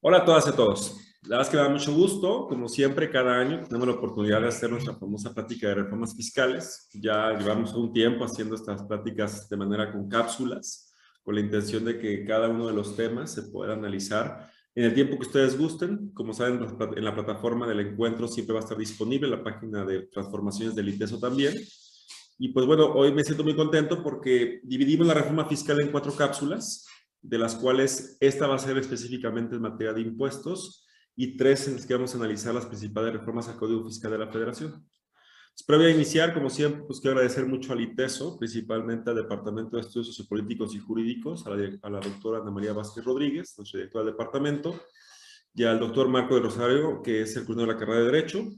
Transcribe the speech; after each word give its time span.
Hola 0.00 0.18
a 0.18 0.24
todas 0.24 0.46
y 0.46 0.50
a 0.50 0.52
todos. 0.52 0.96
La 1.22 1.38
verdad 1.38 1.42
es 1.42 1.48
que 1.48 1.56
me 1.56 1.62
da 1.64 1.68
mucho 1.70 1.92
gusto, 1.92 2.46
como 2.46 2.68
siempre, 2.68 3.10
cada 3.10 3.40
año 3.40 3.64
tenemos 3.64 3.88
la 3.88 3.94
oportunidad 3.94 4.40
de 4.40 4.46
hacer 4.46 4.70
nuestra 4.70 4.94
famosa 4.94 5.34
plática 5.34 5.66
de 5.66 5.74
reformas 5.74 6.14
fiscales. 6.14 6.88
Ya 6.92 7.36
llevamos 7.36 7.74
un 7.74 7.92
tiempo 7.92 8.24
haciendo 8.24 8.54
estas 8.54 8.84
pláticas 8.84 9.48
de 9.48 9.56
manera 9.56 9.90
con 9.90 10.08
cápsulas, 10.08 10.94
con 11.24 11.34
la 11.34 11.40
intención 11.40 11.84
de 11.84 11.98
que 11.98 12.24
cada 12.24 12.48
uno 12.48 12.68
de 12.68 12.74
los 12.74 12.94
temas 12.94 13.32
se 13.32 13.42
pueda 13.42 13.72
analizar 13.72 14.48
en 14.76 14.84
el 14.84 14.94
tiempo 14.94 15.16
que 15.16 15.26
ustedes 15.26 15.58
gusten. 15.58 16.12
Como 16.14 16.32
saben, 16.32 16.64
en 16.96 17.04
la 17.04 17.14
plataforma 17.14 17.66
del 17.66 17.80
encuentro 17.80 18.28
siempre 18.28 18.54
va 18.54 18.60
a 18.60 18.62
estar 18.62 18.78
disponible 18.78 19.26
la 19.26 19.42
página 19.42 19.84
de 19.84 20.02
transformaciones 20.02 20.76
del 20.76 20.90
ITESO 20.90 21.18
también. 21.18 21.54
Y 22.38 22.50
pues 22.50 22.66
bueno, 22.66 22.92
hoy 22.92 23.12
me 23.12 23.24
siento 23.24 23.42
muy 23.42 23.56
contento 23.56 24.00
porque 24.00 24.60
dividimos 24.62 25.08
la 25.08 25.14
reforma 25.14 25.44
fiscal 25.46 25.80
en 25.80 25.90
cuatro 25.90 26.14
cápsulas 26.14 26.87
de 27.22 27.38
las 27.38 27.56
cuales 27.56 28.16
esta 28.20 28.46
va 28.46 28.56
a 28.56 28.58
ser 28.58 28.78
específicamente 28.78 29.56
en 29.56 29.62
materia 29.62 29.92
de 29.92 30.02
impuestos 30.02 30.86
y 31.16 31.36
tres 31.36 31.66
en 31.66 31.74
las 31.74 31.86
que 31.86 31.94
vamos 31.94 32.14
a 32.14 32.18
analizar 32.18 32.54
las 32.54 32.66
principales 32.66 33.12
reformas 33.12 33.48
al 33.48 33.56
Código 33.56 33.84
Fiscal 33.84 34.12
de 34.12 34.18
la 34.18 34.30
Federación. 34.30 34.86
Pues, 35.58 35.66
previo 35.66 35.88
a 35.88 35.90
iniciar, 35.90 36.32
como 36.32 36.50
siempre, 36.50 36.82
pues 36.86 37.00
quiero 37.00 37.16
agradecer 37.16 37.44
mucho 37.46 37.72
al 37.72 37.80
ITESO, 37.80 38.38
principalmente 38.38 39.10
al 39.10 39.16
Departamento 39.16 39.76
de 39.76 39.82
Estudios 39.82 40.06
Sociopolíticos 40.06 40.72
y 40.76 40.78
Jurídicos, 40.78 41.44
a 41.48 41.50
la, 41.50 41.78
a 41.82 41.90
doctora 42.00 42.38
Ana 42.38 42.52
María 42.52 42.72
Vázquez 42.72 43.04
Rodríguez, 43.04 43.54
nuestra 43.58 43.78
directora 43.78 44.04
del 44.04 44.12
departamento, 44.12 44.80
y 45.52 45.64
al 45.64 45.80
doctor 45.80 46.08
Marco 46.08 46.36
de 46.36 46.42
Rosario, 46.42 47.02
que 47.02 47.22
es 47.22 47.36
el 47.36 47.44
coordinador 47.44 47.68
de 47.68 47.74
la 47.74 47.80
carrera 47.80 47.98
de 47.98 48.12
Derecho, 48.12 48.48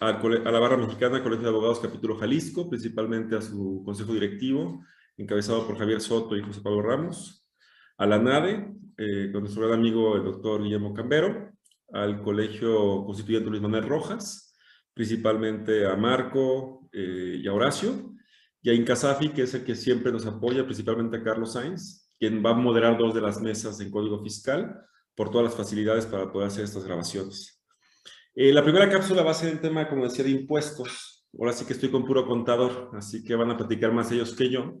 a 0.00 0.12
la 0.12 0.58
Barra 0.58 0.78
Mexicana, 0.78 1.22
Colegio 1.22 1.42
de 1.42 1.50
Abogados 1.50 1.80
Capítulo 1.80 2.16
Jalisco, 2.16 2.70
principalmente 2.70 3.36
a 3.36 3.42
su 3.42 3.82
consejo 3.84 4.14
directivo, 4.14 4.82
encabezado 5.18 5.66
por 5.66 5.76
Javier 5.76 6.00
Soto 6.00 6.34
y 6.34 6.42
José 6.42 6.62
Pablo 6.62 6.80
Ramos, 6.80 7.37
a 7.98 8.06
la 8.06 8.18
NADE, 8.18 8.74
eh, 8.96 9.30
con 9.32 9.42
nuestro 9.42 9.66
gran 9.66 9.80
amigo 9.80 10.16
el 10.16 10.24
doctor 10.24 10.62
Guillermo 10.62 10.94
Cambero, 10.94 11.50
al 11.92 12.22
Colegio 12.22 13.04
Constituyente 13.04 13.50
Luis 13.50 13.60
Manuel 13.60 13.88
Rojas, 13.88 14.56
principalmente 14.94 15.84
a 15.86 15.96
Marco 15.96 16.88
eh, 16.92 17.40
y 17.42 17.48
a 17.48 17.52
Horacio, 17.52 18.14
y 18.62 18.70
a 18.70 18.74
Incasafi, 18.74 19.30
que 19.30 19.42
es 19.42 19.54
el 19.54 19.64
que 19.64 19.74
siempre 19.74 20.12
nos 20.12 20.26
apoya, 20.26 20.64
principalmente 20.64 21.16
a 21.16 21.22
Carlos 21.22 21.54
Sainz, 21.54 22.12
quien 22.18 22.44
va 22.44 22.50
a 22.50 22.54
moderar 22.54 22.96
dos 22.96 23.14
de 23.14 23.20
las 23.20 23.40
mesas 23.40 23.80
en 23.80 23.90
Código 23.90 24.22
Fiscal, 24.22 24.80
por 25.16 25.30
todas 25.30 25.46
las 25.46 25.56
facilidades 25.56 26.06
para 26.06 26.30
poder 26.30 26.48
hacer 26.48 26.64
estas 26.64 26.84
grabaciones. 26.84 27.64
Eh, 28.34 28.52
la 28.52 28.62
primera 28.62 28.88
cápsula 28.88 29.24
va 29.24 29.32
a 29.32 29.34
ser 29.34 29.50
el 29.50 29.60
tema, 29.60 29.88
como 29.88 30.04
decía, 30.04 30.24
de 30.24 30.30
impuestos. 30.30 31.26
Ahora 31.36 31.52
sí 31.52 31.64
que 31.64 31.72
estoy 31.72 31.90
con 31.90 32.04
puro 32.04 32.24
contador, 32.26 32.90
así 32.94 33.24
que 33.24 33.34
van 33.34 33.50
a 33.50 33.56
platicar 33.56 33.92
más 33.92 34.12
ellos 34.12 34.34
que 34.36 34.48
yo 34.48 34.80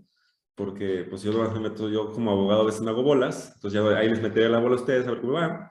porque 0.58 1.06
pues 1.08 1.22
yo 1.22 1.32
yo 1.88 2.12
como 2.12 2.32
abogado 2.32 2.62
a 2.62 2.66
veces 2.66 2.80
me 2.80 2.90
hago 2.90 3.04
bolas, 3.04 3.52
entonces 3.54 3.80
ya 3.80 3.96
ahí 3.96 4.08
les 4.08 4.20
meteré 4.20 4.48
la 4.48 4.58
bola 4.58 4.74
a 4.74 4.80
ustedes 4.80 5.06
a 5.06 5.12
ver 5.12 5.20
cómo 5.20 5.34
va. 5.34 5.70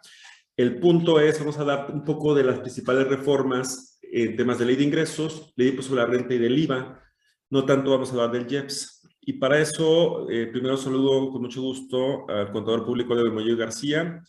El 0.56 0.79
punto 0.79 1.19
es, 1.19 1.38
vamos 1.38 1.59
a 1.59 1.66
dar 1.66 1.91
un 1.91 2.06
poco 2.06 2.34
de 2.34 2.45
las 2.45 2.59
principales 2.59 3.07
reformas 3.07 4.00
en 4.01 4.38
temas 4.38 4.57
de 4.57 4.66
ley 4.66 4.78
de 4.78 4.85
ingresos, 4.85 5.53
ley 5.57 5.72
de 5.72 5.84
sobre 5.84 6.01
la 6.01 6.07
renta 6.07 6.34
y 6.34 6.38
del 6.38 6.57
IVA, 6.57 7.03
no 7.50 7.66
tanto 7.66 7.91
vamos 7.91 8.09
a 8.09 8.12
hablar 8.13 8.31
del 8.31 8.50
IEPS. 8.50 9.07
Y 9.22 9.34
para 9.34 9.59
eso, 9.59 10.29
eh, 10.29 10.47
primero 10.47 10.78
saludo 10.78 11.31
con 11.31 11.41
mucho 11.41 11.62
gusto 11.62 12.28
al 12.29 12.53
contador 12.53 12.85
público 12.85 13.13
de 13.13 13.29
Moyo 13.29 13.57
García, 13.57 14.23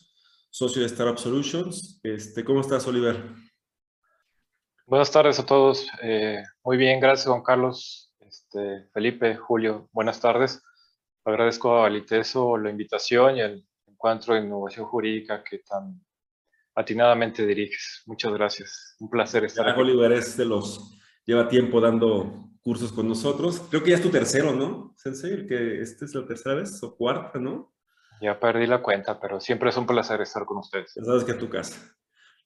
socio 0.49 0.81
de 0.81 0.87
Startup 0.87 1.17
Solutions. 1.17 2.01
Este, 2.03 2.43
¿Cómo 2.43 2.59
estás, 2.59 2.85
Oliver? 2.85 3.15
Buenas 4.85 5.09
tardes 5.09 5.39
a 5.39 5.45
todos. 5.45 5.87
Eh, 6.03 6.43
muy 6.65 6.75
bien, 6.75 6.99
gracias, 6.99 7.27
Juan 7.27 7.43
Carlos. 7.43 8.08
Este, 8.51 8.89
Felipe, 8.91 9.35
Julio, 9.35 9.89
buenas 9.91 10.19
tardes. 10.19 10.63
Agradezco 11.23 11.83
a 11.83 11.89
Liteso 11.89 12.57
la 12.57 12.71
invitación 12.71 13.37
y 13.37 13.41
el 13.41 13.63
encuentro 13.85 14.33
de 14.33 14.41
innovación 14.41 14.87
jurídica 14.87 15.43
que 15.43 15.59
tan 15.59 16.03
atinadamente 16.73 17.45
diriges. 17.45 18.01
Muchas 18.07 18.33
gracias. 18.33 18.95
Un 18.99 19.07
placer 19.07 19.43
estar 19.43 19.69
aquí. 19.69 19.79
Oliver 19.79 20.13
es 20.13 20.35
de 20.35 20.45
los, 20.45 20.97
lleva 21.25 21.47
tiempo 21.47 21.79
dando 21.79 22.49
cursos 22.63 22.91
con 22.91 23.07
nosotros. 23.07 23.61
Creo 23.69 23.83
que 23.83 23.91
ya 23.91 23.97
es 23.97 24.01
tu 24.01 24.09
tercero, 24.09 24.51
¿no, 24.51 24.95
Sensei? 24.97 25.45
que 25.45 25.81
este 25.81 26.05
es 26.05 26.15
la 26.15 26.25
tercera 26.25 26.55
vez 26.55 26.81
o 26.81 26.95
cuarta, 26.95 27.37
¿no? 27.37 27.75
Ya 28.19 28.39
perdí 28.39 28.65
la 28.65 28.81
cuenta, 28.81 29.19
pero 29.19 29.39
siempre 29.39 29.69
es 29.69 29.77
un 29.77 29.85
placer 29.85 30.21
estar 30.21 30.43
con 30.45 30.57
ustedes. 30.57 30.93
Ya 30.95 31.03
sabes 31.03 31.23
que 31.23 31.33
a 31.33 31.37
tu 31.37 31.49
casa. 31.49 31.95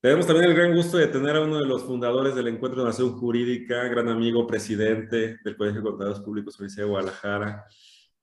Tenemos 0.04 0.28
también 0.28 0.50
el 0.50 0.54
gran 0.58 0.76
gusto 0.76 0.98
de 0.98 1.08
tener 1.08 1.38
a 1.38 1.42
uno 1.42 1.60
de 1.60 1.66
los 1.66 1.86
fundadores 1.86 2.36
del 2.36 2.50
Encuentro 2.50 2.82
de 2.82 2.90
Nación 2.90 3.18
Jurídica, 3.18 3.86
gran 3.86 4.10
amigo, 4.10 4.46
presidente 4.46 5.38
del 5.42 5.56
Colegio 5.56 5.80
de 5.80 5.90
Contadores 5.90 6.20
Públicos 6.20 6.58
de 6.58 6.84
Guadalajara, 6.84 7.66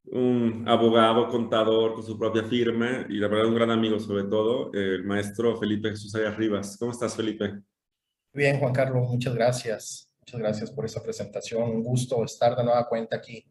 un 0.04 0.68
abogado, 0.68 1.26
contador 1.28 1.94
con 1.94 2.02
su 2.02 2.18
propia 2.18 2.42
firma 2.42 3.06
y 3.08 3.14
la 3.14 3.28
verdad 3.28 3.46
un 3.46 3.54
gran 3.54 3.70
amigo 3.70 3.98
sobre 3.98 4.24
todo, 4.24 4.70
el 4.74 5.04
maestro 5.04 5.56
Felipe 5.56 5.88
Jesús 5.88 6.14
Arias 6.14 6.36
Rivas. 6.36 6.76
¿Cómo 6.78 6.92
estás, 6.92 7.16
Felipe? 7.16 7.62
Bien, 8.34 8.58
Juan 8.58 8.74
Carlos, 8.74 9.08
muchas 9.08 9.34
gracias. 9.34 10.12
Muchas 10.18 10.38
gracias 10.38 10.70
por 10.72 10.84
esta 10.84 11.02
presentación. 11.02 11.62
Un 11.62 11.82
gusto 11.82 12.22
estar 12.22 12.56
de 12.56 12.62
nueva 12.62 12.86
cuenta 12.90 13.16
aquí 13.16 13.42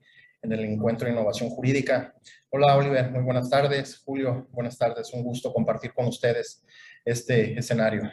en 0.43 0.51
el 0.51 0.59
Encuentro 0.65 1.07
de 1.07 1.13
Innovación 1.13 1.49
Jurídica. 1.49 2.13
Hola, 2.51 2.77
Oliver. 2.77 3.09
Muy 3.09 3.23
buenas 3.23 3.49
tardes. 3.49 4.03
Julio, 4.05 4.47
buenas 4.51 4.77
tardes. 4.77 5.11
Un 5.15 5.23
gusto 5.23 5.51
compartir 5.51 5.93
con 5.95 6.05
ustedes 6.05 6.63
este 7.11 7.57
escenario. 7.57 8.09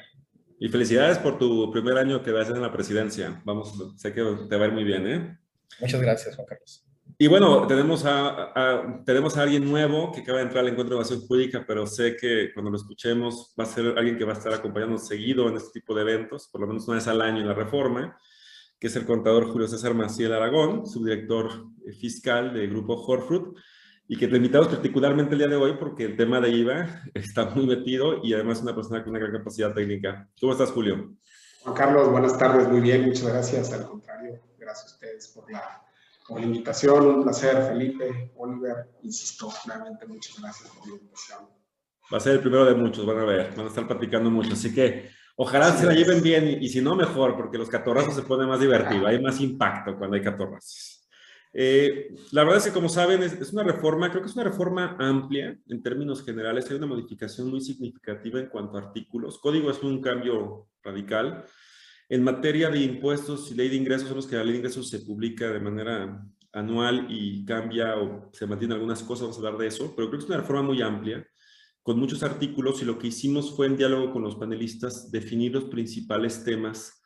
Y 0.58 0.68
felicidades 0.68 1.18
por 1.18 1.38
tu 1.38 1.70
primer 1.70 1.98
año 1.98 2.22
que 2.22 2.32
vas 2.32 2.48
en 2.48 2.62
la 2.62 2.72
presidencia. 2.72 3.42
Vamos, 3.44 3.94
sé 3.96 4.12
que 4.12 4.22
te 4.48 4.56
va 4.56 4.64
a 4.64 4.68
ir 4.68 4.74
muy 4.74 4.84
bien, 4.84 5.06
¿eh? 5.06 5.38
Muchas 5.80 6.00
gracias, 6.00 6.34
Juan 6.34 6.46
Carlos. 6.46 6.86
Y 7.18 7.28
bueno, 7.28 7.66
tenemos 7.66 8.04
a, 8.04 9.02
tenemos 9.06 9.38
a 9.38 9.42
alguien 9.42 9.64
nuevo 9.64 10.12
que 10.12 10.20
acaba 10.20 10.38
de 10.38 10.44
entrar 10.44 10.62
al 10.62 10.70
encuentro 10.70 10.96
de 10.96 11.02
innovación 11.02 11.26
jurídica, 11.26 11.64
pero 11.66 11.86
sé 11.86 12.14
que 12.14 12.52
cuando 12.52 12.70
lo 12.70 12.76
escuchemos 12.76 13.54
va 13.58 13.64
a 13.64 13.66
ser 13.66 13.94
alguien 13.96 14.18
que 14.18 14.24
va 14.24 14.34
a 14.34 14.36
estar 14.36 14.52
acompañándonos 14.52 15.06
seguido 15.06 15.48
en 15.48 15.56
este 15.56 15.80
tipo 15.80 15.94
de 15.94 16.02
eventos, 16.02 16.48
por 16.48 16.60
lo 16.60 16.66
menos 16.66 16.86
una 16.88 16.96
vez 16.96 17.06
al 17.06 17.22
año 17.22 17.40
en 17.40 17.48
la 17.48 17.54
reforma, 17.54 18.18
que 18.78 18.88
es 18.88 18.96
el 18.96 19.06
contador 19.06 19.50
Julio 19.50 19.66
César 19.66 19.94
Maciel 19.94 20.34
Aragón, 20.34 20.86
subdirector 20.86 21.66
fiscal 21.98 22.52
de 22.52 22.66
Grupo 22.66 22.94
Horfruit, 22.94 23.56
y 24.08 24.16
que 24.16 24.28
te 24.28 24.36
invitamos 24.36 24.68
particularmente 24.68 25.32
el 25.32 25.38
día 25.38 25.48
de 25.48 25.56
hoy 25.56 25.76
porque 25.78 26.04
el 26.04 26.16
tema 26.16 26.40
de 26.40 26.50
IVA 26.50 27.02
está 27.14 27.46
muy 27.50 27.66
metido 27.66 28.24
y 28.24 28.34
además 28.34 28.58
es 28.58 28.64
una 28.64 28.74
persona 28.74 29.02
con 29.02 29.10
una 29.10 29.18
gran 29.18 29.32
capacidad 29.32 29.74
técnica. 29.74 30.28
¿Cómo 30.40 30.52
estás, 30.52 30.70
Julio? 30.70 31.14
Juan 31.62 31.74
Carlos, 31.74 32.10
buenas 32.10 32.38
tardes, 32.38 32.68
muy 32.68 32.80
bien, 32.80 33.06
muchas 33.06 33.26
gracias. 33.26 33.72
Al 33.72 33.86
contrario, 33.86 34.40
gracias 34.58 34.92
a 34.92 34.94
ustedes 34.94 35.28
por 35.28 35.50
la, 35.50 35.82
por 36.28 36.38
la 36.38 36.46
invitación. 36.46 37.06
Un 37.06 37.24
placer, 37.24 37.60
Felipe, 37.68 38.32
Oliver, 38.36 38.90
insisto, 39.02 39.52
realmente 39.66 40.06
muchas 40.06 40.40
gracias 40.40 40.70
por 40.70 40.86
la 40.86 40.94
invitación. 40.94 41.40
Va 42.12 42.18
a 42.18 42.20
ser 42.20 42.34
el 42.34 42.40
primero 42.40 42.64
de 42.64 42.74
muchos, 42.74 43.04
van 43.04 43.18
a 43.18 43.24
ver, 43.24 43.52
van 43.56 43.66
a 43.66 43.68
estar 43.68 43.84
platicando 43.88 44.30
mucho, 44.30 44.52
así 44.52 44.72
que 44.72 45.10
ojalá 45.34 45.76
se 45.76 45.86
la 45.86 45.92
lleven 45.92 46.22
bien 46.22 46.62
y, 46.62 46.68
si 46.68 46.80
no, 46.80 46.94
mejor, 46.94 47.34
porque 47.36 47.58
los 47.58 47.68
catorrazos 47.68 48.14
se 48.14 48.22
ponen 48.22 48.48
más 48.48 48.60
divertido, 48.60 49.08
hay 49.08 49.20
más 49.20 49.40
impacto 49.40 49.98
cuando 49.98 50.14
hay 50.14 50.22
catorrazos. 50.22 50.95
Eh, 51.58 52.14
la 52.32 52.44
verdad 52.44 52.58
es 52.58 52.64
que, 52.64 52.72
como 52.72 52.90
saben, 52.90 53.22
es, 53.22 53.50
una 53.50 53.62
reforma, 53.62 54.10
creo 54.10 54.22
que 54.22 54.28
es 54.28 54.34
una 54.34 54.44
reforma 54.44 54.94
amplia 55.00 55.58
en 55.66 55.82
términos 55.82 56.22
generales. 56.22 56.70
Hay 56.70 56.76
una 56.76 56.86
modificación 56.86 57.48
muy 57.48 57.62
significativa 57.62 58.38
en 58.38 58.48
cuanto 58.48 58.76
a 58.76 58.82
artículos. 58.82 59.38
Código 59.38 59.70
es 59.70 59.82
un 59.82 60.02
cambio 60.02 60.68
radical. 60.82 61.46
En 62.10 62.22
materia 62.22 62.68
de 62.68 62.80
impuestos 62.80 63.50
y 63.50 63.54
ley 63.54 63.70
de 63.70 63.76
ingresos, 63.76 64.02
sabemos 64.02 64.26
que 64.26 64.36
la 64.36 64.44
ley 64.44 64.52
de 64.52 64.58
ingresos 64.58 64.90
se 64.90 64.98
publica 64.98 65.50
de 65.50 65.60
manera 65.60 66.22
anual 66.52 67.06
y 67.08 67.42
cambia 67.46 67.96
o 67.96 68.30
se 68.34 68.46
mantiene 68.46 68.74
algunas 68.74 69.02
cosas, 69.02 69.22
vamos 69.22 69.36
a 69.36 69.40
hablar 69.40 69.58
de 69.58 69.68
eso, 69.68 69.94
pero 69.96 70.08
creo 70.08 70.20
que 70.20 70.24
es 70.24 70.30
una 70.30 70.38
reforma 70.38 70.62
muy 70.62 70.82
amplia, 70.82 71.26
con 71.82 71.98
muchos 71.98 72.22
artículos 72.22 72.82
y 72.82 72.84
lo 72.84 72.98
que 72.98 73.08
hicimos 73.08 73.56
fue 73.56 73.66
en 73.66 73.76
diálogo 73.76 74.12
con 74.12 74.22
los 74.22 74.36
panelistas 74.36 75.10
definir 75.10 75.52
los 75.52 75.64
principales 75.64 76.44
temas 76.44 77.02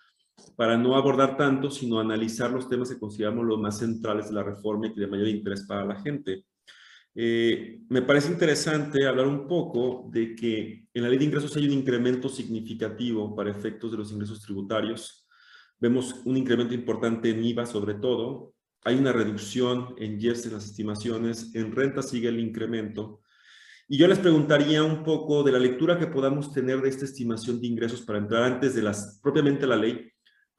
para 0.56 0.76
no 0.76 0.96
abordar 0.96 1.36
tanto, 1.36 1.70
sino 1.70 2.00
analizar 2.00 2.50
los 2.50 2.68
temas 2.68 2.90
que 2.90 2.98
consideramos 2.98 3.46
los 3.46 3.58
más 3.58 3.78
centrales 3.78 4.28
de 4.28 4.34
la 4.34 4.42
reforma 4.42 4.86
y 4.86 4.98
de 4.98 5.06
mayor 5.06 5.28
interés 5.28 5.62
para 5.66 5.84
la 5.84 6.00
gente. 6.00 6.44
Eh, 7.14 7.80
me 7.88 8.02
parece 8.02 8.30
interesante 8.30 9.06
hablar 9.06 9.26
un 9.26 9.48
poco 9.48 10.08
de 10.12 10.34
que 10.34 10.86
en 10.94 11.02
la 11.02 11.08
ley 11.08 11.18
de 11.18 11.24
ingresos 11.24 11.56
hay 11.56 11.66
un 11.66 11.72
incremento 11.72 12.28
significativo 12.28 13.34
para 13.34 13.50
efectos 13.50 13.90
de 13.90 13.98
los 13.98 14.12
ingresos 14.12 14.40
tributarios. 14.40 15.26
Vemos 15.78 16.14
un 16.24 16.36
incremento 16.36 16.74
importante 16.74 17.30
en 17.30 17.44
IVA 17.44 17.66
sobre 17.66 17.94
todo. 17.94 18.54
Hay 18.84 18.96
una 18.96 19.12
reducción 19.12 19.94
en 19.98 20.20
IEPS 20.20 20.46
en 20.46 20.52
las 20.52 20.66
estimaciones. 20.66 21.54
En 21.54 21.72
renta 21.74 22.02
sigue 22.02 22.28
el 22.28 22.38
incremento. 22.38 23.20
Y 23.88 23.98
yo 23.98 24.06
les 24.06 24.20
preguntaría 24.20 24.84
un 24.84 25.02
poco 25.02 25.42
de 25.42 25.50
la 25.50 25.58
lectura 25.58 25.98
que 25.98 26.06
podamos 26.06 26.52
tener 26.52 26.80
de 26.80 26.88
esta 26.88 27.04
estimación 27.04 27.60
de 27.60 27.66
ingresos 27.66 28.02
para 28.02 28.20
entrar 28.20 28.44
antes 28.44 28.72
de 28.76 28.82
las, 28.82 29.18
propiamente 29.20 29.66
la 29.66 29.74
ley. 29.74 30.08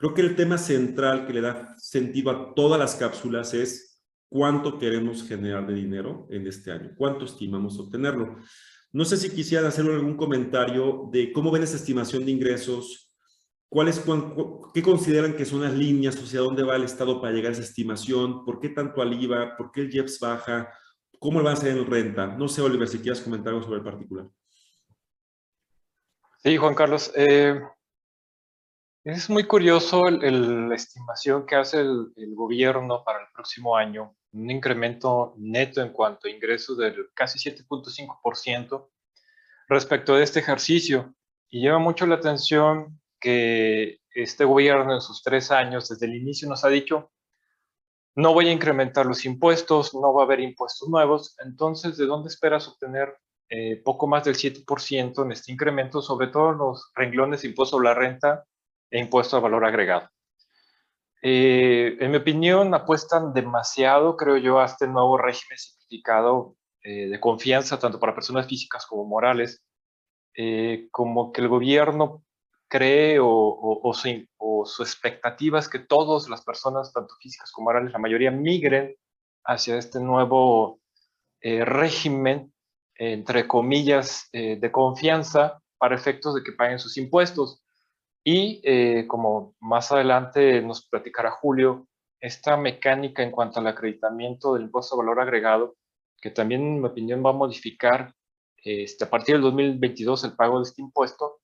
Creo 0.01 0.15
que 0.15 0.21
el 0.21 0.35
tema 0.35 0.57
central 0.57 1.27
que 1.27 1.33
le 1.33 1.41
da 1.41 1.75
sentido 1.77 2.31
a 2.31 2.55
todas 2.55 2.79
las 2.79 2.95
cápsulas 2.95 3.53
es 3.53 4.01
cuánto 4.29 4.79
queremos 4.79 5.27
generar 5.27 5.67
de 5.67 5.75
dinero 5.75 6.25
en 6.31 6.47
este 6.47 6.71
año, 6.71 6.89
cuánto 6.97 7.25
estimamos 7.25 7.77
obtenerlo. 7.77 8.37
No 8.91 9.05
sé 9.05 9.15
si 9.15 9.29
quisieran 9.29 9.67
hacer 9.67 9.85
algún 9.85 10.17
comentario 10.17 11.07
de 11.11 11.31
cómo 11.31 11.51
ven 11.51 11.61
esa 11.61 11.75
estimación 11.75 12.25
de 12.25 12.31
ingresos, 12.31 13.13
cuáles, 13.69 14.03
qué 14.73 14.81
consideran 14.81 15.35
que 15.35 15.45
son 15.45 15.61
las 15.61 15.75
líneas, 15.75 16.17
o 16.17 16.25
sea, 16.25 16.41
dónde 16.41 16.63
va 16.63 16.77
el 16.77 16.83
Estado 16.85 17.21
para 17.21 17.35
llegar 17.35 17.51
a 17.51 17.53
esa 17.53 17.61
estimación, 17.61 18.43
por 18.43 18.59
qué 18.59 18.69
tanto 18.69 19.03
al 19.03 19.13
IVA, 19.13 19.55
por 19.55 19.71
qué 19.71 19.81
el 19.81 19.93
IEPS 19.93 20.19
baja, 20.19 20.73
cómo 21.19 21.37
lo 21.37 21.45
van 21.45 21.53
a 21.53 21.57
hacer 21.59 21.77
en 21.77 21.85
renta. 21.85 22.25
No 22.25 22.47
sé, 22.47 22.63
Oliver, 22.63 22.87
si 22.87 22.97
quieres 22.97 23.21
comentar 23.21 23.53
algo 23.53 23.63
sobre 23.63 23.77
el 23.77 23.83
particular. 23.83 24.25
Sí, 26.43 26.57
Juan 26.57 26.73
Carlos. 26.73 27.11
Eh, 27.15 27.61
es 29.03 29.29
muy 29.29 29.45
curioso 29.45 30.09
la 30.09 30.75
estimación 30.75 31.45
que 31.45 31.55
hace 31.55 31.79
el, 31.81 32.11
el, 32.15 32.35
gobierno 32.35 33.03
para 33.03 33.21
el 33.21 33.27
próximo 33.33 33.75
año, 33.75 34.15
un 34.33 34.49
incremento 34.49 35.33
neto 35.37 35.81
en 35.81 35.91
cuanto 35.91 36.27
a 36.27 36.31
ingresos 36.31 36.77
del 36.77 37.09
casi 37.13 37.39
7.5% 37.39 38.89
respecto 39.67 40.15
de 40.15 40.23
este 40.23 40.39
ejercicio. 40.39 41.15
Y 41.49 41.61
lleva 41.61 41.79
mucho 41.79 42.05
la 42.05 42.15
atención 42.15 43.01
que 43.19 43.99
este 44.13 44.45
gobierno 44.45 44.93
en 44.93 45.01
sus 45.01 45.23
tres 45.23 45.51
años, 45.51 45.89
desde 45.89 46.05
el 46.05 46.15
inicio, 46.15 46.47
nos 46.47 46.63
ha 46.63 46.69
dicho 46.69 47.11
no 48.15 48.33
voy 48.33 48.49
a 48.49 48.51
incrementar 48.51 49.05
los 49.05 49.25
impuestos, 49.25 49.93
no 49.93 50.13
va 50.13 50.23
a 50.23 50.25
haber 50.25 50.41
impuestos 50.41 50.89
nuevos, 50.89 51.35
entonces, 51.43 51.97
¿de 51.97 52.05
dónde 52.05 52.27
esperas 52.27 52.67
obtener 52.67 53.15
eh, 53.49 53.81
poco 53.83 54.07
más 54.07 54.25
del 54.25 54.35
7% 54.35 55.23
en 55.23 55.31
este 55.31 55.51
incremento, 55.51 56.01
sobre 56.01 56.27
todo 56.27 56.51
en 56.51 56.57
los 56.57 56.91
renglones 56.95 57.41
de 57.41 57.49
impuesto 57.49 57.79
a 57.79 57.83
la 57.83 57.93
renta 57.93 58.45
e 58.91 58.99
impuesto 58.99 59.37
al 59.37 59.41
valor 59.41 59.65
agregado? 59.65 60.09
Eh, 61.23 61.97
en 61.99 62.11
mi 62.11 62.17
opinión, 62.17 62.73
apuestan 62.75 63.33
demasiado, 63.33 64.15
creo 64.17 64.37
yo, 64.37 64.59
a 64.59 64.65
este 64.65 64.87
nuevo 64.87 65.17
régimen 65.17 65.57
simplificado 65.57 66.55
eh, 66.83 67.07
de 67.07 67.19
confianza, 67.19 67.79
tanto 67.79 67.99
para 67.99 68.13
personas 68.13 68.47
físicas 68.47 68.85
como 68.85 69.05
morales, 69.05 69.63
como 70.91 71.33
que 71.33 71.41
el 71.41 71.49
gobierno 71.49 72.23
cree 72.71 73.19
o, 73.19 73.27
o, 73.27 73.93
su, 73.93 74.81
expectativa 74.81 75.59
es 75.59 75.67
que 75.67 75.79
todas 75.79 76.29
las 76.29 76.41
personas, 76.41 76.93
tanto 76.93 77.15
físicas 77.19 77.51
como 77.51 77.65
morales, 77.65 77.91
la 77.91 77.99
mayoría 77.99 78.31
migren 78.31 78.95
hacia 79.43 79.77
este 79.77 79.99
nuevo 79.99 80.79
eh, 81.41 81.65
régimen, 81.65 82.53
entre 82.95 83.45
comillas, 83.45 84.29
eh, 84.31 84.55
de 84.55 84.71
confianza 84.71 85.61
para 85.77 85.95
efectos 85.95 86.33
de 86.33 86.43
que 86.43 86.53
paguen 86.53 86.79
sus 86.79 86.95
impuestos. 86.95 87.60
Y 88.23 88.61
eh, 88.63 89.07
como 89.07 89.55
más 89.59 89.91
adelante 89.91 90.61
nos 90.61 90.87
platicará 90.87 91.31
Julio, 91.31 91.87
esta 92.19 92.55
mecánica 92.55 93.23
en 93.23 93.31
cuanto 93.31 93.59
al 93.59 93.67
acreditamiento 93.67 94.53
del 94.53 94.63
impuesto 94.63 94.95
a 94.95 94.99
valor 94.99 95.19
agregado, 95.19 95.75
que 96.21 96.29
también 96.29 96.61
en 96.61 96.81
mi 96.81 96.87
opinión 96.87 97.25
va 97.25 97.31
a 97.31 97.33
modificar 97.33 98.13
este, 98.63 99.05
a 99.05 99.09
partir 99.09 99.35
del 99.35 99.41
2022 99.41 100.23
el 100.23 100.35
pago 100.35 100.59
de 100.59 100.63
este 100.63 100.81
impuesto, 100.81 101.39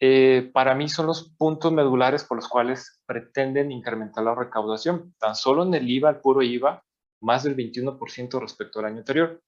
eh, 0.00 0.50
para 0.52 0.74
mí 0.74 0.88
son 0.88 1.06
los 1.06 1.30
puntos 1.36 1.72
medulares 1.72 2.24
por 2.24 2.38
los 2.38 2.48
cuales 2.48 3.00
pretenden 3.06 3.70
incrementar 3.70 4.24
la 4.24 4.34
recaudación. 4.34 5.14
Tan 5.18 5.36
solo 5.36 5.62
en 5.62 5.74
el 5.74 5.88
IVA, 5.88 6.10
el 6.10 6.20
puro 6.20 6.42
IVA, 6.42 6.82
más 7.20 7.44
del 7.44 7.54
21% 7.54 8.40
respecto 8.40 8.78
al 8.78 8.86
año 8.86 8.98
anterior. 8.98 9.40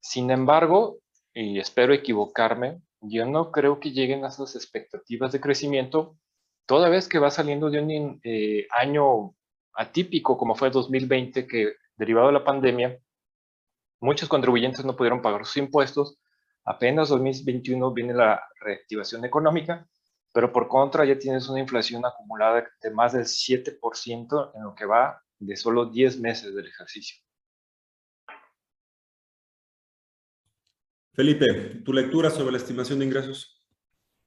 Sin 0.00 0.30
embargo, 0.30 0.98
y 1.34 1.58
espero 1.58 1.94
equivocarme, 1.94 2.80
yo 3.08 3.26
no 3.26 3.50
creo 3.50 3.80
que 3.80 3.92
lleguen 3.92 4.24
a 4.24 4.28
esas 4.28 4.56
expectativas 4.56 5.32
de 5.32 5.40
crecimiento 5.40 6.16
toda 6.66 6.88
vez 6.88 7.08
que 7.08 7.18
va 7.18 7.30
saliendo 7.30 7.70
de 7.70 7.80
un 7.80 8.20
eh, 8.24 8.66
año 8.70 9.34
atípico 9.74 10.36
como 10.36 10.54
fue 10.54 10.70
2020, 10.70 11.46
que 11.46 11.74
derivado 11.96 12.28
de 12.28 12.32
la 12.32 12.44
pandemia, 12.44 12.98
muchos 14.00 14.28
contribuyentes 14.28 14.84
no 14.84 14.96
pudieron 14.96 15.22
pagar 15.22 15.44
sus 15.44 15.58
impuestos 15.58 16.18
Apenas 16.66 17.08
2021 17.10 17.92
viene 17.92 18.12
la 18.12 18.42
reactivación 18.60 19.24
económica, 19.24 19.86
pero 20.32 20.52
por 20.52 20.66
contra 20.66 21.04
ya 21.04 21.16
tienes 21.16 21.48
una 21.48 21.60
inflación 21.60 22.04
acumulada 22.04 22.66
de 22.82 22.90
más 22.90 23.12
del 23.12 23.22
7% 23.22 24.50
en 24.52 24.62
lo 24.64 24.74
que 24.74 24.84
va 24.84 25.22
de 25.38 25.56
solo 25.56 25.86
10 25.86 26.18
meses 26.18 26.52
del 26.56 26.66
ejercicio. 26.66 27.22
Felipe, 31.16 31.80
tu 31.82 31.94
lectura 31.94 32.28
sobre 32.28 32.52
la 32.52 32.58
estimación 32.58 32.98
de 32.98 33.06
ingresos. 33.06 33.62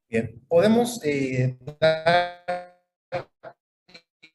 Bien, 0.10 0.44
podemos 0.48 1.00
eh, 1.06 1.56
dar 1.80 2.82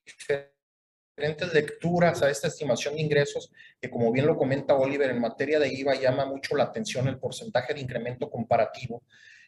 diferentes 0.06 1.52
lecturas 1.52 2.22
a 2.22 2.30
esta 2.30 2.46
estimación 2.46 2.94
de 2.94 3.02
ingresos, 3.02 3.50
que 3.80 3.90
como 3.90 4.12
bien 4.12 4.26
lo 4.26 4.36
comenta 4.36 4.76
Oliver, 4.76 5.10
en 5.10 5.20
materia 5.20 5.58
de 5.58 5.74
IVA 5.74 5.96
llama 5.96 6.26
mucho 6.26 6.54
la 6.54 6.62
atención 6.62 7.08
el 7.08 7.18
porcentaje 7.18 7.74
de 7.74 7.80
incremento 7.80 8.30
comparativo. 8.30 9.02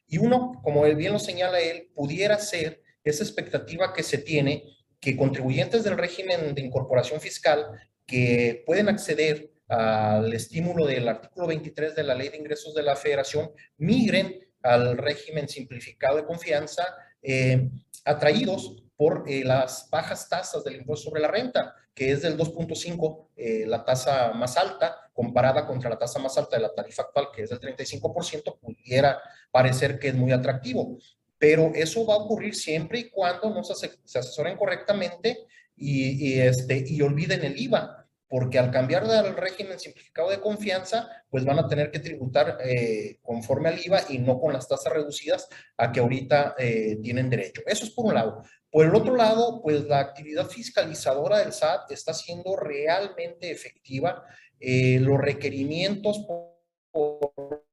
Y 0.08 0.18
uno, 0.18 0.60
como 0.64 0.84
él 0.84 0.96
bien 0.96 1.12
lo 1.12 1.20
señala 1.20 1.60
él, 1.60 1.88
pudiera 1.94 2.40
ser 2.40 2.82
esa 3.04 3.22
expectativa 3.22 3.92
que 3.92 4.02
se 4.02 4.18
tiene 4.18 4.64
que 4.98 5.16
contribuyentes 5.16 5.84
del 5.84 5.96
régimen 5.96 6.56
de 6.56 6.62
incorporación 6.62 7.20
fiscal 7.20 7.66
que 8.04 8.64
pueden 8.66 8.88
acceder 8.88 9.52
al 9.68 10.32
estímulo 10.32 10.86
del 10.86 11.08
artículo 11.08 11.46
23 11.46 11.94
de 11.94 12.02
la 12.04 12.14
Ley 12.14 12.28
de 12.28 12.36
Ingresos 12.36 12.74
de 12.74 12.82
la 12.82 12.96
Federación 12.96 13.50
migren 13.78 14.40
al 14.62 14.96
régimen 14.96 15.48
simplificado 15.48 16.16
de 16.16 16.24
confianza 16.24 16.84
eh, 17.22 17.70
atraídos 18.04 18.82
por 18.96 19.24
eh, 19.26 19.44
las 19.44 19.88
bajas 19.90 20.28
tasas 20.28 20.64
del 20.64 20.76
impuesto 20.76 21.10
sobre 21.10 21.20
la 21.20 21.28
renta, 21.28 21.74
que 21.94 22.12
es 22.12 22.22
del 22.22 22.36
2.5, 22.36 23.28
eh, 23.36 23.64
la 23.66 23.84
tasa 23.84 24.32
más 24.32 24.56
alta, 24.56 25.10
comparada 25.12 25.66
contra 25.66 25.90
la 25.90 25.98
tasa 25.98 26.18
más 26.18 26.36
alta 26.38 26.56
de 26.56 26.62
la 26.62 26.74
tarifa 26.74 27.02
actual, 27.02 27.28
que 27.34 27.42
es 27.42 27.50
del 27.50 27.60
35%, 27.60 28.58
pudiera 28.58 29.20
parecer 29.50 29.98
que 29.98 30.08
es 30.08 30.14
muy 30.14 30.32
atractivo. 30.32 30.98
Pero 31.38 31.72
eso 31.74 32.06
va 32.06 32.14
a 32.14 32.18
ocurrir 32.18 32.54
siempre 32.54 33.00
y 33.00 33.10
cuando 33.10 33.50
no 33.50 33.62
se, 33.62 33.90
asesoren 34.04 34.56
correctamente 34.56 35.46
y, 35.76 36.38
este, 36.40 36.82
y 36.86 37.02
olviden 37.02 37.44
el 37.44 37.60
IVA 37.60 38.05
porque 38.28 38.58
al 38.58 38.70
cambiar 38.70 39.06
del 39.06 39.36
régimen 39.36 39.78
simplificado 39.78 40.30
de 40.30 40.40
confianza, 40.40 41.08
pues 41.30 41.44
van 41.44 41.58
a 41.58 41.68
tener 41.68 41.90
que 41.90 42.00
tributar 42.00 42.58
eh, 42.64 43.18
conforme 43.22 43.68
al 43.68 43.78
IVA 43.78 44.00
y 44.08 44.18
no 44.18 44.38
con 44.40 44.52
las 44.52 44.66
tasas 44.68 44.92
reducidas 44.92 45.48
a 45.76 45.92
que 45.92 46.00
ahorita 46.00 46.54
eh, 46.58 46.98
tienen 47.02 47.30
derecho. 47.30 47.62
Eso 47.66 47.84
es 47.84 47.90
por 47.90 48.06
un 48.06 48.14
lado. 48.14 48.42
Por 48.70 48.86
el 48.86 48.94
otro 48.94 49.14
lado, 49.14 49.62
pues 49.62 49.84
la 49.84 50.00
actividad 50.00 50.46
fiscalizadora 50.48 51.38
del 51.38 51.52
SAT 51.52 51.90
está 51.92 52.12
siendo 52.12 52.56
realmente 52.56 53.50
efectiva. 53.50 54.24
Eh, 54.58 54.98
los 55.00 55.18
requerimientos 55.18 56.26
por 56.26 57.64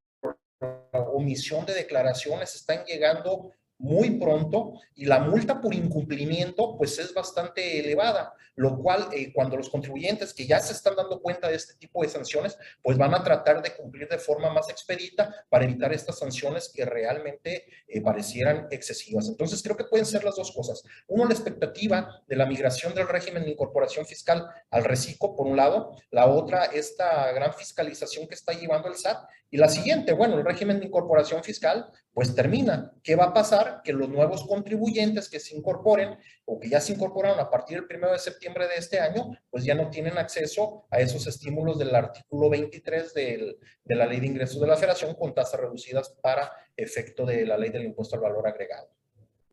omisión 1.13 1.65
de 1.65 1.73
declaraciones 1.73 2.55
están 2.55 2.85
llegando 2.85 3.51
muy 3.83 4.11
pronto 4.11 4.79
y 4.95 5.05
la 5.05 5.19
multa 5.19 5.59
por 5.59 5.75
incumplimiento 5.75 6.77
pues 6.77 6.97
es 6.99 7.13
bastante 7.13 7.79
elevada, 7.79 8.33
lo 8.55 8.77
cual 8.77 9.09
eh, 9.11 9.33
cuando 9.33 9.57
los 9.57 9.69
contribuyentes 9.69 10.33
que 10.33 10.47
ya 10.47 10.59
se 10.61 10.71
están 10.71 10.95
dando 10.95 11.21
cuenta 11.21 11.49
de 11.49 11.55
este 11.55 11.73
tipo 11.75 12.01
de 12.01 12.07
sanciones 12.07 12.57
pues 12.81 12.97
van 12.97 13.13
a 13.13 13.21
tratar 13.21 13.61
de 13.61 13.75
cumplir 13.75 14.07
de 14.07 14.17
forma 14.17 14.53
más 14.53 14.69
expedita 14.69 15.35
para 15.49 15.65
evitar 15.65 15.91
estas 15.91 16.17
sanciones 16.17 16.71
que 16.73 16.85
realmente 16.85 17.65
eh, 17.89 18.01
parecieran 18.01 18.67
excesivas. 18.71 19.27
Entonces 19.27 19.61
creo 19.61 19.75
que 19.75 19.83
pueden 19.83 20.05
ser 20.05 20.23
las 20.23 20.37
dos 20.37 20.53
cosas. 20.53 20.81
Uno, 21.07 21.25
la 21.25 21.33
expectativa 21.33 22.23
de 22.25 22.35
la 22.37 22.45
migración 22.45 22.95
del 22.95 23.09
régimen 23.09 23.43
de 23.43 23.51
incorporación 23.51 24.05
fiscal 24.05 24.47
al 24.69 24.85
reciclo, 24.85 25.35
por 25.35 25.45
un 25.45 25.57
lado. 25.57 25.97
La 26.09 26.27
otra, 26.27 26.65
esta 26.65 27.29
gran 27.33 27.53
fiscalización 27.53 28.27
que 28.29 28.35
está 28.35 28.53
llevando 28.53 28.87
el 28.87 28.95
SAT. 28.95 29.27
Y 29.53 29.57
la 29.57 29.69
siguiente, 29.69 30.13
bueno, 30.13 30.39
el 30.39 30.43
régimen 30.43 30.79
de 30.79 30.87
incorporación 30.87 31.43
fiscal 31.43 31.87
pues 32.11 32.33
termina. 32.33 32.91
¿Qué 33.03 33.15
va 33.15 33.25
a 33.25 33.33
pasar? 33.35 33.81
Que 33.83 33.93
los 33.93 34.09
nuevos 34.09 34.47
contribuyentes 34.47 35.29
que 35.29 35.39
se 35.39 35.55
incorporen 35.55 36.17
o 36.45 36.59
que 36.59 36.69
ya 36.69 36.81
se 36.81 36.93
incorporaron 36.93 37.39
a 37.39 37.51
partir 37.51 37.85
del 37.85 37.97
1 37.99 38.13
de 38.13 38.17
septiembre 38.17 38.67
de 38.67 38.77
este 38.77 38.99
año, 38.99 39.29
pues 39.51 39.63
ya 39.63 39.75
no 39.75 39.91
tienen 39.91 40.17
acceso 40.17 40.87
a 40.89 41.01
esos 41.01 41.27
estímulos 41.27 41.77
del 41.77 41.93
artículo 41.93 42.49
23 42.49 43.13
de 43.13 43.59
la 43.85 44.07
Ley 44.07 44.21
de 44.21 44.25
Ingresos 44.25 44.59
de 44.59 44.65
la 44.65 44.75
Federación 44.75 45.13
con 45.13 45.35
tasas 45.35 45.59
reducidas 45.59 46.17
para 46.19 46.51
efecto 46.75 47.23
de 47.23 47.45
la 47.45 47.55
Ley 47.55 47.69
del 47.69 47.85
Impuesto 47.85 48.15
al 48.15 48.23
Valor 48.23 48.47
Agregado. 48.47 48.87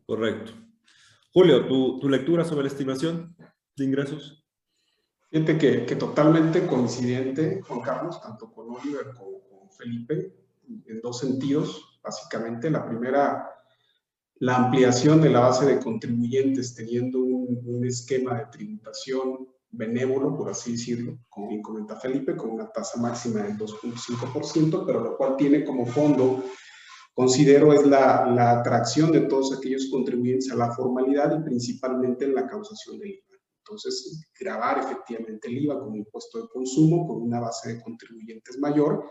Correcto. 0.07 0.53
Julio, 1.31 1.67
¿tu, 1.67 2.09
lectura 2.09 2.47
sobre 2.47 2.63
la 2.63 2.69
estimación 2.69 3.37
de 3.77 3.85
ingresos? 3.85 4.47
Fíjate 5.31 5.59
que, 5.59 5.85
que 5.85 5.97
totalmente 5.97 6.67
coincidente, 6.67 7.61
Juan 7.61 7.81
Carlos, 7.83 8.19
tanto 8.23 8.51
con 8.51 8.71
Oliver 8.71 9.09
como 9.15 9.40
con 9.40 9.40
Felipe, 9.81 10.35
en 10.87 11.01
dos 11.01 11.21
sentidos 11.21 11.91
básicamente. 12.03 12.71
La 12.71 12.87
primera, 12.87 13.51
la 14.37 14.57
ampliación 14.57 15.21
de 15.21 15.31
la 15.31 15.41
base 15.41 15.67
de 15.67 15.81
contribuyentes 15.81 16.75
teniendo 16.75 17.21
un, 17.21 17.85
esquema 17.85 18.39
de 18.39 18.47
tributación 18.47 19.49
benévolo, 19.71 20.37
por 20.37 20.51
así 20.51 20.73
decirlo, 20.73 21.19
como 21.29 21.49
bien 21.49 21.63
comenta 21.63 21.97
Felipe, 21.97 22.37
con 22.37 22.51
una 22.51 22.71
tasa 22.71 23.01
máxima 23.01 23.43
del 23.43 23.57
2.5%, 23.57 24.85
pero 24.87 25.01
lo 25.01 25.17
cual 25.17 25.37
tiene 25.37 25.65
como 25.65 25.87
fondo, 25.87 26.45
considero, 27.15 27.73
es 27.73 27.87
la, 27.87 28.27
la, 28.27 28.61
atracción 28.61 29.11
de 29.11 29.23
todos 29.23 29.57
aquellos 29.57 29.89
contribuyentes 29.91 30.51
a 30.53 30.57
la 30.57 30.73
formalidad 30.73 31.37
y 31.39 31.43
principalmente 31.43 32.27
en 32.27 32.35
la 32.35 32.47
causación 32.47 32.99
del 32.99 33.11
IVA. 33.11 33.39
Entonces, 33.65 34.21
grabar 34.39 34.79
efectivamente 34.79 35.49
el 35.49 35.59
IVA 35.65 35.81
como 35.81 35.97
impuesto 35.97 36.43
de 36.43 36.49
consumo 36.49 37.07
con 37.07 37.23
una 37.23 37.41
base 37.41 37.75
de 37.75 37.83
contribuyentes 37.83 38.59
mayor. 38.59 39.05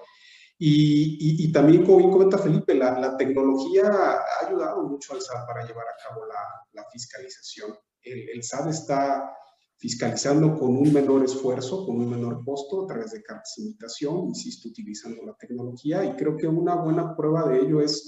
Y, 0.61 1.45
y, 1.45 1.51
también, 1.53 1.85
como 1.85 1.99
bien 1.99 2.11
comenta 2.11 2.37
Felipe, 2.37 2.73
la, 2.73 2.99
la, 2.99 3.15
tecnología 3.15 3.87
ha 3.87 4.45
ayudado 4.45 4.83
mucho 4.83 5.13
al 5.13 5.21
SAT 5.21 5.47
para 5.47 5.65
llevar 5.65 5.85
a 5.87 6.09
cabo 6.09 6.25
la, 6.25 6.43
la 6.73 6.85
fiscalización. 6.91 7.73
El, 8.01 8.29
el 8.29 8.43
SAT 8.43 8.67
está 8.67 9.33
fiscalizando 9.77 10.59
con 10.59 10.75
un 10.75 10.91
menor 10.91 11.23
esfuerzo, 11.23 11.85
con 11.85 12.01
un 12.01 12.09
menor 12.09 12.43
costo 12.43 12.83
a 12.83 12.87
través 12.87 13.11
de 13.11 13.23
cartas 13.23 13.53
de 13.55 13.63
invitación, 13.63 14.25
insisto, 14.27 14.67
utilizando 14.67 15.23
la 15.23 15.37
tecnología 15.37 16.03
y 16.03 16.17
creo 16.17 16.35
que 16.35 16.47
una 16.47 16.75
buena 16.75 17.15
prueba 17.15 17.47
de 17.47 17.59
ello 17.61 17.79
es 17.79 18.05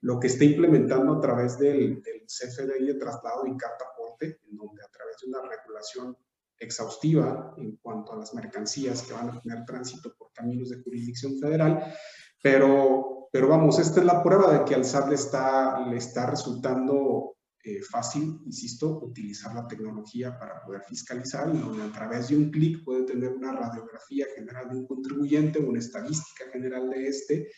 lo 0.00 0.20
que 0.20 0.28
está 0.28 0.44
implementando 0.44 1.14
a 1.14 1.20
través 1.20 1.58
del, 1.58 2.00
del 2.00 2.22
CFDI 2.26 2.86
de 2.86 2.94
traslado 2.94 3.44
y 3.44 3.56
carta 3.56 3.86
aporte, 3.92 4.38
en 4.48 4.56
donde 4.56 4.84
a 4.84 4.88
través 4.88 5.16
de 5.20 5.26
una 5.26 5.40
regulación 5.42 6.16
exhaustiva 6.58 7.54
en 7.56 7.76
cuanto 7.76 8.12
a 8.12 8.16
las 8.16 8.34
mercancías 8.34 9.02
que 9.02 9.12
van 9.12 9.30
a 9.30 9.40
tener 9.40 9.64
tránsito 9.64 10.14
por 10.16 10.32
caminos 10.32 10.70
de 10.70 10.82
jurisdicción 10.82 11.38
federal, 11.38 11.94
pero, 12.42 13.28
pero 13.32 13.48
vamos, 13.48 13.78
esta 13.78 14.00
es 14.00 14.06
la 14.06 14.22
prueba 14.22 14.52
de 14.52 14.64
que 14.64 14.74
al 14.74 14.84
SAT 14.84 15.08
le 15.08 15.14
está, 15.14 15.86
le 15.86 15.96
está 15.96 16.26
resultando 16.26 17.36
eh, 17.64 17.82
fácil, 17.82 18.40
insisto, 18.46 19.00
utilizar 19.02 19.54
la 19.54 19.66
tecnología 19.66 20.38
para 20.38 20.62
poder 20.62 20.82
fiscalizar 20.84 21.52
y 21.54 21.58
donde 21.58 21.82
a 21.82 21.92
través 21.92 22.28
de 22.28 22.36
un 22.36 22.50
clic 22.50 22.84
puede 22.84 23.04
tener 23.04 23.30
una 23.32 23.52
radiografía 23.52 24.26
general 24.34 24.70
de 24.70 24.76
un 24.76 24.86
contribuyente, 24.86 25.58
una 25.58 25.80
estadística 25.80 26.50
general 26.52 26.88
de 26.88 27.08
este 27.08 27.48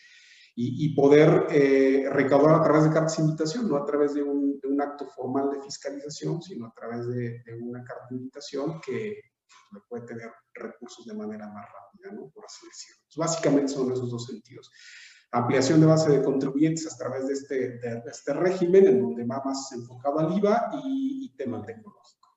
y, 0.55 0.85
y 0.85 0.95
poder 0.95 1.47
eh, 1.49 2.07
recaudar 2.11 2.55
a 2.55 2.63
través 2.63 2.83
de 2.83 2.91
cartas 2.91 3.17
de 3.17 3.23
invitación, 3.23 3.69
no 3.69 3.77
a 3.77 3.85
través 3.85 4.13
de 4.13 4.23
un, 4.23 4.59
de 4.59 4.67
un, 4.67 4.81
acto 4.81 5.07
formal 5.07 5.51
de 5.51 5.61
fiscalización, 5.61 6.41
sino 6.41 6.67
a 6.67 6.73
través 6.73 7.07
de, 7.07 7.43
de 7.43 7.53
una 7.61 7.83
carta 7.83 8.07
de 8.09 8.17
invitación 8.17 8.79
que 8.85 9.21
puede 9.87 10.05
tener 10.05 10.29
recursos 10.53 11.05
de 11.05 11.13
manera 11.13 11.47
más 11.47 11.65
rápida, 11.65 12.11
¿no? 12.13 12.29
por 12.29 12.45
así 12.45 12.65
decirlo. 12.67 13.01
Pues 13.07 13.17
básicamente 13.17 13.69
son 13.69 13.91
esos 13.91 14.11
dos 14.11 14.25
sentidos 14.25 14.69
ampliación 15.31 15.79
de 15.79 15.85
base 15.85 16.11
de 16.11 16.23
contribuyentes 16.23 16.91
a 16.93 16.97
través 16.97 17.27
de 17.27 17.33
este, 17.33 17.55
de, 17.79 18.01
este 18.05 18.33
régimen, 18.33 18.87
en 18.87 19.01
donde 19.01 19.25
va 19.25 19.41
más 19.43 19.71
enfocado 19.71 20.19
al 20.19 20.37
IVA 20.37 20.71
y, 20.83 21.25
y 21.25 21.35
tema 21.35 21.63
tecnológico. 21.63 22.29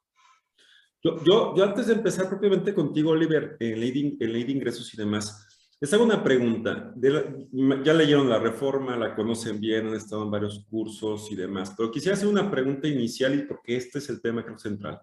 Yo, 1.02 1.22
yo, 1.24 1.54
yo, 1.54 1.64
antes 1.64 1.88
de 1.88 1.94
empezar 1.94 2.28
propiamente 2.28 2.72
contigo, 2.72 3.10
Oliver, 3.10 3.56
en 3.60 3.80
ley, 3.80 3.90
de, 3.90 4.24
en 4.24 4.32
ley 4.32 4.44
de 4.44 4.52
ingresos 4.52 4.92
y 4.94 4.96
demás, 4.96 5.46
les 5.84 5.92
hago 5.92 6.04
una 6.04 6.24
pregunta. 6.24 6.92
De 6.96 7.10
la, 7.10 7.82
ya 7.84 7.92
leyeron 7.92 8.30
la 8.30 8.38
reforma, 8.38 8.96
la 8.96 9.14
conocen 9.14 9.60
bien, 9.60 9.88
han 9.88 9.94
estado 9.94 10.22
en 10.22 10.30
varios 10.30 10.64
cursos 10.70 11.30
y 11.30 11.36
demás, 11.36 11.74
pero 11.76 11.90
quisiera 11.90 12.16
hacer 12.16 12.26
una 12.26 12.50
pregunta 12.50 12.88
inicial 12.88 13.34
y 13.34 13.42
porque 13.42 13.76
este 13.76 13.98
es 13.98 14.08
el 14.08 14.22
tema 14.22 14.42
creo 14.46 14.58
central. 14.58 15.02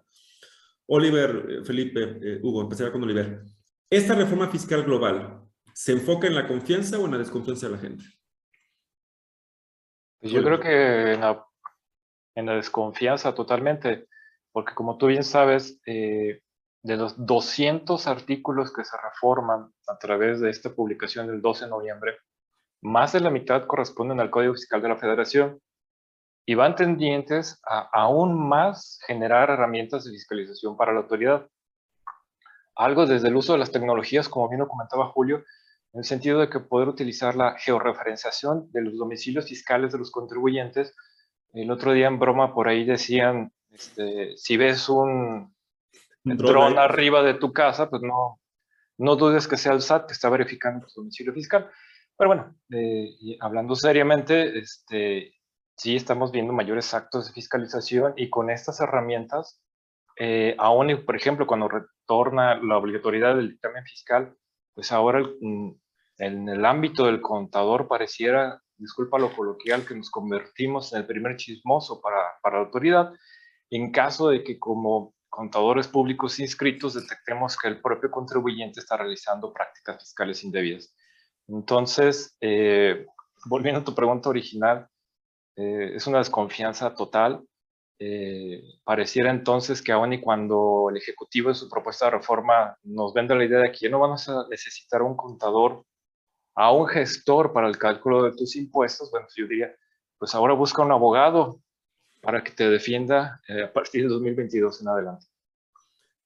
Oliver, 0.86 1.62
Felipe, 1.64 2.18
eh, 2.20 2.40
Hugo, 2.42 2.62
empezaré 2.62 2.90
con 2.90 3.04
Oliver. 3.04 3.42
Esta 3.88 4.16
reforma 4.16 4.48
fiscal 4.48 4.82
global, 4.82 5.42
¿Se 5.72 5.92
enfoca 5.92 6.26
en 6.26 6.34
la 6.34 6.48
confianza 6.48 6.98
o 6.98 7.04
en 7.04 7.12
la 7.12 7.18
desconfianza 7.18 7.66
de 7.66 7.72
la 7.72 7.78
gente? 7.78 8.04
Pues 10.20 10.32
yo 10.32 10.42
creo 10.42 10.58
que 10.58 11.12
en 11.12 11.20
la, 11.20 11.46
en 12.34 12.46
la, 12.46 12.56
desconfianza 12.56 13.34
totalmente, 13.34 14.08
porque 14.50 14.74
como 14.74 14.98
tú 14.98 15.06
bien 15.06 15.24
sabes, 15.24 15.80
eh, 15.86 16.42
de 16.82 16.96
los 16.96 17.14
200 17.24 18.06
artículos 18.06 18.72
que 18.72 18.84
se 18.84 18.96
reforman 18.96 19.72
a 19.86 19.98
través 19.98 20.40
de 20.40 20.50
esta 20.50 20.70
publicación 20.70 21.28
del 21.28 21.40
12 21.40 21.64
de 21.64 21.70
noviembre, 21.70 22.16
más 22.82 23.12
de 23.12 23.20
la 23.20 23.30
mitad 23.30 23.66
corresponden 23.66 24.20
al 24.20 24.30
Código 24.30 24.54
Fiscal 24.54 24.82
de 24.82 24.88
la 24.88 24.96
Federación 24.96 25.60
y 26.44 26.54
van 26.54 26.74
tendientes 26.74 27.60
a 27.64 27.88
aún 27.92 28.48
más 28.48 28.98
generar 29.06 29.50
herramientas 29.50 30.04
de 30.04 30.10
fiscalización 30.10 30.76
para 30.76 30.92
la 30.92 31.00
autoridad. 31.00 31.46
Algo 32.74 33.06
desde 33.06 33.28
el 33.28 33.36
uso 33.36 33.52
de 33.52 33.60
las 33.60 33.70
tecnologías, 33.70 34.28
como 34.28 34.48
bien 34.48 34.60
lo 34.60 34.68
comentaba 34.68 35.08
Julio, 35.08 35.44
en 35.92 36.00
el 36.00 36.04
sentido 36.04 36.40
de 36.40 36.48
que 36.48 36.58
poder 36.58 36.88
utilizar 36.88 37.36
la 37.36 37.56
georreferenciación 37.58 38.72
de 38.72 38.82
los 38.82 38.96
domicilios 38.96 39.46
fiscales 39.46 39.92
de 39.92 39.98
los 39.98 40.10
contribuyentes. 40.10 40.96
El 41.52 41.70
otro 41.70 41.92
día 41.92 42.08
en 42.08 42.18
broma 42.18 42.54
por 42.54 42.66
ahí 42.66 42.84
decían, 42.84 43.52
este, 43.70 44.36
si 44.36 44.56
ves 44.56 44.88
un, 44.88 45.54
un 46.24 46.36
dron 46.36 46.78
arriba 46.78 47.22
de 47.22 47.34
tu 47.34 47.52
casa, 47.52 47.88
pues 47.90 48.02
no, 48.02 48.40
no 48.98 49.16
dudes 49.16 49.48
que 49.48 49.56
sea 49.56 49.72
el 49.72 49.82
SAT 49.82 50.06
que 50.06 50.12
está 50.12 50.28
verificando 50.30 50.86
tu 50.86 51.00
domicilio 51.00 51.32
fiscal. 51.32 51.70
Pero 52.16 52.28
bueno, 52.28 52.56
eh, 52.70 53.36
hablando 53.40 53.74
seriamente, 53.74 54.58
este, 54.58 55.34
sí 55.76 55.96
estamos 55.96 56.30
viendo 56.30 56.52
mayores 56.52 56.94
actos 56.94 57.26
de 57.26 57.32
fiscalización 57.32 58.14
y 58.16 58.30
con 58.30 58.50
estas 58.50 58.80
herramientas, 58.80 59.60
eh, 60.18 60.54
aún, 60.58 61.04
por 61.04 61.16
ejemplo, 61.16 61.46
cuando 61.46 61.68
retorna 61.68 62.62
la 62.62 62.76
obligatoriedad 62.76 63.34
del 63.34 63.50
dictamen 63.50 63.84
fiscal, 63.84 64.36
pues 64.74 64.92
ahora 64.92 65.18
el, 65.18 65.36
mm, 65.40 65.74
en 66.18 66.48
el 66.48 66.64
ámbito 66.64 67.06
del 67.06 67.20
contador 67.20 67.88
pareciera, 67.88 68.60
disculpa 68.76 69.18
lo 69.18 69.34
coloquial, 69.34 69.86
que 69.86 69.94
nos 69.94 70.10
convertimos 70.10 70.92
en 70.92 71.00
el 71.00 71.06
primer 71.06 71.36
chismoso 71.36 72.00
para, 72.00 72.18
para 72.42 72.58
la 72.58 72.64
autoridad, 72.66 73.12
en 73.70 73.90
caso 73.90 74.28
de 74.28 74.44
que 74.44 74.58
como 74.58 75.14
contadores 75.32 75.88
públicos 75.88 76.38
inscritos 76.38 76.92
detectemos 76.92 77.56
que 77.56 77.66
el 77.66 77.80
propio 77.80 78.10
contribuyente 78.10 78.80
está 78.80 78.98
realizando 78.98 79.50
prácticas 79.50 79.98
fiscales 79.98 80.44
indebidas. 80.44 80.94
Entonces, 81.48 82.36
eh, 82.38 83.06
volviendo 83.46 83.80
a 83.80 83.84
tu 83.84 83.94
pregunta 83.94 84.28
original, 84.28 84.86
eh, 85.56 85.92
es 85.94 86.06
una 86.06 86.18
desconfianza 86.18 86.94
total. 86.94 87.42
Eh, 87.98 88.62
pareciera 88.84 89.30
entonces 89.30 89.80
que 89.80 89.92
aún 89.92 90.12
y 90.12 90.20
cuando 90.20 90.88
el 90.90 90.98
Ejecutivo 90.98 91.48
en 91.48 91.54
su 91.54 91.66
propuesta 91.66 92.04
de 92.04 92.10
reforma 92.10 92.76
nos 92.82 93.14
vende 93.14 93.34
la 93.34 93.44
idea 93.44 93.60
de 93.60 93.72
que 93.72 93.78
ya 93.86 93.88
no 93.88 94.00
vamos 94.00 94.28
a 94.28 94.46
necesitar 94.50 95.00
un 95.00 95.16
contador 95.16 95.82
a 96.54 96.72
un 96.72 96.86
gestor 96.86 97.54
para 97.54 97.68
el 97.68 97.78
cálculo 97.78 98.22
de 98.24 98.36
tus 98.36 98.54
impuestos, 98.56 99.10
bueno, 99.10 99.26
yo 99.34 99.46
diría, 99.46 99.74
pues 100.18 100.34
ahora 100.34 100.52
busca 100.52 100.82
un 100.82 100.92
abogado 100.92 101.58
para 102.22 102.42
que 102.42 102.52
te 102.52 102.70
defienda 102.70 103.42
eh, 103.48 103.64
a 103.64 103.72
partir 103.72 104.04
de 104.04 104.08
2022 104.08 104.80
en 104.80 104.88
adelante. 104.88 105.26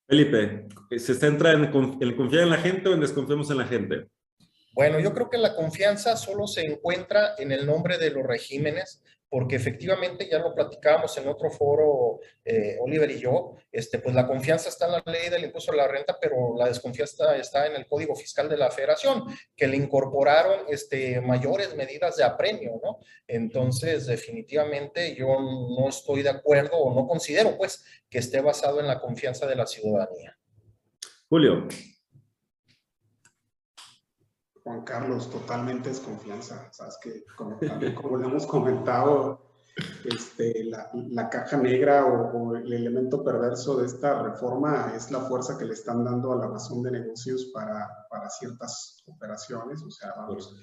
Felipe, 0.06 0.68
¿se 0.96 1.14
centra 1.14 1.52
en, 1.52 1.64
en 1.64 2.16
confiar 2.16 2.44
en 2.44 2.50
la 2.50 2.58
gente 2.58 2.88
o 2.88 2.94
en 2.94 3.00
desconfiamos 3.00 3.50
en 3.50 3.56
la 3.56 3.66
gente? 3.66 4.06
Bueno, 4.72 5.00
yo 5.00 5.12
creo 5.14 5.30
que 5.30 5.38
la 5.38 5.56
confianza 5.56 6.16
solo 6.16 6.46
se 6.46 6.60
encuentra 6.60 7.34
en 7.38 7.50
el 7.50 7.66
nombre 7.66 7.96
de 7.96 8.10
los 8.10 8.24
regímenes 8.24 9.02
porque 9.36 9.56
efectivamente 9.56 10.26
ya 10.30 10.38
lo 10.38 10.54
platicábamos 10.54 11.14
en 11.18 11.28
otro 11.28 11.50
foro, 11.50 12.20
eh, 12.42 12.78
Oliver 12.80 13.10
y 13.10 13.18
yo, 13.18 13.56
este, 13.70 13.98
pues 13.98 14.14
la 14.14 14.26
confianza 14.26 14.70
está 14.70 14.86
en 14.86 14.92
la 14.92 15.02
ley 15.04 15.28
del 15.28 15.44
impuesto 15.44 15.72
a 15.72 15.76
la 15.76 15.86
renta, 15.86 16.16
pero 16.18 16.56
la 16.56 16.68
desconfianza 16.68 17.36
está 17.36 17.66
en 17.66 17.76
el 17.76 17.86
Código 17.86 18.16
Fiscal 18.16 18.48
de 18.48 18.56
la 18.56 18.70
Federación, 18.70 19.24
que 19.54 19.66
le 19.66 19.76
incorporaron 19.76 20.60
este, 20.70 21.20
mayores 21.20 21.76
medidas 21.76 22.16
de 22.16 22.24
apremio, 22.24 22.80
¿no? 22.82 23.00
Entonces, 23.28 24.06
definitivamente 24.06 25.14
yo 25.14 25.26
no 25.28 25.86
estoy 25.90 26.22
de 26.22 26.30
acuerdo 26.30 26.78
o 26.78 26.94
no 26.94 27.06
considero, 27.06 27.58
pues, 27.58 27.84
que 28.08 28.20
esté 28.20 28.40
basado 28.40 28.80
en 28.80 28.86
la 28.86 29.00
confianza 29.02 29.46
de 29.46 29.56
la 29.56 29.66
ciudadanía. 29.66 30.38
Julio. 31.28 31.68
Juan 34.66 34.82
Carlos, 34.82 35.30
totalmente 35.30 35.90
desconfianza. 35.90 36.68
Sabes 36.72 36.98
que, 37.00 37.24
como, 37.36 37.56
también, 37.56 37.94
como 37.94 38.16
le 38.16 38.26
hemos 38.26 38.48
comentado, 38.48 39.40
este, 40.04 40.64
la, 40.64 40.90
la, 40.92 41.30
caja 41.30 41.56
negra 41.56 42.04
o, 42.04 42.36
o, 42.36 42.56
el 42.56 42.72
elemento 42.72 43.22
perverso 43.22 43.76
de 43.76 43.86
esta 43.86 44.20
reforma 44.24 44.92
es 44.96 45.12
la 45.12 45.20
fuerza 45.20 45.56
que 45.56 45.66
le 45.66 45.74
están 45.74 46.02
dando 46.02 46.32
a 46.32 46.36
la 46.36 46.48
razón 46.48 46.82
de 46.82 46.90
negocios 46.90 47.44
para, 47.54 48.08
para 48.10 48.28
ciertas 48.28 49.04
operaciones, 49.06 49.84
o 49.84 49.90
sea, 49.92 50.14
vamos, 50.16 50.56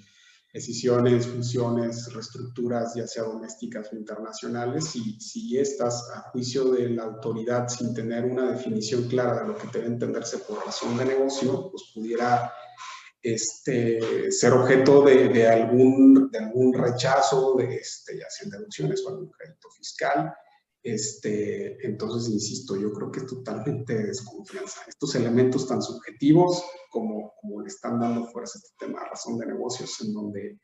decisiones, 0.53 1.25
fusiones, 1.25 2.13
reestructuras, 2.13 2.95
ya 2.95 3.07
sea 3.07 3.23
domésticas 3.23 3.87
o 3.93 3.95
internacionales, 3.95 4.93
y 4.97 5.17
si 5.21 5.57
estas, 5.57 6.09
a 6.11 6.29
juicio 6.31 6.65
de 6.73 6.89
la 6.89 7.03
autoridad, 7.03 7.69
sin 7.69 7.93
tener 7.93 8.25
una 8.25 8.51
definición 8.51 9.03
clara 9.03 9.43
de 9.43 9.47
lo 9.47 9.57
que 9.57 9.67
debe 9.71 9.87
entenderse 9.87 10.39
por 10.39 10.65
razón 10.65 10.97
de 10.97 11.05
negocio, 11.05 11.71
pues 11.71 11.91
pudiera 11.95 12.51
este, 13.23 14.29
ser 14.31 14.51
objeto 14.51 15.01
de, 15.01 15.29
de, 15.29 15.47
algún, 15.47 16.29
de 16.29 16.39
algún 16.39 16.73
rechazo, 16.73 17.55
de, 17.55 17.75
este, 17.75 18.19
ya 18.19 18.25
deducciones 18.51 19.03
o 19.05 19.09
algún 19.09 19.31
crédito 19.31 19.69
fiscal. 19.71 20.33
Este, 20.83 21.87
entonces, 21.87 22.29
insisto, 22.33 22.75
yo 22.75 22.91
creo 22.91 23.09
que 23.09 23.21
es 23.21 23.25
totalmente 23.25 23.95
desconfianza. 23.95 24.81
Estos 24.85 25.15
elementos 25.15 25.65
tan 25.65 25.81
subjetivos 25.81 26.61
como, 26.91 27.33
como 27.41 27.61
le 27.61 27.67
están 27.67 27.97
dando 28.01 28.25
fuerza 28.27 28.59
a 28.59 28.61
este 28.61 28.85
tema 28.85 29.05
razón 29.05 29.37
de 29.37 29.45
negocios, 29.45 30.01
en 30.01 30.13
donde 30.13 30.59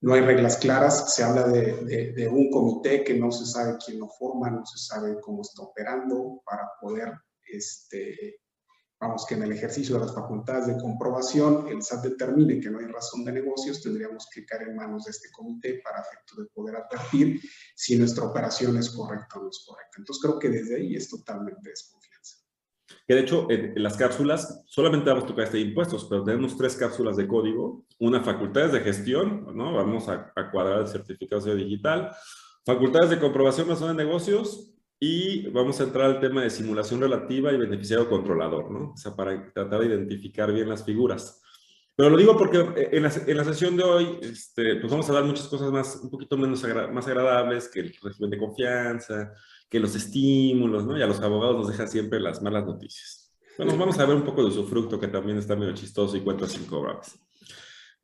no 0.00 0.14
hay 0.14 0.20
reglas 0.20 0.58
claras, 0.58 1.12
se 1.14 1.24
habla 1.24 1.48
de, 1.48 1.84
de, 1.84 2.12
de, 2.12 2.28
un 2.28 2.50
comité 2.50 3.02
que 3.02 3.14
no 3.14 3.32
se 3.32 3.44
sabe 3.46 3.78
quién 3.84 3.98
lo 3.98 4.08
forma, 4.08 4.50
no 4.50 4.64
se 4.64 4.78
sabe 4.78 5.20
cómo 5.20 5.42
está 5.42 5.62
operando 5.62 6.42
para 6.44 6.68
poder 6.80 7.12
este, 7.44 8.41
vamos, 9.02 9.26
que 9.26 9.34
en 9.34 9.42
el 9.42 9.52
ejercicio 9.52 9.96
de 9.96 10.02
las 10.02 10.14
facultades 10.14 10.68
de 10.68 10.78
comprobación 10.78 11.66
el 11.68 11.82
SAT 11.82 12.04
determine 12.04 12.60
que 12.60 12.70
no 12.70 12.78
hay 12.78 12.86
razón 12.86 13.24
de 13.24 13.32
negocios, 13.32 13.82
tendríamos 13.82 14.28
que 14.32 14.46
caer 14.46 14.68
en 14.68 14.76
manos 14.76 15.04
de 15.04 15.10
este 15.10 15.28
comité 15.32 15.80
para 15.82 16.00
efecto 16.00 16.40
de 16.40 16.48
poder 16.54 16.76
advertir 16.76 17.40
si 17.74 17.98
nuestra 17.98 18.24
operación 18.24 18.76
es 18.76 18.90
correcta 18.90 19.40
o 19.40 19.42
no 19.42 19.50
es 19.50 19.64
correcta. 19.66 19.96
Entonces 19.98 20.22
creo 20.22 20.38
que 20.38 20.48
desde 20.48 20.76
ahí 20.76 20.94
es 20.94 21.10
totalmente 21.10 21.68
desconfianza. 21.68 22.36
Que 23.04 23.14
de 23.14 23.20
hecho, 23.22 23.50
en, 23.50 23.82
las 23.82 23.96
cápsulas 23.96 24.62
solamente 24.66 25.10
vamos 25.10 25.24
a 25.24 25.26
tocar 25.26 25.46
este 25.46 25.56
de 25.56 25.64
impuestos, 25.64 26.06
pero 26.08 26.22
tenemos 26.22 26.56
tres 26.56 26.76
cápsulas 26.76 27.16
de 27.16 27.26
código, 27.26 27.84
una 27.98 28.22
facultades 28.22 28.70
de 28.70 28.80
gestión, 28.80 29.46
¿no? 29.56 29.74
Vamos 29.74 30.08
a, 30.08 30.32
a 30.36 30.50
cuadrar 30.52 30.82
el 30.82 30.86
certificado 30.86 31.52
digital, 31.56 32.14
facultades 32.64 33.10
de 33.10 33.18
comprobación 33.18 33.66
zona 33.76 33.94
de 33.94 34.04
negocios 34.04 34.71
y 35.04 35.48
vamos 35.48 35.80
a 35.80 35.82
entrar 35.82 36.06
al 36.06 36.20
tema 36.20 36.44
de 36.44 36.50
simulación 36.50 37.00
relativa 37.00 37.52
y 37.52 37.56
beneficiario 37.56 38.08
controlador, 38.08 38.70
¿no? 38.70 38.92
O 38.92 38.96
sea, 38.96 39.16
para 39.16 39.52
tratar 39.52 39.80
de 39.80 39.86
identificar 39.86 40.52
bien 40.52 40.68
las 40.68 40.84
figuras. 40.84 41.42
Pero 41.96 42.08
lo 42.08 42.16
digo 42.16 42.38
porque 42.38 42.58
eh, 42.76 42.90
en 42.92 43.02
la, 43.02 43.12
en 43.26 43.36
la 43.36 43.42
sesión 43.42 43.76
de 43.76 43.82
hoy, 43.82 44.18
este, 44.22 44.76
pues 44.76 44.92
vamos 44.92 45.10
a 45.10 45.14
dar 45.14 45.24
muchas 45.24 45.48
cosas 45.48 45.72
más, 45.72 45.98
un 46.04 46.08
poquito 46.08 46.36
menos 46.36 46.62
más 46.92 47.08
agradables 47.08 47.66
que 47.66 47.80
el 47.80 47.92
régimen 48.00 48.30
de 48.30 48.38
confianza, 48.38 49.32
que 49.68 49.80
los 49.80 49.96
estímulos, 49.96 50.86
¿no? 50.86 50.96
Y 50.96 51.02
a 51.02 51.08
los 51.08 51.20
abogados 51.20 51.56
nos 51.56 51.68
dejan 51.68 51.88
siempre 51.88 52.20
las 52.20 52.40
malas 52.40 52.64
noticias. 52.64 53.34
Bueno, 53.58 53.76
vamos 53.76 53.98
a 53.98 54.06
ver 54.06 54.14
un 54.14 54.24
poco 54.24 54.44
de 54.44 54.52
su 54.52 54.64
fruto, 54.68 55.00
que 55.00 55.08
también 55.08 55.36
está 55.36 55.56
medio 55.56 55.74
chistoso 55.74 56.16
y 56.16 56.20
cuenta 56.20 56.46
cinco 56.46 56.80
bravas. 56.80 57.18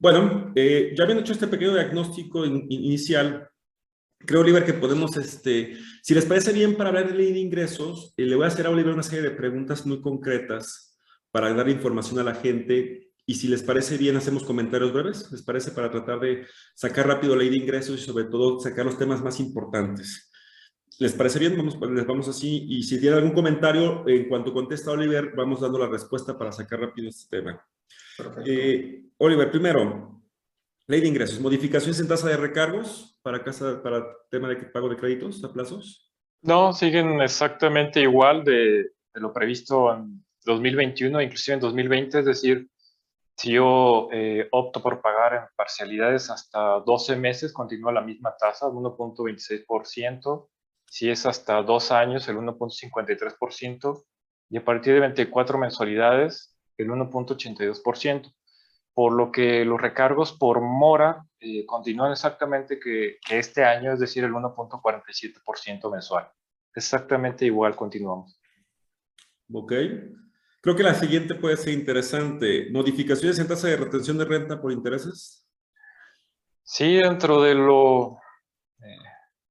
Bueno, 0.00 0.50
eh, 0.56 0.94
ya 0.98 1.04
habían 1.04 1.20
hecho 1.20 1.32
este 1.32 1.46
pequeño 1.46 1.74
diagnóstico 1.74 2.44
inicial, 2.44 3.48
creo, 4.18 4.40
Oliver, 4.40 4.64
que 4.64 4.74
podemos, 4.74 5.16
este, 5.16 5.76
si 6.02 6.14
les 6.14 6.24
parece 6.24 6.52
bien 6.52 6.76
para 6.76 6.90
hablar 6.90 7.08
de 7.08 7.14
ley 7.14 7.32
de 7.32 7.38
ingresos, 7.38 8.14
eh, 8.16 8.24
le 8.24 8.36
voy 8.36 8.44
a 8.44 8.48
hacer 8.48 8.66
a 8.66 8.70
Oliver 8.70 8.92
una 8.92 9.02
serie 9.02 9.22
de 9.22 9.36
preguntas 9.36 9.86
muy 9.86 10.00
concretas 10.00 10.98
para 11.30 11.52
dar 11.54 11.68
información 11.68 12.18
a 12.18 12.24
la 12.24 12.34
gente 12.34 13.12
y 13.26 13.34
si 13.34 13.48
les 13.48 13.62
parece 13.62 13.98
bien 13.98 14.16
hacemos 14.16 14.44
comentarios 14.44 14.92
breves, 14.92 15.30
¿les 15.30 15.42
parece? 15.42 15.72
Para 15.72 15.90
tratar 15.90 16.18
de 16.20 16.46
sacar 16.74 17.06
rápido 17.06 17.36
ley 17.36 17.50
de 17.50 17.58
ingresos 17.58 18.00
y 18.00 18.04
sobre 18.04 18.24
todo 18.24 18.58
sacar 18.58 18.86
los 18.86 18.98
temas 18.98 19.22
más 19.22 19.38
importantes. 19.38 20.30
¿Les 20.98 21.12
parece 21.12 21.38
bien? 21.38 21.56
Vamos, 21.56 21.78
les 21.92 22.06
vamos 22.06 22.26
así 22.28 22.64
y 22.68 22.82
si 22.82 22.98
tiene 22.98 23.16
algún 23.16 23.32
comentario, 23.32 24.08
en 24.08 24.28
cuanto 24.28 24.52
contesta 24.52 24.90
Oliver, 24.90 25.32
vamos 25.36 25.60
dando 25.60 25.78
la 25.78 25.88
respuesta 25.88 26.36
para 26.36 26.52
sacar 26.52 26.80
rápido 26.80 27.08
este 27.08 27.36
tema. 27.36 27.62
Eh, 28.44 29.04
Oliver, 29.18 29.50
primero, 29.50 30.18
Ley 30.88 31.02
de 31.02 31.08
ingresos, 31.08 31.38
modificaciones 31.38 32.00
en 32.00 32.08
tasa 32.08 32.30
de 32.30 32.38
recargos 32.38 33.17
para 33.28 33.44
casa, 33.44 33.82
para 33.82 34.06
tema 34.30 34.48
de 34.48 34.56
pago 34.56 34.88
de 34.88 34.96
créditos 34.96 35.44
a 35.44 35.52
plazos. 35.52 36.10
No, 36.40 36.72
siguen 36.72 37.20
exactamente 37.20 38.00
igual 38.00 38.42
de, 38.42 38.92
lo 39.12 39.34
previsto 39.34 39.92
en 39.92 40.24
2021, 40.46 41.20
inclusive 41.20 41.56
en 41.56 41.60
2020, 41.60 42.20
es 42.20 42.24
decir, 42.24 42.70
si 43.36 43.52
yo 43.52 44.08
eh, 44.12 44.48
opto 44.50 44.82
por 44.82 45.02
pagar 45.02 45.34
en 45.34 45.42
parcialidades 45.54 46.30
hasta 46.30 46.80
12 46.80 47.16
meses, 47.16 47.52
continúa 47.52 47.92
la 47.92 48.00
misma 48.00 48.34
tasa, 48.34 48.66
1.26%. 48.68 50.48
Si 50.86 51.10
es 51.10 51.26
hasta 51.26 51.62
dos 51.62 51.92
años, 51.92 52.26
el 52.28 52.38
1.53%. 52.38 54.04
Y 54.48 54.56
a 54.56 54.64
partir 54.64 54.94
de 54.94 55.00
24 55.00 55.58
mensualidades, 55.58 56.56
el 56.78 56.88
1.82% 56.88 58.32
por 58.98 59.12
lo 59.12 59.30
que 59.30 59.64
los 59.64 59.80
recargos 59.80 60.32
por 60.32 60.60
mora 60.60 61.24
eh, 61.38 61.64
continúan 61.66 62.10
exactamente 62.10 62.80
que, 62.80 63.18
este 63.30 63.64
año, 63.64 63.92
es 63.92 64.00
decir, 64.00 64.24
el 64.24 64.32
1.47% 64.32 65.92
mensual. 65.92 66.28
Exactamente 66.74 67.46
igual 67.46 67.76
continuamos. 67.76 68.36
Ok. 69.52 69.72
Creo 70.60 70.74
que 70.74 70.82
la 70.82 70.94
siguiente 70.94 71.36
puede 71.36 71.56
ser 71.56 71.74
interesante. 71.74 72.72
¿Modificaciones 72.72 73.38
en 73.38 73.46
tasa 73.46 73.68
de 73.68 73.76
retención 73.76 74.18
de 74.18 74.24
renta 74.24 74.60
por 74.60 74.72
intereses? 74.72 75.48
Sí, 76.64 76.96
dentro 76.96 77.40
de 77.40 77.54
lo 77.54 78.18
eh, 78.80 78.98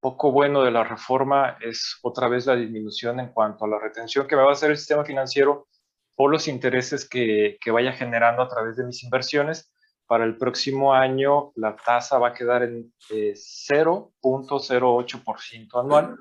poco 0.02 0.34
bueno 0.34 0.62
de 0.62 0.72
la 0.72 0.84
reforma 0.84 1.58
es 1.62 2.00
otra 2.02 2.28
vez 2.28 2.48
la 2.48 2.58
disminución 2.58 3.22
en 3.22 3.30
cuanto 3.30 3.64
a 3.64 3.70
la 3.70 3.80
retención 3.80 4.28
que 4.28 4.36
va 4.36 4.50
a 4.50 4.52
hacer 4.52 4.72
el 4.72 4.78
sistema 4.78 5.06
financiero 5.06 5.70
por 6.18 6.30
los 6.32 6.50
intereses 6.50 7.08
que, 7.08 7.58
vaya 7.72 7.94
generando 7.94 8.42
a 8.42 8.50
través 8.50 8.76
de 8.76 8.84
mis 8.84 9.04
inversiones. 9.04 9.72
Para 10.08 10.26
el 10.26 10.36
próximo 10.36 10.94
año 10.94 11.52
la 11.56 11.76
tasa 11.76 12.18
va 12.18 12.30
a 12.30 12.34
quedar 12.34 12.64
en 12.64 12.92
0.08% 13.10 15.54
eh, 15.54 15.68
anual, 15.76 16.18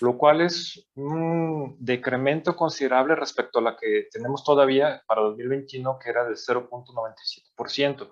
lo 0.00 0.16
cual 0.16 0.40
es 0.40 0.88
un 0.94 1.76
decremento 1.80 2.54
considerable 2.54 3.16
respecto 3.16 3.58
a 3.58 3.62
la 3.62 3.76
que 3.76 4.06
tenemos 4.12 4.44
todavía 4.44 5.02
para 5.06 5.22
2021, 5.22 5.98
que 5.98 6.10
era 6.10 6.24
del 6.24 6.36
0.97%. 6.36 8.08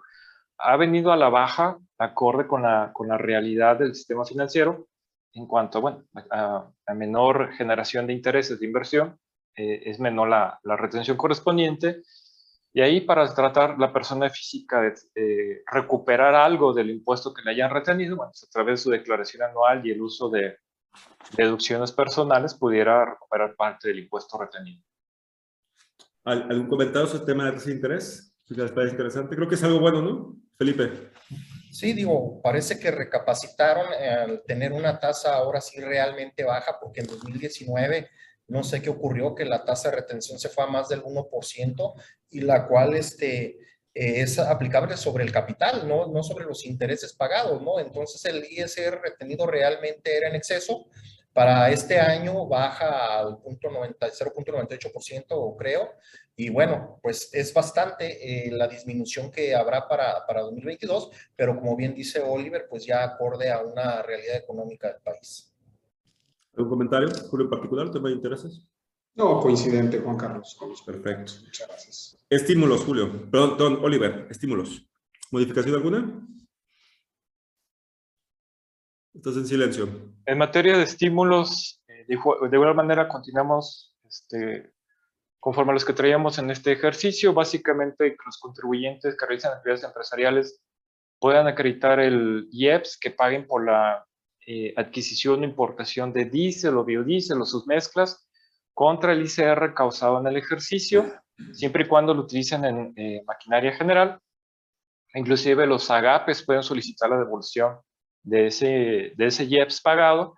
Ha 0.59 0.77
venido 0.77 1.13
a 1.13 1.17
la 1.17 1.29
baja, 1.29 1.79
acorde 1.99 2.49
con 2.49 2.63
la, 2.63 2.91
con 2.93 3.07
la 3.07 3.19
realidad 3.19 3.79
del 3.79 3.95
sistema 3.95 4.25
financiero, 4.25 4.89
en 5.35 5.47
cuanto 5.47 5.81
bueno, 5.81 6.03
a, 6.31 6.69
a 6.85 6.95
menor 6.95 7.53
generación 7.53 8.09
de 8.09 8.15
intereses 8.15 8.59
de 8.59 8.67
inversión 8.67 9.21
eh, 9.57 9.83
es 9.85 10.01
menor 10.01 10.29
la, 10.29 10.61
retención 10.77 11.17
correspondiente. 11.17 12.03
Y 12.75 12.81
ahí 12.81 13.03
para 13.03 13.33
tratar 13.35 13.79
la 13.79 13.93
persona 13.93 14.31
física 14.31 14.81
de 14.81 15.63
recuperar 15.71 16.35
algo 16.35 16.73
del 16.73 16.89
impuesto 16.89 17.35
que 17.35 17.43
le 17.43 17.51
hayan 17.51 17.71
retenido, 17.71 18.17
bueno, 18.17 18.31
pues, 18.31 18.45
a 18.45 18.51
través 18.51 18.81
de 18.81 18.83
su 18.85 18.91
declaración 18.91 19.43
anual 19.43 19.87
y 19.87 19.91
el 19.91 20.01
uso 20.01 20.31
de 20.31 20.57
deducciones 21.37 21.93
personales, 21.93 22.55
pudiera 22.55 23.05
recuperar 23.05 23.55
parte 23.57 23.89
del 23.89 24.01
impuesto 24.01 24.39
retenido. 24.39 24.83
¿Algún 26.25 26.69
comentario 26.69 27.07
sobre 27.07 27.21
el 27.21 27.27
tema 27.27 27.51
de 27.51 27.57
ese 27.57 27.73
interés? 27.73 28.35
Si 28.45 28.55
les 28.55 28.71
parece 28.71 28.93
interesante. 28.93 29.35
Creo 29.35 29.49
que 29.49 29.57
es 29.57 29.65
algo 29.65 29.81
bueno, 29.81 30.03
¿no? 30.03 30.37
Felipe. 30.57 31.11
Sí, 31.71 31.93
digo, 31.95 32.41
parece 32.43 32.79
que 32.79 32.91
recapacitaron 32.91 33.87
al 33.93 34.43
tener 34.47 34.73
una 34.73 35.01
tasa 35.01 35.35
ahora 35.35 35.61
sí 35.61 35.81
realmente 35.81 36.45
baja, 36.45 36.79
porque 36.81 37.01
en 37.01 37.07
2019 37.07 38.11
no 38.53 38.63
sé 38.63 38.81
qué 38.83 38.91
ocurrió, 38.91 39.35
que 39.35 39.47
la 39.47 39.65
tasa 39.65 39.91
de 39.91 39.97
retención 39.97 40.39
se 40.39 40.51
fue 40.51 40.65
a 40.65 40.67
más 40.67 40.91
del 40.91 41.03
1% 41.03 41.95
y 42.31 42.43
la 42.43 42.69
cual 42.69 42.95
este, 42.95 43.59
es 43.95 44.39
aplicable 44.39 44.99
sobre 44.99 45.25
el 45.25 45.33
capital, 45.33 45.89
¿no? 45.89 46.07
no 46.07 46.23
sobre 46.23 46.45
los 46.45 46.67
intereses 46.67 47.15
pagados, 47.15 47.63
¿no? 47.63 47.81
Entonces 47.81 48.23
el 48.27 48.45
ISR 48.45 49.01
retenido 49.03 49.47
realmente 49.47 50.15
era 50.17 50.29
en 50.29 50.37
exceso. 50.37 50.87
Para 51.33 51.71
este 51.71 51.99
año 51.99 52.47
baja 52.47 53.21
al 53.21 53.39
0.98%, 53.39 55.57
creo, 55.57 55.95
y 56.37 56.51
bueno, 56.51 56.99
pues 57.03 57.31
es 57.33 57.55
bastante 57.55 58.47
eh, 58.47 58.51
la 58.51 58.69
disminución 58.69 59.31
que 59.31 59.55
habrá 59.55 59.89
para, 59.89 60.27
para 60.27 60.43
2022, 60.43 61.11
pero 61.35 61.59
como 61.59 61.75
bien 61.75 61.95
dice 61.95 62.21
Oliver, 62.21 62.67
pues 62.69 62.85
ya 62.85 63.03
acorde 63.03 63.51
a 63.51 63.63
una 63.63 64.03
realidad 64.03 64.37
económica 64.37 64.89
del 64.89 65.01
país. 65.01 65.52
¿Algún 66.55 66.71
comentario, 66.71 67.09
Julio, 67.31 67.45
en 67.45 67.51
particular, 67.51 67.91
tema 67.91 68.09
de 68.09 68.15
intereses? 68.15 68.67
No, 69.15 69.41
coincidente, 69.41 70.01
Juan 70.01 70.17
Carlos. 70.17 70.57
Perfecto. 70.85 71.33
Muchas 71.45 71.69
gracias. 71.69 72.25
Estímulos, 72.29 72.83
Julio. 72.85 73.31
Perdón, 73.31 73.79
Oliver, 73.83 74.27
estímulos. 74.31 74.87
¿Modificación 75.31 75.75
alguna? 75.75 76.29
Estás 79.15 79.37
en 79.37 79.47
silencio. 79.47 79.89
En 80.25 80.39
materia 80.39 80.77
de 80.77 80.85
estímulos, 80.85 81.83
eh, 81.89 82.07
de, 82.09 82.15
igual 82.15 82.75
manera 82.75 83.09
continuamos 83.09 83.95
este, 84.05 84.73
conforme 85.39 85.73
a 85.73 85.75
los 85.75 85.85
que 85.85 85.93
traíamos 85.93 86.39
en 86.39 86.51
este 86.51 86.73
ejercicio. 86.73 87.35
Básicamente, 87.35 88.17
los 88.25 88.39
contribuyentes 88.39 89.17
que 89.17 89.27
realizan 89.27 89.53
actividades 89.53 89.85
empresariales 89.85 90.63
puedan 91.19 91.47
acreditar 91.47 92.01
el 92.01 92.49
IEPS 92.51 92.99
que 92.99 93.11
paguen 93.11 93.47
por 93.47 93.65
la 93.67 94.07
eh, 94.47 94.75
adquisición 94.77 95.41
o 95.41 95.45
importación 95.45 96.13
de 96.13 96.25
diésel 96.25 96.77
o 96.77 96.85
biodiesel 96.85 97.41
o 97.41 97.47
sus 97.47 97.67
mezclas 97.67 98.29
contra 98.75 99.13
el 99.13 99.23
ICR 99.23 99.75
causado 99.75 100.19
en 100.19 100.27
el 100.27 100.37
ejercicio, 100.37 101.13
siempre 101.53 101.85
y 101.85 101.89
cuando 101.89 102.15
lo 102.15 102.23
utilicen 102.23 102.65
en 102.65 102.93
eh, 102.97 103.23
maquinaria 103.27 103.73
general. 103.73 104.19
Inclusive 105.15 105.67
los 105.67 105.91
agapes 105.91 106.43
pueden 106.43 106.63
solicitar 106.63 107.11
la 107.11 107.19
devolución 107.19 107.79
de 108.23 108.47
ese, 108.47 109.13
de 109.17 109.27
ese 109.27 109.45
IEPS 109.45 109.81
pagado 109.81 110.35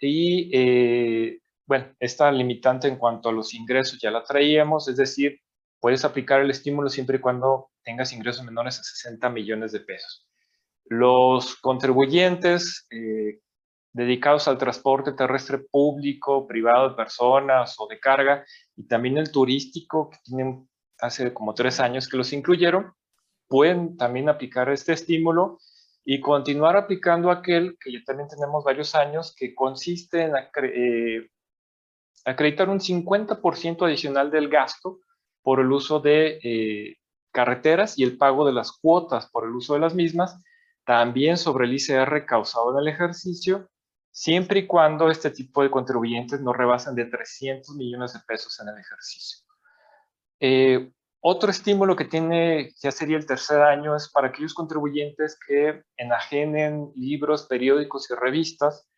y, 0.00 0.50
eh, 0.52 1.40
bueno, 1.66 1.94
esta 2.00 2.30
limitante 2.30 2.88
en 2.88 2.96
cuanto 2.96 3.28
a 3.28 3.32
los 3.32 3.54
ingresos 3.54 3.98
ya 4.00 4.10
la 4.10 4.24
traíamos, 4.24 4.88
es 4.88 4.96
decir, 4.96 5.40
puedes 5.80 6.04
aplicar 6.04 6.40
el 6.40 6.50
estímulo 6.50 6.88
siempre 6.88 7.18
y 7.18 7.20
cuando 7.20 7.70
tengas 7.82 8.12
ingresos 8.12 8.44
menores 8.44 8.78
a 8.78 8.82
60 8.82 9.28
millones 9.30 9.72
de 9.72 9.80
pesos. 9.80 10.27
Los 10.88 11.56
contribuyentes 11.56 12.86
eh, 12.90 13.40
dedicados 13.92 14.48
al 14.48 14.58
transporte 14.58 15.12
terrestre 15.12 15.58
público, 15.58 16.46
privado 16.46 16.90
de 16.90 16.94
personas 16.94 17.74
o 17.78 17.86
de 17.86 17.98
carga, 17.98 18.44
y 18.76 18.86
también 18.86 19.18
el 19.18 19.30
turístico, 19.30 20.10
que 20.10 20.18
tienen 20.24 20.68
hace 21.00 21.32
como 21.32 21.54
tres 21.54 21.80
años 21.80 22.08
que 22.08 22.16
los 22.16 22.32
incluyeron, 22.32 22.92
pueden 23.48 23.96
también 23.96 24.28
aplicar 24.28 24.68
este 24.70 24.92
estímulo 24.92 25.58
y 26.04 26.20
continuar 26.20 26.76
aplicando 26.76 27.30
aquel 27.30 27.76
que 27.80 27.92
ya 27.92 27.98
también 28.04 28.28
tenemos 28.28 28.64
varios 28.64 28.94
años, 28.94 29.34
que 29.36 29.54
consiste 29.54 30.22
en 30.22 30.32
eh, 30.36 31.28
acreditar 32.24 32.68
un 32.68 32.80
50% 32.80 33.86
adicional 33.86 34.30
del 34.30 34.48
gasto 34.48 35.00
por 35.42 35.60
el 35.60 35.70
uso 35.72 36.00
de 36.00 36.38
eh, 36.42 36.96
carreteras 37.32 37.98
y 37.98 38.04
el 38.04 38.16
pago 38.16 38.46
de 38.46 38.52
las 38.52 38.72
cuotas 38.72 39.30
por 39.30 39.44
el 39.44 39.50
uso 39.50 39.74
de 39.74 39.80
las 39.80 39.94
mismas, 39.94 40.42
también 40.88 41.36
sobre 41.36 41.66
el 41.66 41.74
ICR 41.74 42.24
causado 42.24 42.72
en 42.72 42.78
el 42.78 42.88
ejercicio, 42.88 43.68
siempre 44.10 44.60
y 44.60 44.66
cuando 44.66 45.10
este 45.10 45.28
tipo 45.28 45.62
de 45.62 45.70
contribuyentes 45.70 46.40
no 46.40 46.54
rebasen 46.54 46.94
de 46.94 47.04
300 47.04 47.76
millones 47.76 48.14
de 48.14 48.20
pesos 48.26 48.58
en 48.58 48.68
el 48.68 48.78
ejercicio. 48.78 49.46
Eh, 50.40 50.90
otro 51.20 51.50
estímulo 51.50 51.94
que 51.94 52.06
tiene, 52.06 52.72
ya 52.80 52.90
sería 52.90 53.18
el 53.18 53.26
tercer 53.26 53.60
año, 53.60 53.94
es 53.94 54.08
para 54.08 54.28
aquellos 54.28 54.54
contribuyentes 54.54 55.38
que 55.46 55.82
enajenen 55.98 56.90
libros, 56.96 57.46
periódicos 57.48 58.10
y 58.10 58.14
revistas, 58.14 58.88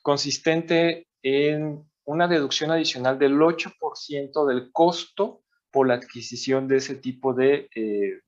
consistente 0.00 1.08
en 1.20 1.86
una 2.06 2.26
deducción 2.26 2.70
adicional 2.70 3.18
del 3.18 3.38
8% 3.38 4.46
del 4.46 4.72
costo 4.72 5.42
por 5.70 5.88
la 5.88 5.92
adquisición 5.92 6.68
de 6.68 6.78
ese 6.78 6.94
tipo 6.94 7.34
de 7.34 7.68
eh, 7.74 8.22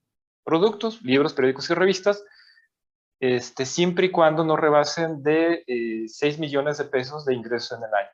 productos, 0.44 1.00
libros, 1.00 1.32
periódicos 1.32 1.70
y 1.70 1.74
revistas, 1.74 2.22
este, 3.20 3.66
siempre 3.66 4.06
y 4.06 4.10
cuando 4.10 4.44
no 4.44 4.56
rebasen 4.56 5.22
de 5.22 5.62
6 6.08 6.22
eh, 6.22 6.40
millones 6.40 6.78
de 6.78 6.84
pesos 6.84 7.24
de 7.24 7.34
ingreso 7.34 7.76
en 7.76 7.82
el 7.84 7.94
año. 7.94 8.10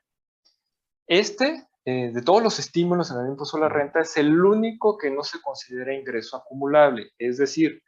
Este, 1.07 1.67
eh, 1.85 2.11
de 2.13 2.21
todos 2.21 2.41
los 2.41 2.59
estímulos 2.59 3.11
en 3.11 3.19
el 3.19 3.27
impuesto 3.27 3.57
a 3.57 3.61
la 3.61 3.69
renta, 3.69 3.99
es 4.01 4.15
el 4.17 4.39
único 4.43 4.97
que 4.97 5.11
no 5.11 5.23
se 5.23 5.41
considera 5.41 5.93
ingreso 5.93 6.37
acumulable. 6.37 7.11
Es 7.17 7.37
decir, 7.37 7.81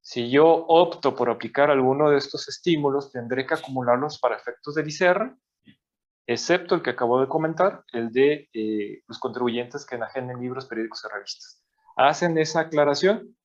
si 0.00 0.30
yo 0.30 0.46
opto 0.46 1.14
por 1.14 1.30
aplicar 1.30 1.70
alguno 1.70 2.10
de 2.10 2.18
estos 2.18 2.48
estímulos, 2.48 3.12
tendré 3.12 3.46
que 3.46 3.54
acumularlos 3.54 4.18
para 4.18 4.36
efectos 4.36 4.74
del 4.74 4.88
ICR 4.88 5.36
excepto 6.32 6.76
el 6.76 6.82
que 6.82 6.90
acabo 6.90 7.20
de 7.20 7.26
comentar, 7.26 7.84
el 7.92 8.12
de 8.12 8.48
eh, 8.52 9.02
los 9.08 9.18
contribuyentes 9.18 9.84
que 9.84 9.96
enajenen 9.96 10.40
libros, 10.40 10.66
periódicos 10.66 11.04
y 11.04 11.12
revistas. 11.12 11.64
Hacen 11.96 12.38
esa 12.38 12.60
aclaración 12.60 13.36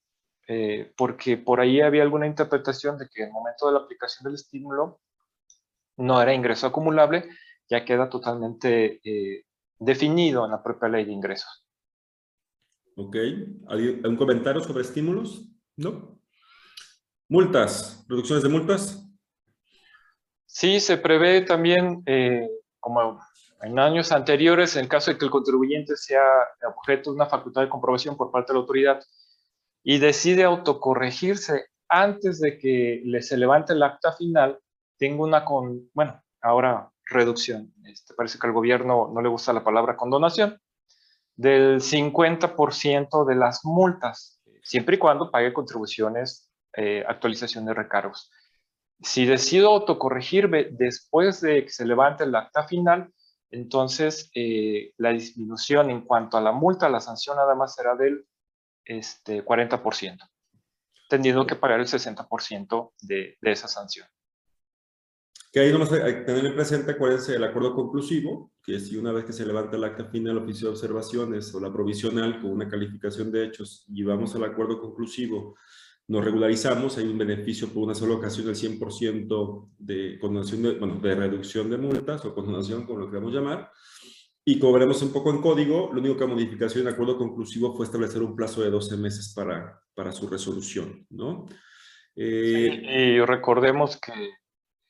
eh, 0.47 0.93
porque 0.95 1.37
por 1.37 1.59
ahí 1.59 1.81
había 1.81 2.03
alguna 2.03 2.27
interpretación 2.27 2.97
de 2.97 3.07
que 3.09 3.23
en 3.23 3.29
el 3.29 3.33
momento 3.33 3.67
de 3.67 3.73
la 3.73 3.79
aplicación 3.79 4.25
del 4.25 4.35
estímulo 4.35 4.99
no 5.97 6.21
era 6.21 6.33
ingreso 6.33 6.67
acumulable, 6.67 7.29
ya 7.69 7.83
queda 7.83 8.09
totalmente 8.09 9.01
eh, 9.03 9.45
definido 9.79 10.45
en 10.45 10.51
la 10.51 10.61
propia 10.61 10.89
ley 10.89 11.05
de 11.05 11.11
ingresos. 11.11 11.65
Ok. 12.95 13.15
¿Algún 13.67 14.15
comentario 14.15 14.61
sobre 14.61 14.83
estímulos? 14.83 15.49
¿No? 15.77 16.19
Multas, 17.27 18.05
reducciones 18.07 18.43
de 18.43 18.49
multas. 18.49 19.01
Sí, 20.45 20.79
se 20.79 20.97
prevé 20.97 21.41
también 21.41 22.03
como 22.79 23.19
en 23.61 23.79
años 23.79 24.11
anteriores, 24.11 24.75
en 24.75 24.87
caso 24.87 25.11
de 25.11 25.17
que 25.17 25.25
el 25.25 25.31
contribuyente 25.31 25.97
sea 25.97 26.21
objeto 26.67 27.09
de 27.09 27.15
una 27.15 27.25
facultad 27.25 27.61
de 27.61 27.69
comprobación 27.69 28.15
por 28.15 28.31
parte 28.31 28.53
de 28.53 28.59
la 28.59 28.61
autoridad 28.61 29.03
y 29.87 29.99
decide 29.99 30.43
autocorregirse 30.43 31.67
antes 31.87 32.39
de 32.39 32.57
que 32.57 33.03
le 33.05 33.21
se 33.21 33.37
levante 33.37 33.73
el 33.73 33.83
acta 33.83 34.13
final, 34.13 34.59
tengo 34.97 35.23
una, 35.23 35.45
bueno, 35.93 36.23
ahora 36.41 36.89
reducción. 37.05 37.71
Este, 37.85 38.15
parece 38.15 38.39
que 38.39 38.47
al 38.47 38.53
gobierno 38.53 39.11
no 39.13 39.21
le 39.21 39.29
gusta 39.29 39.53
la 39.53 39.63
palabra 39.63 39.95
condonación, 39.95 40.59
del 41.35 41.81
50% 41.81 43.25
de 43.25 43.35
las 43.35 43.63
multas, 43.63 44.41
siempre 44.63 44.95
y 44.95 44.99
cuando 44.99 45.29
pague 45.29 45.53
contribuciones, 45.53 46.51
eh, 46.75 47.03
actualización 47.07 47.67
de 47.67 47.75
recargos. 47.75 48.31
Si 49.01 49.27
decido 49.27 49.69
autocorregirme 49.69 50.69
después 50.71 51.41
de 51.41 51.63
que 51.63 51.69
se 51.69 51.85
levante 51.85 52.23
el 52.23 52.33
acta 52.33 52.63
final, 52.63 53.13
entonces 53.51 54.31
eh, 54.33 54.93
la 54.97 55.11
disminución 55.11 55.91
en 55.91 56.01
cuanto 56.01 56.37
a 56.37 56.41
la 56.41 56.53
multa, 56.53 56.89
la 56.89 57.01
sanción 57.01 57.37
nada 57.37 57.53
más 57.53 57.75
será 57.75 57.95
del 57.95 58.25
este, 58.85 59.43
40%, 59.43 60.17
teniendo 61.09 61.45
que 61.45 61.55
pagar 61.55 61.79
el 61.79 61.87
60% 61.87 62.93
de, 63.01 63.37
de 63.41 63.51
esa 63.51 63.67
sanción. 63.67 64.07
Que 65.51 65.61
ahí 65.61 65.71
nomás 65.71 65.91
hay 65.91 66.15
que 66.15 66.21
tener 66.21 66.53
presente, 66.53 66.91
acuérdense, 66.91 67.35
el 67.35 67.43
acuerdo 67.43 67.73
conclusivo, 67.73 68.51
que 68.61 68.79
si 68.79 68.97
una 68.97 69.11
vez 69.13 69.23
que 69.25 69.33
se 69.33 69.45
levanta 69.45 69.77
el 69.77 69.85
acta 69.85 70.05
final, 70.05 70.37
oficio 70.37 70.67
de 70.67 70.73
observaciones 70.73 71.53
o 71.55 71.59
la 71.59 71.71
provisional 71.71 72.41
con 72.41 72.51
una 72.51 72.67
calificación 72.67 73.31
de 73.31 73.45
hechos 73.45 73.85
y 73.87 74.03
vamos 74.03 74.35
al 74.35 74.43
acuerdo 74.43 74.81
conclusivo 74.81 75.55
nos 76.07 76.23
regularizamos, 76.23 76.97
hay 76.97 77.05
un 77.05 77.17
beneficio 77.17 77.69
por 77.69 77.83
una 77.83 77.95
sola 77.95 78.15
ocasión 78.15 78.45
del 78.45 78.55
100% 78.55 79.69
de 79.79 80.19
condonación 80.19 80.61
de, 80.61 80.77
bueno, 80.77 80.99
de 80.99 81.15
reducción 81.15 81.69
de 81.69 81.77
multas 81.77 82.23
o 82.25 82.35
condonación, 82.35 82.85
como 82.85 82.99
lo 82.99 83.09
queramos 83.09 83.33
llamar, 83.33 83.71
y 84.47 84.59
como 84.59 84.73
veremos 84.73 85.01
un 85.01 85.11
poco 85.11 85.31
en 85.31 85.41
código, 85.41 85.89
la 85.91 85.99
única 85.99 86.27
modificación 86.27 86.87
en 86.87 86.93
acuerdo 86.93 87.17
conclusivo 87.17 87.75
fue 87.75 87.87
establecer 87.87 88.21
un 88.21 88.35
plazo 88.35 88.61
de 88.61 88.69
12 88.69 88.95
meses 88.97 89.33
para, 89.33 89.81
para 89.95 90.11
su 90.11 90.27
resolución, 90.27 91.07
¿no? 91.09 91.47
Eh, 92.15 93.15
y 93.17 93.19
recordemos 93.25 93.99
que 93.99 94.13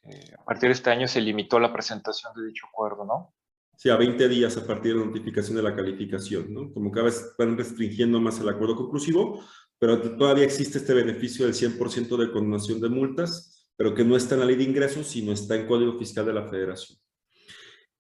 eh, 0.04 0.34
a 0.38 0.44
partir 0.44 0.68
de 0.68 0.74
este 0.74 0.90
año 0.90 1.08
se 1.08 1.22
limitó 1.22 1.58
la 1.58 1.72
presentación 1.72 2.34
de 2.36 2.48
dicho 2.48 2.68
acuerdo, 2.68 3.06
¿no? 3.06 3.34
Sí, 3.78 3.90
a 3.90 3.96
20 3.96 4.28
días 4.28 4.58
a 4.58 4.68
partir 4.68 4.94
de 4.94 5.00
la 5.00 5.06
notificación 5.06 5.56
de 5.56 5.64
la 5.64 5.76
calificación, 5.76 6.54
¿no? 6.54 6.74
Como 6.74 6.92
cada 6.92 7.06
vez 7.06 7.34
van 7.38 7.58
restringiendo 7.58 8.20
más 8.20 8.40
el 8.42 8.50
acuerdo 8.50 8.76
conclusivo, 8.76 9.42
pero 9.80 10.02
todavía 10.18 10.44
existe 10.44 10.80
este 10.80 10.94
beneficio 10.94 11.46
del 11.46 11.56
100% 11.56 12.18
de 12.18 12.32
condonación 12.32 12.82
de 12.82 12.90
multas, 12.90 13.70
pero 13.78 13.96
que 13.96 14.04
no 14.04 14.18
está 14.18 14.36
en 14.36 14.42
la 14.42 14.48
ley 14.48 14.58
de 14.58 14.64
ingresos, 14.64 15.08
sino 15.08 15.32
está 15.32 15.56
en 15.56 15.66
Código 15.66 15.98
Fiscal 15.98 16.26
de 16.26 16.34
la 16.34 16.48
Federación. 16.50 17.00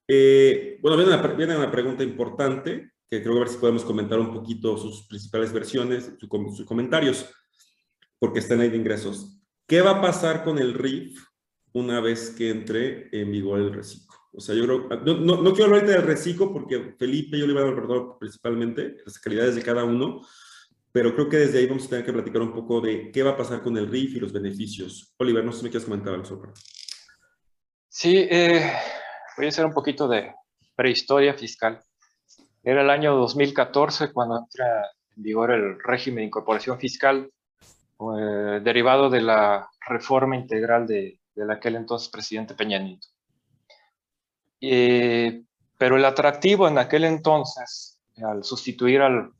Eh, 0.08 0.78
bueno, 0.82 0.98
viene 0.98 1.13
una, 1.13 1.28
viene 1.28 1.58
una, 1.58 1.72
pregunta 1.72 2.04
importante, 2.04 2.91
que 3.10 3.22
creo 3.22 3.34
que 3.34 3.39
a 3.39 3.44
ver 3.44 3.50
si 3.50 3.58
podemos 3.58 3.84
comentar 3.84 4.20
un 4.20 4.34
poquito 4.34 4.78
sus 4.78 5.08
principales 5.08 5.52
versiones, 5.52 6.12
sus 6.20 6.65
comentarios, 6.65 7.30
porque 8.20 8.39
está 8.39 8.54
en 8.54 8.60
la 8.60 8.63
ley 8.65 8.72
de 8.72 8.78
ingresos. 8.78 9.41
¿Qué 9.68 9.82
va 9.82 9.91
a 9.91 10.02
pasar 10.02 10.44
con 10.44 10.60
el 10.60 10.74
RIF 10.74 11.20
una 11.74 12.00
vez 12.00 12.30
que 12.32 12.50
entre 12.50 13.10
en 13.12 13.32
vigor 13.32 13.60
el 13.60 13.74
reciclo? 13.74 14.15
O 14.32 14.41
sea, 14.41 14.54
yo 14.54 14.65
creo, 14.65 14.89
no, 15.15 15.41
no, 15.41 15.54
quiero 15.54 15.74
hablar 15.74 15.88
del 15.88 16.04
reciclo 16.04 16.52
porque 16.52 16.94
Felipe 17.00 17.38
y 17.38 17.39
yo 17.39 17.48
le 17.48 17.54
iba 17.54 17.62
a 17.62 17.65
hablar 17.65 18.18
principalmente, 18.20 18.98
las 19.06 19.18
calidades 19.18 19.56
de 19.56 19.63
cada 19.63 19.86
uno, 19.86 20.22
pero 20.91 21.13
creo 21.15 21.30
que 21.30 21.38
desde 21.38 21.60
ahí 21.60 21.65
vamos 21.65 21.86
a 21.86 21.89
tener 21.89 22.06
que 22.06 22.13
platicar 22.13 22.41
un 22.41 22.54
poco 22.54 22.82
de 22.82 23.12
qué 23.12 23.24
va 23.24 23.32
a 23.32 23.38
pasar 23.38 23.62
con 23.62 23.78
el 23.78 23.88
RIF 23.88 24.15
y 24.15 24.20
los 24.20 24.34
beneficios. 24.34 25.13
Oliver, 25.18 25.44
no 25.44 25.52
sé 25.52 25.60
si 25.60 25.63
me 25.63 25.70
quieres 25.70 25.86
comentar 25.86 26.13
algo 26.13 26.26
sobre 26.26 26.52
Sí, 27.89 28.28
eh, 28.30 28.74
voy 29.38 29.45
a 29.45 29.50
hacer 29.50 29.65
un 29.65 29.74
poquito 29.74 30.08
de 30.08 30.34
prehistoria 30.76 31.34
fiscal. 31.34 31.82
Era 32.63 32.82
el 32.82 32.89
año 32.89 33.15
2014 33.15 34.12
cuando 34.12 34.39
entra 34.39 34.91
en 35.15 35.24
vigor 35.24 35.52
el 35.52 35.80
régimen 35.84 36.17
de 36.17 36.26
incorporación 36.26 36.80
fiscal 36.80 37.30
eh, 38.00 38.60
derivado 38.63 39.10
de 39.10 39.21
la 39.21 39.69
reforma 39.88 40.36
integral 40.36 40.88
de, 40.88 41.19
de 41.36 41.54
aquel 41.54 41.76
entonces 41.76 42.10
presidente 42.10 42.56
Peña 42.56 42.80
Nieto. 42.80 43.08
Eh, 44.62 45.43
pero 45.78 45.98
el 45.98 46.06
atractivo 46.06 46.67
en 46.67 46.78
aquel 46.78 47.04
entonces, 47.04 48.00
al 48.17 48.43
sustituir 48.43 49.02
al 49.02 49.32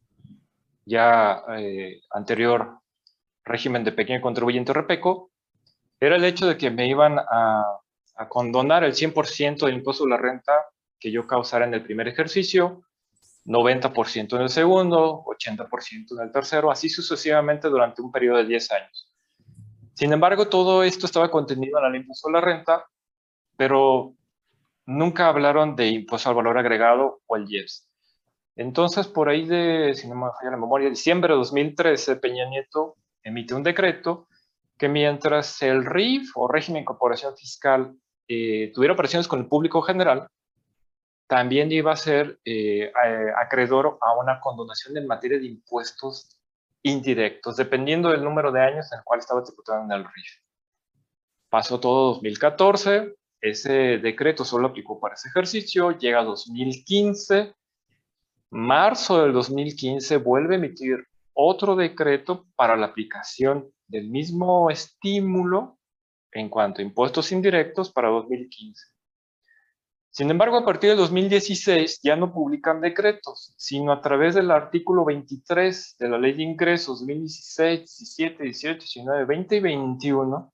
ya 0.86 1.44
eh, 1.58 2.02
anterior 2.12 2.80
régimen 3.44 3.84
de 3.84 3.92
pequeño 3.92 4.22
contribuyente 4.22 4.74
repeco, 4.74 5.32
era 6.00 6.18
el 6.18 6.26
hecho 6.26 6.46
de 6.46 6.58
que 6.58 6.70
me 6.70 6.88
iban 6.88 7.18
a, 7.20 7.80
condonar 8.30 8.84
el 8.84 8.94
100% 8.94 9.66
del 9.66 9.76
impuesto 9.76 10.06
de 10.06 10.12
la 10.12 10.18
renta 10.18 10.54
que 11.00 11.12
yo 11.12 11.28
causara 11.28 11.66
en 11.66 11.74
el 11.74 11.84
primer 11.84 12.08
ejercicio, 12.08 12.84
90% 13.46 14.36
en 14.36 14.42
el 14.42 14.50
segundo, 14.50 15.24
80% 15.26 16.18
en 16.18 16.24
el 16.24 16.32
tercero, 16.32 16.72
así 16.72 16.90
sucesivamente 16.90 17.68
durante 17.68 18.02
un 18.02 18.12
periodo 18.12 18.38
de 18.38 18.46
10 18.46 18.72
años. 18.72 19.14
Sin 19.94 20.12
embargo, 20.12 20.48
todo 20.48 20.84
esto 20.84 21.06
estaba 21.06 21.30
contenido 21.30 21.78
en 21.78 21.84
la 21.84 21.90
ley 21.90 22.02
impuesto 22.02 22.30
a 22.30 22.32
la 22.32 22.42
renta, 22.42 22.86
pero 23.56 24.14
nunca 24.86 25.28
hablaron 25.28 25.76
de 25.76 25.88
impuesto 25.88 26.30
al 26.30 26.36
valor 26.36 26.58
agregado 26.58 27.22
o 27.26 27.36
el 27.36 27.46
IEPS. 27.50 27.88
Entonces, 28.58 29.08
por 29.08 29.30
ahí 29.30 29.46
de, 29.46 29.94
si 29.96 30.08
no 30.08 30.16
me 30.16 30.32
falla 30.38 30.52
la 30.52 30.58
memoria, 30.58 30.90
diciembre 30.90 31.34
de 31.34 31.38
2013, 31.38 32.16
Peña 32.18 32.48
Nieto 32.50 32.96
emite 33.22 33.54
un 33.54 33.64
decreto 33.64 34.28
que 34.78 34.88
mientras 34.90 35.62
el 35.62 35.86
RIF 35.86 36.32
o 36.36 36.48
régimen 36.48 36.80
de 36.80 36.82
incorporación 36.82 37.36
fiscal 37.38 37.96
eh, 38.28 38.72
tuviera 38.74 38.94
operaciones 38.94 39.28
con 39.28 39.40
el 39.40 39.48
público 39.48 39.82
general, 39.82 40.28
también 41.28 41.72
iba 41.72 41.92
a 41.92 41.98
ser 41.98 42.40
eh, 42.46 42.92
acreedor 43.38 43.98
a 44.02 44.14
una 44.18 44.40
condonación 44.40 44.98
en 44.98 45.08
materia 45.08 45.40
de 45.40 45.48
impuestos 45.48 46.40
indirectos, 46.84 47.56
dependiendo 47.56 48.10
del 48.10 48.24
número 48.24 48.52
de 48.52 48.62
años 48.62 48.92
en 48.92 49.00
el 49.00 49.04
cual 49.04 49.20
estaba 49.20 49.44
tributado 49.44 49.84
en 49.84 49.92
el 49.92 50.04
RIF. 50.04 50.40
Pasó 51.50 51.80
todo 51.80 52.14
2014, 52.14 53.16
ese 53.42 53.98
decreto 53.98 54.46
solo 54.46 54.68
aplicó 54.68 55.00
para 55.00 55.16
ese 55.16 55.30
ejercicio, 55.30 55.92
llega 55.92 56.24
2015, 56.24 57.54
marzo 58.52 59.24
del 59.24 59.34
2015 59.34 60.18
vuelve 60.18 60.56
a 60.56 60.58
emitir 60.58 61.08
otro 61.34 61.76
decreto 61.76 62.46
para 62.56 62.76
la 62.76 62.88
aplicación 62.88 63.70
del 63.88 64.10
mismo 64.10 64.70
estímulo 64.70 65.75
en 66.36 66.50
cuanto 66.50 66.82
a 66.82 66.84
impuestos 66.84 67.32
indirectos 67.32 67.92
para 67.92 68.10
2015. 68.10 68.88
Sin 70.10 70.30
embargo, 70.30 70.58
a 70.58 70.66
partir 70.66 70.92
de 70.92 70.96
2016 70.96 72.00
ya 72.04 72.16
no 72.16 72.34
publican 72.34 72.80
decretos, 72.82 73.54
sino 73.58 73.92
a 73.92 74.02
través 74.02 74.36
del 74.36 74.52
artículo 74.52 75.04
23 75.06 75.96
de 75.98 76.10
la 76.10 76.18
Ley 76.18 76.34
de 76.34 76.44
Ingresos 76.44 77.00
2016, 77.00 77.80
17, 77.80 78.44
18, 78.44 78.80
19, 78.80 79.26
20 79.26 79.56
y 79.56 79.60
21, 79.60 80.54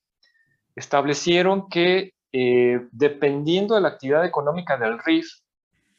establecieron 0.76 1.68
que 1.68 2.14
eh, 2.32 2.88
dependiendo 2.92 3.76
de 3.76 3.82
la 3.82 3.90
actividad 3.90 4.26
económica 4.26 4.78
del 4.78 5.00
RIF 5.00 5.28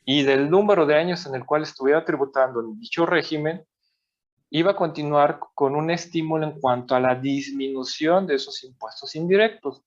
y 0.05 0.23
del 0.23 0.51
número 0.51 0.87
de 0.87 0.97
años 0.97 1.27
en 1.27 1.35
el 1.35 1.45
cual 1.45 1.63
estuviera 1.63 2.05
tributando 2.05 2.61
en 2.61 2.79
dicho 2.79 3.07
régimen, 3.07 3.65
iba 4.55 4.73
a 4.73 4.77
continuar 4.77 5.41
con 5.55 5.75
un 5.75 5.91
estímulo 5.91 6.45
en 6.45 6.61
cuanto 6.61 6.95
a 6.95 7.01
la 7.01 7.15
disminución 7.15 8.27
de 8.27 8.35
esos 8.35 8.63
impuestos 8.65 9.17
indirectos. 9.17 9.83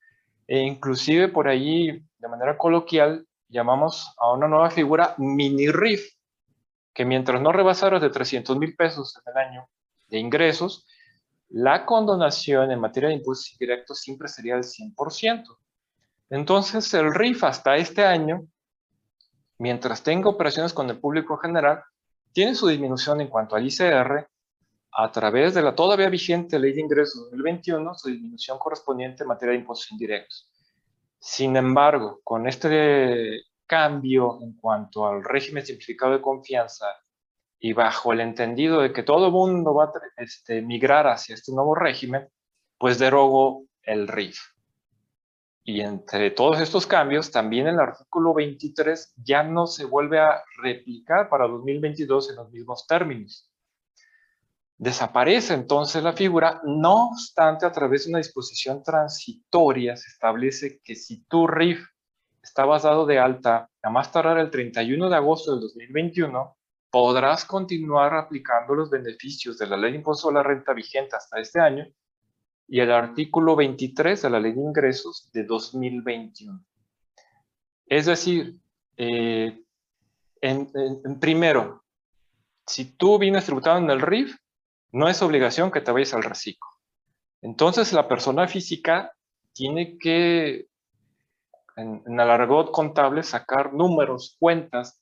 E 0.48 0.60
inclusive 0.60 1.28
por 1.28 1.48
ahí, 1.48 2.04
de 2.18 2.28
manera 2.28 2.58
coloquial, 2.58 3.28
llamamos 3.48 4.12
a 4.18 4.34
una 4.34 4.48
nueva 4.48 4.72
figura 4.72 5.14
mini 5.20 5.70
RIF, 5.70 6.12
que 6.96 7.06
mientras 7.06 7.40
no 7.42 7.52
rebasara 7.52 8.00
de 8.00 8.10
300 8.10 8.58
mil 8.58 8.76
pesos 8.76 9.16
en 9.18 9.32
el 9.34 9.38
año 9.38 9.70
de 10.08 10.18
ingresos, 10.18 10.88
la 11.50 11.86
condonación 11.86 12.72
en 12.72 12.80
materia 12.80 13.10
de 13.10 13.16
impuestos 13.16 13.52
indirectos 13.54 14.00
siempre 14.00 14.28
sería 14.28 14.56
del 14.56 14.64
100%. 14.64 15.44
Entonces, 16.32 16.92
el 16.96 17.14
RIF 17.14 17.44
hasta 17.44 17.76
este 17.76 18.04
año, 18.04 18.48
mientras 19.60 20.02
tenga 20.02 20.28
operaciones 20.28 20.74
con 20.74 20.90
el 20.90 21.00
público 21.00 21.38
general, 21.38 21.84
tiene 22.34 22.56
su 22.56 22.68
disminución 22.68 23.22
en 23.22 23.28
cuanto 23.28 23.56
al 23.56 23.68
ICR 23.68 24.28
a 24.98 25.12
través 25.12 25.54
de 25.54 25.62
la 25.62 25.76
todavía 25.76 26.10
vigente 26.10 26.58
Ley 26.58 26.72
de 26.72 26.82
Ingresos 26.82 27.30
2021, 27.30 27.94
su 27.96 28.10
disminución 28.10 28.58
correspondiente 28.58 29.24
en 29.24 29.28
materia 29.28 29.52
de 29.52 29.60
impuestos 29.60 29.92
indirectos. 29.92 30.50
Sin 31.20 31.58
embargo, 31.58 32.22
con 32.24 32.48
este 32.48 33.42
cambio 33.66 34.40
en 34.42 34.54
cuanto 34.54 35.06
al 35.06 35.24
régimen 35.24 35.66
simplificado 35.66 36.14
de 36.14 36.22
confianza 36.22 36.86
y 37.60 37.74
bajo 37.74 38.14
el 38.14 38.22
entendido 38.22 38.82
de 38.82 38.94
que 38.94 39.04
todo 39.04 39.26
el 39.26 39.32
mundo 39.34 39.74
va 39.74 39.86
a 39.86 39.92
este, 40.18 40.62
migrar 40.62 41.08
hacia 41.08 41.36
este 41.36 41.52
nuevo 41.52 41.76
régimen, 41.76 42.30
pues 42.78 42.98
derogo 42.98 43.66
el 43.84 44.08
RIF. 44.08 44.40
Y 45.64 45.82
entre 45.82 46.32
todos 46.32 46.62
estos 46.62 46.88
cambios, 46.88 47.32
también 47.32 47.68
el 47.68 47.80
artículo 47.80 48.34
23 48.34 49.16
ya 49.18 49.44
no 49.44 49.68
se 49.68 49.84
vuelve 49.84 50.20
a 50.20 50.42
replicar 50.62 51.28
para 51.28 51.48
2022 51.48 52.30
en 52.30 52.36
los 52.38 52.50
mismos 52.52 52.88
términos. 52.88 53.52
Desaparece 54.78 55.54
entonces 55.54 56.04
la 56.04 56.14
figura, 56.14 56.62
no 56.66 57.08
obstante, 57.08 57.66
a 57.66 57.72
través 57.72 58.04
de 58.04 58.10
una 58.10 58.18
disposición 58.18 58.84
transitoria 58.84 59.96
se 59.96 60.10
establece 60.10 60.82
que 60.84 60.96
si 60.96 61.24
tu 61.26 61.48
RIF 61.48 61.88
está 62.44 62.66
basado 62.66 63.06
de 63.06 63.18
alta 63.18 63.70
a 63.82 63.90
más 63.90 64.12
tardar 64.12 64.38
el 64.38 64.52
31 64.52 65.10
de 65.10 65.16
agosto 65.16 65.52
del 65.54 65.62
2021, 65.62 66.58
podrás 66.92 67.46
continuar 67.46 68.14
aplicando 68.16 68.76
los 68.76 68.90
beneficios 68.90 69.58
de 69.58 69.68
la 69.68 69.78
ley 69.78 69.92
de 69.92 69.98
impuesto 70.00 70.30
a 70.30 70.34
la 70.34 70.44
renta 70.44 70.74
vigente 70.74 71.16
hasta 71.16 71.40
este 71.40 71.60
año 71.60 71.86
y 72.68 72.80
el 72.80 72.92
artículo 72.92 73.56
23 73.56 74.22
de 74.22 74.30
la 74.30 74.40
ley 74.40 74.54
de 74.54 74.62
ingresos 74.62 75.30
de 75.32 75.44
2021. 75.46 76.64
Es 77.86 78.08
decir, 78.08 78.60
eh, 78.98 79.64
en, 80.42 80.70
en, 80.74 81.20
primero, 81.20 81.84
si 82.68 82.98
tú 82.98 83.18
vienes 83.20 83.46
tributado 83.46 83.78
en 83.78 83.90
el 83.90 84.02
RIF, 84.02 84.36
no 84.96 85.10
es 85.10 85.22
obligación 85.22 85.72
que 85.72 85.82
te 85.82 85.92
vayas 85.92 86.14
al 86.14 86.24
reciclo. 86.24 86.70
Entonces 87.42 87.92
la 87.92 88.08
persona 88.08 88.48
física 88.48 89.12
tiene 89.52 89.98
que, 89.98 90.68
en, 91.76 92.02
el 92.08 92.20
argot 92.22 92.72
contable, 92.72 93.22
sacar 93.22 93.74
números, 93.74 94.38
cuentas 94.40 95.02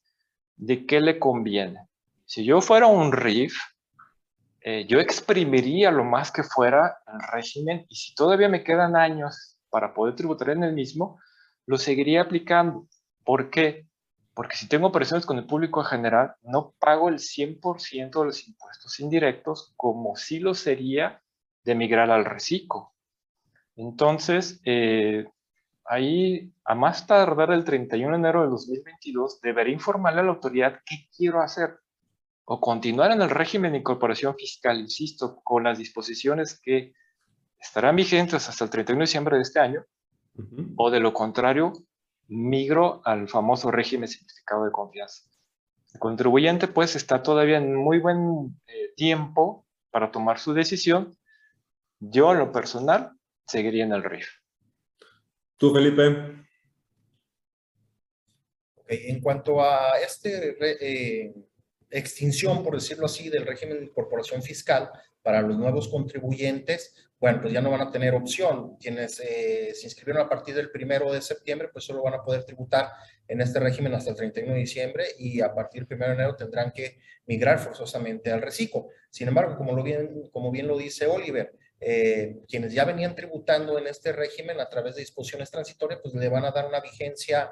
de 0.56 0.88
qué 0.88 0.99
le 0.99 1.19
conviene. 1.19 1.88
Si 2.25 2.43
yo 2.43 2.60
fuera 2.60 2.88
un 2.88 3.12
RIF, 3.12 3.56
eh, 4.62 4.88
yo 4.88 4.99
exprimiría 4.99 5.91
lo 5.91 6.03
más 6.03 6.32
que 6.32 6.41
fuera 6.41 6.97
el 7.06 7.19
régimen 7.32 7.86
y 7.88 7.95
si 7.95 8.15
todavía 8.15 8.49
me 8.49 8.63
quedan 8.63 8.95
años 8.95 9.60
para 9.69 9.93
poder 9.93 10.15
tributar 10.15 10.49
en 10.49 10.63
el 10.63 10.73
mismo, 10.73 11.19
lo 11.67 11.77
seguiría 11.77 12.21
aplicando. 12.21 12.88
¿Por 13.23 13.51
qué? 13.51 13.86
Porque 14.34 14.58
si 14.58 14.67
tengo 14.67 14.88
operaciones 14.88 15.26
con 15.26 15.38
el 15.38 15.46
público 15.46 15.82
en 15.82 15.86
general, 15.86 16.36
no 16.41 16.74
pago 16.80 17.10
el 17.10 17.19
100% 17.19 18.19
de 18.19 18.26
los 18.26 18.48
impuestos 18.48 19.00
indirectos 19.00 19.74
como 19.76 20.15
si 20.15 20.39
lo 20.39 20.54
sería 20.56 21.22
de 21.63 21.76
migrar 21.76 22.10
al 22.10 22.26
reciclo. 22.26 22.93
Entonces, 23.76 24.62
eh, 24.65 25.26
ahí, 25.86 26.52
a 26.65 26.76
más 26.76 27.06
tardar 27.06 27.52
el 27.52 27.63
31 27.63 28.12
de 28.12 28.17
enero 28.17 28.41
de 28.41 28.50
2022, 28.50 29.41
deberé 29.41 29.72
informarle 29.72 30.22
a 30.22 30.24
la 30.24 30.32
autoridad 30.32 30.80
qué 30.86 31.08
quiero 31.15 31.41
hacer. 31.41 31.80
O 32.46 32.60
continuar 32.60 33.12
en 33.12 33.22
el 33.22 33.30
régimen 33.30 33.72
de 33.72 33.80
incorporación 33.80 34.36
fiscal, 34.36 34.80
insisto, 34.80 35.39
con 35.43 35.63
las 35.63 35.78
disposiciones 35.78 36.60
que 36.60 36.93
estarán 37.58 37.96
vigentes 37.96 38.50
hasta 38.50 38.65
el 38.65 38.69
31 38.69 39.00
de 39.00 39.06
diciembre 39.06 39.36
de 39.38 39.43
este 39.43 39.60
año, 39.60 39.86
o 40.76 40.89
de 40.89 41.00
lo 41.00 41.13
contrario, 41.13 41.72
migro 42.34 43.02
al 43.06 43.30
famoso 43.30 43.72
régimen 43.72 44.08
simplificado 44.08 44.65
de 44.65 44.72
confianza. 44.72 45.24
El 45.93 46.00
contribuyente 46.00 46.67
pues 46.67 46.96
está 46.96 47.22
todavía 47.22 47.58
en 47.58 47.76
muy 47.76 48.00
buen 48.00 48.60
eh, 48.67 48.93
tiempo 48.96 49.67
para 49.91 50.12
tomar 50.12 50.39
su 50.39 50.54
decisión. 50.54 51.15
Yo 52.00 52.32
en 52.32 52.39
lo 52.39 52.52
personal 52.52 53.12
seguiría 53.46 53.84
en 53.86 53.93
el 53.93 54.04
RIF. 54.04 54.28
¿Tú, 55.58 55.74
Felipe? 55.74 56.43
en 58.88 59.22
cuanto 59.22 59.62
a 59.62 59.98
este 60.00 60.56
eh, 60.60 61.34
extinción, 61.93 62.63
por 62.63 62.75
decirlo 62.75 63.06
así, 63.06 63.29
del 63.29 63.45
régimen 63.45 63.79
de 63.79 63.86
incorporación 63.86 64.41
fiscal 64.41 64.89
para 65.21 65.41
los 65.41 65.58
nuevos 65.58 65.88
contribuyentes, 65.88 66.93
bueno, 67.19 67.39
pues 67.39 67.53
ya 67.53 67.62
no 67.62 67.71
van 67.71 67.79
a 67.79 67.89
tener 67.89 68.13
opción. 68.15 68.75
Quienes 68.77 69.21
eh, 69.21 69.71
se 69.73 69.86
inscribieron 69.86 70.25
a 70.25 70.27
partir 70.27 70.56
del 70.56 70.71
primero 70.71 71.10
de 71.13 71.21
septiembre, 71.21 71.69
pues 71.71 71.86
solo 71.86 72.03
van 72.03 72.15
a 72.15 72.21
poder 72.21 72.43
tributar 72.43 72.89
en 73.29 73.39
este 73.39 73.62
régimen 73.62 73.93
hasta 73.93 74.10
el 74.10 74.17
31 74.17 74.53
de 74.53 74.60
diciembre 74.60 75.06
y 75.17 75.39
a 75.39 75.53
partir 75.53 75.88
del 75.88 75.97
1 75.97 76.08
de 76.08 76.13
enero 76.15 76.36
tendrán 76.36 76.71
que 76.71 76.97
migrar 77.25 77.60
forzosamente 77.60 78.29
al 78.29 78.41
reciclo. 78.41 78.88
Sin 79.10 79.29
embargo, 79.29 79.56
como, 79.56 79.73
lo 79.73 79.84
bien, 79.84 80.29
como 80.34 80.51
bien 80.51 80.67
lo 80.67 80.77
dice 80.77 81.08
Oliver, 81.08 81.53
eh, 81.79 82.39
quienes 82.47 82.73
ya 82.73 82.84
venían 82.84 83.15
tributando 83.15 83.77
en 83.77 83.88
este 83.88 84.12
régimen 84.12 84.60
a 84.60 84.67
través 84.67 84.95
de 84.95 85.01
disposiciones 85.01 85.49
transitorias, 85.49 86.01
pues 86.01 86.13
le 86.15 86.27
van 86.27 86.43
a 86.43 86.51
dar 86.51 86.67
una 86.67 86.82
vigencia 86.82 87.49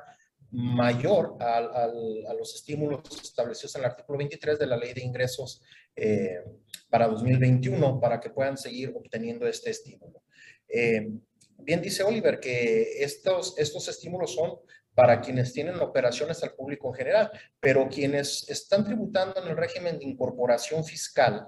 mayor 0.51 1.37
a 1.39 2.33
los 2.37 2.55
estímulos 2.55 3.01
establecidos 3.23 3.75
en 3.75 3.81
el 3.81 3.87
artículo 3.87 4.17
23 4.17 4.59
de 4.59 4.67
la 4.67 4.77
Ley 4.77 4.93
de 4.93 5.03
Ingresos 5.03 5.61
eh, 5.95 6.43
para 6.89 7.07
2021 7.07 7.99
para 7.99 8.19
que 8.19 8.29
puedan 8.29 8.57
seguir 8.57 8.93
obteniendo 8.95 9.47
este 9.47 9.69
estímulo. 9.69 10.23
Eh, 10.67 11.09
bien 11.57 11.81
dice 11.81 12.03
Oliver 12.03 12.39
que 12.39 13.03
estos, 13.03 13.57
estos 13.57 13.87
estímulos 13.87 14.35
son 14.35 14.59
para 14.93 15.21
quienes 15.21 15.53
tienen 15.53 15.79
operaciones 15.79 16.43
al 16.43 16.53
público 16.53 16.89
en 16.89 16.95
general, 16.95 17.31
pero 17.59 17.87
quienes 17.87 18.49
están 18.49 18.83
tributando 18.83 19.41
en 19.41 19.49
el 19.49 19.57
régimen 19.57 19.99
de 19.99 20.05
incorporación 20.05 20.83
fiscal 20.83 21.47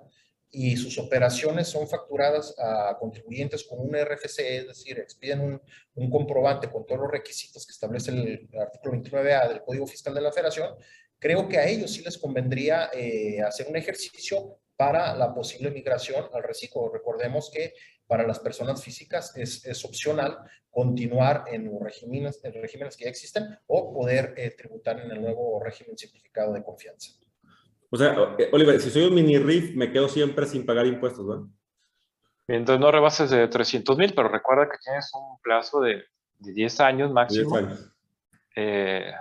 y 0.56 0.78
sus 0.78 1.00
operaciones 1.00 1.68
son 1.68 1.90
facturadas 1.90 2.54
a 2.60 2.96
contribuyentes 3.00 3.64
con 3.64 3.80
un 3.80 3.96
RFC, 3.96 4.40
es 4.40 4.68
decir, 4.68 5.00
expiden 5.00 5.60
un, 5.96 6.10
comprobante 6.12 6.70
con 6.70 6.86
todos 6.86 7.02
los 7.02 7.12
requisitos 7.12 7.66
que 7.66 7.72
establece 7.72 8.12
el, 8.12 8.48
artículo 8.62 9.02
29A 9.02 9.50
del 9.50 9.64
Código 9.64 9.88
Fiscal 9.88 10.14
de 10.14 10.22
la 10.22 10.32
Federación, 10.32 10.76
creo 11.18 11.50
que 11.50 11.58
a 11.58 11.68
ellos 11.68 11.92
sí 11.92 12.04
les 12.04 12.20
convendría 12.20 12.92
eh, 12.94 13.42
hacer 13.42 13.68
un 13.68 13.78
ejercicio 13.78 14.60
para 14.76 15.16
la 15.16 15.34
posible 15.34 15.72
migración 15.72 16.26
al 16.32 16.44
reciclo. 16.44 16.92
Recordemos 16.92 17.50
que 17.52 17.74
para 18.06 18.28
las 18.28 18.40
personas 18.40 18.84
físicas 18.84 19.36
es, 19.36 19.86
opcional 19.86 20.38
continuar 20.70 21.46
en 21.52 21.66
los 21.66 21.82
regímenes, 21.82 22.40
en 22.44 22.54
regímenes 22.54 22.96
que 22.96 23.06
ya 23.06 23.10
existen 23.10 23.58
o 23.66 23.92
poder 23.92 24.36
eh, 24.38 24.52
tributar 24.52 25.00
en 25.00 25.10
el 25.10 25.22
nuevo 25.22 25.60
régimen 25.64 25.98
simplificado 25.98 26.54
de 26.54 26.64
confianza. 26.64 27.12
O 27.94 27.98
sea, 27.98 28.36
eh, 28.40 28.50
Oliver, 28.52 28.80
si 28.82 28.90
soy 28.90 29.04
un 29.04 29.14
mini 29.14 29.38
RIF, 29.38 29.76
me 29.76 29.92
quedo 29.92 30.10
siempre 30.10 30.48
sin 30.48 30.66
pagar 30.66 30.88
impuestos, 30.88 31.26
¿no? 31.26 31.54
Mientras 32.48 32.80
no 32.80 32.92
rebases 32.92 33.30
de 33.30 33.48
300 33.48 33.98
mil, 33.98 34.14
pero 34.16 34.30
recuerda 34.30 34.68
que 34.68 34.78
tienes 34.84 35.12
un 35.14 35.40
plazo 35.42 35.80
de, 35.82 36.04
de 36.40 36.54
10 36.54 36.80
años 36.80 37.12
máximo. 37.12 37.58
10 37.58 37.64
años. 37.64 37.92
Eh, 38.56 39.14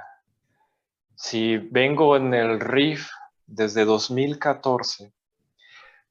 si 1.15 1.59
vengo 1.59 2.17
en 2.17 2.33
el 2.33 2.61
RIF 2.61 3.09
desde 3.47 3.85
2014 3.85 5.13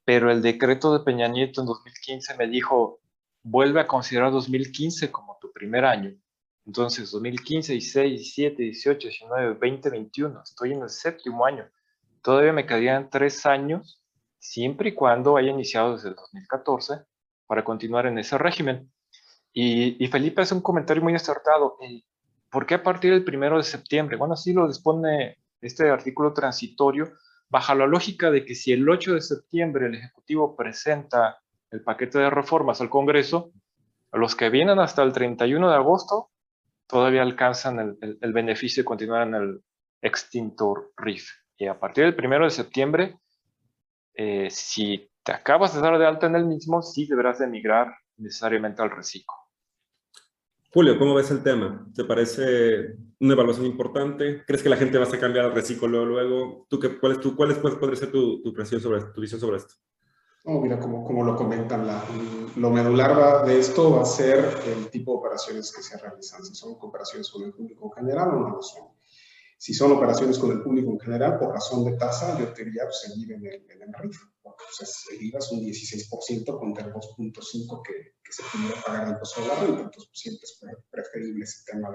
pero 0.04 0.32
el 0.32 0.42
decreto 0.42 0.92
de 0.92 1.04
Peña 1.04 1.28
Nieto 1.28 1.62
en 1.62 1.68
2015 1.68 2.36
me 2.36 2.48
dijo, 2.48 3.00
vuelve 3.44 3.82
a 3.82 3.88
considerar 3.88 4.32
2015 4.32 5.12
como 5.12 5.38
tu 5.40 5.52
primer 5.52 5.86
año. 5.86 6.14
Entonces, 6.66 7.12
2015, 7.12 7.74
16, 7.74 8.12
17, 8.12 8.64
18, 8.64 9.08
19, 9.08 9.54
20, 9.54 9.90
21, 9.90 10.42
estoy 10.44 10.74
en 10.74 10.82
el 10.82 10.90
séptimo 10.90 11.46
año. 11.46 11.66
Todavía 12.22 12.54
me 12.54 12.66
quedarían 12.66 13.10
tres 13.10 13.46
años, 13.46 14.02
siempre 14.40 14.90
y 14.90 14.94
cuando 14.94 15.38
haya 15.38 15.50
iniciado 15.50 15.94
desde 15.94 16.10
el 16.10 16.16
2014, 16.16 17.02
para 17.48 17.64
continuar 17.64 18.06
en 18.06 18.18
ese 18.18 18.38
régimen. 18.38 18.92
Y, 19.54 20.08
Felipe 20.08 20.42
hace 20.42 20.54
un 20.54 20.62
comentario 20.62 21.04
muy 21.04 21.16
acertado. 21.16 21.78
¿por 22.50 22.66
qué 22.66 22.76
a 22.76 22.84
partir 22.84 23.12
del 23.12 23.24
primero 23.24 23.58
de 23.58 23.64
septiembre? 23.64 24.18
Bueno, 24.18 24.36
así 24.36 24.54
lo 24.54 24.68
dispone 24.68 25.38
este 25.62 25.90
artículo 25.90 26.34
transitorio, 26.34 27.14
bajo 27.50 27.76
la 27.76 27.86
lógica 27.86 28.32
de 28.32 28.46
que 28.46 28.56
si 28.56 28.72
el 28.72 28.88
8 28.90 29.16
de 29.16 29.22
septiembre 29.22 29.88
el 29.88 29.96
Ejecutivo 29.96 30.56
presenta 30.56 31.42
el 31.70 31.82
paquete 31.82 32.20
de 32.20 32.30
reformas 32.30 32.82
al 32.82 32.90
Congreso, 32.90 33.52
los 34.14 34.36
que 34.36 34.50
vienen 34.50 34.80
hasta 34.80 35.04
el 35.04 35.14
31 35.14 35.70
de 35.70 35.76
agosto 35.76 36.30
todavía 36.88 37.22
alcanzan 37.22 37.98
el, 38.02 38.34
beneficio 38.34 38.84
de 38.84 38.86
continuar 38.86 39.28
en 39.28 39.36
el 39.36 39.64
extintor 40.02 40.92
RIF. 40.98 41.30
Y 41.62 41.68
a 41.68 41.80
partir 41.80 42.06
del 42.06 42.16
1 42.18 42.46
de 42.46 42.50
septiembre, 42.50 43.20
eh, 44.16 44.48
si 44.50 45.12
te 45.24 45.32
acabas 45.32 45.76
de 45.76 45.80
dar 45.80 46.00
de 46.00 46.08
alta 46.08 46.26
en 46.26 46.36
el 46.36 46.48
mismo, 46.48 46.82
sí 46.82 47.06
deberás 47.06 47.38
de 47.38 47.46
emigrar 47.46 47.94
necesariamente 48.18 48.82
al 48.82 48.90
reciclo. 48.90 49.36
Julio, 50.74 50.98
¿cómo 50.98 51.14
ves 51.14 51.30
el 51.30 51.44
tema? 51.44 51.88
¿Te 51.94 52.04
parece 52.04 52.96
una 53.20 53.34
evaluación 53.34 53.68
importante? 53.68 54.44
¿Crees 54.48 54.64
que 54.64 54.70
la 54.70 54.76
gente 54.76 54.98
va 54.98 55.06
a 55.06 55.20
cambiar 55.20 55.46
al 55.46 55.54
reciclo 55.54 56.04
luego? 56.04 56.66
¿Tú 56.68 56.80
qué, 56.80 56.98
cuál, 56.98 57.12
es 57.12 57.20
tu, 57.20 57.36
¿Cuál 57.36 57.52
es, 57.52 57.60
podría 57.60 57.96
ser 57.96 58.12
tu, 58.12 58.42
tu, 58.42 58.66
sobre, 58.66 59.04
tu 59.14 59.22
visión 59.22 59.40
sobre 59.40 59.58
esto? 59.58 59.76
Oh, 60.46 60.60
mira, 60.60 60.80
como, 60.80 61.06
como 61.06 61.24
lo 61.24 61.36
comentan, 61.36 61.86
la, 61.86 62.04
lo 62.56 62.72
medular 62.72 63.16
va, 63.16 63.46
de 63.46 63.60
esto 63.60 63.98
va 63.98 64.02
a 64.02 64.06
ser 64.06 64.40
el 64.66 64.90
tipo 64.90 65.12
de 65.12 65.18
operaciones 65.20 65.72
que 65.72 65.84
se 65.84 65.96
realizan, 66.00 66.44
si 66.44 66.56
son 66.56 66.76
operaciones 66.82 67.30
con 67.30 67.44
el 67.44 67.54
público 67.54 67.86
en 67.86 68.04
general 68.04 68.30
o 68.30 68.40
no 68.40 68.50
lo 68.50 68.62
son. 68.64 68.91
Si 69.62 69.76
son 69.76 69.92
operaciones 69.92 70.40
con 70.40 70.52
el 70.52 70.64
público 70.64 70.90
en 70.90 71.00
general, 71.00 71.38
por 71.38 71.54
razón 71.54 71.86
de 71.86 71.92
tasa, 71.96 72.36
yo 72.40 72.52
te 72.52 72.66
diría 72.66 72.82
pues, 72.86 73.02
seguir 73.02 73.34
en 73.34 73.46
el, 73.46 73.64
en 73.70 73.82
el 73.84 73.94
RIF, 73.94 74.18
porque 74.42 74.64
pues, 74.76 75.06
el 75.12 75.22
IVA 75.24 75.38
es 75.38 75.52
un 75.52 75.60
16% 75.60 76.60
contra 76.60 76.86
el 76.88 76.92
2.5% 76.92 77.82
que, 77.86 77.94
que, 78.24 78.34
se 78.34 78.42
pudiera 78.52 78.82
pagar 78.82 79.10
el 79.10 79.20
costo 79.20 79.40
de 79.40 79.48
la 79.48 79.56
renta, 79.60 79.82
entonces 79.84 80.10
pues, 80.10 80.20
siempre 80.20 80.46
es 80.46 80.60
preferible 80.90 81.44
ese 81.44 81.64
tema 81.72 81.92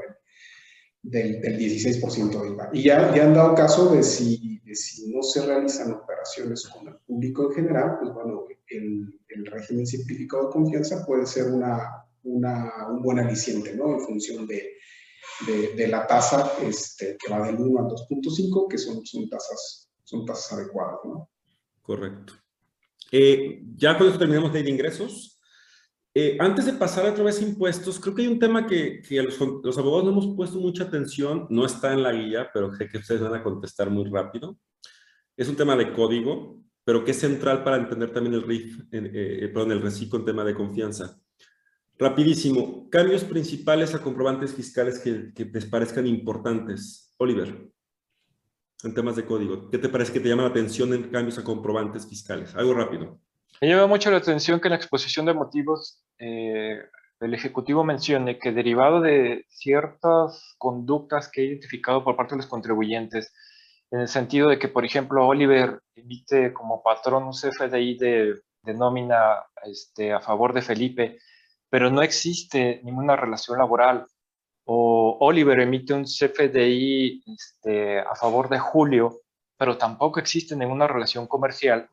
del, 1.03 1.41
del, 1.41 1.59
16% 1.59 2.41
de 2.41 2.51
IVA. 2.51 2.71
Y 2.73 2.85
ya, 2.85 3.13
ya 3.13 3.25
han 3.25 3.35
dado 3.35 3.57
caso 3.57 3.93
de 3.93 4.05
si, 4.05 4.61
de 4.61 4.77
si 4.77 5.13
no 5.13 5.25
se 5.25 5.45
realizan 5.45 5.91
operaciones 5.91 6.69
con 6.69 6.87
el 6.87 6.95
público 6.99 7.49
en 7.49 7.53
general, 7.57 7.97
pues 7.99 8.15
bueno, 8.15 8.45
el, 8.69 9.21
el 9.27 9.47
régimen 9.47 9.89
simplificado 9.89 10.47
de 10.47 10.53
confianza 10.53 11.05
puede 11.05 11.27
ser 11.27 11.49
una, 11.49 12.07
una, 12.23 12.91
un 12.93 13.03
buen 13.03 13.19
aliciente, 13.19 13.75
¿no? 13.75 13.93
En 13.95 14.01
función 14.03 14.47
de 14.47 14.76
de, 15.47 15.89
la 15.89 16.07
tasa 16.07 16.53
este, 16.63 17.17
que 17.19 17.33
va 17.33 17.47
del 17.47 17.57
1 17.57 17.81
al 17.81 17.87
2.5, 17.87 18.69
que 18.69 18.79
son, 18.79 19.05
son, 19.05 19.29
tasas, 19.29 19.91
son 20.05 20.25
tasas 20.25 20.53
adecuadas. 20.53 21.01
¿no? 21.05 21.31
Correcto. 21.83 22.35
Eh, 23.13 23.63
ya 23.77 23.97
con 23.97 24.07
esto 24.07 24.19
terminamos 24.19 24.53
de 24.53 24.69
ingresos. 24.69 25.41
Eh, 26.15 26.39
antes 26.41 26.65
de 26.65 26.73
pasar 26.73 27.05
otra 27.07 27.25
vez 27.25 27.41
a 27.41 27.45
impuestos, 27.45 28.01
creo 28.01 28.15
que 28.15 28.23
hay 28.23 28.29
un 28.29 28.39
tema 28.39 28.67
que, 28.67 29.03
que 29.03 29.23
los, 29.23 29.39
abogados 29.79 30.05
no 30.05 30.13
hemos 30.13 30.35
puesto 30.35 30.59
mucha 30.59 30.85
atención, 30.85 31.47
no 31.51 31.67
está 31.67 31.93
en 31.93 32.03
la 32.03 32.13
guía, 32.13 32.49
pero 32.55 32.75
sé 32.75 32.89
que 32.89 32.99
ustedes 32.99 33.21
van 33.21 33.35
a 33.35 33.43
contestar 33.43 33.91
muy 33.91 34.09
rápido. 34.09 34.59
Es 35.37 35.49
un 35.49 35.57
tema 35.57 35.77
de 35.77 35.93
código, 35.93 36.63
pero 36.85 37.05
que 37.05 37.11
es 37.11 37.19
central 37.19 37.63
para 37.63 37.77
entender 37.77 38.13
también 38.13 38.35
el 38.35 38.43
RIF, 38.43 38.81
eh, 38.93 39.51
perdón, 39.53 39.73
el 39.73 39.83
reciclo 39.83 40.19
en 40.19 40.25
tema 40.25 40.43
de 40.43 40.55
confianza. 40.55 41.21
Rapidísimo, 41.99 42.89
cambios 42.91 43.25
principales 43.25 43.95
a 43.95 44.03
comprobantes 44.03 44.55
fiscales 44.55 44.99
que, 44.99 45.33
que 45.35 45.45
les 45.47 45.65
parezcan 45.65 46.07
importantes. 46.07 47.15
Oliver, 47.19 47.71
en 48.85 48.95
temas 48.95 49.17
de 49.17 49.25
código, 49.25 49.71
¿qué 49.71 49.79
te 49.79 49.89
parece 49.89 50.13
que 50.13 50.21
te 50.21 50.29
llama 50.29 50.43
la 50.43 50.51
atención 50.51 50.93
en 50.93 51.11
cambios 51.11 51.39
a 51.39 51.45
comprobantes 51.45 52.07
fiscales? 52.07 52.55
Algo 52.55 52.75
rápido. 52.75 53.19
Me 53.61 53.69
llama 53.69 53.87
mucho 53.87 54.11
la 54.11 54.19
atención 54.19 54.61
que 54.61 54.69
en 54.69 54.73
la 54.73 54.77
exposición 54.77 55.25
de 55.25 55.33
motivos 55.33 56.05
eh, 56.19 56.83
el 57.21 57.35
Ejecutivo 57.35 57.85
mencione 57.85 58.39
que 58.39 58.53
derivado 58.53 59.01
de 59.01 59.47
ciertas 59.49 60.55
conductas 60.59 61.31
que 61.31 61.41
he 61.41 61.47
identificado 61.47 62.05
por 62.05 62.17
parte 62.17 62.35
de 62.35 62.39
los 62.39 62.47
contribuyentes, 62.47 63.33
en 63.91 64.01
el 64.01 64.09
sentido 64.09 64.51
de 64.51 64.59
que, 64.59 64.69
por 64.69 64.85
ejemplo, 64.85 65.27
Oliver 65.27 65.81
emite 65.95 66.53
como 66.53 66.83
patrón 66.83 67.25
un 67.25 67.33
CFDI 67.33 67.97
de, 67.97 68.35
de 68.63 68.75
nómina 68.75 69.45
este, 69.65 70.13
a 70.13 70.21
favor 70.21 70.53
de 70.53 70.61
Felipe, 70.61 71.19
pero 71.77 71.91
no 71.91 72.01
existe 72.01 72.81
ninguna 72.85 73.17
relación 73.17 73.59
laboral. 73.59 74.07
O 74.65 75.19
Oliver 75.21 75.61
emite 75.61 75.93
un 75.93 76.05
CFDI 76.05 77.23
este, 77.27 77.99
a 78.01 78.15
favor 78.15 78.49
de 78.49 78.59
Julio, 78.59 79.21
pero 79.59 79.77
tampoco 79.77 80.19
existe 80.19 80.57
ninguna 80.57 80.87
relación 80.87 81.27
comercial 81.27 81.87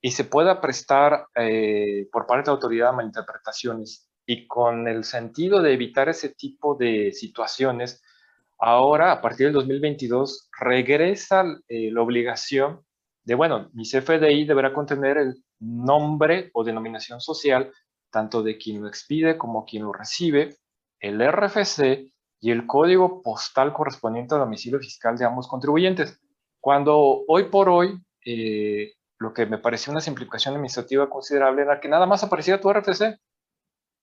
y 0.00 0.12
se 0.12 0.24
pueda 0.24 0.62
prestar 0.62 1.26
eh, 1.34 2.08
por 2.10 2.26
parte 2.26 2.44
de 2.44 2.52
la 2.52 2.54
autoridad 2.54 2.94
malinterpretaciones. 2.94 4.08
Y 4.24 4.46
con 4.46 4.88
el 4.88 5.04
sentido 5.04 5.60
de 5.60 5.74
evitar 5.74 6.08
ese 6.08 6.30
tipo 6.30 6.74
de 6.74 7.12
situaciones, 7.12 8.02
ahora, 8.58 9.12
a 9.12 9.20
partir 9.20 9.48
del 9.48 9.56
2022, 9.56 10.48
regresa 10.58 11.44
eh, 11.68 11.90
la 11.92 12.00
obligación 12.00 12.80
de, 13.24 13.34
bueno, 13.34 13.68
mi 13.74 13.84
CFDI 13.84 14.46
deberá 14.46 14.72
contener 14.72 15.18
el 15.18 15.44
nombre 15.60 16.48
o 16.54 16.64
denominación 16.64 17.20
social 17.20 17.70
tanto 18.10 18.42
de 18.42 18.56
quien 18.56 18.82
lo 18.82 18.88
expide 18.88 19.36
como 19.38 19.64
quien 19.64 19.84
lo 19.84 19.92
recibe, 19.92 20.56
el 21.00 21.20
RFC 21.20 22.12
y 22.40 22.50
el 22.50 22.66
código 22.66 23.22
postal 23.22 23.72
correspondiente 23.72 24.34
al 24.34 24.40
domicilio 24.40 24.78
fiscal 24.78 25.16
de 25.16 25.24
ambos 25.24 25.48
contribuyentes. 25.48 26.20
Cuando 26.60 27.24
hoy 27.26 27.44
por 27.44 27.68
hoy, 27.68 28.00
eh, 28.24 28.92
lo 29.18 29.32
que 29.32 29.46
me 29.46 29.58
pareció 29.58 29.92
una 29.92 30.00
simplificación 30.00 30.54
administrativa 30.54 31.10
considerable 31.10 31.62
era 31.62 31.80
que 31.80 31.88
nada 31.88 32.06
más 32.06 32.22
apareciera 32.22 32.60
tu 32.60 32.70
RFC 32.70 33.18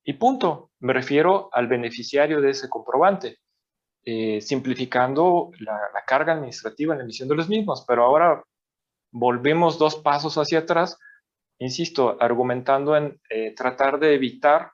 y 0.04 0.14
punto. 0.14 0.72
Me 0.80 0.94
refiero 0.94 1.50
al 1.52 1.68
beneficiario 1.68 2.42
de 2.42 2.52
ese 2.52 2.70
comprobante, 2.70 3.40
eh, 4.04 4.42
simplificando 4.42 5.52
la, 5.60 5.74
la 5.94 6.04
carga 6.06 6.34
administrativa 6.34 6.94
en 6.94 7.00
la 7.00 7.04
emisión 7.04 7.30
de 7.30 7.36
los 7.36 7.50
mismos. 7.50 7.86
Pero 7.88 8.04
ahora 8.04 8.44
volvemos 9.12 9.78
dos 9.80 9.96
pasos 9.96 10.38
hacia 10.38 10.60
atrás 10.60 10.98
insisto, 11.60 12.18
argumentando 12.20 12.96
en 12.96 13.20
eh, 13.30 13.54
tratar 13.56 14.00
de 14.00 14.14
evitar 14.14 14.72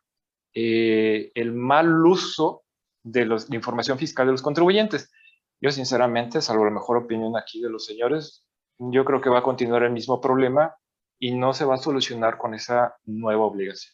eh, 0.53 1.31
el 1.35 1.53
mal 1.53 2.05
uso 2.05 2.63
de, 3.03 3.25
la 3.25 3.37
información 3.51 3.97
fiscal 3.97 4.25
de 4.25 4.33
los 4.33 4.41
contribuyentes. 4.41 5.11
Yo 5.59 5.71
sinceramente, 5.71 6.41
salvo 6.41 6.65
la 6.65 6.71
mejor 6.71 6.97
opinión 6.97 7.37
aquí 7.37 7.61
de 7.61 7.69
los 7.69 7.85
señores, 7.85 8.45
yo 8.79 9.05
creo 9.05 9.21
que 9.21 9.29
va 9.29 9.39
a 9.39 9.43
continuar 9.43 9.83
el 9.83 9.91
mismo 9.91 10.19
problema 10.19 10.75
y 11.19 11.31
no 11.35 11.53
se 11.53 11.65
va 11.65 11.75
a 11.75 11.77
solucionar 11.77 12.37
con 12.37 12.55
esa 12.55 12.95
nueva 13.05 13.45
obligación. 13.45 13.93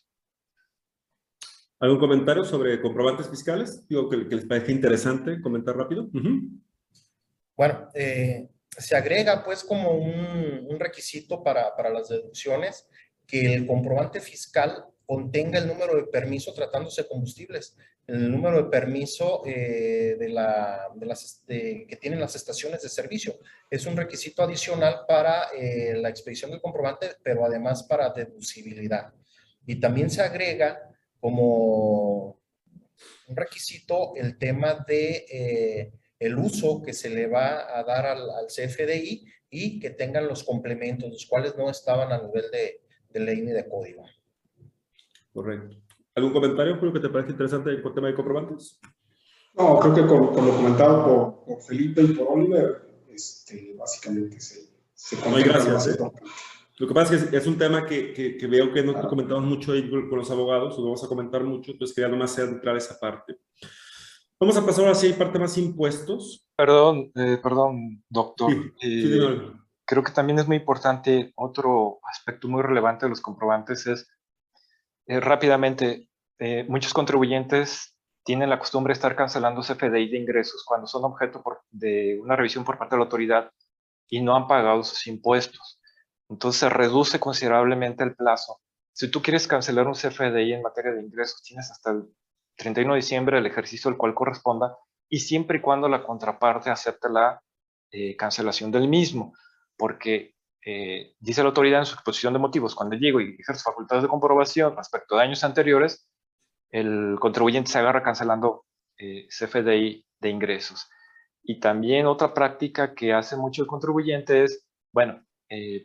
¿Algún 1.80 2.00
comentario 2.00 2.44
sobre 2.44 2.82
comprobantes 2.82 3.30
fiscales? 3.30 3.86
Digo 3.88 4.10
que, 4.10 4.18
les 4.18 4.46
parece 4.46 4.72
interesante 4.72 5.42
comentar 5.42 5.76
rápido. 5.76 6.10
Bueno, 7.56 7.90
eh, 7.94 8.50
se 8.78 8.96
agrega 8.96 9.44
pues 9.44 9.64
como 9.64 9.92
un, 9.92 10.80
requisito 10.80 11.44
para, 11.44 11.74
las 11.90 12.10
deducciones 12.10 12.88
que 13.26 13.56
el 13.56 13.66
comprobante 13.66 14.22
fiscal 14.22 14.86
contenga 15.06 15.58
el 15.58 15.68
número 15.68 15.96
de 15.96 16.04
permiso 16.04 16.54
tratándose 16.54 17.02
de 17.02 17.08
combustibles, 17.08 17.76
el 18.06 18.32
número 18.32 18.64
de 18.64 18.70
permiso 18.70 19.42
eh, 19.46 20.16
de, 20.20 20.30
la, 20.30 20.88
las, 21.02 21.44
que 21.48 21.98
tienen 22.00 22.20
las 22.20 22.36
estaciones 22.36 22.84
de 22.84 22.90
servicio. 22.90 23.40
Es 23.70 23.86
un 23.86 23.98
requisito 23.98 24.44
adicional 24.44 25.02
para 25.08 25.48
eh, 25.58 25.96
la 25.96 26.10
expedición 26.10 26.52
del 26.52 26.62
comprobante, 26.62 27.16
pero 27.24 27.44
además 27.44 27.84
para 27.84 28.12
deducibilidad. 28.12 29.14
Y 29.66 29.80
también 29.80 30.10
se 30.10 30.22
agrega 30.22 30.80
como 31.20 32.40
un 33.28 33.36
requisito 33.36 34.14
el 34.16 34.38
tema 34.38 34.86
de 34.88 35.26
eh, 35.30 35.92
el 36.20 36.38
uso 36.38 36.82
que 36.84 36.94
se 36.94 37.10
le 37.10 37.28
va 37.28 37.78
a 37.78 37.84
dar 37.84 38.06
al, 38.06 38.48
CFDI 38.48 39.26
y 39.50 39.80
que 39.80 39.92
tengan 39.92 40.28
los 40.28 40.44
complementos, 40.44 41.10
los 41.10 41.26
cuales 41.26 41.56
no 41.58 41.70
estaban 41.70 42.12
a 42.12 42.22
nivel 42.22 42.50
de, 42.52 42.82
de 43.10 43.20
ley 43.20 43.42
ni 43.42 43.52
de 43.52 43.68
código. 43.68 44.04
Correcto. 45.34 45.78
¿Algún 46.16 46.34
comentario 46.34 46.80
por 46.80 46.88
lo 46.88 46.94
que 46.94 47.00
te 47.00 47.10
parece 47.10 47.32
interesante 47.32 47.70
el 47.70 47.84
tema 47.94 48.08
de 48.08 48.16
comprobantes? 48.16 48.80
No, 49.54 49.80
creo 49.80 49.94
que 49.94 50.06
con, 50.06 50.22
lo 50.22 50.56
comentado 50.56 51.44
por, 51.46 51.62
Felipe 51.62 52.02
y 52.02 52.08
por 52.14 52.28
Oliver, 52.30 52.88
este, 53.08 53.76
básicamente 53.78 54.40
se, 54.40 54.70
se 54.94 55.16
no, 55.18 55.36
gracias, 55.36 55.88
¿eh? 55.88 55.98
Lo 56.80 56.88
que 56.88 56.94
pasa 56.94 57.16
es 57.16 57.24
que 57.24 57.38
es, 57.38 57.48
un 57.48 57.58
tema 57.58 57.86
que, 57.88 58.14
que, 58.14 58.48
veo 58.48 58.72
que 58.72 58.84
no 58.84 59.08
comentamos 59.08 59.46
mucho 59.46 59.72
ahí 59.72 59.90
con 59.90 60.18
los 60.18 60.30
abogados, 60.30 60.78
lo 60.78 60.84
vamos 60.86 61.04
a 61.04 61.08
comentar 61.08 61.44
mucho, 61.44 61.72
entonces 61.72 61.96
quería 61.96 62.10
nomás 62.10 62.36
centrar 62.36 62.78
esa 62.78 63.00
parte. 63.00 63.40
Vamos 64.40 64.56
a 64.56 64.66
pasar 64.66 64.86
ahora 64.86 64.96
sí 64.96 65.12
a 65.12 65.18
parte 65.18 65.40
más 65.40 65.58
impuestos. 65.58 66.46
Perdón, 66.56 67.12
eh, 67.16 67.40
perdón, 67.42 68.04
doctor. 68.08 68.52
Eh, 68.84 69.52
creo 69.84 70.04
que 70.04 70.12
también 70.12 70.38
es 70.38 70.48
muy 70.48 70.58
importante, 70.58 71.34
otro 71.36 72.00
aspecto 72.04 72.48
muy 72.48 72.62
relevante 72.62 73.06
de 73.06 73.10
los 73.10 73.22
comprobantes 73.22 73.88
es, 73.88 74.08
eh, 75.08 75.20
rápidamente, 75.20 76.10
muchos 76.68 76.94
contribuyentes 76.94 77.96
tienen 78.24 78.52
la 78.52 78.60
costumbre 78.60 78.92
de 78.92 78.98
estar 78.98 79.16
cancelando 79.16 79.64
CFDI 79.64 80.10
de 80.10 80.18
ingresos 80.20 80.64
cuando 80.68 80.86
son 80.86 81.06
objeto 81.06 81.42
de 81.72 82.20
una 82.22 82.36
revisión 82.36 82.64
por 82.64 82.78
parte 82.78 82.94
de 82.94 83.00
la 83.00 83.06
autoridad 83.06 83.52
y 84.08 84.22
no 84.22 84.36
han 84.36 84.48
pagado 84.48 84.84
sus 84.84 85.08
impuestos. 85.08 85.80
Entonces 86.30 86.60
se 86.60 86.70
reduce 86.70 87.20
considerablemente 87.20 88.04
el 88.04 88.16
plazo. 88.16 88.60
Si 88.94 89.10
tú 89.10 89.22
quieres 89.22 89.48
cancelar 89.48 89.88
un 89.88 89.96
CFDI 89.96 90.54
en 90.54 90.62
materia 90.62 90.92
de 90.92 91.02
ingresos, 91.02 91.42
tienes 91.42 91.72
hasta 91.72 91.92
el 91.92 92.04
31 92.58 92.94
de 92.94 92.98
diciembre, 92.98 93.38
el 93.38 93.46
ejercicio 93.46 93.90
al 93.90 93.98
cual 93.98 94.14
corresponda, 94.14 94.76
y 95.10 95.20
siempre 95.20 95.60
y 95.60 95.62
cuando 95.62 95.88
la 95.88 96.04
contraparte 96.04 96.70
acepte 96.70 97.10
la 97.10 97.42
eh, 97.92 98.16
cancelación 98.18 98.72
del 98.72 98.88
mismo, 98.88 99.34
porque 99.78 100.36
eh, 100.66 101.14
dice 101.20 101.42
la 101.42 101.50
autoridad 101.50 101.80
en 101.80 101.86
su 101.86 101.94
exposición 101.94 102.34
de 102.34 102.40
motivos, 102.40 102.76
cuando 102.76 102.96
llego 102.96 103.22
y 103.22 103.38
ejerzo 103.40 103.64
facultades 103.64 104.04
de 104.04 104.10
comprobación 104.10 104.76
respecto 104.76 105.16
de 105.16 105.24
años 105.24 105.44
anteriores, 105.44 106.10
el 106.70 107.18
contribuyente 107.20 107.72
se 107.72 107.80
agarra 107.80 108.04
cancelando 108.04 108.66
eh, 108.98 109.28
CFDI 109.30 110.06
de 110.20 110.30
ingresos. 110.30 110.90
Y 111.44 111.60
también 111.62 112.08
otra 112.08 112.34
práctica 112.34 112.94
que 112.94 113.14
hace 113.14 113.38
mucho 113.38 113.62
el 113.62 113.68
contribuyente 113.68 114.44
es, 114.44 114.66
bueno, 114.92 115.24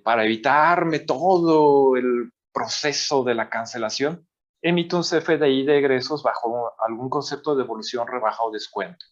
para 0.03 0.25
evitarme 0.25 0.99
todo 0.99 1.97
el 1.97 2.33
proceso 2.53 3.23
de 3.23 3.37
la 3.37 3.49
cancelación, 3.49 4.27
emite 4.63 4.97
un 4.97 5.03
CFDI 5.03 5.65
de 5.65 5.79
egresos 5.79 6.23
bajo 6.23 6.73
algún 6.79 7.11
concepto 7.11 7.55
de 7.55 7.63
devolución, 7.65 8.07
rebaja 8.07 8.45
o 8.45 8.51
descuento. 8.51 9.05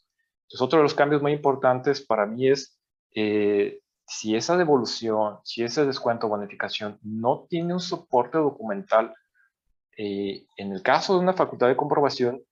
Entonces, 0.44 0.62
otro 0.62 0.78
de 0.78 0.84
los 0.84 0.94
cambios 0.94 1.20
muy 1.20 1.32
importantes 1.32 2.00
para 2.00 2.24
mí 2.24 2.48
es 2.48 2.80
eh, 3.14 3.80
si 4.06 4.36
esa 4.36 4.56
devolución, 4.56 5.38
si 5.44 5.62
ese 5.62 5.84
descuento 5.84 6.26
o 6.26 6.30
bonificación 6.30 6.98
no 7.02 7.46
tiene 7.48 7.74
un 7.74 7.80
soporte 7.80 8.38
documental, 8.38 9.14
eh, 9.96 10.46
en 10.56 10.72
el 10.72 10.82
caso 10.82 11.14
de 11.14 11.20
una 11.20 11.32
facultad 11.32 11.68
de 11.68 11.76
comprobación, 11.76 12.42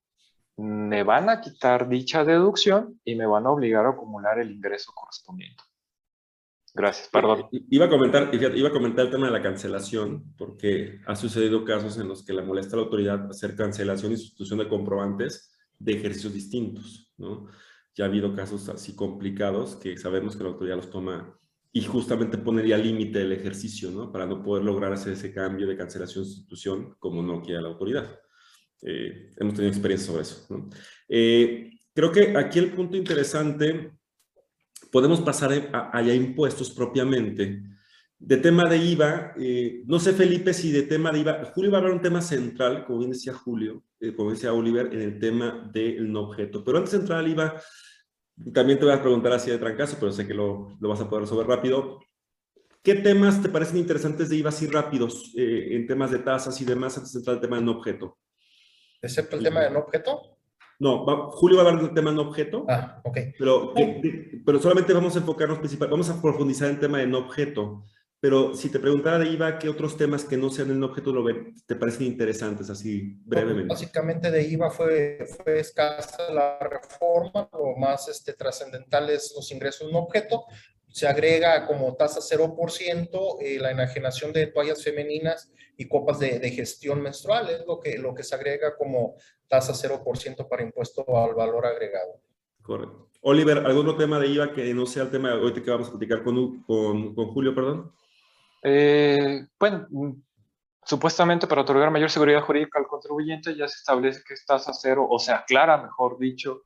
me 0.56 1.04
van 1.04 1.30
a 1.30 1.40
quitar 1.40 1.88
dicha 1.88 2.24
deducción 2.24 3.00
y 3.04 3.14
me 3.14 3.26
van 3.26 3.46
a 3.46 3.50
obligar 3.50 3.86
a 3.86 3.90
acumular 3.90 4.40
el 4.40 4.50
ingreso 4.50 4.92
correspondiente. 4.92 5.62
Gracias, 6.74 7.08
perdón. 7.08 7.46
Iba 7.70 7.86
a, 7.86 7.88
comentar, 7.88 8.30
iba 8.34 8.68
a 8.68 8.72
comentar 8.72 9.06
el 9.06 9.10
tema 9.10 9.26
de 9.26 9.32
la 9.32 9.42
cancelación, 9.42 10.34
porque 10.36 11.00
ha 11.06 11.16
sucedido 11.16 11.64
casos 11.64 11.98
en 11.98 12.08
los 12.08 12.24
que 12.24 12.32
le 12.32 12.42
molesta 12.42 12.76
a 12.76 12.78
la 12.78 12.84
autoridad 12.84 13.30
hacer 13.30 13.56
cancelación 13.56 14.12
y 14.12 14.16
sustitución 14.16 14.58
de 14.58 14.68
comprobantes 14.68 15.52
de 15.78 15.92
ejercicios 15.92 16.34
distintos, 16.34 17.12
¿no? 17.16 17.46
Ya 17.94 18.04
ha 18.04 18.08
habido 18.08 18.34
casos 18.34 18.68
así 18.68 18.94
complicados 18.94 19.76
que 19.76 19.96
sabemos 19.96 20.36
que 20.36 20.44
la 20.44 20.50
autoridad 20.50 20.76
los 20.76 20.90
toma 20.90 21.36
y 21.72 21.82
justamente 21.82 22.38
ponería 22.38 22.78
límite 22.78 23.22
el 23.22 23.32
ejercicio, 23.32 23.90
¿no? 23.90 24.10
Para 24.12 24.26
no 24.26 24.42
poder 24.42 24.64
lograr 24.64 24.92
hacer 24.92 25.12
ese 25.14 25.32
cambio 25.32 25.66
de 25.66 25.76
cancelación 25.76 26.24
sustitución 26.24 26.96
como 26.98 27.22
no 27.22 27.42
quiere 27.42 27.60
la 27.60 27.68
autoridad. 27.68 28.20
Eh, 28.82 29.30
hemos 29.36 29.54
tenido 29.54 29.72
experiencia 29.72 30.06
sobre 30.06 30.22
eso, 30.22 30.46
¿no? 30.50 30.70
Eh, 31.08 31.70
creo 31.92 32.12
que 32.12 32.36
aquí 32.36 32.58
el 32.58 32.72
punto 32.72 32.96
interesante 32.96 33.97
podemos 34.90 35.20
pasar 35.20 35.70
allá 35.92 36.14
impuestos 36.14 36.70
propiamente. 36.70 37.62
De 38.18 38.36
tema 38.38 38.68
de 38.68 38.78
IVA, 38.78 39.34
eh, 39.38 39.82
no 39.86 40.00
sé 40.00 40.12
Felipe 40.12 40.52
si 40.52 40.72
de 40.72 40.82
tema 40.82 41.12
de 41.12 41.20
IVA, 41.20 41.44
Julio 41.54 41.70
va 41.70 41.78
a 41.78 41.80
hablar 41.80 41.94
un 41.94 42.02
tema 42.02 42.20
central, 42.20 42.84
como 42.84 42.98
bien 42.98 43.12
decía 43.12 43.32
Julio, 43.32 43.84
eh, 44.00 44.12
como 44.12 44.32
decía 44.32 44.52
Oliver, 44.52 44.92
en 44.92 45.00
el 45.00 45.18
tema 45.20 45.70
del 45.72 46.10
no 46.10 46.22
objeto. 46.22 46.64
Pero 46.64 46.78
antes 46.78 46.92
de 46.92 46.98
entrar 46.98 47.20
al 47.20 47.28
IVA, 47.28 47.62
también 48.52 48.78
te 48.78 48.84
voy 48.84 48.94
a 48.94 49.00
preguntar 49.00 49.32
así 49.32 49.50
de 49.50 49.58
trancazo, 49.58 49.96
pero 50.00 50.10
sé 50.10 50.26
que 50.26 50.34
lo, 50.34 50.76
lo 50.80 50.88
vas 50.88 51.00
a 51.00 51.08
poder 51.08 51.22
resolver 51.22 51.46
rápido. 51.46 52.00
¿Qué 52.82 52.94
temas 52.94 53.42
te 53.42 53.48
parecen 53.48 53.78
interesantes 53.78 54.28
de 54.28 54.36
IVA 54.36 54.48
así 54.48 54.66
rápidos 54.66 55.32
eh, 55.36 55.76
en 55.76 55.86
temas 55.86 56.10
de 56.10 56.20
tasas 56.20 56.60
y 56.60 56.64
demás 56.64 56.96
antes 56.96 57.12
de 57.12 57.18
entrar 57.20 57.36
al 57.36 57.42
tema 57.42 57.56
del 57.56 57.64
no 57.66 57.72
objeto? 57.72 58.18
¿Excepto 59.00 59.36
el 59.36 59.44
tema 59.44 59.60
del 59.60 59.74
no 59.74 59.80
objeto? 59.80 60.37
No, 60.78 61.30
Julio 61.32 61.58
va 61.58 61.64
a 61.64 61.66
hablar 61.66 61.84
del 61.84 61.94
tema 61.94 62.12
no 62.12 62.22
objeto. 62.22 62.64
Ah, 62.68 63.00
ok. 63.04 63.18
Pero, 63.36 63.74
pero 64.46 64.60
solamente 64.60 64.92
vamos 64.92 65.16
a 65.16 65.18
enfocarnos 65.18 65.58
principal, 65.58 65.88
vamos 65.88 66.08
a 66.08 66.20
profundizar 66.22 66.68
en 66.68 66.74
el 66.74 66.80
tema 66.80 66.98
de 66.98 67.06
no 67.06 67.18
objeto. 67.18 67.84
Pero 68.20 68.54
si 68.54 68.68
te 68.68 68.80
preguntara 68.80 69.18
de 69.18 69.28
IVA, 69.28 69.58
¿qué 69.58 69.68
otros 69.68 69.96
temas 69.96 70.24
que 70.24 70.36
no 70.36 70.50
sean 70.50 70.70
el 70.70 70.82
objeto 70.82 71.12
lo 71.12 71.24
te 71.66 71.76
parecen 71.76 72.06
interesantes, 72.06 72.68
así 72.68 73.16
brevemente? 73.24 73.68
Básicamente 73.68 74.30
de 74.30 74.42
IVA 74.42 74.70
fue, 74.70 75.24
fue 75.36 75.60
escasa 75.60 76.32
la 76.32 76.58
reforma, 76.58 77.48
lo 77.52 77.76
más 77.76 78.08
este, 78.08 78.32
trascendental 78.32 79.08
es 79.10 79.32
los 79.36 79.50
ingresos 79.52 79.92
no 79.92 80.00
objeto. 80.00 80.44
Se 80.88 81.06
agrega 81.06 81.64
como 81.66 81.94
tasa 81.94 82.18
0% 82.20 83.36
eh, 83.40 83.58
la 83.60 83.70
enajenación 83.70 84.32
de 84.32 84.48
toallas 84.48 84.82
femeninas 84.82 85.52
y 85.78 85.88
copas 85.88 86.18
de, 86.18 86.40
de, 86.40 86.50
gestión 86.50 87.00
menstrual, 87.00 87.48
es 87.48 87.64
lo 87.64 87.78
que, 87.78 87.96
lo 87.98 88.12
que 88.12 88.24
se 88.24 88.34
agrega 88.34 88.76
como 88.76 89.14
tasa 89.46 89.72
0% 89.72 90.48
para 90.48 90.62
impuesto 90.62 91.04
al 91.16 91.34
valor 91.34 91.64
agregado. 91.64 92.20
Correcto. 92.60 93.08
Oliver, 93.22 93.58
¿algún 93.58 93.86
otro 93.86 93.96
tema 93.96 94.18
de 94.18 94.26
IVA 94.26 94.52
que 94.52 94.74
no 94.74 94.86
sea 94.86 95.04
el 95.04 95.10
tema 95.10 95.30
de 95.30 95.36
hoy 95.36 95.52
que 95.52 95.70
vamos 95.70 95.88
a 95.88 95.92
platicar 95.92 96.22
con, 96.24 96.62
con, 96.64 97.14
con 97.14 97.32
Julio, 97.32 97.54
perdón? 97.54 97.92
Eh, 98.62 99.46
bueno, 99.58 99.86
supuestamente 100.84 101.46
para 101.46 101.62
otorgar 101.62 101.90
mayor 101.92 102.10
seguridad 102.10 102.42
jurídica 102.42 102.78
al 102.78 102.86
contribuyente 102.86 103.54
ya 103.54 103.68
se 103.68 103.76
establece 103.76 104.22
que 104.26 104.34
es 104.34 104.44
tasa 104.44 104.72
cero, 104.72 105.06
o 105.08 105.18
se 105.18 105.32
aclara, 105.32 105.80
mejor 105.80 106.18
dicho, 106.18 106.62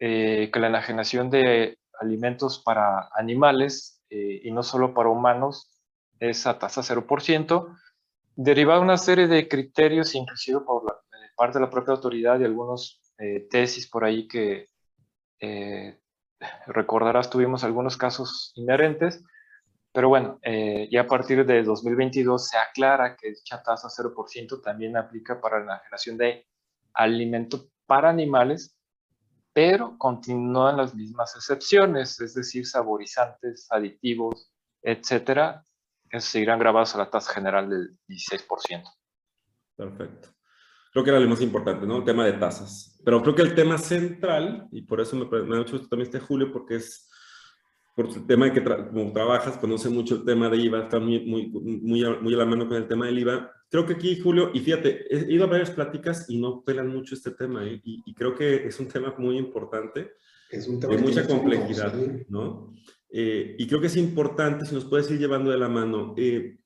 eh, 0.00 0.50
que 0.50 0.60
la 0.60 0.68
enajenación 0.68 1.28
de 1.28 1.78
alimentos 2.00 2.60
para 2.60 3.10
animales 3.14 4.02
eh, 4.08 4.40
y 4.44 4.50
no 4.52 4.62
solo 4.62 4.94
para 4.94 5.10
humanos 5.10 5.74
es 6.20 6.46
a 6.46 6.58
tasa 6.58 6.82
0%, 6.82 7.76
derivada 8.38 8.78
de 8.78 8.84
una 8.84 8.96
serie 8.96 9.26
de 9.26 9.48
criterios, 9.48 10.14
inclusive 10.14 10.60
por 10.60 10.84
la, 10.84 10.94
parte 11.36 11.58
de 11.58 11.64
la 11.64 11.70
propia 11.70 11.94
autoridad 11.94 12.40
y 12.40 12.44
algunos 12.44 13.00
tesis 13.50 13.88
por 13.88 14.04
ahí 14.04 14.28
que 14.28 14.68
recordarás 16.66 17.30
tuvimos 17.30 17.64
algunos 17.64 17.96
casos 17.96 18.52
inherentes, 18.54 19.24
pero 19.92 20.08
bueno, 20.08 20.38
eh, 20.42 20.88
ya 20.90 21.02
a 21.02 21.06
partir 21.06 21.44
de 21.44 21.62
2022 21.62 22.48
se 22.48 22.58
aclara 22.58 23.16
que 23.16 23.30
dicha 23.30 23.62
tasa 23.62 23.88
0% 23.88 24.62
también 24.62 24.96
aplica 24.96 25.40
para 25.40 25.64
la 25.64 25.78
generación 25.78 26.16
de 26.18 26.46
alimento 26.94 27.68
para 27.86 28.10
animales, 28.10 28.76
pero 29.52 29.96
continúan 29.98 30.76
las 30.76 30.94
mismas 30.94 31.34
excepciones, 31.34 32.20
es 32.20 32.34
decir, 32.34 32.66
saborizantes, 32.66 33.66
aditivos, 33.70 34.52
etcétera, 34.82 35.64
que 36.08 36.20
seguirán 36.20 36.58
grabados 36.58 36.94
a 36.94 36.98
la 36.98 37.10
tasa 37.10 37.32
general 37.32 37.68
del 37.68 37.98
16%. 38.08 38.82
Perfecto. 39.76 40.28
Creo 40.92 41.04
que 41.04 41.10
era 41.10 41.20
lo 41.20 41.28
más 41.28 41.40
importante, 41.40 41.86
¿no? 41.86 41.98
El 41.98 42.04
tema 42.04 42.24
de 42.24 42.32
tasas. 42.32 42.98
Pero 43.04 43.22
creo 43.22 43.34
que 43.34 43.42
el 43.42 43.54
tema 43.54 43.78
central, 43.78 44.68
y 44.72 44.82
por 44.82 45.00
eso 45.00 45.16
me, 45.16 45.42
me 45.42 45.58
ha 45.58 45.60
hecho 45.60 45.78
también 45.88 46.06
este 46.06 46.20
Julio, 46.20 46.50
porque 46.52 46.76
es 46.76 47.08
por 47.98 48.06
el 48.06 48.26
tema 48.28 48.46
de 48.46 48.52
que 48.52 48.62
como 48.62 49.12
trabajas, 49.12 49.56
conoce 49.56 49.88
mucho 49.88 50.14
el 50.14 50.24
tema 50.24 50.48
de 50.48 50.56
IVA, 50.56 50.84
está 50.84 51.00
muy, 51.00 51.18
muy, 51.26 51.48
muy, 51.48 52.04
a, 52.04 52.10
muy 52.20 52.32
a 52.32 52.36
la 52.36 52.46
mano 52.46 52.68
con 52.68 52.76
el 52.76 52.86
tema 52.86 53.06
del 53.06 53.18
IVA. 53.18 53.50
Creo 53.68 53.86
que 53.86 53.94
aquí, 53.94 54.20
Julio, 54.20 54.52
y 54.54 54.60
fíjate, 54.60 55.12
he 55.12 55.32
ido 55.32 55.42
a 55.42 55.48
varias 55.48 55.72
pláticas 55.72 56.30
y 56.30 56.38
no 56.38 56.62
pelan 56.62 56.86
mucho 56.86 57.16
este 57.16 57.32
tema, 57.32 57.66
¿eh? 57.66 57.80
y, 57.82 58.14
creo 58.14 58.36
que 58.36 58.68
es 58.68 58.78
un 58.78 58.86
tema 58.86 59.12
muy 59.18 59.36
importante, 59.36 60.12
es 60.48 60.68
un 60.68 60.78
tema 60.78 60.94
de 60.94 61.02
mucha 61.02 61.26
complejidad, 61.26 61.92
¿no? 62.28 62.72
Eh, 63.10 63.56
y 63.58 63.66
creo 63.66 63.80
que 63.80 63.86
es 63.86 63.96
importante, 63.96 64.66
si 64.66 64.74
nos 64.74 64.84
puedes 64.84 65.10
ir 65.10 65.18
llevando 65.18 65.50
de 65.50 65.58
la 65.58 65.68
mano, 65.68 66.14
eh, 66.16 66.58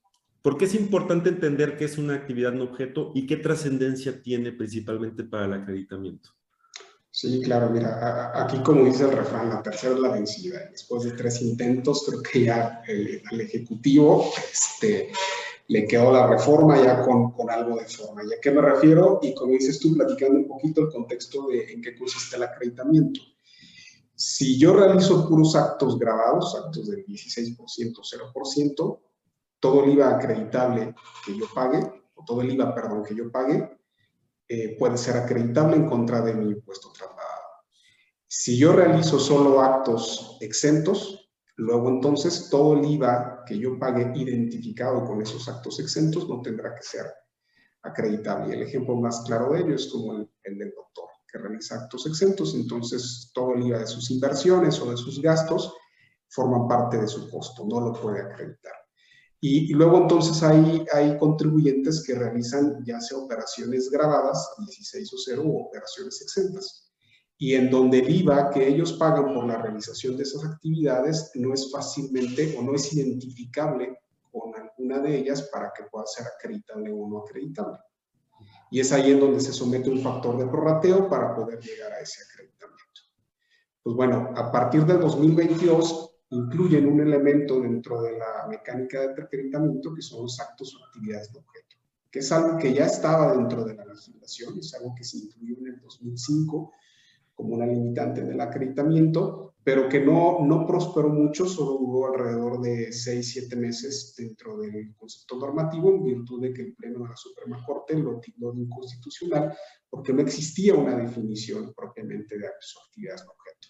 ¿por 0.43 0.59
qué 0.59 0.64
es 0.64 0.74
importante 0.74 1.28
entender 1.28 1.76
qué 1.76 1.84
es 1.84 1.99
una 1.99 2.14
actividad 2.14 2.53
no 2.53 2.64
objeto 2.64 3.12
y 3.14 3.26
qué 3.26 3.36
trascendencia 3.36 4.22
tiene 4.22 4.53
principalmente 4.53 5.24
para 5.24 5.47
el 5.47 5.53
acreditamiento? 5.55 6.30
Sí, 7.14 7.43
claro, 7.43 7.68
mira, 7.68 8.32
aquí 8.43 8.62
como 8.62 8.86
dice 8.86 9.05
el 9.05 9.12
refrán, 9.12 9.51
la 9.51 9.62
tercera 9.62 9.95
es 9.95 10.01
la 10.01 10.12
vencida. 10.12 10.61
Después 10.70 11.05
de 11.05 11.11
tres 11.11 11.43
intentos, 11.43 12.05
creo 12.07 12.22
que 12.22 12.45
ya 12.45 12.82
eh, 12.88 13.22
al 13.30 13.43
Ejecutivo 13.43 14.32
este, 14.51 15.12
le 15.68 15.86
quedó 15.86 16.11
la 16.11 16.26
reforma 16.26 16.82
ya 16.82 17.03
con, 17.03 17.32
con, 17.32 17.51
algo 17.51 17.76
de 17.76 17.84
forma. 17.84 18.22
¿Y 18.24 18.32
a 18.32 18.40
qué 18.40 18.51
me 18.51 18.62
refiero? 18.62 19.20
Y 19.22 19.34
como 19.34 19.53
dices 19.53 19.78
tú, 19.78 19.95
platicando 19.95 20.38
un 20.38 20.49
poquito 20.49 20.80
el 20.80 20.88
contexto 20.88 21.49
de 21.49 21.72
en 21.72 21.82
qué 21.82 21.95
consiste 21.95 22.36
el 22.36 22.45
acreditamiento. 22.45 23.20
Si 24.25 24.57
yo 24.57 24.73
realizo 24.73 25.29
puros 25.29 25.57
actos 25.57 25.99
grabados, 25.99 26.55
actos 26.55 26.89
del 26.89 27.05
16%, 27.05 27.57
0%, 27.57 29.01
todo 29.59 29.83
el 29.83 29.91
IVA 29.95 30.14
acreditable 30.14 30.95
que 31.27 31.37
yo 31.37 31.47
pague, 31.53 31.81
o 32.14 32.25
todo 32.25 32.41
el 32.41 32.53
IVA, 32.53 32.73
perdón, 32.73 33.03
que 33.03 33.16
yo 33.16 33.33
pague, 33.33 33.81
eh, 34.49 34.77
puede 34.79 34.97
ser 34.97 35.16
acreditable 35.16 35.75
en 35.75 35.89
contra 35.89 36.20
de 36.20 36.35
mi 36.35 36.53
impuesto 36.53 36.93
trasladado. 36.93 37.43
Si 38.29 38.57
yo 38.57 38.73
realizo 38.73 39.18
solo 39.18 39.61
actos 39.61 40.39
exentos, 40.41 41.33
luego 41.57 41.89
entonces 41.89 42.49
todo 42.49 42.75
el 42.75 42.85
IVA 42.85 43.43
que 43.45 43.59
yo 43.59 43.77
pague 43.77 44.12
identificado 44.14 45.05
con 45.05 45.20
esos 45.20 45.49
actos 45.49 45.81
exentos 45.81 46.29
no 46.29 46.41
tendrá 46.43 46.77
que 46.77 46.83
ser 46.83 47.07
acreditable. 47.83 48.51
Y 48.51 48.61
el 48.61 48.68
ejemplo 48.68 48.95
más 48.95 49.23
claro 49.27 49.53
de 49.53 49.62
ello 49.62 49.75
es 49.75 49.89
como 49.89 50.12
el, 50.12 50.31
el 50.45 50.59
del 50.59 50.73
doctor, 50.77 51.09
que 51.33 51.39
realiza 51.39 51.76
actos 51.76 52.07
exentos, 52.07 52.55
entonces 52.55 53.30
todo 53.33 53.55
el 53.55 53.66
IVA 53.66 53.78
de 53.78 53.87
sus 53.87 54.11
inversiones 54.11 54.78
o 54.80 54.91
de 54.91 54.97
sus 54.97 55.20
gastos 55.22 55.72
forman 56.28 56.68
parte 56.68 56.99
de 56.99 57.09
su 57.09 57.30
costo, 57.30 57.64
no 57.66 57.80
lo 57.80 57.93
puede 57.93 58.20
acreditar. 58.20 58.72
Y, 59.45 59.72
luego 59.74 59.99
entonces 59.99 60.41
hay, 60.45 60.85
hay 60.93 61.18
contribuyentes 61.18 62.05
que 62.07 62.14
realizan 62.14 62.85
ya 62.85 63.01
sea 63.01 63.18
operaciones 63.18 63.91
grabadas, 63.91 64.55
16 64.59 65.12
o 65.12 65.16
0, 65.18 65.43
o 65.45 65.66
operaciones 65.66 66.22
exentas. 66.22 66.93
Y 67.39 67.55
en 67.55 67.68
donde 67.68 67.99
el 67.99 68.20
IVA 68.20 68.51
que 68.51 68.68
ellos 68.68 68.93
pagan 68.93 69.35
por 69.35 69.45
la 69.47 69.61
realización 69.61 70.16
de 70.16 70.22
esas 70.22 70.45
actividades 70.45 71.33
no 71.35 71.53
es 71.53 71.72
fácilmente 71.72 72.55
o 72.57 72.62
no 72.62 72.76
es 72.76 72.93
identificable 72.93 73.99
con 74.30 74.55
alguna 74.55 75.01
de 75.01 75.18
ellas 75.18 75.49
para 75.53 75.72
que 75.76 75.85
pueda 75.91 76.07
ser 76.07 76.24
acreditable 76.26 76.93
o 76.93 77.09
no 77.09 77.18
acreditable. 77.18 77.78
Y 78.73 78.81
es 78.81 78.91
ahí 78.91 79.11
en 79.11 79.20
donde 79.20 79.39
se 79.39 79.53
somete 79.53 79.91
un 79.91 80.01
factor 80.01 80.39
de 80.39 80.47
prorrateo 80.47 81.07
para 81.07 81.35
poder 81.35 81.61
llegar 81.61 81.93
a 81.93 82.01
ese 82.01 82.23
acreditamiento. 82.25 83.03
Pues 83.83 83.95
bueno, 83.95 84.31
a 84.35 84.51
partir 84.51 84.87
del 84.87 84.99
2022 84.99 86.11
incluyen 86.31 86.87
un 86.87 87.01
elemento 87.01 87.61
dentro 87.61 88.01
de 88.01 88.16
la 88.16 88.47
mecánica 88.49 89.01
de 89.01 89.23
acreditamiento 89.23 89.93
que 89.95 90.01
son 90.01 90.23
los 90.23 90.41
actos 90.41 90.75
o 90.75 90.87
actividades 90.87 91.31
de 91.31 91.41
objeto, 91.41 91.77
que 92.11 92.20
es 92.20 92.33
algo 92.33 92.57
que 92.57 92.73
ya 92.73 92.87
estaba 92.87 93.37
dentro 93.37 93.62
de 93.62 93.75
la 93.75 93.85
legislación, 93.85 94.59
es 94.59 94.73
algo 94.73 94.95
que 94.97 95.05
se 95.05 95.18
incluyó 95.18 95.59
en 95.59 95.66
el 95.66 95.81
2005 95.83 96.73
como 97.35 97.57
una 97.57 97.66
limitante 97.66 98.25
del 98.25 98.41
acreditamiento, 98.41 99.51
pero 99.64 99.88
que 99.88 100.00
no, 100.00 100.40
no 100.44 100.66
prosperó 100.66 101.08
mucho, 101.08 101.46
solo 101.46 101.78
duró 101.78 102.12
alrededor 102.12 102.60
de 102.60 102.92
6, 102.92 103.32
7 103.32 103.56
meses 103.56 104.14
dentro 104.16 104.58
del 104.58 104.94
concepto 104.96 105.36
normativo, 105.38 105.90
en 105.90 106.04
virtud 106.04 106.42
de 106.42 106.52
que 106.52 106.62
el 106.62 106.74
Pleno 106.74 107.04
de 107.04 107.10
la 107.10 107.16
Suprema 107.16 107.64
Corte 107.64 107.94
lo 107.94 108.18
tildó 108.18 108.52
de 108.52 108.62
inconstitucional, 108.62 109.56
porque 109.88 110.12
no 110.12 110.22
existía 110.22 110.74
una 110.74 110.96
definición 110.96 111.72
propiamente 111.74 112.38
de 112.38 112.46
actos 112.46 112.76
actividades 112.88 113.22
de 113.22 113.28
objeto. 113.28 113.68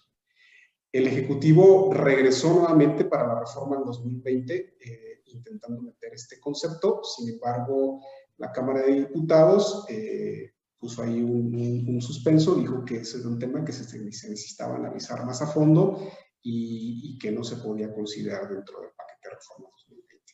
El 0.91 1.07
Ejecutivo 1.07 1.93
regresó 1.93 2.53
nuevamente 2.53 3.05
para 3.05 3.27
la 3.27 3.39
reforma 3.39 3.77
en 3.77 3.83
2020, 3.83 4.77
eh, 4.79 5.21
intentando 5.25 5.81
meter 5.81 6.13
este 6.13 6.39
concepto, 6.39 7.01
sin 7.03 7.29
embargo, 7.33 8.01
la 8.37 8.51
Cámara 8.51 8.81
de 8.81 8.93
Diputados 8.93 9.85
eh, 9.89 10.52
puso 10.83 11.01
ahí 11.01 11.21
un, 11.21 12.01
suspenso, 12.01 12.55
dijo 12.55 12.83
que 12.83 12.97
ese 12.97 13.19
era 13.19 13.29
un 13.29 13.39
tema 13.39 13.63
que 13.63 13.71
se, 13.71 13.97
necesitaba 13.99 14.75
analizar 14.75 15.25
más 15.25 15.41
a 15.41 15.47
fondo 15.47 16.11
y, 16.41 17.17
que 17.19 17.31
no 17.31 17.41
se 17.41 17.55
podía 17.55 17.93
considerar 17.93 18.49
dentro 18.49 18.81
del 18.81 18.89
paquete 18.89 19.29
de 19.29 19.35
reforma 19.35 19.69
2020. 19.71 20.33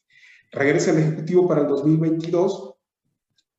Regresa 0.51 0.91
el 0.91 0.97
Ejecutivo 0.97 1.47
para 1.47 1.61
el 1.61 1.67
2022, 1.67 2.73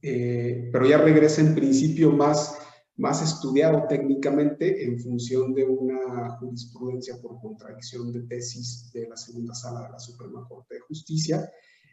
eh, 0.03 0.69
pero 0.73 0.85
ya 0.85 0.99
regresa 0.99 1.43
en 1.43 1.55
principio 1.55 2.11
más, 2.11 2.59
más 2.97 3.23
estudiado 3.23 3.87
técnicamente 3.89 4.85
en 4.85 4.99
función 4.99 5.55
de 5.55 5.67
una 5.67 6.39
jurisprudencia 6.39 7.15
por 7.23 7.41
contradicción 7.41 8.13
de 8.13 8.23
tesis 8.23 8.91
de 8.93 9.07
la 9.07 9.17
segunda 9.17 9.55
sala 9.55 9.83
de 9.83 9.91
la 9.91 9.99
Suprema 10.01 10.45
Corte 10.49 10.75
de 10.75 10.81
Justicia, 10.81 11.49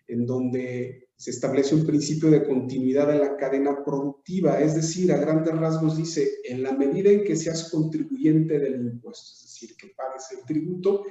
en 0.07 0.25
donde 0.25 1.09
se 1.15 1.31
establece 1.31 1.75
un 1.75 1.85
principio 1.85 2.29
de 2.29 2.45
continuidad 2.45 3.11
en 3.11 3.19
la 3.19 3.35
cadena 3.35 3.83
productiva, 3.83 4.61
es 4.61 4.75
decir, 4.75 5.11
a 5.11 5.17
grandes 5.17 5.55
rasgos 5.57 5.97
dice, 5.97 6.29
en 6.43 6.63
la 6.63 6.73
medida 6.73 7.09
en 7.09 7.23
que 7.23 7.35
seas 7.35 7.69
contribuyente 7.71 8.59
del 8.59 8.81
impuesto, 8.81 9.31
es 9.33 9.41
decir, 9.41 9.75
que 9.75 9.93
pagues 9.95 10.31
el 10.31 10.45
tributo, 10.45 11.03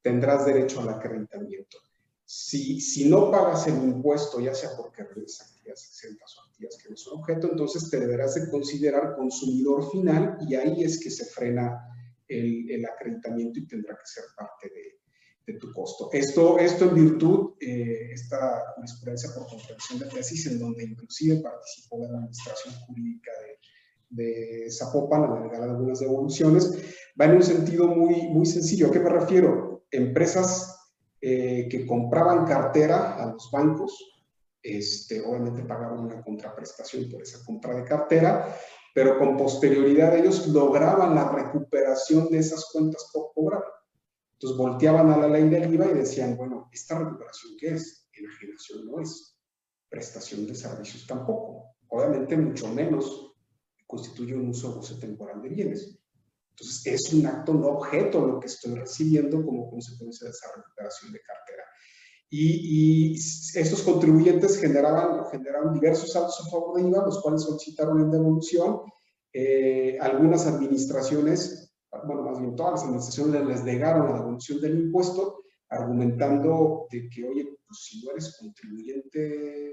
tendrás 0.00 0.46
derecho 0.46 0.80
al 0.80 0.90
acreditamiento. 0.90 1.78
Si, 2.24 2.80
si 2.80 3.08
no 3.08 3.30
pagas 3.30 3.66
el 3.66 3.82
impuesto, 3.82 4.38
ya 4.40 4.54
sea 4.54 4.70
porque 4.76 5.02
realizas 5.02 5.50
actividades 5.50 5.88
exentas 5.88 6.36
o 6.36 6.42
actividades 6.46 6.82
que 6.82 6.90
no 6.90 6.96
son 6.96 7.18
objeto, 7.18 7.50
entonces 7.50 7.90
te 7.90 7.98
deberás 7.98 8.34
de 8.34 8.50
considerar 8.50 9.16
consumidor 9.16 9.90
final 9.90 10.38
y 10.46 10.54
ahí 10.54 10.84
es 10.84 11.02
que 11.02 11.10
se 11.10 11.24
frena 11.24 11.84
el, 12.28 12.70
el 12.70 12.84
acreditamiento 12.84 13.58
y 13.58 13.66
tendrá 13.66 13.94
que 13.94 14.06
ser 14.06 14.24
parte 14.36 14.68
de, 14.68 14.98
de 15.48 15.54
tu 15.54 15.72
costo. 15.72 16.10
Esto, 16.12 16.58
esto 16.58 16.84
en 16.84 16.94
virtud, 16.94 17.54
eh, 17.58 18.10
esta 18.12 18.74
jurisprudencia 18.76 19.30
por 19.34 19.46
contradicción 19.46 19.98
de 19.98 20.06
tesis, 20.06 20.46
en 20.46 20.58
donde 20.58 20.84
inclusive 20.84 21.40
participó 21.40 21.98
la 22.00 22.18
administración 22.18 22.74
jurídica 22.86 23.30
de, 24.10 24.24
de 24.24 24.70
Zapopan 24.70 25.24
al 25.24 25.38
agregar 25.38 25.62
algunas 25.62 26.00
devoluciones, 26.00 26.70
va 27.18 27.24
en 27.24 27.36
un 27.36 27.42
sentido 27.42 27.88
muy, 27.88 28.28
muy 28.28 28.44
sencillo. 28.44 28.88
¿A 28.88 28.90
qué 28.90 29.00
me 29.00 29.08
refiero? 29.08 29.86
Empresas 29.90 30.92
eh, 31.22 31.66
que 31.70 31.86
compraban 31.86 32.44
cartera 32.44 33.14
a 33.14 33.32
los 33.32 33.50
bancos, 33.50 34.20
este, 34.62 35.22
obviamente 35.24 35.62
pagaban 35.62 36.00
una 36.00 36.22
contraprestación 36.22 37.08
por 37.10 37.22
esa 37.22 37.42
compra 37.46 37.74
de 37.74 37.84
cartera, 37.84 38.54
pero 38.94 39.18
con 39.18 39.38
posterioridad 39.38 40.14
ellos 40.14 40.46
lograban 40.48 41.14
la 41.14 41.32
recuperación 41.32 42.28
de 42.28 42.38
esas 42.38 42.66
cuentas 42.70 43.08
por 43.14 43.32
cobrar. 43.34 43.62
Entonces 44.40 44.56
volteaban 44.56 45.10
a 45.10 45.16
la 45.16 45.28
ley 45.28 45.48
del 45.48 45.74
IVA 45.74 45.90
y 45.90 45.94
decían, 45.94 46.36
bueno, 46.36 46.68
¿esta 46.72 46.96
recuperación 46.96 47.54
qué 47.58 47.74
es? 47.74 48.08
Enajenación 48.12 48.86
no 48.86 49.00
es. 49.00 49.36
Prestación 49.88 50.46
de 50.46 50.54
servicios 50.54 51.06
tampoco. 51.08 51.74
Obviamente 51.88 52.36
mucho 52.36 52.68
menos 52.68 53.34
constituye 53.84 54.36
un 54.36 54.50
uso 54.50 54.74
goce 54.74 54.94
temporal 54.94 55.42
de 55.42 55.48
bienes. 55.48 55.98
Entonces 56.50 56.86
es 56.86 57.12
un 57.14 57.26
acto 57.26 57.52
no 57.52 57.66
objeto 57.68 58.24
lo 58.24 58.38
que 58.38 58.46
estoy 58.46 58.74
recibiendo 58.74 59.44
como 59.44 59.70
consecuencia 59.70 60.26
de 60.26 60.30
esa 60.30 60.54
recuperación 60.54 61.12
de 61.12 61.20
cartera. 61.20 61.64
Y, 62.30 63.14
y 63.14 63.14
estos 63.14 63.82
contribuyentes 63.82 64.60
generaban, 64.60 65.24
generaban 65.32 65.74
diversos 65.74 66.14
actos 66.14 66.46
a 66.46 66.50
favor 66.50 66.76
de 66.76 66.88
IVA, 66.88 67.06
los 67.06 67.20
cuales 67.22 67.42
solicitaron 67.42 68.02
en 68.02 68.10
devolución. 68.10 68.82
Eh, 69.32 69.98
algunas 70.00 70.46
administraciones 70.46 71.67
bueno, 72.04 72.22
más 72.22 72.40
bien 72.40 72.54
todas 72.54 72.72
las 72.72 72.82
administraciones 72.84 73.46
les 73.46 73.64
negaron 73.64 74.08
la 74.08 74.18
devolución 74.18 74.60
del 74.60 74.78
impuesto, 74.78 75.42
argumentando 75.70 76.86
de 76.90 77.08
que, 77.08 77.26
oye, 77.26 77.44
pues 77.66 77.84
si 77.84 78.04
no 78.04 78.12
eres 78.12 78.36
contribuyente 78.38 79.18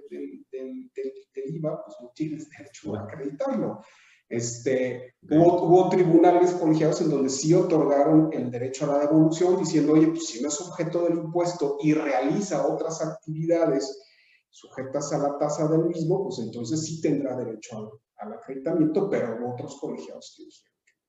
del, 0.10 0.46
del, 0.52 0.92
del, 0.94 1.56
IVA, 1.56 1.84
pues 1.86 1.98
no 2.02 2.12
tienes 2.16 2.50
derecho 2.50 2.96
a 2.96 3.04
acreditarlo. 3.04 3.82
Este, 4.28 5.14
hubo, 5.22 5.64
hubo, 5.64 5.90
tribunales 5.90 6.54
colegiados 6.54 7.00
en 7.02 7.12
donde 7.12 7.30
sí 7.30 7.54
otorgaron 7.54 8.34
el 8.34 8.50
derecho 8.50 8.86
a 8.86 8.98
la 8.98 9.00
devolución, 9.06 9.58
diciendo, 9.58 9.94
oye, 9.94 10.08
pues 10.08 10.26
si 10.28 10.42
no 10.42 10.48
es 10.48 10.60
objeto 10.62 11.04
del 11.04 11.18
impuesto 11.20 11.78
y 11.82 11.94
realiza 11.94 12.68
otras 12.68 13.02
actividades 13.06 14.02
sujetas 14.50 15.14
a 15.14 15.20
la 15.20 15.38
tasa 15.38 15.68
del 15.68 15.86
mismo, 15.86 16.24
pues 16.24 16.40
entonces 16.40 16.84
sí 16.84 17.02
tendrá 17.02 17.36
derecho 17.38 17.78
al, 17.78 17.90
al 18.28 18.34
acreditamiento, 18.34 19.10
pero 19.10 19.38
otros 19.54 19.78
colegiados 19.80 20.34
tienen 20.36 20.52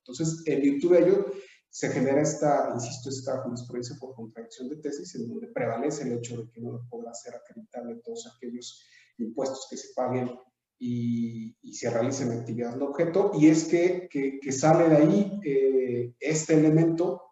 entonces, 0.07 0.43
en 0.47 0.61
virtud 0.63 0.93
de 0.93 0.99
ello, 1.01 1.27
se 1.69 1.91
genera 1.91 2.23
esta, 2.23 2.71
insisto, 2.73 3.11
esta 3.11 3.43
jurisprudencia 3.43 3.97
por 4.01 4.15
contradicción 4.15 4.69
de 4.69 4.77
tesis, 4.77 5.15
en 5.17 5.29
donde 5.29 5.49
prevalece 5.49 6.05
el 6.05 6.15
hecho 6.15 6.39
de 6.39 6.51
que 6.51 6.61
no 6.61 6.81
podrá 6.89 7.13
ser 7.13 7.35
acreditable 7.35 8.01
todos 8.03 8.33
aquellos 8.35 8.83
impuestos 9.19 9.67
que 9.69 9.77
se 9.77 9.89
paguen 9.95 10.31
y, 10.79 11.55
se 11.73 11.91
realicen 11.91 12.33
actividades 12.33 12.79
de 12.79 12.85
objeto, 12.85 13.33
y 13.35 13.49
es 13.49 13.65
que, 13.65 14.09
que, 14.11 14.53
sale 14.53 14.89
de 14.89 14.97
ahí 14.97 15.41
eh, 15.45 16.15
este 16.19 16.55
elemento 16.55 17.23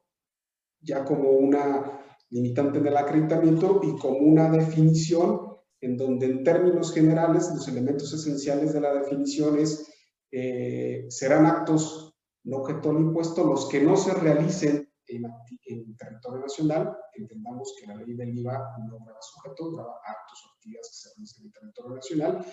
ya 0.81 1.05
como 1.05 1.31
una 1.31 2.05
limitante 2.29 2.81
del 2.81 2.97
acreditamiento 2.97 3.81
y 3.83 3.97
como 3.99 4.19
una 4.19 4.51
definición 4.51 5.55
en 5.81 5.97
donde 5.97 6.27
en 6.27 6.45
términos 6.45 6.93
generales 6.93 7.51
los 7.55 7.69
elementos 7.69 8.13
esenciales 8.13 8.73
de 8.73 8.81
la 8.81 8.93
definición 8.93 9.59
es, 9.59 9.91
eh, 10.31 11.07
serán 11.09 11.47
actos 11.47 12.04
no 12.45 12.59
objeto 12.59 12.91
al 12.91 12.99
impuesto 12.99 13.45
los 13.45 13.69
que 13.69 13.81
no 13.81 13.97
se 13.97 14.15
realicen 14.15 14.89
en, 15.07 15.97
territorio 15.97 16.41
nacional, 16.41 16.97
entendamos 17.15 17.75
que 17.79 17.87
la 17.87 17.97
ley 17.97 18.15
del 18.15 18.37
IVA 18.39 18.77
no 18.89 18.99
graba 19.05 19.21
sujeto, 19.21 19.71
graba 19.73 20.01
actos 20.07 20.45
o 20.45 20.55
actividades 20.55 20.89
que 20.89 20.95
se 20.95 21.15
realicen 21.15 21.45
en 21.45 21.53
territorio 21.53 21.95
nacional, 21.97 22.47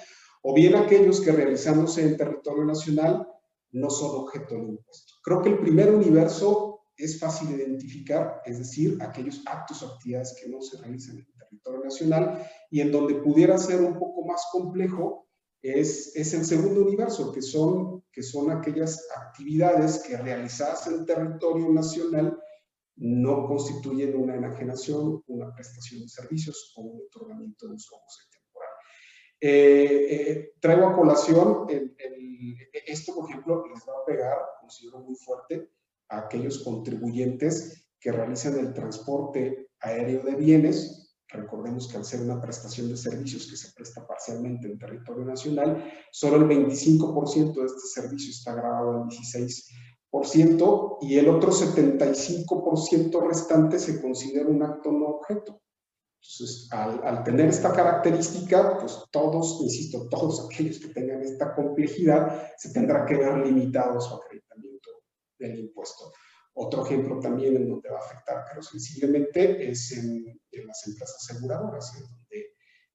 o 0.43 0.53
bien 0.53 0.75
aquellos 0.75 1.21
que 1.21 1.31
realizándose 1.31 2.03
en 2.03 2.17
territorio 2.17 2.65
nacional 2.65 3.27
no 3.71 3.89
son 3.89 4.23
objeto 4.23 4.55
del 4.55 4.69
impuesto. 4.69 5.13
Creo 5.23 5.41
que 5.41 5.49
el 5.49 5.59
primer 5.59 5.93
universo 5.93 6.81
es 6.97 7.19
fácil 7.19 7.49
de 7.49 7.63
identificar, 7.63 8.41
es 8.45 8.59
decir, 8.59 8.97
aquellos 9.01 9.41
actos 9.45 9.81
o 9.81 9.87
actividades 9.87 10.35
que 10.41 10.49
no 10.49 10.61
se 10.61 10.77
realizan 10.77 11.17
en 11.17 11.25
territorio 11.37 11.83
nacional 11.83 12.47
y 12.69 12.81
en 12.81 12.91
donde 12.91 13.15
pudiera 13.15 13.57
ser 13.57 13.81
un 13.81 13.97
poco 13.97 14.25
más 14.25 14.45
complejo 14.51 15.27
es, 15.61 16.15
es, 16.15 16.33
el 16.33 16.45
segundo 16.45 16.81
universo, 16.81 17.31
que 17.31 17.41
son, 17.41 18.03
que 18.11 18.23
son 18.23 18.49
aquellas 18.49 19.07
actividades 19.15 19.99
que 19.99 20.17
realizadas 20.17 20.87
en 20.87 21.05
territorio 21.05 21.69
nacional 21.69 22.37
no 22.97 23.47
constituyen 23.47 24.15
una 24.15 24.35
enajenación, 24.35 25.23
una 25.27 25.53
prestación 25.53 26.01
de 26.01 26.09
servicios 26.09 26.73
o 26.75 26.81
un 26.81 27.01
otorgamiento 27.07 27.67
de 27.67 27.75
uso 27.75 27.95
temporal. 28.31 28.69
Eh, 29.39 30.07
eh, 30.09 30.53
traigo 30.59 30.87
a 30.87 30.95
colación, 30.95 31.67
el, 31.69 31.95
esto 32.85 33.15
por 33.15 33.29
ejemplo 33.29 33.65
les 33.67 33.79
va 33.81 33.93
a 34.01 34.05
pegar, 34.05 34.37
considero 34.59 34.99
muy 34.99 35.15
fuerte, 35.15 35.71
a 36.09 36.19
aquellos 36.19 36.63
contribuyentes 36.63 37.87
que 37.99 38.11
realizan 38.11 38.57
el 38.59 38.73
transporte 38.73 39.69
aéreo 39.79 40.23
de 40.23 40.35
bienes 40.35 41.00
Recordemos 41.33 41.87
que 41.87 41.97
al 41.97 42.03
ser 42.03 42.21
una 42.21 42.41
prestación 42.41 42.89
de 42.89 42.97
servicios 42.97 43.47
que 43.49 43.55
se 43.55 43.71
presta 43.71 44.05
parcialmente 44.05 44.67
en 44.67 44.77
territorio 44.77 45.23
nacional, 45.23 45.89
solo 46.11 46.37
el 46.37 46.43
25% 46.43 47.53
de 47.53 47.65
este 47.65 47.87
servicio 47.93 48.31
está 48.31 48.53
grabado 48.53 49.03
al 49.03 49.09
16% 49.09 50.97
y 51.01 51.17
el 51.17 51.29
otro 51.29 51.51
75% 51.51 53.27
restante 53.27 53.79
se 53.79 54.01
considera 54.01 54.49
un 54.49 54.61
acto 54.61 54.91
no 54.91 55.05
objeto. 55.07 55.61
Entonces, 56.21 56.67
al, 56.71 57.01
al, 57.03 57.23
tener 57.23 57.47
esta 57.47 57.71
característica, 57.71 58.77
pues 58.79 58.99
todos, 59.09 59.59
insisto, 59.61 60.07
todos 60.09 60.45
aquellos 60.45 60.79
que 60.79 60.89
tengan 60.89 61.21
esta 61.21 61.55
complejidad, 61.55 62.51
se 62.57 62.71
tendrá 62.71 63.05
que 63.05 63.15
ver 63.15 63.37
limitado 63.37 63.97
a 63.97 64.01
su 64.01 64.13
acreditamiento 64.13 64.89
del 65.39 65.59
impuesto. 65.59 66.11
Otro 66.53 66.85
ejemplo 66.85 67.19
también 67.19 67.55
en 67.55 67.69
donde 67.69 67.89
va 67.89 67.97
a 67.97 68.05
afectar, 68.05 68.43
pero 68.49 68.61
sensiblemente, 68.61 69.69
es 69.69 69.91
en, 69.93 70.25
las 70.65 70.87
empresas 70.87 71.15
aseguradoras, 71.29 71.95
en 71.95 72.03
donde 72.03 72.51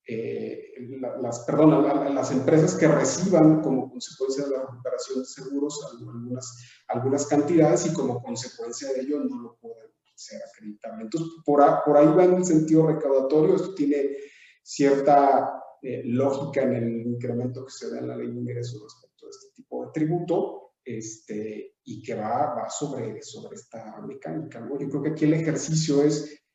eh, 0.09 1.21
las, 1.21 1.41
perdón, 1.41 2.15
las 2.15 2.31
empresas 2.31 2.75
que 2.75 2.87
reciban 2.87 3.63
como 3.63 3.91
consecuencia 3.91 4.45
de 4.45 4.51
la 4.51 4.61
recuperación 4.63 5.21
de 5.21 5.25
seguros 5.25 5.89
algunas, 5.91 6.65
algunas 6.89 7.27
cantidades 7.27 7.87
y 7.87 7.93
como 7.93 8.23
consecuencia 8.23 8.93
de 8.93 9.01
ello 9.01 9.21
no 9.21 9.41
lo 9.41 9.57
pueden 9.57 9.91
hacer 10.15 10.41
acreditar. 10.43 11.01
Entonces, 11.01 11.31
por, 11.45 11.65
por 11.85 11.97
ahí 11.97 12.07
va 12.07 12.25
en 12.25 12.35
el 12.35 12.45
sentido 12.45 12.87
recaudatorio, 12.87 13.57
esto 13.57 13.75
tiene 13.75 14.17
cierta 14.63 15.63
eh, 15.83 16.03
lógica 16.05 16.63
en 16.63 16.75
el 16.75 17.07
incremento 17.07 17.65
que 17.65 17.71
se 17.71 17.91
da 17.91 17.99
en 17.99 18.09
la 18.09 18.17
ley 18.17 18.29
de 18.29 18.41
ingresos 18.41 18.83
respecto 18.83 19.27
a 19.27 19.31
este 19.31 19.47
tipo 19.55 19.85
de 19.87 19.93
tributo, 19.93 20.66
este, 20.87 21.75
y 21.85 22.03
que 22.03 22.15
va, 22.15 22.55
va 22.55 22.71
sobre, 22.71 23.21
sobre 23.23 23.57
esta 23.57 24.01
mecánica. 24.01 24.61
¿no? 24.61 24.79
Yo 24.79 24.89
creo 24.89 25.03
que 25.03 25.11
aquí 25.11 25.25
el 25.25 25.35
ejercicio 25.35 26.03
es 26.03 26.47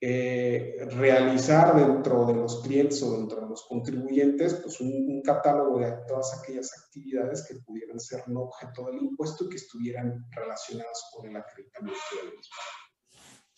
eh, 0.00 0.76
realizar 0.92 1.74
dentro 1.74 2.24
de 2.26 2.34
los 2.34 2.62
clientes 2.62 3.02
o 3.02 3.16
dentro 3.16 3.40
de 3.40 3.48
los 3.48 3.64
contribuyentes 3.66 4.54
pues 4.54 4.80
un, 4.80 5.20
catálogo 5.22 5.80
de 5.80 5.92
todas 6.06 6.38
aquellas 6.38 6.70
actividades 6.84 7.44
que 7.46 7.56
pudieran 7.56 7.98
ser 7.98 8.22
no 8.28 8.42
objeto 8.42 8.86
del 8.86 9.02
impuesto 9.02 9.44
y 9.44 9.48
que 9.48 9.56
estuvieran 9.56 10.24
relacionadas 10.30 11.10
con 11.12 11.28
el 11.28 11.36
acreditamiento 11.36 12.00
del 12.22 12.36
mismo. 12.36 12.54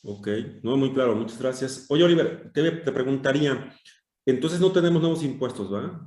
Ok, 0.03 0.29
no, 0.63 0.79
muy 0.79 0.95
claro, 0.95 1.15
muchas 1.15 1.39
gracias. 1.39 1.87
Oye, 1.91 2.05
Oliver, 2.05 2.51
te, 2.53 2.71
te 2.71 2.93
preguntaría, 2.93 3.77
entonces 4.25 4.59
no 4.61 4.73
tenemos 4.73 5.03
nuevos 5.03 5.23
impuestos, 5.23 5.71
¿verdad? 5.71 6.01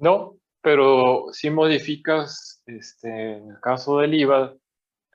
No, 0.00 0.33
pero 0.64 1.26
si 1.30 1.50
modificas, 1.50 2.62
este, 2.64 3.36
en 3.36 3.50
el 3.50 3.60
caso 3.60 3.98
del 3.98 4.14
IVA, 4.14 4.54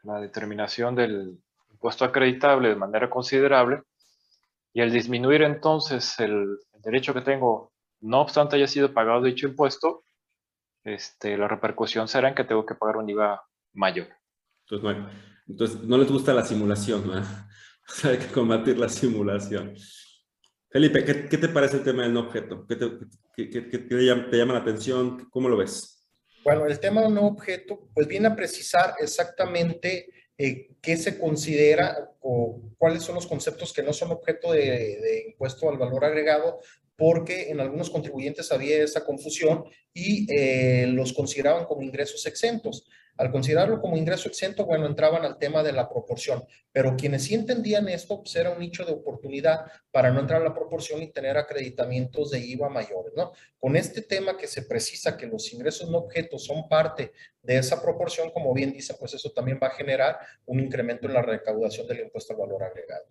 la 0.04 0.22
determinación 0.22 0.93
del 0.93 1.39
impuesto 1.72 2.06
acreditable 2.06 2.70
de 2.70 2.76
manera 2.76 3.10
considerable 3.10 3.82
y 4.74 4.82
al 4.82 4.91
disminuir 4.91 5.41
entonces 5.41 6.20
el, 6.20 6.60
derecho 6.84 7.16
que 7.16 7.22
tengo, 7.22 7.74
no 8.00 8.22
obstante 8.22 8.58
haya 8.58 8.68
sido 8.68 8.93
pagado 8.93 9.24
dicho 9.24 9.47
impuesto, 9.47 10.04
este, 10.84 11.36
la 11.36 11.47
repercusión 11.47 12.08
será 12.08 12.30
en 12.30 12.36
que 12.36 12.43
tengo 12.43 12.64
que 12.66 12.76
pagar 12.76 12.97
un 12.97 13.10
IVA 13.10 13.43
mayor. 13.74 14.08
Entonces, 14.70 14.84
no, 14.84 15.10
entonces, 15.47 15.82
no 15.82 15.97
les 15.97 16.12
gusta 16.12 16.32
la 16.32 16.45
simulación, 16.45 17.08
¿no? 17.08 17.14
hay 18.04 18.20
que 18.20 18.28
combatir 18.28 18.78
la 18.78 18.88
simulación. 18.88 19.74
Felipe, 20.70 21.03
¿qué, 21.03 21.26
¿qué, 21.28 21.38
te 21.38 21.49
parece 21.49 21.78
el 21.78 21.84
tema 21.84 22.03
del 22.03 22.13
no 22.13 22.22
objeto? 22.22 22.65
¿Qué, 22.67 22.76
te, 22.76 22.86
qué, 23.36 23.49
qué 23.49 23.78
te, 23.80 24.05
llama, 24.05 24.30
te, 24.30 24.38
llama, 24.38 24.53
la 24.53 24.59
atención? 24.59 25.28
¿Cómo 25.32 25.49
lo 25.49 25.57
ves? 25.57 26.07
Bueno, 26.43 26.65
el 26.65 26.80
tema 26.80 27.01
del 27.01 27.13
no 27.13 27.28
objeto, 27.28 27.89
pues 27.93 28.07
viene 28.07 28.28
a 28.28 28.36
precisar 28.36 28.93
exactamente 28.99 30.09
eh, 30.38 30.70
qué 30.82 30.95
se 30.95 31.17
considera 31.17 32.11
o 32.22 32.61
cuáles 32.78 33.03
son 33.03 33.15
los 33.15 33.26
conceptos 33.26 33.74
que 33.74 33.84
no 33.84 33.93
son 33.93 34.11
objeto 34.11 34.51
de, 34.53 34.61
de 34.61 35.24
impuesto 35.32 35.70
al 35.70 35.78
valor 35.78 36.05
agregado, 36.05 36.59
porque 36.99 37.49
en 37.49 37.61
algunos 37.61 37.89
contribuyentes 37.89 38.51
había 38.51 38.84
esa 38.84 39.05
confusión 39.05 39.63
y 39.93 40.28
eh, 40.32 40.86
los 40.88 41.13
consideraban 41.13 41.65
como 41.65 41.82
ingresos 41.82 42.26
exentos. 42.26 42.88
Al 43.20 43.32
considerarlo 43.32 43.82
como 43.82 43.97
ingreso 43.97 44.30
exento, 44.30 44.65
bueno, 44.65 44.86
entraban 44.86 45.26
al 45.26 45.38
tema 45.38 45.61
de 45.61 45.74
la 45.74 45.89
proporción, 45.89 46.41
pero 46.72 46.95
quienes 46.95 47.26
sí 47.26 47.36
entendían 47.36 47.89
esto, 47.89 48.24
pues 48.24 48.34
era 48.38 48.51
un 48.51 48.59
nicho 48.59 48.86
de 48.86 48.93
oportunidad 48.93 49.65
para 49.91 50.09
no 50.09 50.22
entrar 50.22 50.39
a 50.41 50.45
la 50.45 50.53
proporción 50.53 51.03
y 51.03 51.11
tener 51.11 51.36
acreditamientos 51.36 52.32
de 52.32 52.39
IVA 52.39 52.70
mayores, 52.70 53.11
¿no? 53.17 53.34
Con 53.59 53.76
este 53.76 54.03
tema 54.03 54.38
que 54.38 54.47
se 54.47 54.61
precisa 54.61 55.17
que 55.17 55.28
los 55.28 55.51
ingresos 55.51 55.89
no 55.89 55.97
objetos 55.97 56.45
son 56.45 56.70
parte 56.70 57.11
de 57.43 57.57
esa 57.57 57.82
proporción, 57.82 58.32
como 58.32 58.53
bien 58.53 58.72
dice, 58.72 58.93
pues 58.97 59.13
eso 59.13 59.32
también 59.32 59.59
va 59.61 59.67
a 59.67 59.76
generar 59.76 60.17
un 60.45 60.61
incremento 60.61 61.05
en 61.05 61.15
la 61.15 61.22
recaudación 61.22 61.88
del 61.88 61.99
impuesto 61.99 62.32
al 62.32 62.39
valor 62.39 62.63
agregado. 62.63 63.03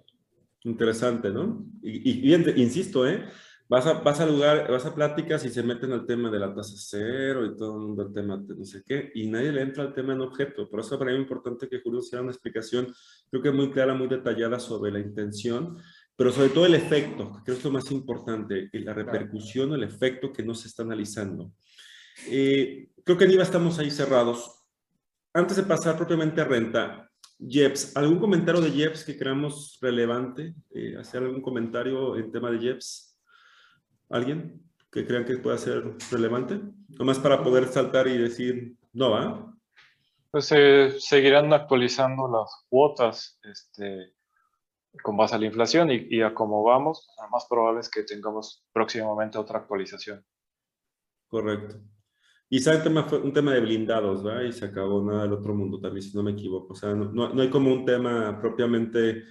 Interesante, 0.65 1.29
¿no? 1.29 1.67
Y, 1.83 2.33
y 2.33 2.63
insisto, 2.63 3.07
¿eh? 3.07 3.25
Vas 3.71 3.87
a, 3.87 3.95
vas 3.95 4.19
a 4.19 4.25
lugar, 4.27 4.71
vas 4.71 4.87
a 4.87 4.95
pláticas 4.95 5.45
y 5.45 5.51
se 5.51 5.63
meten 5.63 5.93
al 5.93 6.07
tema 6.07 6.31
de 6.31 6.39
la 6.39 6.55
tasa 6.55 6.73
cero 6.77 7.45
y 7.45 7.55
todo 7.55 7.75
el 7.75 7.83
mundo 7.83 8.03
al 8.03 8.15
tema 8.15 8.39
de 8.39 8.57
no 8.57 8.65
sé 8.65 8.83
qué, 8.83 9.13
y 9.15 9.27
nadie 9.27 9.53
le 9.53 9.61
entra 9.61 9.83
al 9.83 9.93
tema 9.93 10.15
en 10.15 10.23
objeto. 10.23 10.71
Por 10.71 10.81
eso 10.81 10.99
para 10.99 11.11
mí 11.11 11.19
es 11.19 11.23
importante 11.23 11.69
que 11.69 11.81
Julio 11.81 12.01
hiciera 12.01 12.23
una 12.23 12.33
explicación, 12.33 12.95
creo 13.31 13.43
que 13.43 13.51
muy 13.51 13.71
clara, 13.71 13.93
muy 13.93 14.09
detallada 14.09 14.59
sobre 14.59 14.91
la 14.91 15.01
intención, 15.01 15.77
pero 16.17 16.33
sobre 16.33 16.49
todo 16.49 16.65
el 16.65 16.75
efecto, 16.77 17.31
que 17.31 17.43
creo 17.45 17.57
que 17.57 17.59
es 17.59 17.65
lo 17.65 17.71
más 17.71 17.91
importante, 17.91 18.71
la 18.73 18.95
repercusión, 18.95 19.75
el 19.75 19.83
efecto 19.83 20.33
que 20.33 20.43
no 20.43 20.55
se 20.55 20.69
está 20.69 20.83
analizando. 20.83 21.53
Eh, 22.31 22.89
creo 23.05 23.19
que 23.19 23.25
en 23.25 23.33
IVA 23.33 23.43
estamos 23.43 23.79
ahí 23.79 23.91
cerrados. 23.91 24.65
Antes 25.35 25.59
de 25.59 25.63
pasar 25.63 25.95
propiamente 25.95 26.41
a 26.41 26.45
renta, 26.45 27.09
JEPS, 27.39 27.97
¿algún 27.97 28.19
comentario 28.19 28.63
de 28.63 28.71
JEPS 28.71 29.05
que 29.05 29.17
creamos 29.17 29.79
relevante? 29.81 30.55
Eh, 30.71 30.97
¿Hacer 30.99 31.23
algún 31.23 31.43
comentario 31.43 32.17
en 32.17 32.33
tema 32.33 32.51
de 32.51 32.59
JEPS? 32.59 33.08
¿Alguien 34.11 34.63
que 34.91 35.07
crean 35.07 35.25
que 35.25 35.37
pueda 35.39 35.59
ser 35.59 35.85
relevante? 36.11 36.61
Nomás 36.89 37.19
para 37.19 37.43
poder 37.43 37.67
saltar 37.69 38.09
y 38.09 38.17
decir, 38.17 38.77
no 38.93 39.11
va. 39.11 39.55
Pues 40.31 40.47
se 40.47 40.99
seguirán 41.01 41.53
actualizando 41.53 42.29
las 42.31 42.65
cuotas 42.69 43.39
este, 43.43 44.15
con 45.03 45.17
base 45.17 45.35
a 45.35 45.39
la 45.39 45.47
inflación 45.47 45.91
y, 45.91 46.23
a 46.23 46.35
cómo 46.35 46.63
vamos, 46.63 47.09
lo 47.21 47.29
más 47.31 47.47
probable 47.49 47.81
es 47.81 47.91
que 47.91 48.03
tengamos 48.03 48.65
próximamente 48.73 49.39
otra 49.39 49.61
actualización. 49.61 50.25
Correcto. 51.29 51.77
Y 52.51 52.67
un 52.67 52.83
tema, 52.83 53.05
fue 53.05 53.19
un 53.21 53.33
tema 53.33 53.53
de 53.53 53.61
blindados, 53.61 54.27
¿va? 54.27 54.43
Y 54.43 54.53
se 54.53 54.65
acabó 54.65 55.03
nada 55.03 55.25
del 55.25 55.35
otro 55.35 55.55
mundo 55.55 55.79
también, 55.81 56.03
si 56.03 56.17
no 56.17 56.23
me 56.23 56.31
equivoco. 56.31 56.73
O 56.73 56.77
sea, 56.77 56.95
no, 56.95 57.13
no, 57.13 57.43
hay 57.43 57.51
como 57.51 57.71
un 57.71 57.85
tema 57.85 58.39
propiamente 58.41 59.25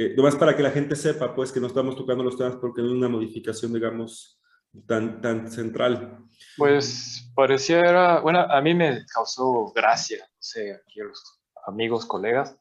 eh, 0.00 0.14
nomás 0.16 0.34
para 0.34 0.56
que 0.56 0.62
la 0.62 0.70
gente 0.70 0.96
sepa, 0.96 1.34
pues, 1.34 1.52
que 1.52 1.60
no 1.60 1.66
estamos 1.66 1.94
tocando 1.94 2.24
los 2.24 2.38
temas 2.38 2.56
porque 2.56 2.80
no 2.80 2.88
hay 2.88 2.94
una 2.94 3.10
modificación, 3.10 3.70
digamos, 3.74 4.40
tan, 4.86 5.20
tan 5.20 5.52
central. 5.52 6.24
Pues 6.56 7.30
pareciera, 7.34 8.20
bueno, 8.20 8.40
a 8.40 8.62
mí 8.62 8.72
me 8.72 9.04
causó 9.12 9.70
gracia, 9.74 10.20
no 10.20 10.38
sé, 10.38 10.72
aquí 10.72 11.02
a 11.02 11.04
los 11.04 11.42
amigos, 11.66 12.06
colegas, 12.06 12.56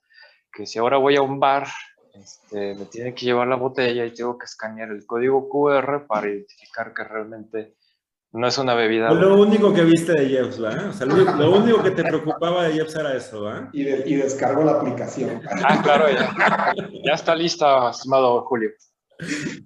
que 0.51 0.65
si 0.65 0.79
ahora 0.79 0.97
voy 0.97 1.15
a 1.15 1.21
un 1.21 1.39
bar, 1.39 1.69
este, 2.13 2.75
me 2.75 2.83
tienen 2.87 3.15
que 3.15 3.23
llevar 3.23 3.47
la 3.47 3.55
botella 3.55 4.05
y 4.05 4.13
tengo 4.13 4.37
que 4.37 4.43
escanear 4.43 4.89
el 4.89 5.05
código 5.05 5.47
QR 5.47 6.07
para 6.07 6.27
identificar 6.27 6.93
que 6.93 7.05
realmente 7.05 7.77
no 8.31 8.47
es 8.47 8.57
una 8.57 8.73
bebida. 8.75 9.11
Lo 9.11 9.39
único 9.39 9.73
que 9.73 9.83
viste 9.83 10.13
de 10.13 10.29
Jeps, 10.29 10.59
¿verdad? 10.59 10.89
O 10.89 10.93
sea, 10.93 11.07
lo, 11.07 11.51
único 11.51 11.81
que 11.81 11.91
te 11.91 12.03
preocupaba 12.03 12.67
de 12.67 12.73
Jeps 12.73 12.95
era 12.95 13.15
eso, 13.15 13.43
¿verdad? 13.43 13.69
Y, 13.73 13.81
y 13.81 14.15
descargo 14.15 14.63
la 14.63 14.73
aplicación. 14.73 15.41
Ah, 15.63 15.81
claro, 15.81 16.09
ya. 16.09 16.73
Ya 17.05 17.13
está 17.13 17.35
lista, 17.35 17.89
estimado 17.89 18.41
Julio. 18.45 18.69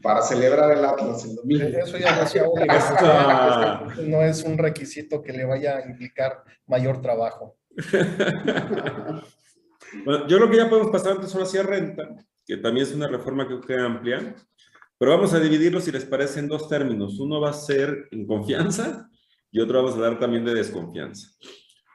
Para 0.01 0.21
celebrar 0.21 0.75
el 0.75 0.83
Atlas 0.83 1.25
el 1.25 1.35
domingo. 1.35 1.65
Eso 1.65 1.97
ya 1.97 2.15
no 2.15 2.27
sea. 2.27 3.87
No 4.03 4.21
es 4.21 4.43
un 4.43 4.57
requisito 4.57 5.21
que 5.21 5.33
le 5.33 5.45
vaya 5.45 5.77
a 5.77 5.85
implicar 5.85 6.43
mayor 6.67 7.01
trabajo. 7.01 7.57
Bueno, 10.05 10.27
yo 10.27 10.37
creo 10.37 10.49
que 10.49 10.57
ya 10.57 10.69
podemos 10.69 10.91
pasar 10.91 11.13
antes 11.13 11.35
a 11.35 11.63
renta, 11.63 12.03
que 12.45 12.57
también 12.57 12.87
es 12.87 12.93
una 12.93 13.07
reforma 13.07 13.47
que 13.47 13.59
queda 13.61 13.85
amplia. 13.85 14.35
Pero 14.97 15.11
vamos 15.11 15.33
a 15.33 15.39
dividirlo, 15.39 15.81
si 15.81 15.91
les 15.91 16.05
parece, 16.05 16.39
en 16.39 16.47
dos 16.47 16.69
términos. 16.69 17.19
Uno 17.19 17.39
va 17.41 17.49
a 17.49 17.53
ser 17.53 18.07
en 18.11 18.25
confianza 18.25 19.09
y 19.51 19.59
otro 19.59 19.83
vamos 19.83 19.97
a 19.97 20.01
dar 20.01 20.19
también 20.19 20.45
de 20.45 20.53
desconfianza. 20.53 21.29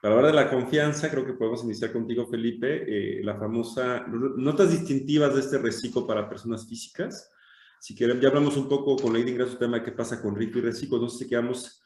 Para 0.02 0.14
hablar 0.14 0.30
de 0.32 0.36
la 0.36 0.50
confianza, 0.50 1.10
creo 1.10 1.26
que 1.26 1.32
podemos 1.32 1.64
iniciar 1.64 1.92
contigo, 1.92 2.26
Felipe, 2.26 2.84
eh, 2.86 3.24
la 3.24 3.36
famosa 3.36 4.06
notas 4.06 4.70
distintivas 4.70 5.34
de 5.34 5.40
este 5.40 5.58
reciclo 5.58 6.06
para 6.06 6.28
personas 6.28 6.68
físicas. 6.68 7.32
Si 7.80 7.94
quieren, 7.94 8.20
ya 8.20 8.28
hablamos 8.28 8.56
un 8.56 8.68
poco 8.68 8.96
con 8.96 9.12
ley 9.12 9.24
de 9.24 9.30
ingresos, 9.30 9.58
tema 9.58 9.78
de 9.78 9.84
qué 9.84 9.92
pasa 9.92 10.20
con 10.20 10.36
rico 10.36 10.58
y 10.58 10.62
reciclo. 10.62 11.08
Sé 11.08 11.24
si 11.24 11.28
queramos 11.28 11.80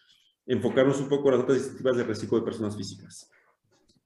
enfocarnos 0.46 1.00
un 1.00 1.08
poco 1.08 1.28
en 1.28 1.32
las 1.32 1.40
notas 1.42 1.56
distintivas 1.56 1.96
de 1.96 2.04
reciclo 2.04 2.38
de 2.38 2.44
personas 2.44 2.76
físicas 2.76 3.30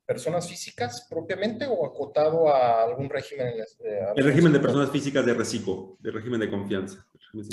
personas 0.07 0.49
físicas 0.49 1.07
propiamente 1.11 1.67
o 1.67 1.85
acotado 1.85 2.49
a 2.49 2.85
algún 2.85 3.11
régimen? 3.11 3.61
Este, 3.61 3.99
el 4.15 4.25
régimen 4.25 4.53
de 4.53 4.61
personas 4.61 4.91
físicas 4.91 5.27
de 5.27 5.35
reciclo, 5.35 5.97
de 6.01 6.13
régimen 6.13 6.41
de 6.41 6.49
confianza. 6.49 7.05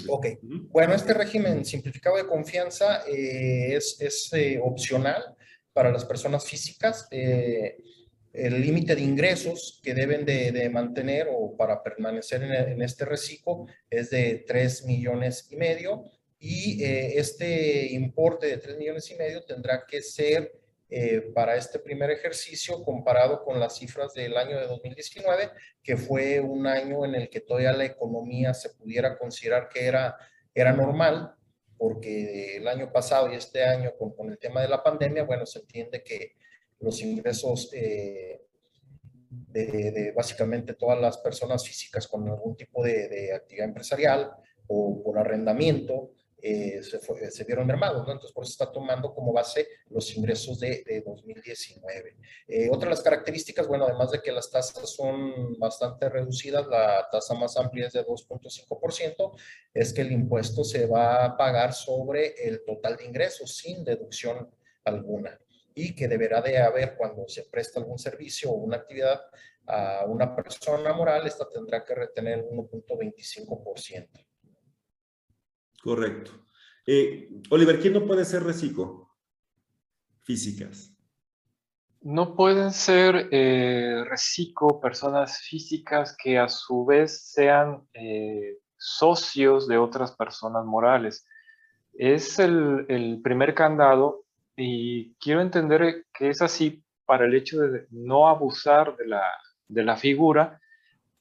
Ok, 0.08 0.28
bueno, 0.70 0.93
este 0.93 1.14
régimen 1.14 1.66
simplificado 1.66 2.16
de 2.18 2.28
confianza 2.28 3.04
eh, 3.08 3.76
es, 3.76 3.99
es 3.99 4.32
eh, 4.34 4.60
opcional 4.62 5.36
para 5.74 5.91
las 5.91 6.06
personas 6.06 6.45
físicas. 6.45 7.08
Eh, 7.12 7.78
el 8.32 8.62
límite 8.62 8.95
de 8.95 9.01
ingresos 9.01 9.80
que 9.84 9.93
deben 9.93 10.26
de, 10.26 10.51
de 10.51 10.70
mantener 10.70 11.28
o 11.32 11.56
para 11.58 11.84
permanecer 11.84 12.43
en, 12.43 12.54
en, 12.54 12.82
este 12.82 13.06
reciclo 13.06 13.66
es 13.89 14.10
de 14.10 14.43
3 14.47 14.86
millones 14.86 15.47
y 15.51 15.56
medio 15.56 16.04
y 16.39 16.84
este 16.84 17.93
importe 17.93 18.47
de 18.47 18.58
3 18.58 18.78
millones 18.78 19.10
y 19.12 19.16
medio 19.16 19.43
tendrá 19.43 19.86
que 19.88 20.01
ser 20.01 20.51
eh, 20.96 21.32
para 21.34 21.56
este 21.56 21.80
primer 21.80 22.12
ejercicio 22.12 22.84
comparado 22.84 23.44
con 23.44 23.60
las 23.60 23.78
cifras 23.78 24.14
del 24.14 24.38
año 24.38 24.60
de 24.60 24.68
2019, 24.68 25.50
que 25.82 25.98
fue 25.98 26.39
un 26.39 26.68
año 26.68 27.04
en 27.04 27.16
el 27.16 27.32
que 27.32 27.39
todavía 27.39 27.74
la 27.74 27.86
economía 27.86 28.54
se 28.54 28.70
pudiera 28.70 29.18
considerar 29.18 29.70
que 29.70 29.88
era, 29.88 30.16
era 30.54 30.72
normal, 30.72 31.34
porque 31.80 32.58
el 32.58 32.68
año 32.68 32.91
pasado 32.91 33.34
y 33.34 33.36
este 33.36 33.64
año 33.64 33.94
con, 33.98 34.14
con 34.16 34.30
el 34.30 34.38
tema 34.38 34.62
de 34.62 34.68
la 34.68 34.84
pandemia, 34.84 35.24
bueno, 35.24 35.48
se 35.48 35.62
entiende 35.62 36.04
que 36.04 36.36
los 36.80 37.02
ingresos 37.02 37.72
eh, 37.74 38.46
de, 39.32 39.91
de, 39.91 40.12
básicamente 40.12 40.76
todas 40.76 41.02
las 41.02 41.18
personas 41.18 41.66
físicas 41.68 42.08
con 42.08 42.30
algún 42.30 42.56
tipo 42.56 42.84
de, 42.84 43.08
de 43.10 43.34
actividad 43.34 43.68
empresarial, 43.68 44.32
o 44.68 45.02
por 45.04 45.18
arrendamiento, 45.18 46.12
eh, 46.46 46.84
se, 46.84 47.00
se, 47.32 47.44
vieron 47.46 47.66
mermados, 47.66 48.06
¿no? 48.06 48.12
Entonces, 48.12 48.34
por 48.34 48.44
eso 48.44 48.52
está 48.52 48.70
tomando 48.70 49.14
como 49.14 49.32
base 49.32 49.66
los 49.88 50.14
ingresos 50.18 50.60
de, 50.60 50.84
de 50.86 51.00
2019. 51.00 52.18
Eh, 52.50 52.70
otra 52.70 52.89
de 52.89 52.96
las 52.96 53.02
características, 53.02 53.66
bueno, 53.66 53.86
además 53.86 54.12
de 54.12 54.22
que 54.22 54.34
las 54.34 54.52
tasas 54.52 54.89
son 54.89 55.58
bastante 55.58 56.10
reducidas, 56.10 56.68
la 56.68 57.08
tasa 57.10 57.34
más 57.34 57.56
amplia 57.56 57.88
es 57.88 57.94
de 57.94 58.06
2.5%, 58.06 59.39
es 59.74 59.94
que 59.94 60.02
el 60.02 60.12
impuesto 60.12 60.66
se 60.66 60.86
va 60.86 61.24
a 61.24 61.38
pagar 61.38 61.72
sobre 61.72 62.34
el 62.46 62.66
total 62.66 62.98
de 62.98 63.06
ingresos 63.06 63.56
sin 63.56 63.86
deducción 63.86 64.54
alguna 64.84 65.39
y 65.74 65.96
que 65.96 66.10
deberá 66.10 66.41
de 66.41 66.58
haber 66.58 66.98
cuando 66.98 67.26
se 67.30 67.44
presta 67.44 67.80
algún 67.80 67.98
servicio 67.98 68.52
o 68.52 68.56
una 68.56 68.76
actividad 68.76 69.22
a 69.66 70.04
una 70.08 70.36
persona 70.36 70.91
moral, 70.91 71.26
esta 71.26 71.50
tendrá 71.50 71.86
que 71.86 71.96
retener 71.96 72.44
1.25%. 72.44 74.32
Correcto. 75.84 76.31
Eh, 76.88 77.29
Oliver, 77.49 77.77
¿quién 77.77 77.91
no 77.91 78.05
puede 78.05 78.23
ser 78.23 78.41
reciclo? 78.43 79.09
Físicas. 80.21 80.95
No 81.99 82.36
pueden 82.38 82.71
ser 82.71 83.27
eh, 83.31 84.05
reciclo 84.09 84.79
personas 84.79 85.39
físicas 85.39 86.15
que 86.17 86.39
a 86.39 86.47
su 86.47 86.86
vez 86.86 87.29
sean 87.31 87.86
eh, 87.93 88.59
socios 88.77 89.67
de 89.67 89.77
otras 89.77 90.13
personas 90.15 90.63
morales. 90.63 91.27
Es 91.93 92.39
el, 92.39 92.86
el, 92.88 93.21
primer 93.21 93.53
candado 93.53 94.23
y 94.55 95.13
quiero 95.15 95.41
entender 95.41 96.05
que 96.13 96.29
es 96.29 96.41
así 96.41 96.81
para 97.05 97.25
el 97.25 97.36
hecho 97.36 97.59
de 97.59 97.88
no 97.91 98.29
abusar 98.29 98.95
de 98.95 99.07
la, 99.07 99.23
de 99.67 99.84
la 99.84 99.97
figura 99.97 100.61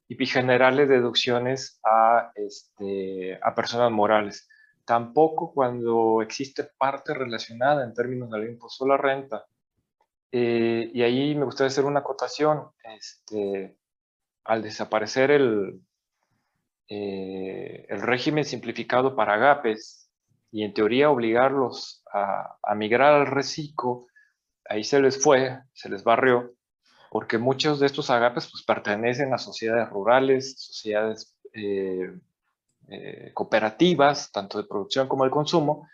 y 0.07 0.27
generarle 0.27 0.87
deducciones 0.87 1.81
a, 1.85 2.31
este, 2.37 3.39
a 3.43 3.55
personas 3.55 3.91
morales. 3.91 4.49
Tampoco 4.85 5.53
cuando 5.53 6.23
existe 6.23 6.69
parte 6.77 7.15
relacionada 7.15 7.85
en 7.85 7.95
términos 7.95 8.31
del 8.31 8.51
impuesto 8.51 8.85
a 8.85 8.89
la 8.89 8.97
renta. 8.97 9.47
Eh, 10.33 10.91
y 10.93 11.03
ahí 11.03 11.35
me 11.35 11.45
gustaría 11.45 11.69
hacer 11.69 11.85
una 11.85 12.01
acotación. 12.01 12.69
Este, 12.85 13.77
al 14.45 14.63
desaparecer 14.63 15.31
el, 15.31 15.81
eh, 16.89 17.87
el 17.89 18.03
régimen 18.03 18.45
simplificado 18.45 19.15
para 19.15 19.35
agapes 19.35 20.11
y 20.51 20.65
en 20.65 20.75
teoría 20.75 21.11
obligarlos 21.11 22.03
a, 22.13 22.59
a 22.63 22.75
migrar 22.75 23.15
al 23.15 23.27
reciclo, 23.27 24.07
ahí 24.69 24.85
se 24.85 25.01
les 25.01 25.23
fue, 25.23 25.61
se 25.73 25.89
les 25.89 26.05
barrió, 26.05 26.53
porque 27.11 27.39
muchos 27.39 27.81
de 27.81 27.87
estos 27.87 28.11
agapes 28.11 28.51
pues, 28.51 28.65
pertenecen 28.65 29.33
a 29.33 29.39
sociedades 29.39 29.89
rurales, 29.91 30.55
sociedades 30.59 31.35
eh, 31.55 32.13
eh, 32.95 33.31
cooperativas, 33.33 34.31
tanto 34.31 34.59
de 34.59 34.65
producción 34.65 35.09
como 35.09 35.25
de 35.25 35.31
consumo. 35.31 35.89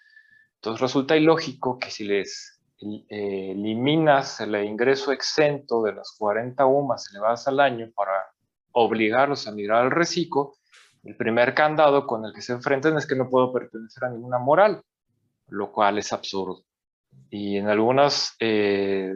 Entonces 0.56 0.80
resulta 0.80 1.16
ilógico 1.16 1.78
que 1.78 1.92
si 1.92 2.02
les 2.02 2.60
eh, 2.80 3.52
eliminas 3.52 4.40
el 4.40 4.56
ingreso 4.64 5.12
exento 5.12 5.80
de 5.84 5.94
las 5.94 6.16
40 6.18 6.66
UMAS 6.66 7.10
elevadas 7.12 7.46
al 7.46 7.60
año 7.60 7.88
para 7.94 8.12
obligarlos 8.72 9.46
a 9.46 9.52
migrar 9.52 9.84
al 9.84 9.92
reciclo, 9.92 10.54
el 11.04 11.16
primer 11.16 11.54
candado 11.54 12.04
con 12.04 12.24
el 12.24 12.32
que 12.32 12.42
se 12.42 12.52
enfrentan 12.52 12.96
es 12.96 13.06
que 13.06 13.14
no 13.14 13.30
puedo 13.30 13.52
pertenecer 13.52 14.04
a 14.04 14.10
ninguna 14.10 14.38
moral, 14.38 14.82
lo 15.46 15.70
cual 15.70 15.98
es 15.98 16.12
absurdo. 16.12 16.64
Y 17.30 17.58
en 17.58 17.68
algunos 17.68 18.34
eh, 18.40 19.14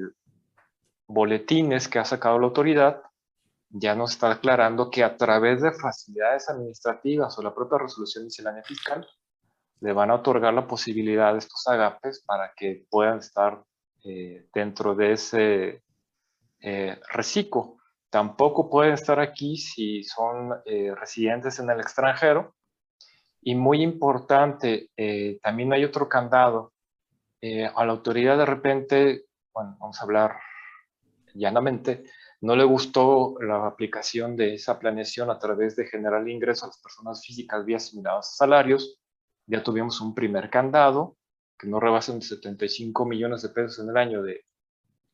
boletines 1.09 1.89
que 1.89 1.99
ha 1.99 2.05
sacado 2.05 2.39
la 2.39 2.47
autoridad, 2.47 3.03
ya 3.73 3.95
nos 3.95 4.13
está 4.13 4.31
aclarando 4.31 4.91
que 4.91 5.03
a 5.03 5.17
través 5.17 5.63
de 5.63 5.73
facilidades 5.73 6.49
administrativas 6.51 7.39
o 7.39 7.43
la 7.43 7.55
propia 7.55 7.79
resolución 7.79 8.25
miscelánea 8.25 8.63
fiscal, 8.63 9.07
le 9.81 9.93
van 9.93 10.11
a 10.11 10.17
otorgar 10.17 10.53
la 10.55 10.67
posibilidad 10.67 11.33
de 11.33 11.39
estos 11.39 11.67
agapes 11.67 12.23
para 12.25 12.53
que 12.55 12.85
puedan 12.89 13.19
estar 13.19 13.65
eh, 14.05 14.47
dentro 14.55 14.95
de 14.95 15.13
ese 15.13 15.83
eh, 16.61 17.01
reciclo. 17.11 17.79
Tampoco 18.11 18.69
pueden 18.69 18.93
estar 18.93 19.19
aquí 19.19 19.57
si 19.57 20.05
son 20.05 20.53
eh, 20.67 20.95
residentes 20.95 21.59
en 21.59 21.71
el 21.71 21.81
extranjero. 21.81 22.55
Y 23.41 23.57
muy 23.57 23.83
importante, 23.83 24.91
también 25.43 25.73
hay 25.73 25.85
otro 25.85 26.09
candado. 26.09 26.73
a 27.75 27.85
la 27.85 27.93
autoridad 27.93 28.39
de 28.39 28.47
repente, 28.47 29.25
bueno, 29.53 29.77
vamos 29.81 30.01
a 30.01 30.05
hablar 30.05 30.37
llanamente, 31.35 32.05
no 32.43 32.57
le 32.57 32.65
gustó 32.65 33.37
la 33.41 33.69
aplicación 33.69 34.37
de 34.37 34.55
esa 34.55 34.81
planeación 34.81 35.31
a 35.31 35.39
través 35.39 35.77
de 35.77 35.87
generar 35.87 36.29
ingresos 36.29 36.65
a 36.65 36.67
las 36.67 36.83
personas 36.83 37.25
físicas 37.25 37.65
vía 37.65 37.77
asimilados 37.77 38.31
a 38.31 38.37
salarios. 38.37 38.99
Ya 39.47 39.63
tuvimos 39.63 40.01
un 40.01 40.13
primer 40.13 40.51
candado 40.51 41.17
que 41.57 41.69
no 41.69 41.79
rebasen 41.79 42.21
75 42.21 43.07
millones 43.07 43.43
de 43.43 43.51
pesos 43.51 43.79
en 43.79 43.91
el 43.91 43.97
año 43.97 44.25
de 44.25 44.45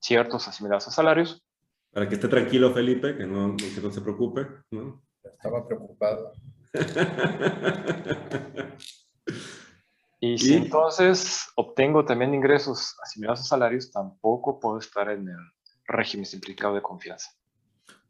ciertos 0.01 0.49
asimilados 0.49 0.89
a 0.89 0.91
salarios. 0.91 1.45
Para 1.93 2.09
que 2.09 2.15
esté 2.15 2.29
tranquilo, 2.29 2.73
Felipe, 2.73 3.15
que 3.15 3.27
no, 3.27 3.55
que 3.57 3.79
no 3.83 3.91
se 3.91 4.01
preocupe. 4.01 4.47
¿no? 4.71 5.03
Estaba 5.23 5.67
preocupado. 5.67 6.33
y 10.21 10.39
si 10.39 10.55
entonces 10.55 11.47
obtengo 11.57 12.07
también 12.07 12.33
ingresos 12.33 12.97
asimilados 13.03 13.41
a 13.41 13.45
salarios, 13.45 13.91
tampoco 13.91 14.59
puedo 14.59 14.79
estar 14.79 15.11
en 15.11 15.29
el 15.29 15.58
régimen 15.89 16.27
simplificado 16.27 16.75
de 16.75 16.83
confianza. 16.83 17.31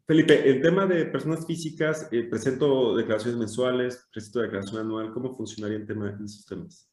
Felipe, 0.07 0.49
el 0.49 0.63
tema 0.63 0.87
de 0.87 1.05
personas 1.07 1.47
físicas, 1.47 2.09
eh, 2.11 2.25
presento 2.25 2.97
declaraciones 2.97 3.39
mensuales, 3.39 4.07
presento 4.11 4.41
declaración 4.41 4.81
anual, 4.81 5.13
¿cómo 5.13 5.37
funcionaría 5.37 5.77
el 5.77 5.87
tema 5.87 6.11
de 6.11 6.25
esos 6.25 6.47
temas? 6.47 6.89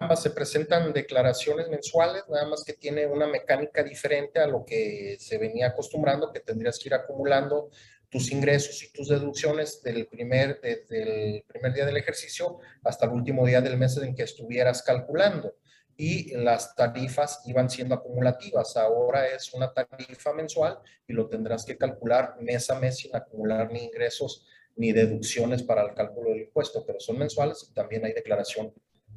Ambas 0.00 0.22
se 0.22 0.30
presentan 0.30 0.92
declaraciones 0.92 1.68
mensuales, 1.68 2.22
nada 2.28 2.48
más 2.48 2.62
que 2.64 2.74
tiene 2.74 3.06
una 3.06 3.26
mecánica 3.26 3.82
diferente 3.82 4.38
a 4.38 4.46
lo 4.46 4.64
que 4.64 5.16
se 5.18 5.36
venía 5.38 5.68
acostumbrando, 5.68 6.32
que 6.32 6.38
tendrías 6.38 6.78
que 6.78 6.88
ir 6.88 6.94
acumulando 6.94 7.70
tus 8.08 8.30
ingresos 8.30 8.82
y 8.84 8.92
tus 8.92 9.08
deducciones 9.08 9.82
del 9.82 10.06
primer, 10.06 10.60
desde 10.60 11.38
el 11.38 11.42
primer 11.42 11.74
día 11.74 11.84
del 11.84 11.96
ejercicio 11.96 12.58
hasta 12.84 13.06
el 13.06 13.12
último 13.12 13.44
día 13.44 13.60
del 13.60 13.76
mes 13.76 13.96
en 13.96 14.14
que 14.14 14.22
estuvieras 14.22 14.82
calculando 14.82 15.56
y 16.00 16.32
las 16.36 16.76
tarifas 16.76 17.42
iban 17.46 17.68
siendo 17.68 17.96
acumulativas. 17.96 18.76
Ahora 18.76 19.26
es 19.26 19.52
una 19.52 19.74
tarifa 19.74 20.32
mensual 20.32 20.78
y 21.08 21.12
lo 21.12 21.28
tendrás 21.28 21.64
que 21.64 21.76
calcular 21.76 22.36
mes 22.40 22.70
a 22.70 22.78
mes 22.78 22.98
sin 22.98 23.14
acumular 23.14 23.70
ni 23.72 23.82
ingresos 23.82 24.46
ni 24.76 24.92
deducciones 24.92 25.64
para 25.64 25.82
el 25.82 25.94
cálculo 25.94 26.30
del 26.30 26.42
impuesto, 26.42 26.84
pero 26.86 27.00
son 27.00 27.18
mensuales 27.18 27.66
y 27.68 27.74
también 27.74 28.04
hay 28.04 28.12
declaración, 28.12 28.72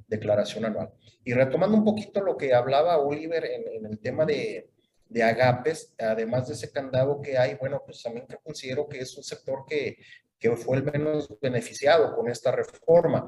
declaración 0.07 0.65
anual. 0.65 0.91
Y 1.23 1.34
retomando 1.34 1.77
un 1.77 1.86
poquito 1.86 2.19
lo 2.19 2.36
que 2.36 2.51
hablaba 2.51 2.97
Oliver 2.97 3.45
en, 3.45 3.86
el 3.86 3.99
tema 3.99 4.25
de, 4.25 4.71
de, 5.07 5.21
agapes, 5.21 5.93
además 5.99 6.47
de 6.47 6.55
ese 6.55 6.71
candado 6.71 7.21
que 7.21 7.38
hay, 7.38 7.53
bueno, 7.53 7.84
pues 7.86 8.01
también 8.01 8.25
considero 8.43 8.89
que 8.89 9.01
es 9.01 9.15
un 9.15 9.23
sector 9.23 9.65
que, 9.67 9.97
que 10.39 10.55
fue 10.55 10.77
el 10.77 10.84
menos 10.84 11.32
beneficiado 11.39 12.15
con 12.15 12.27
esta 12.27 12.51
reforma 12.51 13.27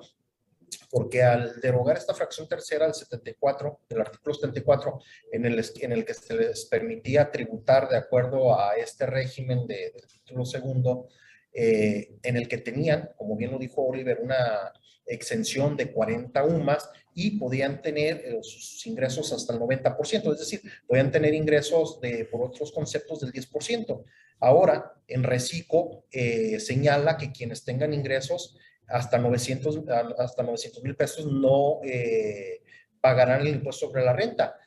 porque 0.89 1.23
al 1.23 1.59
derogar 1.61 1.97
esta 1.97 2.13
fracción 2.13 2.47
tercera 2.47 2.85
del 2.85 2.93
74, 2.93 3.81
del 3.89 4.01
artículo 4.01 4.33
74, 4.35 4.99
en 5.31 5.45
el, 5.45 5.65
en 5.81 5.91
el 5.91 6.05
que 6.05 6.13
se 6.13 6.35
les 6.35 6.65
permitía 6.65 7.31
tributar 7.31 7.89
de 7.89 7.97
acuerdo 7.97 8.59
a 8.59 8.75
este 8.75 9.05
régimen 9.05 9.67
de, 9.67 9.91
del 9.91 10.07
título 10.07 10.45
segundo, 10.45 11.07
eh, 11.53 12.15
en 12.23 12.35
el 12.35 12.47
que 12.47 12.57
tenían, 12.57 13.11
como 13.15 13.35
bien 13.35 13.51
lo 13.51 13.59
dijo 13.59 13.83
Oliver, 13.83 14.19
una 14.21 14.73
exención 15.05 15.77
de 15.77 15.91
40 15.91 16.43
UMAS 16.45 16.89
y 17.13 17.37
podían 17.37 17.81
tener 17.81 18.21
eh, 18.25 18.39
sus 18.41 18.85
ingresos 18.87 19.31
hasta 19.33 19.53
el 19.53 19.59
90%, 19.59 20.33
es 20.33 20.39
decir, 20.39 20.61
podían 20.87 21.11
tener 21.11 21.33
ingresos 21.33 21.99
de, 22.01 22.25
por 22.25 22.41
otros 22.41 22.71
conceptos 22.71 23.19
del 23.19 23.31
10%. 23.31 24.03
Ahora, 24.39 24.93
en 25.07 25.23
RECICO 25.23 26.05
eh, 26.11 26.59
señala 26.59 27.17
que 27.17 27.31
quienes 27.31 27.63
tengan 27.63 27.93
ingresos 27.93 28.57
hasta 28.87 29.17
900 29.17 29.79
hasta 30.17 30.43
900 30.43 30.83
mil 30.83 30.95
pesos 30.95 31.25
no 31.25 31.79
eh, 31.83 32.61
pagarán 33.01 33.41
el 33.41 33.55
impuesto 33.55 33.87
sobre 33.87 34.03
la 34.03 34.13
renta. 34.13 34.57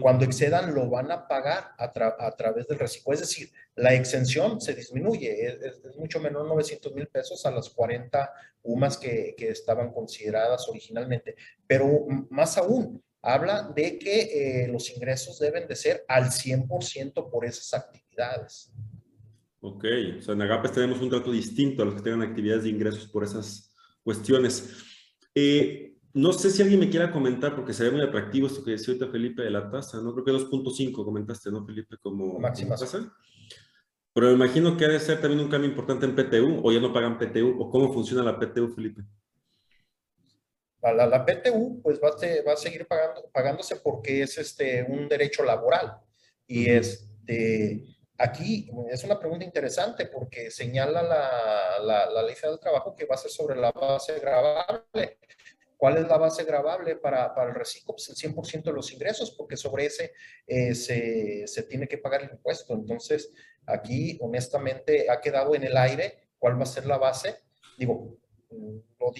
Cuando 0.00 0.24
excedan, 0.24 0.72
lo 0.72 0.88
van 0.88 1.10
a 1.10 1.26
pagar 1.26 1.72
a, 1.76 1.92
a 2.18 2.36
través 2.36 2.68
del 2.68 2.78
reciclo. 2.78 3.12
Es 3.12 3.20
decir, 3.20 3.50
la 3.74 3.92
exención 3.92 4.60
se 4.60 4.74
disminuye. 4.74 5.46
Es, 5.46 5.96
mucho 5.96 6.20
menor 6.20 6.46
900 6.46 6.94
mil 6.94 7.08
pesos 7.08 7.44
a 7.44 7.50
las 7.50 7.70
40 7.70 8.32
UMAS 8.62 8.98
que, 8.98 9.34
que, 9.36 9.48
estaban 9.48 9.92
consideradas 9.92 10.68
originalmente. 10.68 11.34
Pero 11.66 12.06
más 12.28 12.56
aún, 12.56 13.02
habla 13.22 13.72
de 13.74 13.98
que 13.98 14.62
eh, 14.62 14.68
los 14.68 14.90
ingresos 14.90 15.38
deben 15.38 15.66
de 15.66 15.76
ser 15.76 16.04
al 16.08 16.26
100% 16.26 17.30
por 17.30 17.44
esas 17.44 17.74
actividades. 17.74 18.72
Ok, 19.62 19.84
o 20.18 20.22
sea, 20.22 20.34
en 20.34 20.42
Agapes 20.42 20.72
tenemos 20.72 21.00
un 21.00 21.10
trato 21.10 21.30
distinto 21.30 21.82
a 21.82 21.84
los 21.84 21.94
que 21.94 22.02
tengan 22.02 22.22
actividades 22.22 22.64
de 22.64 22.70
ingresos 22.70 23.06
por 23.08 23.24
esas 23.24 23.74
cuestiones. 24.02 24.74
Eh, 25.34 25.96
no 26.14 26.32
sé 26.32 26.50
si 26.50 26.62
alguien 26.62 26.80
me 26.80 26.88
quiera 26.88 27.12
comentar, 27.12 27.54
porque 27.54 27.74
se 27.74 27.84
ve 27.84 27.90
muy 27.90 28.00
atractivo 28.00 28.46
esto 28.46 28.64
que 28.64 28.72
decía 28.72 28.94
ahorita 28.94 29.12
Felipe 29.12 29.42
de 29.42 29.50
la 29.50 29.70
tasa, 29.70 30.00
¿no? 30.00 30.12
Creo 30.14 30.24
que 30.24 30.32
2.5 30.32 31.04
comentaste, 31.04 31.50
¿no, 31.50 31.64
Felipe? 31.64 31.96
Como 31.98 32.38
máxima 32.38 32.74
tasa. 32.74 33.12
Pero 34.12 34.26
me 34.28 34.32
imagino 34.32 34.76
que 34.76 34.86
ha 34.86 34.88
de 34.88 34.98
ser 34.98 35.20
también 35.20 35.40
un 35.40 35.50
cambio 35.50 35.70
importante 35.70 36.06
en 36.06 36.16
PTU, 36.16 36.62
o 36.64 36.72
ya 36.72 36.80
no 36.80 36.92
pagan 36.92 37.18
PTU, 37.18 37.60
o 37.60 37.70
cómo 37.70 37.92
funciona 37.92 38.24
la 38.24 38.38
PTU, 38.38 38.74
Felipe. 38.74 39.02
La, 40.82 41.06
la, 41.06 41.26
PTU 41.26 41.82
pues 41.82 42.00
va 42.02 42.08
a, 42.08 42.44
va 42.44 42.54
a 42.54 42.56
seguir 42.56 42.86
pagando, 42.86 43.30
pagándose 43.32 43.76
porque 43.76 44.22
es 44.22 44.38
este, 44.38 44.84
un 44.88 45.08
derecho 45.08 45.44
laboral. 45.44 45.98
Y 46.46 46.70
este, 46.70 47.84
aquí 48.20 48.70
es 48.90 49.02
una 49.04 49.18
pregunta 49.18 49.44
interesante 49.44 50.06
porque 50.06 50.50
señala 50.50 51.02
la, 51.02 51.78
la, 51.82 52.10
la 52.10 52.22
Ley 52.22 52.34
Federal 52.34 52.56
del 52.56 52.60
Trabajo 52.60 52.94
que 52.94 53.06
va 53.06 53.14
a 53.14 53.18
ser 53.18 53.30
sobre 53.30 53.56
la 53.56 53.72
base 53.72 54.18
grabable. 54.20 55.18
¿Cuál 55.76 55.96
es 55.96 56.06
la 56.06 56.18
base 56.18 56.44
grabable 56.44 56.96
para, 56.96 57.34
para 57.34 57.48
el 57.48 57.54
reciclo? 57.54 57.94
Pues 57.94 58.10
el 58.10 58.16
100% 58.34 58.64
de 58.64 58.72
los 58.72 58.92
ingresos, 58.92 59.30
porque 59.30 59.56
sobre 59.56 59.86
ese 59.86 60.12
eh, 60.46 60.74
se, 60.74 61.46
se, 61.46 61.62
tiene 61.62 61.88
que 61.88 61.96
pagar 61.96 62.22
el 62.22 62.32
impuesto. 62.32 62.74
Entonces, 62.74 63.32
aquí 63.64 64.18
honestamente 64.20 65.08
ha 65.08 65.22
quedado 65.22 65.54
en 65.54 65.64
el 65.64 65.76
aire 65.78 66.28
cuál 66.38 66.58
va 66.58 66.64
a 66.64 66.66
ser 66.66 66.84
la 66.84 66.98
base. 66.98 67.36
Digo, 67.78 68.18
lo, 68.50 69.12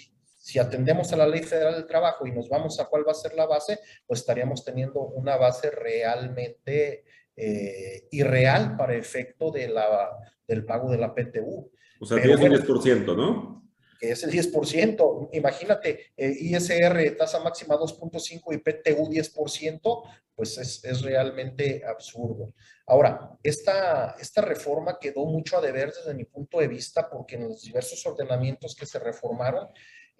si 0.50 0.58
atendemos 0.58 1.12
a 1.12 1.16
la 1.16 1.26
Ley 1.26 1.42
Federal 1.42 1.74
del 1.74 1.86
Trabajo 1.86 2.26
y 2.26 2.32
nos 2.32 2.48
vamos 2.48 2.80
a 2.80 2.86
cuál 2.86 3.06
va 3.06 3.12
a 3.12 3.14
ser 3.14 3.34
la 3.34 3.46
base, 3.46 3.78
pues 4.06 4.20
estaríamos 4.20 4.64
teniendo 4.64 5.00
una 5.00 5.36
base 5.36 5.70
realmente 5.70 7.04
eh, 7.40 8.08
irreal 8.10 8.76
para 8.76 8.94
efecto 8.94 9.50
de 9.50 9.68
la, 9.68 10.10
del 10.46 10.64
pago 10.64 10.90
de 10.90 10.98
la 10.98 11.14
PTU. 11.14 11.70
O 12.00 12.06
sea, 12.06 12.18
Pero, 12.20 12.36
10%, 12.36 13.16
¿no? 13.16 13.64
Que 13.98 14.12
es 14.12 14.24
el 14.24 14.30
10%. 14.30 15.28
Imagínate, 15.32 16.12
eh, 16.16 16.34
ISR 16.38 17.16
tasa 17.16 17.40
máxima 17.40 17.76
2.5 17.76 18.54
y 18.54 18.58
PTU 18.58 19.08
10%, 19.08 20.02
pues 20.34 20.58
es, 20.58 20.84
es, 20.84 21.02
realmente 21.02 21.82
absurdo. 21.84 22.54
Ahora, 22.86 23.30
esta, 23.42 24.16
esta 24.18 24.40
reforma 24.42 24.98
quedó 24.98 25.26
mucho 25.26 25.58
a 25.58 25.60
deber 25.60 25.92
desde 25.92 26.14
mi 26.14 26.24
punto 26.24 26.60
de 26.60 26.68
vista 26.68 27.08
porque 27.08 27.36
en 27.36 27.48
los 27.48 27.62
diversos 27.62 28.04
ordenamientos 28.06 28.74
que 28.74 28.86
se 28.86 28.98
reformaron, 28.98 29.68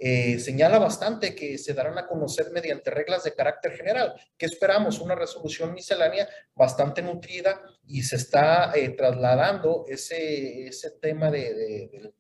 eh, 0.02 0.38
señala 0.38 0.78
bastante 0.78 1.34
que 1.34 1.58
se 1.58 1.74
darán 1.74 1.98
a 1.98 2.06
conocer 2.06 2.50
mediante 2.52 2.90
reglas 2.90 3.22
de 3.24 3.34
carácter 3.34 3.72
general. 3.72 4.14
¿Qué 4.38 4.46
esperamos? 4.46 4.98
Una 4.98 5.14
resolución 5.14 5.74
miscelánea 5.74 6.26
bastante 6.54 7.02
nutrida 7.02 7.60
y 7.86 8.02
se 8.02 8.16
está 8.16 8.72
eh, 8.74 8.88
trasladando 8.96 9.84
ese, 9.86 10.68
ese 10.68 10.92
tema 10.92 11.30
de, 11.30 11.52
de, 11.52 12.12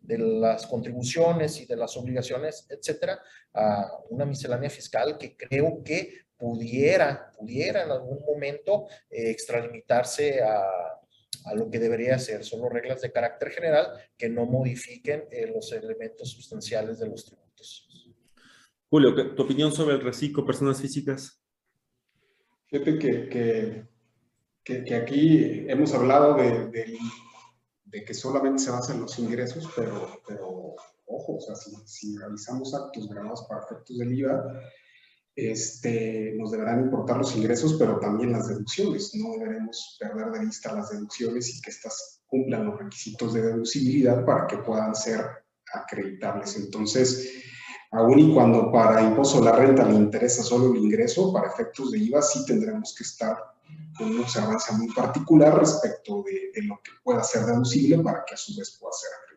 de, 0.00 0.18
las 0.18 0.66
contribuciones 0.66 1.60
y 1.60 1.66
de 1.66 1.76
las 1.76 1.94
obligaciones, 1.98 2.66
etcétera, 2.70 3.20
a 3.52 3.86
una 4.08 4.24
miscelánea 4.24 4.70
fiscal 4.70 5.18
que 5.18 5.36
creo 5.36 5.82
que 5.84 6.26
pudiera, 6.38 7.30
pudiera 7.36 7.84
en 7.84 7.90
algún 7.90 8.20
momento 8.24 8.86
eh, 9.10 9.28
extralimitarse 9.30 10.42
a 10.42 10.64
a 11.46 11.54
lo 11.54 11.70
que 11.70 11.78
debería 11.78 12.18
ser. 12.18 12.44
Solo 12.44 12.68
reglas 12.68 13.00
de 13.00 13.12
carácter 13.12 13.50
general 13.50 13.86
que 14.18 14.28
no 14.28 14.44
modifiquen 14.46 15.24
eh, 15.30 15.50
los 15.52 15.72
elementos 15.72 16.30
sustanciales 16.30 16.98
de 16.98 17.08
los 17.08 17.24
tributos. 17.24 17.88
Julio, 18.88 19.34
¿tu 19.34 19.42
opinión 19.42 19.72
sobre 19.72 19.94
el 19.94 20.00
reciclo 20.00 20.44
personas 20.44 20.80
físicas? 20.80 21.42
Fíjate 22.68 22.98
que, 22.98 23.28
que, 24.64 24.84
que, 24.84 24.94
aquí 24.94 25.64
hemos 25.68 25.94
hablado 25.94 26.34
de, 26.34 26.66
de, 26.68 26.98
de, 27.84 28.04
que 28.04 28.14
solamente 28.14 28.62
se 28.62 28.70
basa 28.70 28.94
en 28.94 29.02
los 29.02 29.18
ingresos, 29.18 29.68
pero, 29.76 30.20
pero 30.26 30.74
ojo, 31.06 31.36
o 31.36 31.40
sea, 31.40 31.54
si, 31.54 31.70
si 31.84 32.18
realizamos 32.18 32.74
actos 32.74 33.08
grabados 33.08 33.46
para 33.48 33.62
efectos 33.64 33.98
del 33.98 34.18
IVA, 34.18 34.60
este, 35.36 36.32
nos 36.38 36.50
deberán 36.50 36.80
importar 36.80 37.18
los 37.18 37.36
ingresos, 37.36 37.74
pero 37.78 38.00
también 38.00 38.32
las 38.32 38.48
deducciones. 38.48 39.14
No 39.14 39.32
deberemos 39.32 39.98
perder 40.00 40.30
de 40.32 40.46
vista 40.46 40.72
las 40.72 40.88
deducciones 40.88 41.54
y 41.54 41.60
que 41.60 41.70
éstas 41.70 42.22
cumplan 42.26 42.64
los 42.64 42.78
requisitos 42.78 43.34
de 43.34 43.42
deducibilidad 43.42 44.24
para 44.24 44.46
que 44.46 44.56
puedan 44.56 44.94
ser 44.94 45.20
acreditables. 45.74 46.56
Entonces, 46.56 47.34
aun 47.92 48.18
y 48.18 48.34
cuando 48.34 48.72
para 48.72 49.02
impuesto 49.02 49.38
a 49.38 49.44
la 49.44 49.52
renta 49.52 49.84
le 49.84 49.96
interesa 49.96 50.42
solo 50.42 50.72
el 50.72 50.78
ingreso, 50.78 51.30
para 51.32 51.48
efectos 51.48 51.92
de 51.92 51.98
IVA 51.98 52.22
sí 52.22 52.44
tendremos 52.46 52.94
que 52.96 53.04
estar 53.04 53.36
con 53.96 54.10
una 54.10 54.22
observancia 54.22 54.74
muy 54.76 54.88
particular 54.92 55.58
respecto 55.58 56.22
de, 56.22 56.50
de 56.54 56.66
lo 56.66 56.80
que 56.82 56.92
pueda 57.04 57.22
ser 57.22 57.44
deducible 57.44 57.98
para 57.98 58.24
que 58.24 58.34
a 58.34 58.38
su 58.38 58.56
vez 58.56 58.78
pueda 58.80 58.92
ser 58.92 59.10
acreditable. 59.22 59.35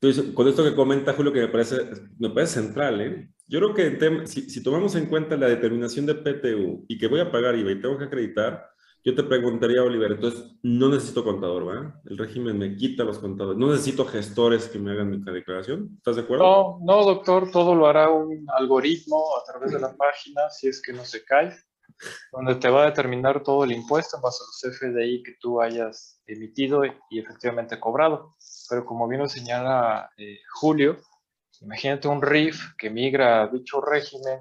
Entonces, 0.00 0.32
con 0.32 0.46
esto 0.46 0.62
que 0.62 0.74
comenta 0.74 1.12
Julio, 1.12 1.32
que 1.32 1.40
me 1.40 1.48
parece, 1.48 1.90
me 2.18 2.30
parece 2.30 2.60
central, 2.60 3.00
¿eh? 3.00 3.30
Yo 3.48 3.58
creo 3.58 3.74
que 3.74 4.26
si, 4.26 4.48
si, 4.48 4.62
tomamos 4.62 4.94
en 4.94 5.06
cuenta 5.06 5.36
la 5.36 5.48
determinación 5.48 6.06
de 6.06 6.14
PTU 6.14 6.84
y 6.86 6.98
que 6.98 7.08
voy 7.08 7.20
a 7.20 7.32
pagar 7.32 7.56
IVA 7.56 7.72
y 7.72 7.80
tengo 7.80 7.98
que 7.98 8.04
acreditar, 8.04 8.68
yo 9.04 9.14
te 9.14 9.22
preguntaría, 9.22 9.82
Oliver, 9.82 10.12
entonces 10.12 10.44
no 10.62 10.88
necesito 10.88 11.24
contador, 11.24 11.66
¿verdad? 11.66 11.94
El 12.04 12.18
régimen 12.18 12.58
me 12.58 12.76
quita 12.76 13.04
los 13.04 13.18
contadores. 13.18 13.58
No 13.58 13.70
necesito 13.70 14.04
gestores 14.04 14.68
que 14.68 14.78
me 14.78 14.90
hagan 14.90 15.10
mi 15.10 15.18
declaración. 15.18 15.94
¿Estás 15.96 16.16
de 16.16 16.22
acuerdo? 16.22 16.44
No, 16.44 16.78
no, 16.82 17.04
doctor, 17.04 17.50
todo 17.50 17.74
lo 17.74 17.86
hará 17.86 18.10
un 18.10 18.44
algoritmo 18.58 19.24
a 19.40 19.50
través 19.50 19.72
de 19.72 19.80
la 19.80 19.96
página, 19.96 20.50
si 20.50 20.68
es 20.68 20.82
que 20.82 20.92
no 20.92 21.04
se 21.04 21.24
cae, 21.24 21.56
donde 22.32 22.54
te 22.56 22.68
va 22.68 22.82
a 22.82 22.86
determinar 22.86 23.42
todo 23.42 23.64
el 23.64 23.72
impuesto 23.72 24.16
en 24.16 24.22
base 24.22 24.42
a 24.42 24.46
los 24.46 24.78
FDI 24.78 25.22
que 25.22 25.34
tú 25.40 25.60
hayas 25.60 26.22
emitido 26.26 26.84
y 26.84 27.18
efectivamente 27.18 27.80
cobrado. 27.80 28.36
Pero 28.68 28.84
como 28.84 29.08
bien 29.08 29.22
lo 29.22 29.28
señala 29.28 30.10
eh, 30.16 30.38
Julio, 30.60 30.98
Imagínate 31.60 32.08
un 32.08 32.22
RIF 32.22 32.76
que 32.76 32.90
migra 32.90 33.42
a 33.42 33.48
dicho 33.48 33.80
régimen, 33.80 34.40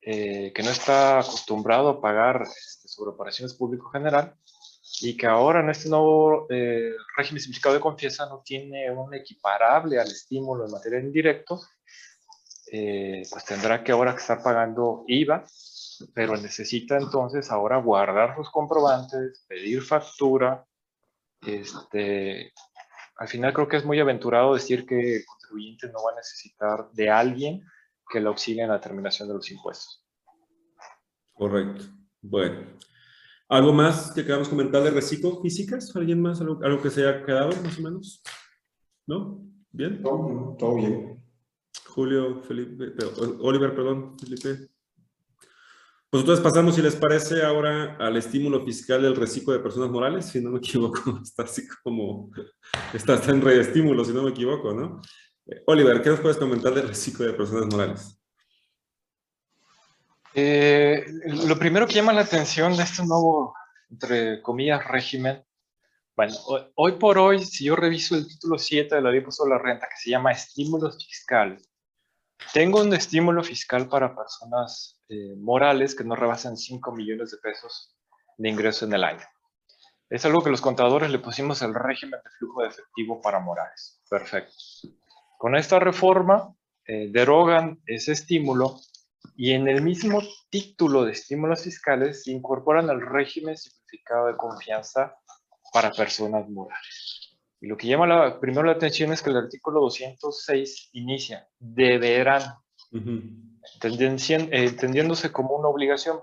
eh, 0.00 0.52
que 0.54 0.62
no 0.62 0.70
está 0.70 1.18
acostumbrado 1.18 1.88
a 1.90 2.00
pagar 2.00 2.42
este, 2.42 2.88
sobre 2.88 3.10
operaciones 3.10 3.54
público 3.54 3.90
general 3.90 4.34
y 5.02 5.16
que 5.16 5.26
ahora 5.26 5.60
en 5.60 5.70
este 5.70 5.90
nuevo 5.90 6.46
eh, 6.48 6.92
régimen 7.16 7.42
simplificado 7.42 7.74
de 7.74 7.80
confianza 7.80 8.26
no 8.26 8.42
tiene 8.42 8.90
un 8.90 9.12
equiparable 9.14 9.98
al 9.98 10.08
estímulo 10.08 10.64
en 10.64 10.72
materia 10.72 10.98
de 11.00 11.06
indirectos, 11.06 11.68
eh, 12.72 13.22
pues 13.30 13.44
tendrá 13.44 13.84
que 13.84 13.92
ahora 13.92 14.12
estar 14.12 14.42
pagando 14.42 15.04
IVA, 15.06 15.44
pero 16.14 16.36
necesita 16.36 16.96
entonces 16.96 17.50
ahora 17.50 17.78
guardar 17.78 18.36
sus 18.36 18.50
comprobantes, 18.50 19.44
pedir 19.48 19.82
factura, 19.82 20.64
este, 21.40 22.52
al 23.16 23.28
final 23.28 23.52
creo 23.52 23.68
que 23.68 23.76
es 23.76 23.84
muy 23.84 23.98
aventurado 24.00 24.54
decir 24.54 24.86
que 24.86 25.16
el 25.16 25.24
contribuyente 25.26 25.88
no 25.88 26.04
va 26.04 26.12
a 26.12 26.16
necesitar 26.16 26.90
de 26.92 27.10
alguien 27.10 27.64
que 28.08 28.20
le 28.20 28.28
auxilie 28.28 28.62
en 28.62 28.70
la 28.70 28.80
terminación 28.80 29.28
de 29.28 29.34
los 29.34 29.50
impuestos. 29.50 30.04
Correcto. 31.32 31.84
Bueno. 32.20 32.78
¿Algo 33.50 33.72
más 33.72 34.12
que 34.12 34.24
queramos 34.24 34.48
comentar 34.48 34.82
de 34.82 34.90
reciclo 34.90 35.40
físicas? 35.40 35.94
¿Alguien 35.96 36.20
más? 36.20 36.40
¿Algo, 36.40 36.60
algo 36.62 36.82
que 36.82 36.90
se 36.90 37.06
haya 37.06 37.24
quedado 37.24 37.50
más 37.62 37.78
o 37.78 37.82
menos? 37.82 38.22
¿No? 39.06 39.40
¿Bien? 39.70 40.02
Todo, 40.02 40.56
todo 40.58 40.74
bien. 40.76 41.24
Julio, 41.86 42.42
Felipe, 42.42 42.92
Oliver, 43.40 43.74
perdón, 43.74 44.18
Felipe. 44.18 44.68
Pues 46.10 46.22
entonces 46.22 46.42
pasamos, 46.42 46.74
si 46.74 46.80
les 46.80 46.96
parece, 46.96 47.42
ahora 47.42 47.96
al 47.98 48.16
estímulo 48.16 48.64
fiscal 48.64 49.02
del 49.02 49.14
reciclo 49.14 49.52
de 49.52 49.58
personas 49.58 49.90
morales, 49.90 50.24
si 50.24 50.40
no 50.40 50.50
me 50.50 50.58
equivoco, 50.58 51.20
está 51.22 51.42
así 51.42 51.68
como, 51.82 52.30
está, 52.94 53.20
en 53.30 53.42
reestímulo, 53.42 54.02
si 54.06 54.12
no 54.12 54.22
me 54.22 54.30
equivoco, 54.30 54.72
¿no? 54.72 55.02
Eh, 55.46 55.62
Oliver, 55.66 56.00
¿qué 56.00 56.08
nos 56.08 56.20
puedes 56.20 56.38
comentar 56.38 56.72
del 56.72 56.88
reciclo 56.88 57.26
de 57.26 57.34
personas 57.34 57.66
morales? 57.66 58.18
Eh, 60.32 61.04
lo 61.46 61.58
primero 61.58 61.86
que 61.86 61.94
llama 61.94 62.14
la 62.14 62.22
atención 62.22 62.74
de 62.74 62.84
este 62.84 63.04
nuevo, 63.04 63.54
entre 63.90 64.40
comillas, 64.40 64.86
régimen, 64.86 65.44
bueno, 66.16 66.34
hoy 66.74 66.92
por 66.92 67.18
hoy, 67.18 67.44
si 67.44 67.66
yo 67.66 67.76
reviso 67.76 68.16
el 68.16 68.26
título 68.26 68.58
7 68.58 68.94
de 68.94 69.02
la 69.02 69.10
ley 69.10 69.20
de 69.20 69.48
la 69.48 69.58
renta, 69.58 69.86
que 69.88 70.02
se 70.02 70.10
llama 70.10 70.32
estímulos 70.32 70.96
fiscales, 71.06 71.67
tengo 72.52 72.80
un 72.80 72.94
estímulo 72.94 73.42
fiscal 73.42 73.88
para 73.88 74.14
personas 74.14 75.00
eh, 75.08 75.34
morales 75.36 75.94
que 75.94 76.04
no 76.04 76.16
rebasan 76.16 76.56
5 76.56 76.92
millones 76.92 77.30
de 77.30 77.38
pesos 77.38 77.94
de 78.36 78.48
ingreso 78.48 78.84
en 78.86 78.94
el 78.94 79.04
año. 79.04 79.24
Es 80.08 80.24
algo 80.24 80.42
que 80.42 80.50
los 80.50 80.60
contadores 80.60 81.10
le 81.10 81.18
pusimos 81.18 81.60
el 81.62 81.74
régimen 81.74 82.20
de 82.24 82.30
flujo 82.38 82.62
de 82.62 82.68
efectivo 82.68 83.20
para 83.20 83.40
morales. 83.40 84.00
Perfecto. 84.08 84.54
Con 85.36 85.54
esta 85.56 85.78
reforma 85.78 86.54
eh, 86.86 87.08
derogan 87.10 87.80
ese 87.86 88.12
estímulo 88.12 88.80
y 89.36 89.52
en 89.52 89.68
el 89.68 89.82
mismo 89.82 90.22
título 90.50 91.04
de 91.04 91.12
estímulos 91.12 91.62
fiscales 91.62 92.24
se 92.24 92.32
incorporan 92.32 92.88
el 92.88 93.00
régimen 93.00 93.56
simplificado 93.56 94.28
de 94.28 94.36
confianza 94.36 95.14
para 95.72 95.92
personas 95.92 96.48
morales. 96.48 97.17
Y 97.60 97.66
lo 97.66 97.76
que 97.76 97.88
llama 97.88 98.06
la, 98.06 98.38
primero 98.40 98.64
la 98.64 98.72
atención 98.72 99.12
es 99.12 99.22
que 99.22 99.30
el 99.30 99.36
artículo 99.36 99.80
206 99.80 100.90
inicia, 100.92 101.48
deberán, 101.58 102.42
eh, 102.92 104.48
entendiéndose 104.50 105.32
como 105.32 105.56
una 105.56 105.68
obligación, 105.68 106.20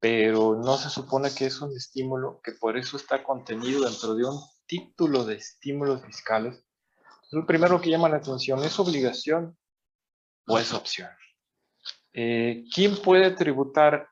pero 0.00 0.56
no 0.56 0.76
se 0.78 0.88
supone 0.90 1.34
que 1.34 1.46
es 1.46 1.60
un 1.60 1.76
estímulo, 1.76 2.40
que 2.42 2.52
por 2.52 2.76
eso 2.76 2.96
está 2.96 3.22
contenido 3.22 3.84
dentro 3.84 4.14
de 4.14 4.24
un 4.24 4.40
título 4.66 5.24
de 5.24 5.34
estímulos 5.36 6.04
fiscales. 6.04 6.64
Entonces, 6.96 7.32
lo 7.32 7.46
primero 7.46 7.80
que 7.80 7.90
llama 7.90 8.08
la 8.08 8.16
atención 8.16 8.64
es 8.64 8.78
obligación 8.78 9.56
o 10.46 10.58
es 10.58 10.72
opción. 10.72 11.10
Eh, 12.14 12.64
¿Quién 12.74 12.96
puede 12.96 13.30
tributar 13.30 14.08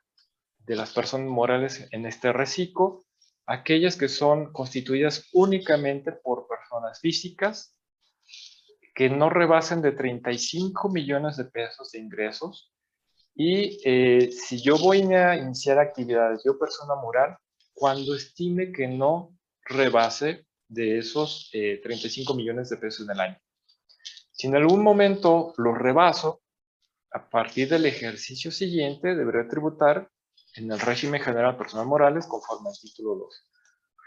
de 0.59 0.77
las 0.77 0.93
personas 0.93 1.29
morales 1.29 1.89
en 1.91 2.07
este 2.07 2.33
reciclo? 2.33 3.05
Aquellas 3.51 3.97
que 3.97 4.09
son 4.09 4.53
constituidas 4.53 5.29
únicamente 5.33 6.13
por 6.13 6.47
personas 6.47 7.01
físicas 7.01 7.77
que 8.95 9.11
no 9.11 9.29
rebasen 9.29 9.83
de 9.83 9.91
35 9.91 10.89
millones 10.89 11.37
de 11.37 11.47
pesos 11.47 11.91
de 11.91 11.99
ingresos. 11.99 12.73
Y 13.35 13.81
eh, 13.85 14.31
si 14.31 14.63
yo 14.63 14.79
voy 14.79 15.03
a 15.15 15.35
iniciar 15.35 15.81
actividades, 15.81 16.43
yo 16.45 16.61
persona 16.61 16.95
moral, 16.95 17.37
cuando 17.75 18.15
estime 18.15 18.71
que 18.71 18.87
no 18.87 19.37
rebase 19.63 20.47
de 20.69 20.99
esos 20.99 21.51
35 21.51 22.35
millones 22.35 22.71
de 22.71 22.77
pesos 22.77 23.09
en 23.09 23.15
el 23.15 23.21
año. 23.21 23.39
Si 24.31 24.47
en 24.47 24.55
algún 24.55 24.83
momento 24.85 25.55
lo 25.57 25.75
rebaso, 25.75 26.41
a 27.11 27.29
partir 27.29 27.69
del 27.69 27.87
ejercicio 27.87 28.53
siguiente 28.53 29.17
deberé 29.17 29.45
tributar 29.45 30.09
en 30.57 30.71
el 30.71 30.81
régimen 30.81 31.21
general 31.21 31.57
personal 31.57 31.87
morales 31.87 32.27
conforme 32.27 32.69
al 32.71 32.79
título 32.79 33.15
2. 33.17 33.47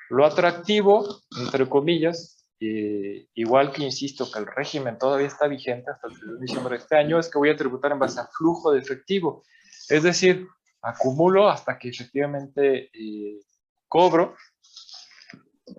Lo 0.09 0.25
atractivo, 0.25 1.21
entre 1.37 1.67
comillas, 1.67 2.47
eh, 2.59 3.27
igual 3.33 3.71
que 3.71 3.83
insisto 3.83 4.31
que 4.31 4.39
el 4.39 4.45
régimen 4.45 4.97
todavía 4.97 5.27
está 5.27 5.47
vigente 5.47 5.91
hasta 5.91 6.07
el 6.07 6.13
1 6.13 6.33
de 6.33 6.41
diciembre 6.41 6.75
de 6.75 6.83
este 6.83 6.95
año, 6.95 7.19
es 7.19 7.29
que 7.29 7.37
voy 7.37 7.49
a 7.49 7.55
tributar 7.55 7.91
en 7.91 7.99
base 7.99 8.19
a 8.19 8.27
flujo 8.27 8.71
de 8.71 8.79
efectivo. 8.79 9.43
Es 9.89 10.03
decir, 10.03 10.47
acumulo 10.81 11.49
hasta 11.49 11.77
que 11.77 11.89
efectivamente 11.89 12.89
eh, 12.93 13.39
cobro, 13.87 14.35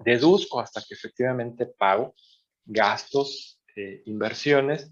deduzco 0.05 0.61
hasta 0.61 0.83
que 0.87 0.95
efectivamente 0.95 1.67
pago 1.67 2.15
gastos, 2.65 3.61
eh, 3.77 4.03
inversiones. 4.07 4.91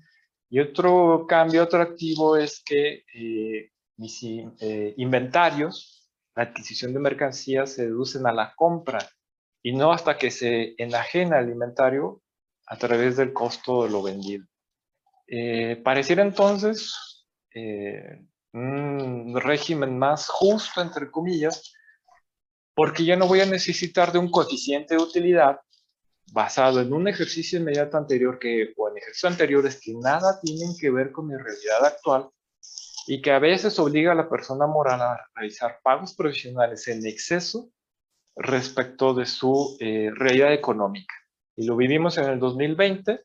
Y 0.49 0.61
otro 0.61 1.27
cambio 1.27 1.63
atractivo 1.63 2.37
es 2.37 2.63
que 2.63 3.05
mis 3.97 4.23
inventarios, 4.23 6.11
la 6.35 6.45
adquisición 6.45 6.93
de 6.93 7.01
mercancías 7.01 7.73
se 7.73 7.87
deducen 7.87 8.27
a 8.27 8.33
la 8.33 8.55
compra 8.55 9.07
y 9.63 9.73
no 9.73 9.93
hasta 9.93 10.19
que 10.19 10.31
se 10.31 10.75
enajena 10.79 11.39
el 11.39 11.51
inventario 11.51 12.23
a 12.67 12.77
través 12.77 13.17
del 13.17 13.33
costo 13.33 13.85
de 13.85 13.91
lo 13.91 14.03
vendido. 14.03 14.47
Eh, 15.27 15.81
pareciera 15.85 16.23
entonces 16.23 17.27
eh, 17.55 18.25
un 18.53 19.39
régimen 19.41 19.99
más 19.99 20.29
justo, 20.29 20.81
entre 20.81 21.11
comillas, 21.11 21.73
porque 22.75 23.05
ya 23.05 23.17
no 23.17 23.29
voy 23.29 23.41
a 23.41 23.47
necesitar 23.47 24.13
de 24.13 24.19
un 24.19 24.31
coeficiente 24.31 24.97
de 24.97 25.03
utilidad 25.03 25.61
basado 26.33 26.81
en 26.81 26.93
un 26.93 27.09
ejercicio 27.09 27.59
inmediato 27.59 27.99
anterior 27.99 28.39
que, 28.39 28.73
o 28.77 28.89
en 28.89 28.97
ejercicios 28.97 29.33
anteriores 29.33 29.81
que 29.81 29.93
nada 29.95 30.41
tienen 30.41 30.75
que 30.81 30.91
ver 30.91 31.13
con 31.13 31.27
mi 31.27 31.37
realidad 31.37 31.85
actual 31.85 32.31
y 33.07 33.21
que 33.21 33.33
a 33.33 33.39
veces 33.39 33.79
obliga 33.79 34.13
a 34.13 34.15
la 34.17 34.29
persona 34.29 34.67
moral 34.67 35.01
a 35.01 35.27
realizar 35.35 35.81
pagos 35.83 36.15
profesionales 36.15 36.87
en 36.89 37.07
exceso 37.07 37.71
respecto 38.37 39.15
de 39.15 39.27
su 39.27 39.77
eh, 39.81 40.11
realidad 40.15 40.53
económica. 40.53 41.15
Y 41.57 41.67
lo 41.67 41.77
vivimos 41.77 42.17
en 42.19 42.25
el 42.25 42.39
2020, 42.39 43.21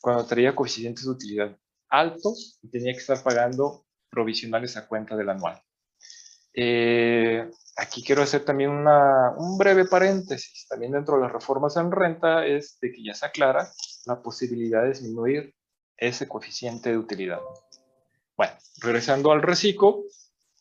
cuando 0.00 0.26
traía 0.26 0.54
coeficientes 0.54 1.04
de 1.04 1.10
utilidad 1.10 1.56
altos 1.90 2.58
y 2.62 2.70
tenía 2.70 2.92
que 2.92 2.98
estar 2.98 3.22
pagando 3.22 3.86
provisionales 4.10 4.76
a 4.76 4.86
cuenta 4.86 5.16
del 5.16 5.30
anual. 5.30 5.60
Eh, 6.54 7.48
aquí 7.76 8.02
quiero 8.02 8.22
hacer 8.22 8.44
también 8.44 8.70
un 8.70 9.58
breve 9.58 9.84
paréntesis. 9.84 10.66
También 10.68 10.92
dentro 10.92 11.16
de 11.16 11.22
las 11.22 11.32
reformas 11.32 11.76
en 11.76 11.92
renta 11.92 12.44
es 12.46 12.78
de 12.80 12.90
que 12.92 13.02
ya 13.02 13.14
se 13.14 13.26
aclara 13.26 13.70
la 14.06 14.20
posibilidad 14.20 14.82
de 14.82 14.88
disminuir 14.88 15.54
ese 15.96 16.26
coeficiente 16.28 16.90
de 16.90 16.98
utilidad. 16.98 17.40
Bueno, 18.38 18.54
regresando 18.80 19.32
al 19.32 19.42
reciclo, 19.42 20.04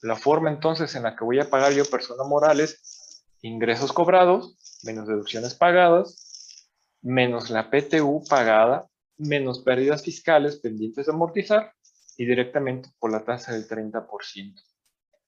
la 0.01 0.15
forma 0.15 0.49
entonces 0.49 0.93
en 0.95 1.03
la 1.03 1.15
que 1.15 1.23
voy 1.23 1.39
a 1.39 1.49
pagar 1.49 1.71
yo 1.73 1.85
personas 1.85 2.27
morales 2.27 3.23
ingresos 3.41 3.93
cobrados, 3.93 4.57
menos 4.83 5.07
deducciones 5.07 5.53
pagadas, 5.53 6.71
menos 7.03 7.51
la 7.51 7.69
PTU 7.69 8.23
pagada, 8.27 8.87
menos 9.17 9.59
pérdidas 9.59 10.03
fiscales 10.03 10.57
pendientes 10.57 11.05
de 11.05 11.11
amortizar 11.11 11.71
y 12.17 12.25
directamente 12.25 12.89
por 12.97 13.11
la 13.11 13.23
tasa 13.23 13.53
del 13.53 13.67
30%. 13.67 14.55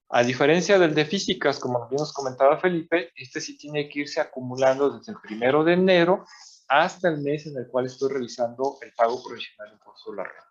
A 0.10 0.24
diferencia 0.24 0.80
del 0.80 0.96
de 0.96 1.06
físicas, 1.06 1.60
como 1.60 1.88
bien 1.88 2.00
nos 2.00 2.12
comentaba 2.12 2.60
Felipe, 2.60 3.12
este 3.16 3.42
sí 3.42 3.60
tiene 3.60 3.88
que 3.88 4.00
irse 4.00 4.20
acumulando 4.20 4.90
desde 4.90 5.12
el 5.12 5.20
primero 5.20 5.64
de 5.64 5.74
enero 5.74 6.26
hasta 6.68 7.10
el 7.10 7.22
mes 7.22 7.46
en 7.46 7.58
el 7.58 7.68
cual 7.68 7.86
estoy 7.86 8.10
realizando 8.10 8.80
el 8.82 8.92
pago 8.94 9.22
provisional 9.24 9.80
por 9.84 10.16
la 10.16 10.24
red. 10.24 10.49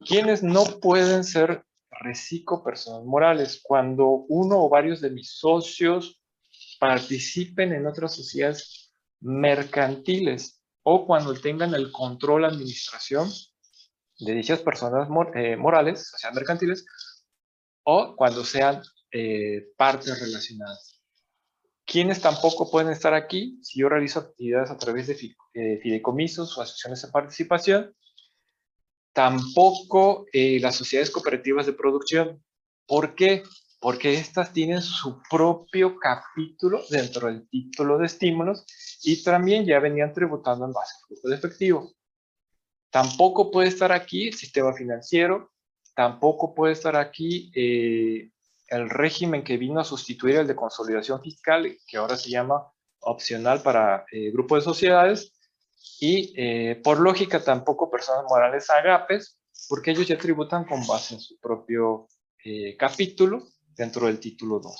¿Quiénes 0.00 0.42
no 0.42 0.64
pueden 0.80 1.24
ser 1.24 1.64
reciclo 2.00 2.62
personas 2.62 3.04
morales. 3.04 3.60
Cuando 3.62 4.06
uno 4.28 4.64
o 4.64 4.68
varios 4.68 5.00
de 5.00 5.10
mis 5.10 5.38
socios 5.38 6.20
participen 6.78 7.72
en 7.72 7.86
otras 7.86 8.14
sociedades 8.14 8.92
mercantiles 9.20 10.62
o 10.82 11.06
cuando 11.06 11.34
tengan 11.34 11.74
el 11.74 11.92
control 11.92 12.46
administración 12.46 13.28
de 14.18 14.34
dichas 14.34 14.60
personas 14.60 15.08
eh, 15.34 15.56
morales, 15.56 16.08
sociedades 16.08 16.36
mercantiles, 16.36 16.86
o 17.84 18.14
cuando 18.16 18.44
sean 18.44 18.82
eh, 19.12 19.68
partes 19.76 20.20
relacionadas. 20.20 21.02
¿Quiénes 21.84 22.20
tampoco 22.20 22.70
pueden 22.70 22.92
estar 22.92 23.14
aquí? 23.14 23.58
Si 23.62 23.80
yo 23.80 23.88
realizo 23.88 24.20
actividades 24.20 24.70
a 24.70 24.76
través 24.76 25.06
de 25.06 25.14
eh, 25.54 25.80
fideicomisos 25.82 26.56
o 26.56 26.62
asociaciones 26.62 27.02
de 27.02 27.08
participación, 27.08 27.96
tampoco 29.12 30.26
eh, 30.32 30.58
las 30.60 30.76
sociedades 30.76 31.10
cooperativas 31.10 31.66
de 31.66 31.72
producción. 31.72 32.42
¿Por 32.86 33.14
qué? 33.14 33.42
Porque 33.80 34.14
estas 34.14 34.52
tienen 34.52 34.82
su 34.82 35.20
propio 35.28 35.96
capítulo 35.98 36.82
dentro 36.90 37.28
del 37.28 37.48
título 37.48 37.98
de 37.98 38.06
estímulos 38.06 38.64
y 39.02 39.22
también 39.22 39.64
ya 39.64 39.78
venían 39.78 40.12
tributando 40.12 40.66
en 40.66 40.72
base 40.72 40.94
al 40.94 41.06
flujo 41.08 41.28
de 41.28 41.36
efectivo. 41.36 41.92
Tampoco 42.90 43.50
puede 43.50 43.68
estar 43.68 43.92
aquí 43.92 44.28
el 44.28 44.34
sistema 44.34 44.72
financiero, 44.74 45.52
tampoco 45.94 46.54
puede 46.54 46.72
estar 46.72 46.96
aquí 46.96 47.50
eh, 47.54 48.30
el 48.68 48.90
régimen 48.90 49.44
que 49.44 49.56
vino 49.56 49.80
a 49.80 49.84
sustituir 49.84 50.36
el 50.36 50.46
de 50.46 50.56
consolidación 50.56 51.20
fiscal, 51.22 51.76
que 51.86 51.96
ahora 51.96 52.16
se 52.16 52.30
llama 52.30 52.66
opcional 53.00 53.62
para 53.62 54.04
eh, 54.12 54.30
grupo 54.30 54.56
de 54.56 54.62
sociedades, 54.62 55.32
y 56.00 56.32
eh, 56.36 56.76
por 56.82 57.00
lógica 57.00 57.42
tampoco 57.42 57.90
personas 57.90 58.24
morales 58.28 58.68
agapes, 58.70 59.38
porque 59.68 59.90
ellos 59.90 60.08
ya 60.08 60.18
tributan 60.18 60.64
con 60.64 60.86
base 60.86 61.14
en 61.14 61.20
su 61.20 61.38
propio 61.38 62.08
eh, 62.44 62.76
capítulo 62.76 63.48
dentro 63.76 64.06
del 64.06 64.18
título 64.18 64.58
2. 64.58 64.74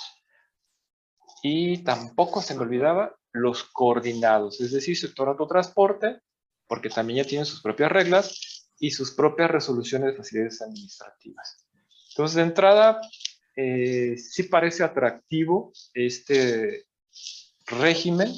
Y 1.42 1.84
tampoco 1.84 2.40
se 2.42 2.54
me 2.54 2.62
olvidaba 2.62 3.14
los 3.32 3.64
coordinados, 3.64 4.60
es 4.60 4.72
decir, 4.72 4.96
sector 4.96 5.28
autotransporte, 5.28 6.20
porque 6.66 6.88
también 6.88 7.22
ya 7.22 7.28
tienen 7.28 7.46
sus 7.46 7.62
propias 7.62 7.92
reglas 7.92 8.68
y 8.78 8.90
sus 8.90 9.12
propias 9.12 9.50
resoluciones 9.50 10.12
de 10.12 10.16
facilidades 10.16 10.62
administrativas. 10.62 11.66
Entonces, 12.10 12.36
de 12.36 12.42
entrada, 12.42 13.00
eh, 13.56 14.16
sí 14.16 14.44
parece 14.44 14.82
atractivo 14.82 15.72
este 15.94 16.86
régimen, 17.66 18.34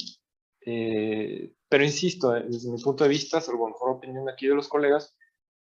eh, 0.66 1.52
pero 1.72 1.84
insisto, 1.84 2.36
eh, 2.36 2.44
desde 2.46 2.70
mi 2.70 2.78
punto 2.78 3.02
de 3.02 3.08
vista, 3.08 3.40
salvo 3.40 3.66
mejor 3.66 3.92
opinión 3.92 4.28
aquí 4.28 4.46
de 4.46 4.54
los 4.54 4.68
colegas, 4.68 5.16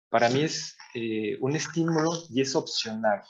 para 0.08 0.30
mí 0.30 0.40
es 0.40 0.74
eh, 0.94 1.36
un 1.42 1.54
estímulo 1.54 2.10
y 2.30 2.40
es 2.40 2.56
opcional. 2.56 3.20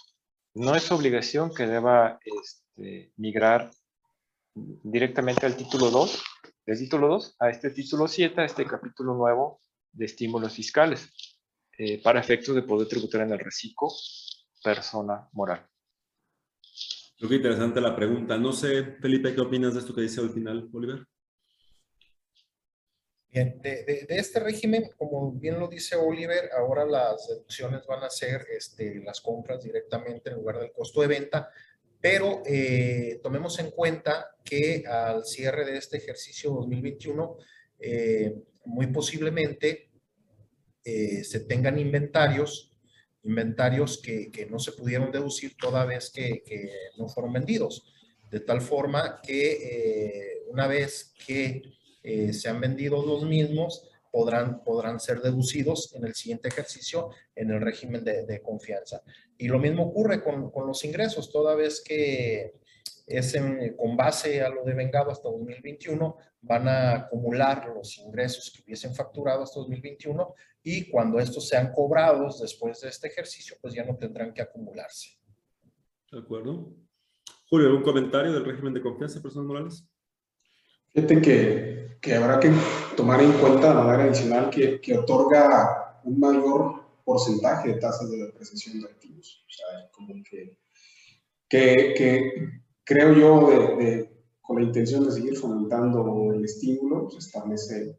No 0.54 0.76
es 0.76 0.92
obligación 0.92 1.52
que 1.52 1.66
deba 1.66 2.20
este, 2.24 3.12
migrar 3.16 3.72
directamente 4.54 5.46
al 5.46 5.56
título 5.56 5.90
2, 5.90 6.22
del 6.64 6.78
título 6.78 7.08
2 7.08 7.36
a 7.40 7.50
este 7.50 7.70
título 7.70 8.06
7, 8.06 8.40
a 8.40 8.44
este 8.44 8.64
capítulo 8.64 9.14
nuevo 9.14 9.60
de 9.90 10.04
estímulos 10.04 10.54
fiscales, 10.54 11.10
para 12.04 12.20
efectos 12.20 12.54
de 12.54 12.62
poder 12.62 12.86
tributar 12.86 13.22
en 13.22 13.32
el 13.32 13.40
reciclo 13.40 13.88
persona 14.62 15.28
moral. 15.32 15.66
Creo 17.16 17.30
que 17.30 17.36
interesante 17.36 17.80
la 17.80 17.96
pregunta. 17.96 18.38
No 18.38 18.52
sé, 18.52 18.96
Felipe, 19.00 19.34
¿qué 19.34 19.40
opinas 19.40 19.74
de 19.74 19.80
esto 19.80 19.92
que 19.92 20.02
dice 20.02 20.20
al 20.20 20.30
final, 20.30 20.68
Oliver? 20.72 21.04
Bien, 23.32 23.60
de, 23.62 24.06
este 24.08 24.40
régimen, 24.40 24.90
como 24.96 25.30
bien 25.30 25.60
lo 25.60 25.68
dice 25.68 25.94
Oliver, 25.94 26.50
ahora 26.52 26.84
las 26.84 27.28
deducciones 27.28 27.86
van 27.86 28.02
a 28.02 28.10
ser 28.10 28.44
este, 28.56 29.00
las 29.04 29.20
compras 29.20 29.62
directamente 29.62 30.30
en 30.30 30.36
lugar 30.36 30.58
del 30.58 30.72
costo 30.72 31.00
de 31.00 31.06
venta, 31.06 31.48
pero 32.00 32.42
eh, 32.44 33.20
tomemos 33.22 33.60
en 33.60 33.70
cuenta 33.70 34.36
que 34.44 34.82
al 34.84 35.24
cierre 35.24 35.64
de 35.64 35.78
este 35.78 35.98
ejercicio 35.98 36.50
2021, 36.50 37.36
eh, 37.78 38.34
muy 38.64 38.88
posiblemente 38.88 39.90
eh, 40.82 41.22
se 41.22 41.40
tengan 41.40 41.78
inventarios, 41.78 42.76
inventarios 43.22 44.02
que, 44.02 44.48
no 44.50 44.58
se 44.58 44.72
pudieron 44.72 45.12
deducir 45.12 45.56
toda 45.56 45.84
vez 45.84 46.10
que, 46.10 46.42
que 46.44 46.68
no 46.98 47.08
fueron 47.08 47.32
vendidos, 47.32 47.94
de 48.28 48.40
tal 48.40 48.60
forma 48.60 49.20
que 49.22 50.42
una 50.48 50.66
vez 50.66 51.14
que 51.24 51.62
eh, 52.02 52.32
se 52.32 52.48
han 52.48 52.60
vendido 52.60 53.04
los 53.04 53.24
mismos, 53.24 53.88
podrán, 54.10 54.64
podrán 54.64 55.00
ser 55.00 55.20
deducidos 55.20 55.94
en 55.94 56.04
el 56.04 56.14
siguiente 56.14 56.48
ejercicio 56.48 57.10
en 57.34 57.50
el 57.50 57.60
régimen 57.60 58.04
de, 58.04 58.42
confianza. 58.42 59.02
Y 59.38 59.48
lo 59.48 59.58
mismo 59.58 59.84
ocurre 59.84 60.22
con, 60.22 60.50
con, 60.50 60.66
los 60.66 60.84
ingresos, 60.84 61.30
toda 61.30 61.54
vez 61.54 61.80
que 61.80 62.54
es 63.06 63.36
con 63.76 63.96
base 63.96 64.40
a 64.42 64.48
lo 64.48 64.64
de 64.64 64.74
vengado 64.74 65.10
hasta 65.10 65.28
2021, 65.28 66.16
van 66.42 66.68
a 66.68 66.94
acumular 66.94 67.68
los 67.74 67.98
ingresos 67.98 68.50
que 68.50 68.62
hubiesen 68.62 68.94
facturado 68.94 69.42
hasta 69.42 69.60
2021 69.60 70.34
y 70.62 70.90
cuando 70.90 71.18
estos 71.18 71.48
sean 71.48 71.72
cobrados 71.72 72.40
después 72.40 72.80
de 72.80 72.88
este 72.88 73.08
ejercicio, 73.08 73.56
pues 73.60 73.74
ya 73.74 73.84
no 73.84 73.96
tendrán 73.96 74.32
que 74.32 74.42
acumularse. 74.42 75.18
De 76.10 76.18
acuerdo. 76.18 76.72
Julio, 77.48 77.68
¿algún 77.68 77.82
comentario 77.82 78.32
del 78.32 78.44
régimen 78.44 78.74
de 78.74 78.80
confianza, 78.80 79.20
personas 79.20 79.46
morales? 79.46 79.89
Fíjate 80.92 81.22
que, 81.22 81.98
que, 82.00 82.14
habrá 82.14 82.40
que 82.40 82.50
tomar 82.96 83.22
en 83.22 83.32
cuenta 83.32 83.68
de 83.68 83.74
manera 83.74 84.04
adicional 84.04 84.50
que, 84.50 84.80
que, 84.80 84.98
otorga 84.98 86.00
un 86.04 86.18
mayor 86.18 86.82
porcentaje 87.04 87.68
de 87.68 87.74
tasas 87.74 88.10
de 88.10 88.16
depreciación 88.16 88.80
de 88.80 88.88
activos. 88.88 89.44
O 89.46 89.50
sea, 89.50 89.90
como 89.92 90.14
que, 90.28 90.58
que 91.48 92.34
creo 92.84 93.12
yo, 93.14 93.76
de, 93.78 94.10
con 94.40 94.56
la 94.56 94.66
intención 94.66 95.04
de 95.04 95.12
seguir 95.12 95.36
fomentando 95.36 96.32
el 96.32 96.44
estímulo, 96.44 97.08
se 97.10 97.18
establece 97.18 97.96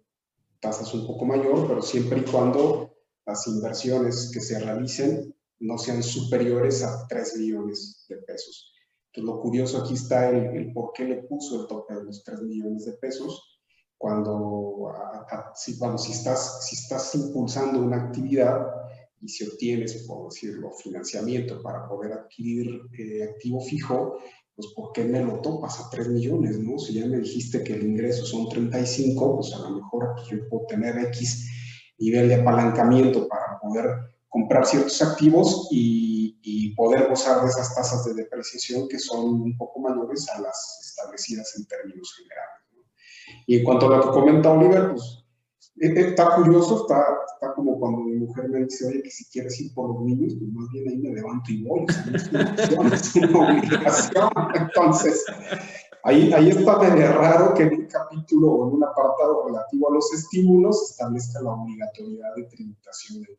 tasas 0.59 0.93
un 0.93 1.07
poco 1.07 1.25
mayor, 1.25 1.67
pero 1.67 1.81
siempre 1.81 2.19
y 2.19 2.23
cuando 2.23 2.93
las 3.25 3.47
inversiones 3.47 4.31
que 4.33 4.41
se 4.41 4.59
realicen 4.59 5.33
no 5.59 5.77
sean 5.77 6.03
superiores 6.03 6.83
a 6.83 7.07
3 7.07 7.37
millones 7.37 8.05
de 8.09 8.17
pesos. 8.17 8.73
Entonces, 9.13 9.35
lo 9.35 9.41
curioso 9.41 9.77
aquí 9.79 9.95
está 9.95 10.29
el, 10.29 10.71
por 10.71 10.93
qué 10.93 11.03
le 11.03 11.23
puso 11.23 11.61
el 11.61 11.67
tope 11.67 11.95
de 11.95 12.03
los 12.05 12.23
3 12.23 12.43
millones 12.43 12.85
de 12.85 12.93
pesos, 12.93 13.59
cuando, 13.97 14.89
si, 15.53 15.73
si, 15.73 16.11
estás, 16.11 16.65
si 16.65 16.75
estás 16.75 17.13
impulsando 17.13 17.79
una 17.81 17.97
actividad 17.97 18.65
y 19.19 19.27
si 19.27 19.45
obtienes, 19.45 20.05
por 20.07 20.29
decirlo, 20.29 20.71
financiamiento 20.71 21.61
para 21.61 21.87
poder 21.87 22.13
adquirir 22.13 22.81
eh, 22.97 23.23
activo 23.23 23.59
fijo, 23.59 24.17
pues 24.55 24.69
¿por 24.73 24.93
qué 24.93 25.03
me 25.03 25.23
lo 25.23 25.41
topas 25.41 25.79
a 25.81 25.89
3 25.89 26.07
millones, 26.07 26.57
no? 26.59 26.79
Si 26.79 26.93
ya 26.93 27.05
me 27.05 27.19
dijiste 27.19 27.63
que 27.63 27.73
el 27.73 27.83
ingreso 27.83 28.25
son 28.25 28.47
35, 28.47 29.35
pues 29.35 29.53
a 29.53 29.59
lo 29.59 29.71
mejor 29.71 30.13
pues, 30.15 30.27
yo 30.29 30.49
puedo 30.49 30.65
tener 30.67 30.97
X 31.07 31.49
nivel 31.99 32.29
de 32.29 32.35
apalancamiento 32.35 33.27
para 33.27 33.59
poder 33.59 33.85
comprar 34.29 34.65
ciertos 34.65 35.01
activos 35.01 35.67
y 35.69 36.10
y 36.43 36.73
poder 36.75 37.07
gozar 37.07 37.41
de 37.41 37.47
esas 37.47 37.73
tasas 37.75 38.05
de 38.05 38.15
depreciación 38.15 38.87
que 38.87 38.99
son 38.99 39.41
un 39.41 39.57
poco 39.57 39.79
mayores 39.79 40.27
a 40.29 40.41
las 40.41 40.79
establecidas 40.81 41.55
en 41.57 41.65
términos 41.65 42.13
generales. 42.17 42.61
Y 43.47 43.57
en 43.57 43.63
cuanto 43.63 43.87
a 43.87 43.97
lo 43.97 44.03
que 44.03 44.09
comenta 44.09 44.51
Oliver, 44.51 44.91
pues 44.91 45.21
e, 45.79 45.87
e, 45.87 46.09
está 46.09 46.35
curioso, 46.35 46.81
está, 46.81 47.03
está 47.33 47.53
como 47.53 47.79
cuando 47.79 48.01
mi 48.01 48.15
mujer 48.15 48.49
me 48.49 48.65
dice, 48.65 48.87
oye, 48.87 49.01
que 49.01 49.09
si 49.09 49.25
quieres 49.31 49.59
ir 49.61 49.73
por 49.73 49.89
los 49.93 50.03
niños, 50.03 50.33
pues 50.37 50.51
más 50.51 50.69
bien 50.69 50.89
ahí 50.89 50.97
me 50.97 51.13
levanto 51.13 51.51
y 51.51 51.63
voy, 51.63 51.85
es 52.13 53.15
una 53.15 53.39
obligación. 53.39 54.29
Entonces, 54.55 55.25
ahí, 56.03 56.31
ahí 56.33 56.49
está 56.49 56.77
medio 56.77 57.13
raro 57.13 57.53
que 57.53 57.63
en 57.63 57.73
un 57.73 57.87
capítulo 57.87 58.51
o 58.51 58.67
en 58.67 58.75
un 58.75 58.83
apartado 58.83 59.47
relativo 59.47 59.89
a 59.89 59.93
los 59.95 60.13
estímulos 60.13 60.91
establezca 60.91 61.41
la 61.41 61.51
obligatoriedad 61.51 62.35
de 62.35 62.43
tributación 62.43 63.23
del 63.23 63.37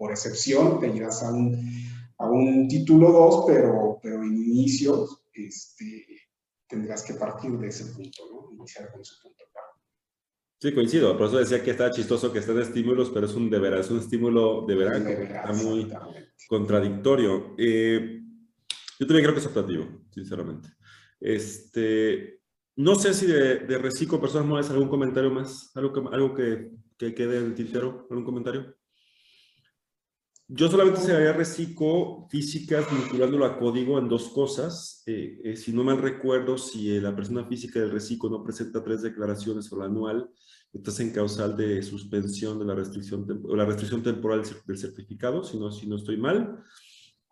por 0.00 0.12
excepción 0.12 0.80
te 0.80 0.88
irás 0.88 1.22
a 1.22 1.30
un, 1.30 1.54
a 2.16 2.26
un 2.26 2.66
título 2.68 3.12
2, 3.12 3.44
pero, 3.46 3.98
pero 4.02 4.22
en 4.22 4.34
inicio 4.34 5.06
este, 5.30 6.06
tendrás 6.66 7.02
que 7.02 7.12
partir 7.12 7.50
de 7.58 7.68
ese 7.68 7.84
punto, 7.92 8.22
¿no? 8.32 8.50
Iniciar 8.50 8.90
con 8.90 9.02
ese 9.02 9.16
punto. 9.22 9.44
Sí, 10.58 10.72
coincido. 10.72 11.16
Por 11.18 11.26
eso 11.26 11.38
decía 11.38 11.62
que 11.62 11.72
está 11.72 11.90
chistoso 11.90 12.32
que 12.32 12.38
estén 12.38 12.58
estímulos, 12.58 13.10
pero 13.10 13.26
es 13.26 13.34
un 13.34 13.50
deberá, 13.50 13.80
es 13.80 13.90
un 13.90 13.98
estímulo 13.98 14.64
de 14.66 14.74
verano. 14.74 15.08
Está 15.10 15.52
muy 15.52 15.92
contradictorio. 16.48 17.54
Eh, 17.58 18.22
yo 18.98 19.06
también 19.06 19.24
creo 19.24 19.34
que 19.34 19.40
es 19.40 19.46
optativo, 19.46 19.86
sinceramente. 20.10 20.70
Este, 21.20 22.40
no 22.76 22.94
sé 22.94 23.12
si 23.12 23.26
de, 23.26 23.58
de 23.60 23.78
reciclo, 23.78 24.18
personas 24.18 24.46
morales, 24.46 24.70
algún 24.70 24.88
comentario 24.88 25.30
más, 25.30 25.70
algo 25.74 25.92
que, 25.92 26.00
algo 26.14 26.34
que, 26.34 26.70
que 26.96 27.14
quede 27.14 27.36
en 27.36 27.44
el 27.44 27.54
tintero, 27.54 28.06
algún 28.08 28.24
comentario. 28.24 28.79
Yo 30.52 30.68
solamente 30.68 31.00
se 31.00 31.14
había 31.14 31.32
reciclo 31.32 32.26
físicas 32.28 32.84
vinculándolo 32.90 33.44
a 33.44 33.56
código 33.56 34.00
en 34.00 34.08
dos 34.08 34.30
cosas. 34.30 35.04
Eh, 35.06 35.40
eh, 35.44 35.56
si 35.56 35.72
no 35.72 35.84
mal 35.84 35.98
recuerdo, 35.98 36.58
si 36.58 36.92
eh, 36.92 37.00
la 37.00 37.14
persona 37.14 37.44
física 37.44 37.78
del 37.78 37.92
reciclo 37.92 38.28
no 38.30 38.42
presenta 38.42 38.82
tres 38.82 39.02
declaraciones 39.02 39.66
sobre 39.66 39.86
anual, 39.86 40.28
estás 40.72 40.98
en 40.98 41.12
causal 41.12 41.56
de 41.56 41.80
suspensión 41.84 42.58
de 42.58 42.64
la 42.64 42.74
restricción, 42.74 43.24
o 43.44 43.54
la 43.54 43.64
restricción 43.64 44.02
temporal 44.02 44.42
del 44.66 44.78
certificado, 44.78 45.44
si 45.44 45.56
no, 45.56 45.70
si 45.70 45.86
no 45.86 45.94
estoy 45.94 46.16
mal. 46.16 46.64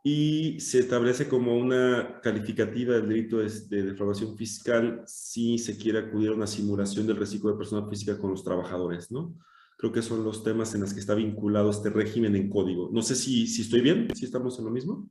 Y 0.04 0.60
se 0.60 0.78
establece 0.78 1.28
como 1.28 1.58
una 1.58 2.20
calificativa 2.22 2.94
del 2.94 3.08
delito 3.08 3.38
de, 3.38 3.50
de 3.68 3.82
defraudación 3.82 4.36
fiscal 4.36 5.02
si 5.06 5.58
se 5.58 5.76
quiere 5.76 5.98
acudir 5.98 6.30
a 6.30 6.34
una 6.34 6.46
simulación 6.46 7.08
del 7.08 7.16
reciclo 7.16 7.50
de 7.50 7.58
persona 7.58 7.88
física 7.88 8.16
con 8.16 8.30
los 8.30 8.44
trabajadores, 8.44 9.10
¿no? 9.10 9.34
Creo 9.78 9.92
que 9.92 10.02
son 10.02 10.24
los 10.24 10.42
temas 10.42 10.74
en 10.74 10.80
los 10.80 10.92
que 10.92 10.98
está 10.98 11.14
vinculado 11.14 11.70
este 11.70 11.88
régimen 11.88 12.34
en 12.34 12.50
código. 12.50 12.90
No 12.92 13.00
sé 13.00 13.14
si, 13.14 13.46
si 13.46 13.62
estoy 13.62 13.80
bien, 13.80 14.08
si 14.14 14.24
estamos 14.24 14.58
en 14.58 14.64
lo 14.64 14.72
mismo. 14.72 15.08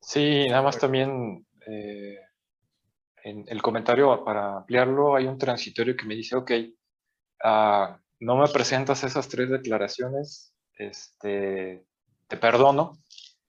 Sí, 0.00 0.46
nada 0.48 0.62
más 0.62 0.78
también 0.78 1.46
eh, 1.64 2.18
en 3.22 3.44
el 3.46 3.62
comentario 3.62 4.24
para 4.24 4.56
ampliarlo 4.56 5.14
hay 5.14 5.26
un 5.26 5.38
transitorio 5.38 5.96
que 5.96 6.06
me 6.06 6.16
dice, 6.16 6.34
ok, 6.34 6.50
uh, 7.44 7.96
no 8.20 8.36
me 8.36 8.48
presentas 8.48 9.04
esas 9.04 9.28
tres 9.28 9.48
declaraciones, 9.48 10.52
este, 10.74 11.86
te 12.26 12.36
perdono, 12.36 12.98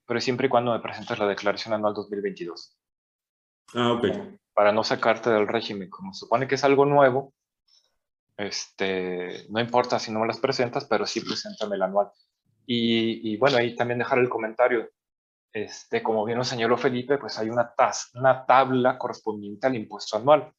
pero 0.05 0.21
siempre 0.21 0.47
y 0.47 0.49
cuando 0.49 0.73
me 0.73 0.79
presentes 0.79 1.17
la 1.17 1.27
declaración 1.27 1.73
anual 1.73 1.95
2022. 1.95 2.77
Ah, 3.73 3.93
ok. 3.93 4.05
Para 4.53 4.71
no 4.71 4.83
sacarte 4.83 5.29
del 5.29 5.47
régimen, 5.47 5.89
como 5.89 6.13
supone 6.13 6.47
que 6.47 6.55
es 6.55 6.63
algo 6.63 6.85
nuevo, 6.85 7.33
este, 8.39 9.47
no 9.49 9.59
importa 9.59 9.99
si 9.99 10.11
no 10.11 10.21
me 10.21 10.27
las 10.27 10.39
presentas, 10.39 10.85
pero 10.85 11.05
sí 11.05 11.19
preséntame 11.19 11.75
el 11.75 11.81
anual. 11.81 12.09
Y, 12.65 13.35
bueno, 13.37 13.57
ahí 13.57 13.75
también 13.75 13.99
dejar 13.99 14.19
el 14.19 14.29
comentario. 14.29 14.89
Este, 15.51 16.01
como 16.01 16.23
bien 16.23 16.37
lo 16.37 16.45
señaló 16.45 16.77
Felipe, 16.77 17.17
pues 17.17 17.37
hay 17.37 17.49
una, 17.49 17.73
una 18.13 18.45
tabla 18.45 18.97
correspondiente 18.97 19.67
al 19.67 19.75
impuesto 19.75 20.15
anual. 20.15 20.53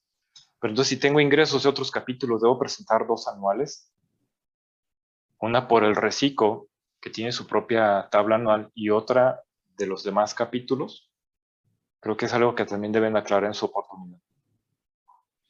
Pero 0.60 0.72
entonces, 0.72 0.88
si 0.88 1.00
tengo 1.00 1.20
ingresos 1.20 1.62
de 1.62 1.70
otros 1.70 1.90
capítulos, 1.90 2.42
debo 2.42 2.58
presentar 2.58 3.06
dos 3.06 3.26
anuales. 3.28 3.90
Una 5.38 5.66
por 5.66 5.82
el 5.82 5.96
reciclo, 5.96 6.66
que 7.00 7.08
tiene 7.08 7.32
su 7.32 7.46
propia 7.46 8.08
tabla 8.10 8.34
anual, 8.34 8.70
y 8.74 8.90
otra 8.90 9.42
de 9.78 9.86
los 9.86 10.04
demás 10.04 10.34
capítulos. 10.34 11.10
Creo 12.00 12.18
que 12.18 12.26
es 12.26 12.34
algo 12.34 12.54
que 12.54 12.66
también 12.66 12.92
deben 12.92 13.16
aclarar 13.16 13.46
en 13.46 13.54
su 13.54 13.64
oportunidad. 13.64 14.20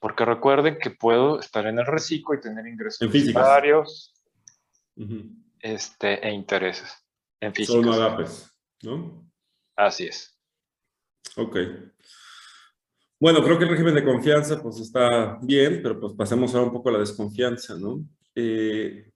Porque 0.01 0.25
recuerden 0.25 0.79
que 0.79 0.91
puedo 0.91 1.39
estar 1.39 1.67
en 1.67 1.79
el 1.79 1.87
reciclo 1.87 2.35
y 2.35 2.41
tener 2.41 2.67
ingresos 2.67 3.09
varios 3.33 4.15
este, 5.61 6.27
e 6.27 6.33
intereses 6.33 6.91
en 7.41 7.55
físico. 7.55 7.83
Solo 7.83 7.93
agapes, 7.93 8.51
¿no? 8.83 9.31
Así 9.77 10.07
es. 10.07 10.37
Ok. 11.37 11.57
Bueno, 13.21 13.45
creo 13.45 13.59
que 13.59 13.65
el 13.65 13.71
régimen 13.71 13.95
de 13.95 14.05
confianza 14.05 14.63
pues 14.63 14.79
está 14.81 15.39
bien, 15.43 15.81
pero 15.83 16.01
pues 16.01 16.15
pasemos 16.15 16.55
ahora 16.55 16.69
un 16.69 16.73
poco 16.73 16.89
a 16.89 16.93
la 16.93 16.99
desconfianza, 17.01 17.77
¿no? 17.77 18.03
Eh, 18.35 19.10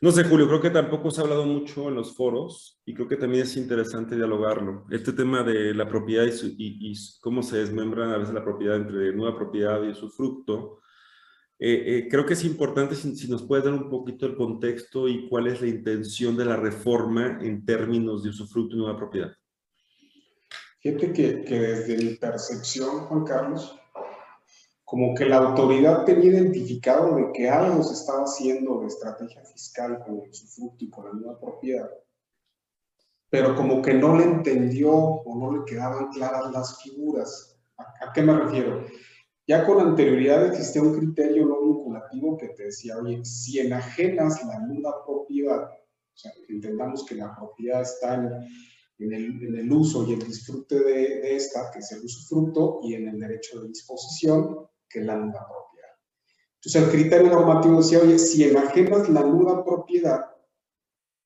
no 0.00 0.12
sé, 0.12 0.22
Julio, 0.22 0.46
creo 0.46 0.60
que 0.60 0.70
tampoco 0.70 1.10
se 1.10 1.20
ha 1.20 1.24
hablado 1.24 1.44
mucho 1.44 1.88
en 1.88 1.96
los 1.96 2.14
foros 2.14 2.80
y 2.84 2.94
creo 2.94 3.08
que 3.08 3.16
también 3.16 3.42
es 3.42 3.56
interesante 3.56 4.14
dialogarlo. 4.14 4.86
Este 4.90 5.12
tema 5.12 5.42
de 5.42 5.74
la 5.74 5.88
propiedad 5.88 6.24
y, 6.42 6.94
cómo 7.20 7.42
se 7.42 7.58
desmembra 7.58 8.14
a 8.14 8.18
veces 8.18 8.32
la 8.32 8.44
propiedad 8.44 8.76
entre 8.76 9.12
nueva 9.12 9.36
propiedad 9.36 9.82
y 9.82 9.94
su 9.96 10.08
fruto, 10.08 10.78
eh, 11.58 11.82
eh, 11.86 12.08
creo 12.08 12.24
que 12.24 12.34
es 12.34 12.44
importante 12.44 12.94
si, 12.94 13.28
nos 13.28 13.42
puedes 13.42 13.64
dar 13.64 13.74
un 13.74 13.90
poquito 13.90 14.26
el 14.26 14.36
contexto 14.36 15.08
y 15.08 15.28
cuál 15.28 15.48
es 15.48 15.60
la 15.60 15.66
intención 15.66 16.36
de 16.36 16.44
la 16.44 16.54
reforma 16.54 17.40
en 17.42 17.64
términos 17.64 18.22
de 18.22 18.30
usufructo 18.30 18.76
y 18.76 18.78
nueva 18.78 18.96
propiedad. 18.96 19.32
Fíjate 20.80 21.12
que 21.12 21.58
desde 21.58 21.96
mi 21.96 22.14
percepción, 22.14 23.00
Juan 23.00 23.24
Carlos, 23.24 23.77
como 24.88 25.14
que 25.14 25.26
la 25.26 25.36
autoridad 25.36 26.06
tenía 26.06 26.30
identificado 26.30 27.14
de 27.16 27.30
que 27.34 27.46
algo 27.46 27.82
se 27.82 27.92
estaba 27.92 28.22
haciendo 28.22 28.80
de 28.80 28.86
estrategia 28.86 29.44
fiscal 29.44 29.98
con 29.98 30.14
el 30.14 30.30
usufructo 30.30 30.82
y 30.82 30.88
con 30.88 31.04
la 31.04 31.12
nueva 31.12 31.38
propiedad, 31.38 31.90
pero 33.28 33.54
como 33.54 33.82
que 33.82 33.92
no 33.92 34.16
le 34.16 34.24
entendió 34.24 34.90
o 34.90 35.38
no 35.38 35.58
le 35.58 35.66
quedaban 35.66 36.08
claras 36.08 36.50
las 36.52 36.82
figuras. 36.82 37.60
¿A, 37.76 38.10
qué 38.14 38.22
me 38.22 38.32
refiero? 38.32 38.86
Ya 39.46 39.66
con 39.66 39.78
anterioridad 39.78 40.46
existía 40.46 40.80
un 40.80 40.98
criterio 40.98 41.44
no 41.44 41.60
vinculativo 41.60 42.38
que 42.38 42.48
te 42.48 42.64
decía, 42.64 42.96
oye, 42.96 43.22
si 43.26 43.58
enajenas 43.58 44.42
la 44.46 44.58
nueva 44.60 45.04
propiedad, 45.04 45.64
o 45.64 46.16
sea, 46.16 46.32
entendamos 46.48 47.04
que 47.04 47.14
la 47.14 47.36
propiedad 47.36 47.82
está 47.82 48.14
en, 48.14 49.12
el, 49.12 49.70
uso 49.70 50.06
y 50.08 50.14
el 50.14 50.20
disfrute 50.20 50.78
de, 50.80 51.20
de, 51.20 51.36
esta, 51.36 51.70
que 51.70 51.80
es 51.80 51.92
el 51.92 52.02
usufructo, 52.02 52.80
y 52.82 52.94
en 52.94 53.08
el 53.08 53.20
derecho 53.20 53.60
de 53.60 53.68
disposición, 53.68 54.66
que 54.88 55.00
la 55.00 55.16
nuda 55.16 55.46
propiedad. 55.46 55.90
Entonces 56.54 56.82
el 56.82 56.90
criterio 56.90 57.28
normativo 57.28 57.78
decía, 57.78 58.00
oye, 58.00 58.18
si 58.18 58.44
enajenas 58.44 59.08
la 59.08 59.22
nuda 59.22 59.64
propiedad, 59.64 60.24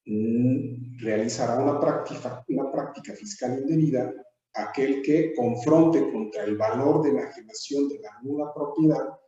mm, 0.04 0.98
realizará 1.00 1.62
una 1.62 1.80
práctica, 1.80 2.44
una 2.48 2.70
práctica 2.70 3.14
fiscal 3.14 3.58
indebida 3.58 4.12
aquel 4.54 5.02
que 5.02 5.34
confronte 5.34 6.12
contra 6.12 6.44
el 6.44 6.56
valor 6.56 7.02
de 7.02 7.10
enajenación 7.10 7.88
de 7.88 8.00
la 8.00 8.20
nuda 8.22 8.52
propiedad 8.52 9.18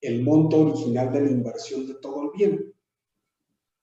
el 0.00 0.22
monto 0.22 0.60
original 0.60 1.12
de 1.12 1.20
la 1.22 1.30
inversión 1.30 1.86
de 1.86 1.94
todo 1.94 2.22
el 2.22 2.30
bien. 2.36 2.74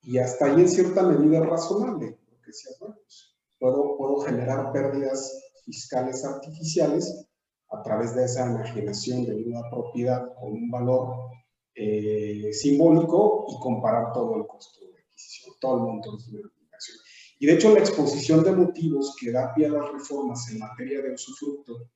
Y 0.02 0.18
hasta 0.18 0.46
ahí 0.46 0.62
en 0.62 0.70
cierta 0.70 1.04
medida 1.04 1.40
es 1.40 1.46
razonable, 1.46 2.18
porque 2.30 2.54
si 2.54 2.70
bueno, 2.80 2.96
pues, 2.96 3.36
puedo, 3.60 3.98
puedo 3.98 4.18
generar 4.18 4.72
pérdidas 4.72 5.52
fiscales 5.66 6.24
artificiales 6.24 7.28
a 7.72 7.82
través 7.84 8.16
de 8.16 8.26
esa 8.26 8.46
enajenación 8.46 9.26
de 9.26 9.36
una 9.36 9.70
propiedad 9.70 10.34
con 10.36 10.54
un 10.54 10.70
valor 10.70 11.32
eh, 11.74 12.52
simbólico 12.54 13.46
y 13.50 13.60
comparar 13.60 14.14
todo 14.14 14.38
el 14.38 14.48
costo 14.48 14.86
de 14.86 15.00
adquisición, 15.00 15.56
todo 15.60 15.78
el 15.78 15.84
monto 15.84 16.12
de 16.12 16.40
la 16.40 16.48
aplicación. 16.48 16.98
Y 17.40 17.48
de 17.48 17.54
hecho 17.54 17.74
la 17.74 17.80
exposición 17.80 18.44
de 18.44 18.52
motivos 18.52 19.16
que 19.20 19.32
da 19.32 19.54
pie 19.54 19.66
a 19.68 19.70
las 19.70 19.92
reformas 19.92 20.50
en 20.52 20.60
materia 20.60 21.02
de 21.02 21.14
usufructo 21.14 21.90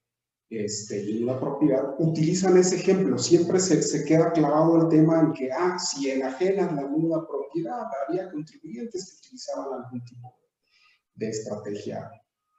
este, 0.49 1.03
y 1.03 1.23
una 1.23 1.39
propiedad, 1.39 1.95
utilizan 1.99 2.57
ese 2.57 2.77
ejemplo. 2.77 3.17
Siempre 3.19 3.59
se, 3.59 3.83
se, 3.83 4.03
queda 4.03 4.31
clavado 4.33 4.81
el 4.81 4.89
tema 4.89 5.19
en 5.19 5.33
que, 5.33 5.51
ah, 5.51 5.77
si 5.77 6.09
enajenan 6.09 6.75
nueva 6.75 7.27
propiedad, 7.27 7.83
había 8.07 8.31
contribuyentes 8.31 9.11
que 9.11 9.27
utilizaban 9.27 9.83
algún 9.83 10.03
tipo 10.05 10.35
de 11.13 11.29
estrategia 11.29 12.09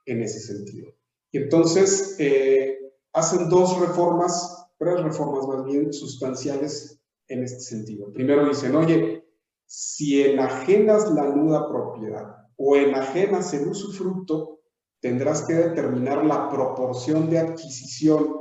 en 0.07 0.23
ese 0.23 0.39
sentido. 0.39 0.93
Y 1.33 1.39
entonces 1.39 2.17
eh, 2.19 2.79
hacen 3.13 3.49
dos 3.49 3.79
reformas, 3.81 4.67
tres 4.79 5.03
reformas 5.03 5.47
más 5.47 5.65
bien 5.65 5.93
sustanciales 5.93 7.01
en 7.29 7.45
este 7.45 7.61
sentido. 7.61 8.13
Primero 8.13 8.49
dicen, 8.49 8.75
oye, 8.77 9.25
si 9.67 10.23
enajenas 10.23 11.11
la 11.13 11.25
nuda 11.25 11.69
propiedad 11.69 12.37
o 12.57 12.77
enajenas 12.77 13.55
el 13.55 13.69
usufructo, 13.69 14.61
tendrás 15.01 15.43
que 15.43 15.55
determinar 15.55 16.25
la 16.25 16.51
proporción 16.51 17.31
de 17.31 17.39
adquisición 17.39 18.37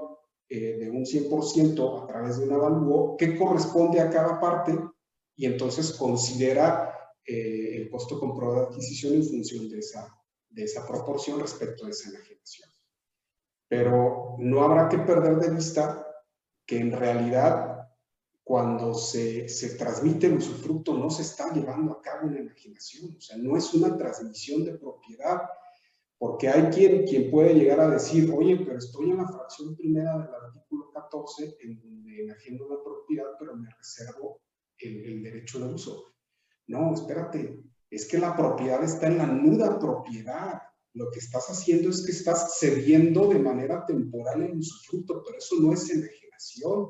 eh, 0.50 0.78
de 0.80 0.90
un 0.90 1.06
100% 1.06 2.04
a 2.04 2.08
través 2.08 2.38
de 2.38 2.46
un 2.46 2.54
avalúo 2.54 3.16
que 3.18 3.38
corresponde 3.38 4.00
a 4.00 4.10
cada 4.10 4.40
parte 4.40 4.78
y 5.36 5.46
entonces 5.46 5.94
considera 5.94 6.94
eh, 7.26 7.78
el 7.78 7.90
costo 7.90 8.20
comprobado 8.20 8.62
de 8.62 8.68
adquisición 8.68 9.14
en 9.14 9.24
función 9.24 9.70
de 9.70 9.80
esa, 9.80 10.14
de 10.50 10.64
esa 10.64 10.86
proporción 10.88 11.40
respecto 11.40 11.86
a 11.86 11.90
esa 11.90 12.10
enajenación. 12.10 12.69
Pero 13.70 14.36
no 14.40 14.64
habrá 14.64 14.90
que 14.90 14.98
perder 14.98 15.38
de 15.38 15.52
vista 15.52 16.06
que 16.66 16.80
en 16.80 16.92
realidad 16.92 17.88
cuando 18.44 18.96
se, 18.96 19.48
se, 19.48 19.76
transmite 19.76 20.26
el 20.26 20.38
usufructo 20.38 20.96
no 20.96 21.12
se 21.12 21.22
está 21.22 21.54
llevando 21.54 21.94
a 21.94 22.02
cabo 22.02 22.28
una 22.28 22.40
enajenación, 22.40 23.16
o 23.16 23.22
sea, 23.22 23.38
no 23.38 23.56
es 23.56 23.72
una 23.76 23.96
transmisión 23.96 24.66
de 24.66 24.76
propiedad, 24.76 25.44
porque 26.18 26.50
hay 26.50 26.64
quien, 26.72 27.06
quien 27.06 27.30
puede 27.30 27.54
llegar 27.54 27.80
a 27.80 27.92
decir, 27.92 28.34
oye, 28.36 28.58
pero 28.58 28.80
estoy 28.80 29.12
en 29.12 29.18
la 29.18 29.28
fracción 29.28 29.76
primera 29.76 30.18
del 30.18 30.34
artículo 30.34 30.92
14 30.92 31.58
en 31.62 31.80
donde 31.80 32.24
enajeno 32.24 32.68
la 32.68 32.84
propiedad, 32.84 33.28
pero 33.38 33.56
me 33.56 33.70
reservo 33.70 34.42
el, 34.80 35.06
el 35.06 35.22
derecho 35.22 35.60
de 35.60 35.72
uso. 35.72 36.06
No, 36.66 36.94
espérate, 36.94 37.64
es 37.90 38.08
que 38.08 38.18
la 38.18 38.36
propiedad 38.36 38.84
está 38.84 39.08
en 39.08 39.20
la 39.20 39.28
nuda 39.28 39.78
propiedad 39.80 40.60
lo 41.00 41.10
que 41.12 41.20
estás 41.20 41.50
haciendo 41.50 41.90
es 41.90 42.06
que 42.06 42.12
estás 42.12 42.58
cediendo 42.60 43.28
de 43.30 43.40
manera 43.40 43.86
temporal 43.86 44.44
el 44.44 44.58
usufructo, 44.58 45.24
pero 45.24 45.38
eso 45.38 45.56
no 45.62 45.72
es 45.72 45.90
enajenación. 45.90 46.90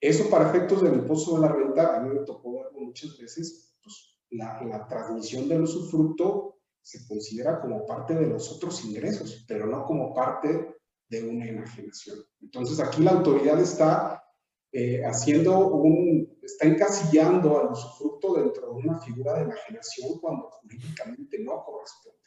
Eso 0.00 0.30
para 0.30 0.48
efectos 0.48 0.82
del 0.82 0.94
impuesto 0.94 1.34
de 1.34 1.40
la 1.40 1.52
renta, 1.52 1.96
a 1.96 2.00
mí 2.00 2.14
me 2.14 2.24
tocó 2.24 2.62
verlo 2.62 2.78
muchas 2.78 3.18
veces, 3.18 3.74
pues 3.82 4.20
la, 4.30 4.62
la 4.62 4.86
transmisión 4.86 5.48
del 5.48 5.62
usufructo 5.62 6.60
se 6.80 7.06
considera 7.08 7.60
como 7.60 7.84
parte 7.84 8.14
de 8.14 8.28
los 8.28 8.52
otros 8.52 8.84
ingresos, 8.84 9.44
pero 9.48 9.66
no 9.66 9.84
como 9.84 10.14
parte 10.14 10.76
de 11.08 11.28
una 11.28 11.48
enajenación. 11.48 12.18
Entonces 12.40 12.78
aquí 12.78 13.02
la 13.02 13.10
autoridad 13.10 13.60
está 13.60 14.22
eh, 14.70 15.02
haciendo 15.04 15.66
un, 15.68 16.38
está 16.40 16.66
encasillando 16.66 17.58
al 17.58 17.72
usufructo 17.72 18.34
dentro 18.34 18.68
de 18.68 18.72
una 18.74 19.00
figura 19.00 19.34
de 19.34 19.42
enajenación 19.42 20.20
cuando 20.20 20.50
jurídicamente 20.50 21.38
no 21.40 21.64
corresponde. 21.64 22.17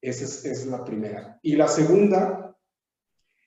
Esa 0.00 0.48
es, 0.48 0.66
la 0.66 0.84
primera. 0.84 1.38
Y 1.42 1.56
la 1.56 1.66
segunda 1.68 2.56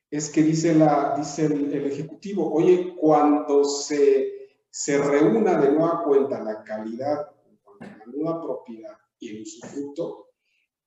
es 0.09 0.29
que 0.29 0.43
dice, 0.43 0.75
la, 0.75 1.15
dice 1.17 1.45
el, 1.45 1.85
Ejecutivo, 1.85 2.53
oye, 2.53 2.95
cuando 2.99 3.63
se, 3.63 4.49
se 4.69 4.97
reúna 4.97 5.59
de 5.59 5.71
nueva 5.71 6.03
cuenta 6.03 6.43
la 6.43 6.63
calidad, 6.63 7.31
la 7.79 8.05
nueva 8.05 8.41
propiedad 8.41 8.97
y 9.19 9.29
el 9.29 9.41
usufructo, 9.43 10.31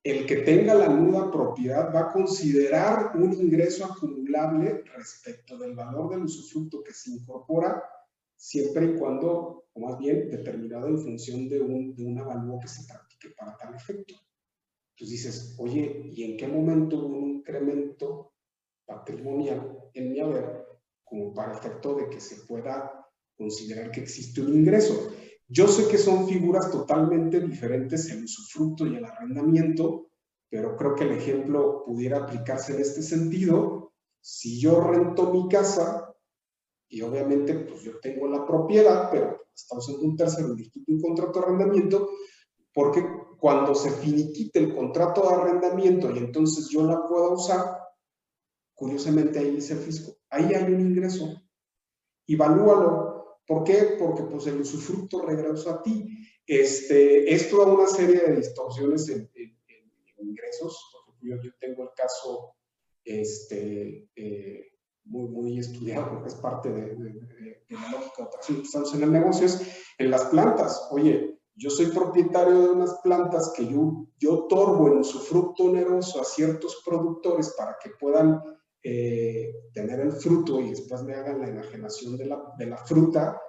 el 0.03 0.27
que 0.27 0.36
tenga 0.36 0.74
la 0.74 0.89
nuda 0.89 1.31
propiedad 1.31 1.95
va 1.95 2.01
a 2.01 2.12
considerar 2.12 3.12
un 3.16 3.32
ingreso 3.32 3.86
acumulable 3.86 4.85
respecto 4.95 5.57
del 5.57 5.74
valor 5.74 6.11
del 6.11 6.24
usufructo 6.24 6.85
que 6.85 6.93
se 6.93 7.11
incorpora 7.11 7.82
siempre 8.36 8.85
y 8.85 8.99
cuando, 8.99 9.65
o 9.73 9.81
más 9.81 9.99
bien, 9.99 10.28
determinado 10.31 10.89
en 10.89 10.99
función 10.99 11.49
de 11.49 11.62
un, 11.62 11.95
de 11.95 12.05
un 12.05 12.19
avalúo 12.19 12.61
que 12.61 12.69
se 12.69 12.86
practique 12.86 13.31
para 13.31 13.57
tal 13.57 13.74
efecto. 13.74 14.15
Entonces 14.97 15.25
dices, 15.25 15.57
oye, 15.59 16.03
¿y 16.15 16.23
en 16.23 16.37
qué 16.37 16.47
momento 16.47 16.97
hubo 16.99 17.19
un 17.19 17.31
incremento 17.31 18.33
patrimonial 18.87 19.77
en 19.93 20.12
mi 20.12 20.21
haber 20.21 20.65
como 21.03 21.35
para 21.35 21.59
efecto 21.59 21.97
de 21.97 22.09
que 22.09 22.21
se 22.21 22.47
pueda 22.47 23.05
considerar 23.37 23.91
que 23.91 24.01
existe 24.01 24.41
un 24.41 24.55
ingreso? 24.55 25.12
Yo 25.49 25.66
sé 25.66 25.89
que 25.89 25.99
son 25.99 26.29
figuras 26.29 26.71
totalmente 26.71 27.41
diferentes 27.41 28.09
el 28.11 28.25
usufructo 28.25 28.87
y 28.87 28.97
el 28.97 29.05
arrendamiento, 29.05 30.11
pero 30.49 30.77
creo 30.77 30.95
que 30.95 31.05
el 31.05 31.12
ejemplo 31.12 31.85
pudiera 31.85 32.19
aplicarse 32.19 32.75
en 32.75 32.81
este 32.81 33.03
sentido. 33.03 33.93
Si 34.21 34.61
yo 34.61 34.81
rento 34.81 35.33
mi 35.33 35.49
casa, 35.49 36.15
y 36.89 37.03
obviamente 37.03 37.55
pues 37.55 37.83
yo 37.83 37.99
tengo 37.99 38.29
la 38.29 38.47
propiedad, 38.47 39.11
pero 39.11 39.41
estamos 39.53 39.89
en 39.89 40.09
un 40.09 40.16
tercero, 40.16 40.55
un 40.87 41.01
contrato 41.01 41.41
de 41.41 41.47
arrendamiento, 41.47 42.09
porque 42.73 43.05
cuando 43.45 43.75
se 43.75 43.91
finiquite 43.91 44.59
el 44.59 44.75
contrato 44.75 45.21
de 45.21 45.35
arrendamiento 45.35 46.11
y 46.11 46.16
entonces 46.16 46.71
yo 46.71 46.83
la 46.87 47.07
pueda 47.07 47.29
usar, 47.29 47.79
curiosamente 48.73 49.39
ahí 49.39 49.51
dice 49.51 49.75
el 49.75 49.81
fisco, 49.81 50.16
ahí 50.31 50.55
hay 50.55 50.73
un 50.73 50.81
ingreso, 50.81 51.43
evalúalo. 52.27 53.43
¿Por 53.47 53.65
qué? 53.65 53.97
Porque 53.99 54.23
pues 54.23 54.47
el 54.47 54.62
usufructo 54.62 55.27
regresa 55.27 55.75
a 55.75 55.83
ti. 55.83 56.27
Este, 56.47 57.35
esto 57.35 57.59
da 57.59 57.66
una 57.66 57.87
serie 57.87 58.19
de 58.19 58.37
distorsiones 58.37 59.11
en, 59.11 59.31
ingresos. 60.16 60.79
Yo, 61.21 61.37
tengo 61.61 61.83
el 61.83 61.91
caso 61.95 62.55
este, 63.05 64.09
eh, 64.16 64.73
muy, 65.05 65.29
muy 65.29 65.59
estudiado 65.59 66.09
porque 66.12 66.29
es 66.29 66.35
parte 66.37 66.71
de, 66.71 66.97
la 67.69 67.91
lógica 67.91 68.31
de 68.49 68.62
estamos 68.62 68.95
en 68.95 69.03
el 69.03 69.12
negocio, 69.12 69.45
es 69.45 69.85
en 69.99 70.11
las 70.11 70.25
plantas. 70.29 70.89
Oye, 70.93 71.35
yo 71.56 71.70
soy 71.70 71.86
propietario 71.86 72.60
de 72.60 72.68
unas 72.70 72.98
plantas 73.02 73.52
que 73.56 73.66
yo, 73.66 74.06
yo 74.18 74.44
otorgo 74.44 74.89
en 74.89 74.98
usufructo 74.98 75.64
oneroso 75.64 76.20
a 76.20 76.24
ciertos 76.24 76.82
productores 76.85 77.55
para 77.56 77.76
que 77.82 77.90
puedan 77.98 78.40
eh, 78.82 79.52
tener 79.72 80.01
el 80.01 80.12
fruto 80.12 80.60
y 80.60 80.70
después 80.70 81.02
me 81.02 81.14
hagan 81.14 81.40
la 81.40 81.48
enajenación 81.48 82.16
de 82.16 82.26
la, 82.26 82.43
de 82.59 82.66
la 82.66 82.76
fruta, 82.76 83.40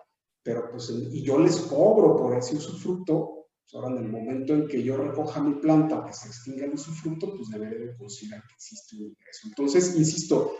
pero 0.44 0.70
pues, 0.70 0.90
y 0.90 1.24
yo 1.24 1.40
les 1.40 1.58
cobro 1.62 2.16
por 2.16 2.38
ese 2.38 2.56
usufructo, 2.56 3.48
pues 3.64 3.74
ahora 3.74 3.98
en 3.98 4.06
el 4.06 4.12
momento 4.12 4.54
en 4.54 4.68
que 4.68 4.84
yo 4.84 4.96
recoja 4.96 5.42
mi 5.42 5.56
planta 5.56 6.06
que 6.06 6.14
se 6.14 6.28
extinga 6.28 6.66
el 6.66 6.74
usufructo, 6.74 7.34
pues 7.36 7.50
deberé 7.50 7.98
considerar 7.98 8.44
que 8.48 8.54
existe 8.54 8.96
un 8.96 9.02
ingreso. 9.08 9.48
Entonces, 9.48 9.98
insisto, 9.98 10.54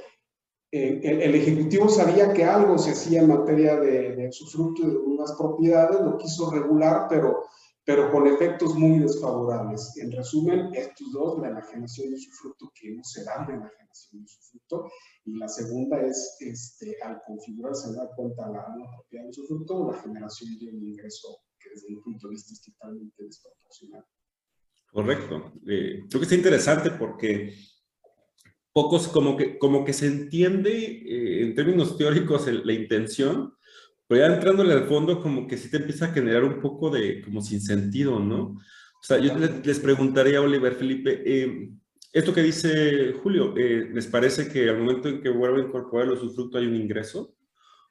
eh, 0.78 1.00
el, 1.04 1.36
Ejecutivo 1.36 1.88
sabía 1.88 2.34
que 2.34 2.44
algo 2.44 2.78
se 2.78 2.92
hacía 2.92 3.22
en 3.22 3.30
materia 3.30 3.80
de, 3.80 4.14
de 4.14 4.28
usufructo 4.28 4.86
de 4.86 4.98
unas 4.98 5.32
propiedades, 5.32 6.02
lo 6.02 6.18
quiso 6.18 6.52
regular, 6.52 7.08
pero, 7.10 7.46
pero 7.86 8.12
con 8.12 8.28
efectos 8.28 8.76
muy 8.76 9.00
desfavorables. 9.00 9.96
En 9.96 10.12
resumen, 10.12 10.74
estos 10.74 11.14
dos, 11.14 11.40
la 11.40 11.48
enajenación 11.48 12.10
de 12.10 12.16
usufructo, 12.16 12.74
que 12.76 12.92
no 12.92 13.02
se 13.06 13.24
da 13.24 13.38
la 13.48 13.56
enajenación 13.56 14.20
de 14.20 14.26
usufructo, 14.26 14.92
y 15.24 15.38
la 15.38 15.48
segunda 15.48 16.02
es, 16.02 16.36
este, 16.42 16.98
al 17.02 17.22
configurarse, 17.26 17.94
da 17.94 18.10
cuenta 18.14 18.46
la 18.50 18.66
propiedad 18.98 19.24
de 19.24 19.30
usufructo, 19.30 19.92
la 19.94 19.98
generación 20.02 20.58
de 20.60 20.72
un 20.72 20.84
ingreso 20.84 21.40
que 21.58 21.70
desde 21.70 21.90
mi 21.90 22.02
punto 22.02 22.28
de 22.28 22.32
vista 22.32 22.52
es 22.52 22.62
totalmente 22.62 23.24
desproporcional. 23.24 24.04
Correcto. 24.92 25.54
Eh, 25.68 26.04
creo 26.10 26.20
que 26.20 26.24
está 26.26 26.36
interesante 26.36 26.92
porque 26.92 27.54
pocos, 28.76 29.08
como 29.08 29.38
que, 29.38 29.58
como 29.58 29.86
que 29.86 29.94
se 29.94 30.08
entiende 30.08 30.74
eh, 30.76 31.44
en 31.44 31.56
términos 31.56 31.98
teóricos 31.98 32.46
la 32.46 32.74
intención, 32.74 33.54
pero 34.06 34.20
ya 34.20 34.36
entrándole 34.36 34.74
al 34.74 34.86
fondo 34.86 35.22
como 35.22 35.48
que 35.48 35.58
sí 35.58 35.72
te 35.72 35.78
empieza 35.78 36.08
a 36.08 36.12
generar 36.12 36.44
un 36.44 36.60
poco 36.60 36.90
de 36.90 37.22
como 37.22 37.42
sin 37.42 37.62
sentido, 37.62 38.20
¿no? 38.20 38.42
O 38.42 39.02
sea, 39.02 39.18
yo 39.18 39.34
les, 39.38 39.80
preguntaría 39.80 40.40
a 40.40 40.42
Oliver 40.42 40.76
Felipe, 40.76 41.24
eh, 41.26 41.70
esto 42.12 42.34
que 42.34 42.44
dice 42.44 43.14
Julio, 43.24 43.54
eh, 43.56 43.90
¿les 43.94 44.08
parece 44.08 44.50
que 44.52 44.68
al 44.70 44.80
momento 44.80 45.08
en 45.08 45.22
que 45.22 45.30
vuelve 45.30 45.62
a 45.62 45.66
incorporar 45.68 46.08
el 46.08 46.14
usufructo 46.14 46.58
hay 46.58 46.66
un 46.66 46.76
ingreso? 46.76 47.34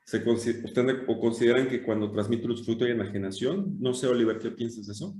¿Se 0.04 0.18
¿Ustedes 0.18 0.96
o 1.08 1.18
consideran 1.18 1.66
que 1.66 1.82
cuando 1.82 2.10
transmite 2.10 2.44
el 2.44 2.50
usufructo 2.50 2.84
hay 2.84 2.90
enajenación? 2.90 3.80
No 3.80 3.94
sé, 3.94 4.06
Oliver, 4.06 4.38
¿qué 4.38 4.50
piensas 4.50 4.86
de 4.86 4.92
eso? 4.92 5.16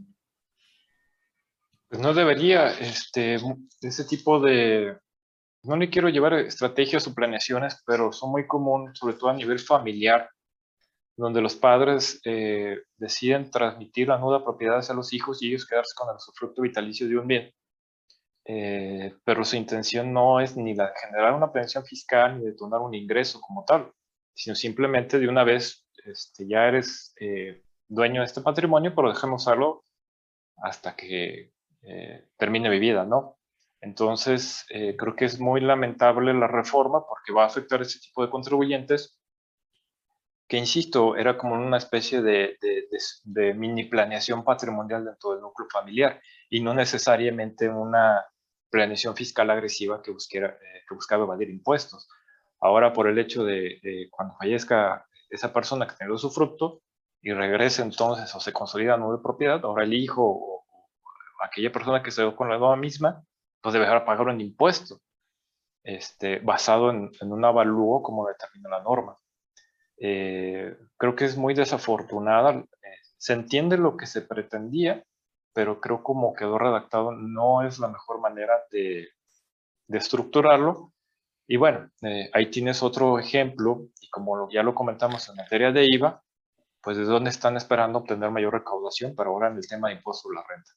Pues 1.89 2.03
no 2.03 2.13
debería, 2.13 2.69
este, 2.79 3.39
ese 3.81 4.05
tipo 4.05 4.41
de, 4.41 4.99
no 5.65 5.77
le 5.77 5.91
quiero 5.91 6.09
llevar 6.09 6.35
estrategias 6.35 7.07
o 7.07 7.15
planeaciones, 7.15 7.83
pero 7.87 8.13
son 8.13 8.31
muy 8.31 8.47
comunes, 8.47 8.99
sobre 8.99 9.15
todo 9.15 9.31
a 9.31 9.35
nivel 9.35 9.59
familiar, 9.59 10.29
donde 11.17 11.41
los 11.41 11.57
padres 11.57 12.21
eh, 12.25 12.83
deciden 12.97 13.51
transmitir 13.51 14.09
la 14.09 14.19
nuda 14.19 14.45
propiedad 14.45 14.79
hacia 14.79 14.95
los 14.95 15.13
hijos 15.13 15.43
y 15.43 15.49
ellos 15.49 15.67
quedarse 15.67 15.95
con 15.97 16.11
el 16.11 16.17
usufructo 16.17 16.63
vitalicio 16.63 17.09
de 17.09 17.19
un 17.19 17.27
bien. 17.27 17.53
Eh, 18.47 19.15
pero 19.25 19.43
su 19.45 19.57
intención 19.57 20.13
no 20.13 20.39
es 20.41 20.55
ni 20.57 20.75
la 20.75 20.89
de 20.89 20.93
generar 21.01 21.33
una 21.33 21.51
pensión 21.51 21.85
fiscal 21.85 22.37
ni 22.37 22.45
de 22.45 22.51
detonar 22.51 22.81
un 22.81 22.95
ingreso 22.95 23.41
como 23.41 23.65
tal, 23.65 23.91
sino 24.35 24.55
simplemente 24.55 25.19
de 25.19 25.29
una 25.29 25.45
vez 25.45 25.87
este, 26.05 26.47
ya 26.47 26.67
eres 26.67 27.15
eh, 27.19 27.63
dueño 27.89 28.21
de 28.21 28.27
este 28.27 28.43
patrimonio, 28.43 28.93
pero 28.95 29.09
déjame 29.09 29.35
usarlo 29.35 29.85
hasta 30.57 30.95
que 30.95 31.53
termine 32.39 32.71
mi 32.71 32.79
vida, 32.79 33.05
¿no? 33.05 33.37
Entonces, 33.85 34.67
creo 34.69 35.15
que 35.15 35.27
es 35.27 35.39
muy 35.39 35.61
lamentable 35.61 36.33
la 36.33 36.47
reforma 36.47 37.05
porque 37.07 37.33
va 37.33 37.45
a 37.45 37.47
afectar 37.47 37.81
a 37.81 37.83
ese 37.83 38.01
tipo 38.01 38.25
de 38.25 38.31
contribuyentes 38.31 39.19
que 40.49 40.59
insisto, 40.59 41.17
era 41.17 41.39
como 41.39 41.55
una 41.55 41.79
especie 41.79 42.21
de, 42.21 42.59
de, 43.25 43.55
mini 43.55 43.85
planeación 43.85 44.45
patrimonial 44.45 45.05
dentro 45.05 45.33
del 45.33 45.41
núcleo 45.41 45.69
familiar 45.73 46.21
y 46.51 46.61
no 46.61 46.75
necesariamente 46.75 47.69
una 47.69 48.25
planeación 48.71 49.17
fiscal 49.17 49.51
agresiva 49.51 50.03
que, 50.03 50.11
buscara, 50.11 50.49
eh, 50.49 50.83
que 50.87 50.95
buscaba 50.95 51.25
evadir 51.25 51.49
impuestos. 51.49 52.09
Ahora, 52.61 52.93
por 52.93 53.09
el 53.09 53.19
hecho 53.19 53.45
de, 53.45 54.09
cuando 54.11 54.37
fallezca 54.37 55.07
esa 55.31 55.53
persona 55.53 55.87
que 55.87 55.97
tenido 55.97 56.19
su 56.19 56.31
fruto 56.31 56.83
y 57.23 57.33
regrese 57.33 57.83
entonces 57.83 58.35
o 58.35 58.41
se 58.41 58.53
consolida 58.53 58.97
nueva 58.97 59.23
propiedad, 59.23 59.65
ahora 59.65 59.85
el 59.85 59.95
hijo 59.95 60.23
o, 60.25 60.65
aquella 61.43 61.73
persona 61.73 62.03
que 62.03 62.11
se 62.11 62.23
quedó 62.23 62.37
con 62.37 62.49
la 62.49 62.59
nueva 62.59 62.77
misma, 62.77 63.23
pues 63.65 63.73
debe 63.73 63.87
dejar 63.87 64.05
pagar 64.05 64.29
un 64.29 64.43
impuesto 64.43 65.01
este, 65.83 66.39
basado 66.41 66.91
en, 66.91 67.11
en 67.19 67.33
un 67.33 67.47
avalúo 67.47 68.03
como 68.03 68.29
determina 68.29 68.69
la 68.69 68.83
norma. 68.83 69.17
Eh, 69.97 70.77
creo 70.99 71.17
que 71.17 71.25
es 71.25 71.39
muy 71.39 71.55
desafortunada. 71.55 72.53
Eh, 72.53 72.99
se 73.17 73.33
entiende 73.33 73.79
lo 73.79 73.97
que 73.97 74.05
se 74.05 74.21
pretendía, 74.21 75.03
pero 75.55 75.81
creo 75.81 76.03
como 76.03 76.35
quedó 76.35 76.59
redactado 76.59 77.13
no 77.13 77.67
es 77.67 77.79
la 77.79 77.89
mejor 77.89 78.21
manera 78.21 78.53
de, 78.71 79.09
estructurarlo. 79.89 80.93
Y 81.47 81.57
bueno, 81.57 81.91
eh, 82.03 82.29
ahí 82.35 82.51
tienes 82.51 82.83
otro 82.83 83.19
ejemplo, 83.19 83.89
y 83.99 84.11
como 84.11 84.51
ya 84.51 84.63
lo 84.63 84.75
comentamos 84.75 85.27
en 85.31 85.37
materia 85.37 85.73
de 85.73 85.87
IVA, 85.91 86.23
pues 86.83 86.99
de 86.99 87.05
dónde 87.05 87.31
están 87.31 87.57
esperando 87.57 88.01
obtener 88.01 88.31
mayor 88.31 88.53
recaudación 88.53 89.15
para 89.15 89.31
ahora 89.31 89.49
en 89.49 89.57
el 89.57 89.67
tema 89.67 89.89
de 89.89 89.95
impuesto 89.95 90.29
a 90.31 90.35
la 90.35 90.45
renta. 90.47 90.71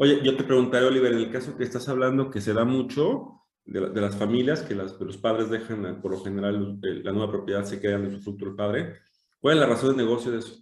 Oye, 0.00 0.20
yo 0.22 0.36
te 0.36 0.44
preguntaré, 0.44 0.86
Oliver, 0.86 1.12
en 1.12 1.18
el 1.18 1.32
caso 1.32 1.56
que 1.56 1.64
estás 1.64 1.88
hablando, 1.88 2.30
que 2.30 2.40
se 2.40 2.54
da 2.54 2.64
mucho, 2.64 3.38
de, 3.64 4.00
las 4.00 4.16
familias, 4.16 4.62
que, 4.62 4.76
las, 4.76 4.92
los 5.00 5.18
padres 5.18 5.50
dejan, 5.50 5.84
eh, 5.86 5.94
por 5.94 6.12
lo 6.12 6.22
general, 6.22 6.78
la 6.80 7.12
nueva 7.12 7.32
propiedad 7.32 7.64
se 7.64 7.80
queda 7.80 7.96
en 7.96 8.22
su 8.22 8.36
del 8.36 8.54
padre. 8.54 9.00
¿Cuál 9.40 9.54
es 9.54 9.60
la 9.60 9.66
razón 9.66 9.96
de 9.96 10.04
negocio 10.04 10.30
de 10.30 10.38
eso? 10.38 10.54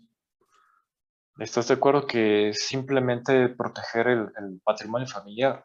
¿Estás 1.39 1.69
de 1.69 1.75
acuerdo 1.75 2.07
que 2.07 2.53
simplemente 2.55 3.51
proteger 3.51 4.09
el, 4.09 4.61
patrimonio 4.65 5.07
familiar? 5.07 5.63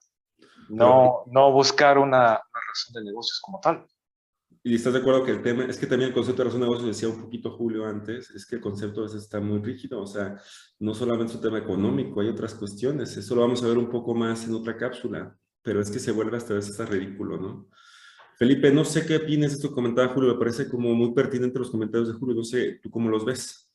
No, 0.68 1.24
no 1.28 1.54
buscar 1.54 1.98
una, 1.98 2.18
una, 2.18 2.62
razón 2.68 2.94
de 2.94 3.06
negocios 3.06 3.40
como 3.42 3.62
tal. 3.62 3.88
Y 4.64 4.76
estás 4.76 4.94
de 4.94 5.00
acuerdo 5.00 5.26
que 5.26 5.32
el 5.32 5.42
tema, 5.42 5.66
es 5.66 5.78
que 5.78 5.88
también 5.88 6.10
el 6.10 6.14
concepto 6.14 6.44
de 6.44 6.46
razón 6.46 6.62
de 6.62 6.68
negocios, 6.68 6.88
decía 6.88 7.10
un 7.10 7.22
poquito 7.22 7.52
Julio 7.52 7.86
antes, 7.86 8.30
es 8.30 8.46
que 8.46 8.58
el 8.58 8.62
concepto 8.62 9.02
a 9.02 9.04
veces 9.04 9.24
está 9.24 9.40
muy 9.40 9.60
rígido, 9.60 10.02
o 10.02 10.06
sea, 10.06 10.36
no 10.80 10.94
solamente 10.94 11.32
es 11.32 11.36
un 11.36 11.42
tema 11.42 11.58
económico, 11.58 12.22
hay 12.22 12.28
otras 12.28 12.54
cuestiones, 12.54 13.18
eso 13.18 13.36
lo 13.36 13.42
vamos 13.42 13.64
a 13.64 13.68
ver 13.68 13.78
un 13.78 13.90
poco 13.90 14.14
más 14.14 14.46
en 14.48 14.54
otra 14.54 14.78
cápsula 14.78 15.36
pero 15.62 15.82
es 15.82 15.92
que 15.92 16.00
se 16.00 16.12
vuelve 16.12 16.38
hasta 16.38 16.54
a 16.54 16.58
veces 16.58 16.90
ridículo, 16.90 17.38
¿no? 17.38 17.70
Felipe, 18.38 18.72
no 18.72 18.84
sé 18.84 19.06
qué 19.06 19.18
opinas 19.18 19.52
de 19.52 19.58
esto 19.58 19.72
comentaba 19.72 20.14
Julio, 20.14 20.34
me 20.34 20.40
parece 20.40 20.68
como 20.68 20.94
muy 20.96 21.14
pertinente 21.14 21.60
los 21.60 21.70
comentarios 21.70 22.08
de 22.12 22.16
Julio, 22.16 22.36
no 22.36 22.44
sé, 22.44 22.80
¿tú 22.82 22.90
cómo 22.90 23.10
los 23.10 23.24
ves? 23.24 23.70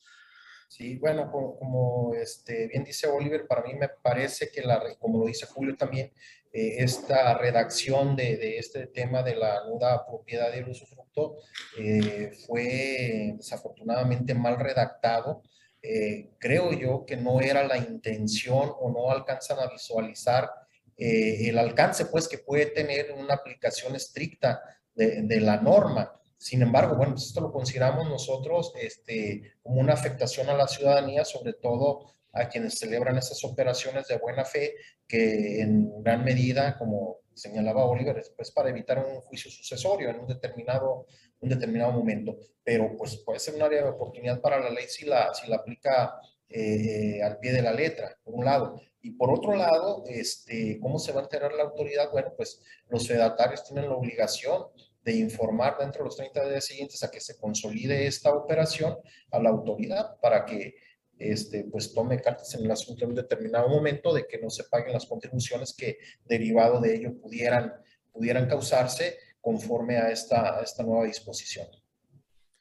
Sí, 0.67 0.97
bueno, 0.97 1.31
como, 1.31 2.13
este, 2.15 2.67
bien 2.67 2.83
dice 2.83 3.07
Oliver, 3.07 3.47
para 3.47 3.63
mí 3.63 3.73
me 3.75 3.87
parece 3.87 4.49
que, 4.51 4.61
la, 4.61 4.83
como 4.99 5.19
lo 5.19 5.25
dice 5.25 5.45
Julio 5.45 5.77
también, 5.77 6.11
eh, 6.53 6.75
esta 6.79 7.37
redacción 7.37 8.15
de, 8.15 8.37
de, 8.37 8.57
este 8.57 8.87
tema 8.87 9.23
de 9.23 9.35
la 9.35 9.65
nuda 9.65 10.05
propiedad 10.05 10.53
y 10.53 10.59
el 10.59 10.69
usufructo 10.69 11.37
eh, 11.77 12.31
fue 12.45 13.33
desafortunadamente 13.37 14.33
mal 14.33 14.59
redactado. 14.59 15.43
Eh, 15.81 16.31
creo 16.39 16.73
yo 16.73 17.05
que 17.05 17.17
no 17.17 17.39
era 17.39 17.63
la 17.65 17.77
intención 17.77 18.71
o 18.79 18.91
no 18.91 19.11
alcanzan 19.11 19.59
a 19.59 19.71
visualizar 19.71 20.49
eh, 20.97 21.49
el 21.49 21.57
alcance 21.57 22.07
pues 22.07 22.27
que 22.27 22.39
puede 22.39 22.67
tener 22.67 23.11
una 23.11 23.35
aplicación 23.35 23.95
estricta 23.95 24.61
de, 24.95 25.39
la 25.39 25.57
norma. 25.57 26.11
Sin 26.37 26.63
embargo, 26.63 26.95
bueno, 26.95 27.13
pues 27.13 27.27
esto 27.27 27.39
lo 27.41 27.51
consideramos 27.51 28.09
nosotros 28.09 28.73
este, 28.81 29.53
como 29.61 29.79
una 29.79 29.93
afectación 29.93 30.49
a 30.49 30.55
la 30.55 30.67
ciudadanía, 30.67 31.23
sobre 31.23 31.53
todo 31.53 32.13
a 32.39 32.47
quienes 32.49 32.77
celebran 32.77 33.17
esas 33.17 33.43
operaciones 33.43 34.07
de 34.07 34.17
buena 34.17 34.45
fe, 34.45 34.75
que 35.07 35.61
en 35.61 36.03
gran 36.03 36.23
medida, 36.23 36.77
como 36.77 37.19
señalaba 37.33 37.85
Oliver, 37.85 38.17
es 38.17 38.29
pues, 38.29 38.51
para 38.51 38.69
evitar 38.69 38.99
un 38.99 39.21
juicio 39.21 39.51
sucesorio 39.51 40.09
en 40.09 40.19
un 40.19 40.27
determinado, 40.27 41.05
un 41.39 41.49
determinado 41.49 41.91
momento. 41.91 42.37
Pero 42.63 42.95
pues 42.97 43.17
puede 43.17 43.39
ser 43.39 43.55
un 43.55 43.61
área 43.61 43.83
de 43.83 43.89
oportunidad 43.89 44.41
para 44.41 44.59
la 44.59 44.69
ley 44.69 44.85
si 44.87 45.05
la, 45.05 45.33
si 45.33 45.49
la 45.49 45.57
aplica 45.57 46.19
eh, 46.49 47.21
al 47.21 47.39
pie 47.39 47.53
de 47.53 47.61
la 47.61 47.73
letra, 47.73 48.17
por 48.23 48.33
un 48.33 48.45
lado. 48.45 48.81
Y 49.01 49.11
por 49.11 49.31
otro 49.31 49.55
lado, 49.55 50.03
este, 50.07 50.79
¿cómo 50.79 50.99
se 50.99 51.11
va 51.11 51.21
a 51.21 51.23
enterar 51.23 51.53
la 51.53 51.63
autoridad? 51.63 52.11
Bueno, 52.11 52.33
pues 52.35 52.61
los 52.89 53.07
fedatarios 53.07 53.63
tienen 53.63 53.89
la 53.89 53.95
obligación 53.95 54.65
de 55.03 55.13
informar 55.13 55.77
dentro 55.77 55.99
de 55.99 56.05
los 56.05 56.17
30 56.17 56.49
días 56.49 56.65
siguientes 56.65 57.01
a 57.03 57.09
que 57.09 57.21
se 57.21 57.37
consolide 57.37 58.07
esta 58.07 58.33
operación 58.33 58.97
a 59.31 59.39
la 59.39 59.49
autoridad 59.49 60.19
para 60.19 60.43
que 60.43 60.75
este, 61.17 61.65
pues 61.71 61.93
tome 61.93 62.21
cartas 62.21 62.53
en 62.55 62.65
el 62.65 62.71
asunto 62.71 63.03
en 63.03 63.11
un 63.11 63.15
determinado 63.15 63.69
momento 63.69 64.13
de 64.13 64.27
que 64.27 64.39
no 64.39 64.49
se 64.49 64.63
paguen 64.65 64.93
las 64.93 65.05
contribuciones 65.05 65.75
que 65.75 65.97
derivado 66.25 66.79
de 66.79 66.95
ello 66.95 67.17
pudieran, 67.19 67.73
pudieran 68.11 68.47
causarse 68.47 69.17
conforme 69.41 69.97
a 69.97 70.11
esta, 70.11 70.59
a 70.59 70.61
esta 70.61 70.83
nueva 70.83 71.05
disposición. 71.05 71.67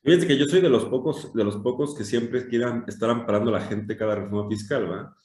Fíjense 0.02 0.28
que 0.28 0.38
yo 0.38 0.46
soy 0.46 0.60
de 0.60 0.68
los 0.68 0.84
pocos, 0.84 1.34
de 1.34 1.42
los 1.42 1.56
pocos 1.56 1.96
que 1.96 2.04
siempre 2.04 2.46
quieran 2.46 2.84
estar 2.86 3.10
amparando 3.10 3.50
a 3.50 3.58
la 3.58 3.66
gente 3.66 3.96
cada 3.96 4.14
reforma 4.14 4.48
fiscal, 4.48 4.88
¿va? 4.88 5.16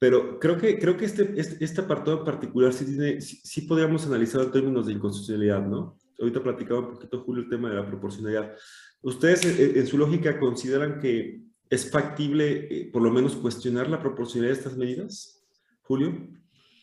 Pero 0.00 0.40
creo 0.40 0.58
que, 0.58 0.78
creo 0.78 0.96
que 0.96 1.04
este, 1.04 1.32
este, 1.36 1.62
este 1.62 1.82
apartado 1.82 2.18
en 2.18 2.24
particular 2.24 2.72
sí, 2.72 2.86
tiene, 2.86 3.20
sí, 3.20 3.60
podríamos 3.60 4.06
analizar 4.06 4.40
en 4.40 4.50
términos 4.50 4.86
de 4.86 4.94
inconstitucionalidad, 4.94 5.60
¿no? 5.60 5.98
Ahorita 6.18 6.42
platicaba 6.42 6.80
un 6.80 6.90
poquito, 6.94 7.22
Julio, 7.22 7.44
el 7.44 7.50
tema 7.50 7.68
de 7.68 7.76
la 7.76 7.86
proporcionalidad. 7.86 8.56
¿Ustedes, 9.02 9.44
en, 9.44 9.86
su 9.86 9.96
lógica, 9.96 10.40
consideran 10.40 10.98
que 10.98 11.42
es 11.70 11.88
factible, 11.88 12.66
eh, 12.68 12.90
por 12.92 13.00
lo 13.00 13.10
menos, 13.10 13.36
cuestionar 13.36 13.88
la 13.88 14.00
proporcionalidad 14.00 14.54
de 14.54 14.60
estas 14.60 14.76
medidas? 14.76 15.40
Julio. 15.82 16.28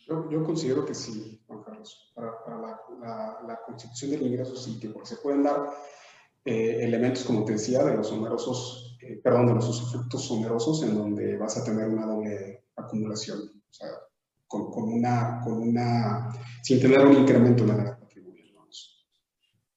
Yo, 0.08 0.30
yo 0.32 0.44
considero 0.44 0.86
que 0.86 0.96
sí, 0.96 1.44
Juan 1.46 1.62
Carlos. 1.62 2.14
Para, 2.16 2.32
la, 2.48 2.80
la, 3.02 3.40
la, 3.46 3.60
constitución 3.66 4.12
del 4.12 4.26
ingreso 4.26 4.56
sí, 4.56 4.80
que 4.80 4.90
porque 4.90 5.10
se 5.10 5.18
pueden 5.18 5.44
dar 5.44 5.70
eh, 6.46 6.80
elementos, 6.82 7.26
como 7.26 7.44
te 7.44 7.54
decía, 7.54 7.84
de 7.84 7.98
los 7.98 8.10
onerosos, 8.14 8.98
eh, 9.02 9.20
perdón, 9.22 9.48
de 9.48 9.56
los 9.56 9.68
usufructos 9.68 10.32
onerosos, 10.32 10.82
en 10.84 10.96
donde 10.96 11.36
vas 11.36 11.58
a 11.58 11.66
tener 11.66 11.90
una 11.90 12.06
doble 12.06 12.64
acumulación, 12.78 13.40
o 13.40 13.74
sea, 13.74 13.90
con, 14.48 14.72
con 14.72 14.86
una, 14.86 15.42
con 15.44 15.56
una, 15.56 16.30
sin 16.64 16.80
tener 16.80 17.06
un 17.06 17.18
incremento 17.18 17.64
en 17.64 17.70
la 17.70 18.00
patrimonio. 18.00 18.46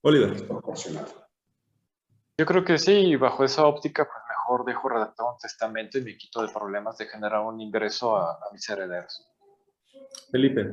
Oliver. 0.03 0.33
Es 0.35 0.43
proporcional. 0.43 1.07
Yo 2.39 2.47
creo 2.47 2.65
que 2.65 2.79
sí, 2.79 3.17
bajo 3.17 3.45
esa 3.45 3.67
óptica, 3.67 4.05
pues 4.05 4.20
mejor 4.51 4.65
dejo 4.65 4.89
redactado 4.89 5.33
un 5.33 5.39
testamento 5.39 5.99
y 5.99 6.03
me 6.03 6.17
quito 6.17 6.43
de 6.43 6.53
problemas 6.53 6.99
de 6.99 7.07
generar 7.07 7.41
un 7.41 7.61
ingreso 7.61 8.17
a, 8.17 8.33
a 8.33 8.53
mis 8.53 8.69
herederos. 8.69 9.29
Felipe. 10.31 10.67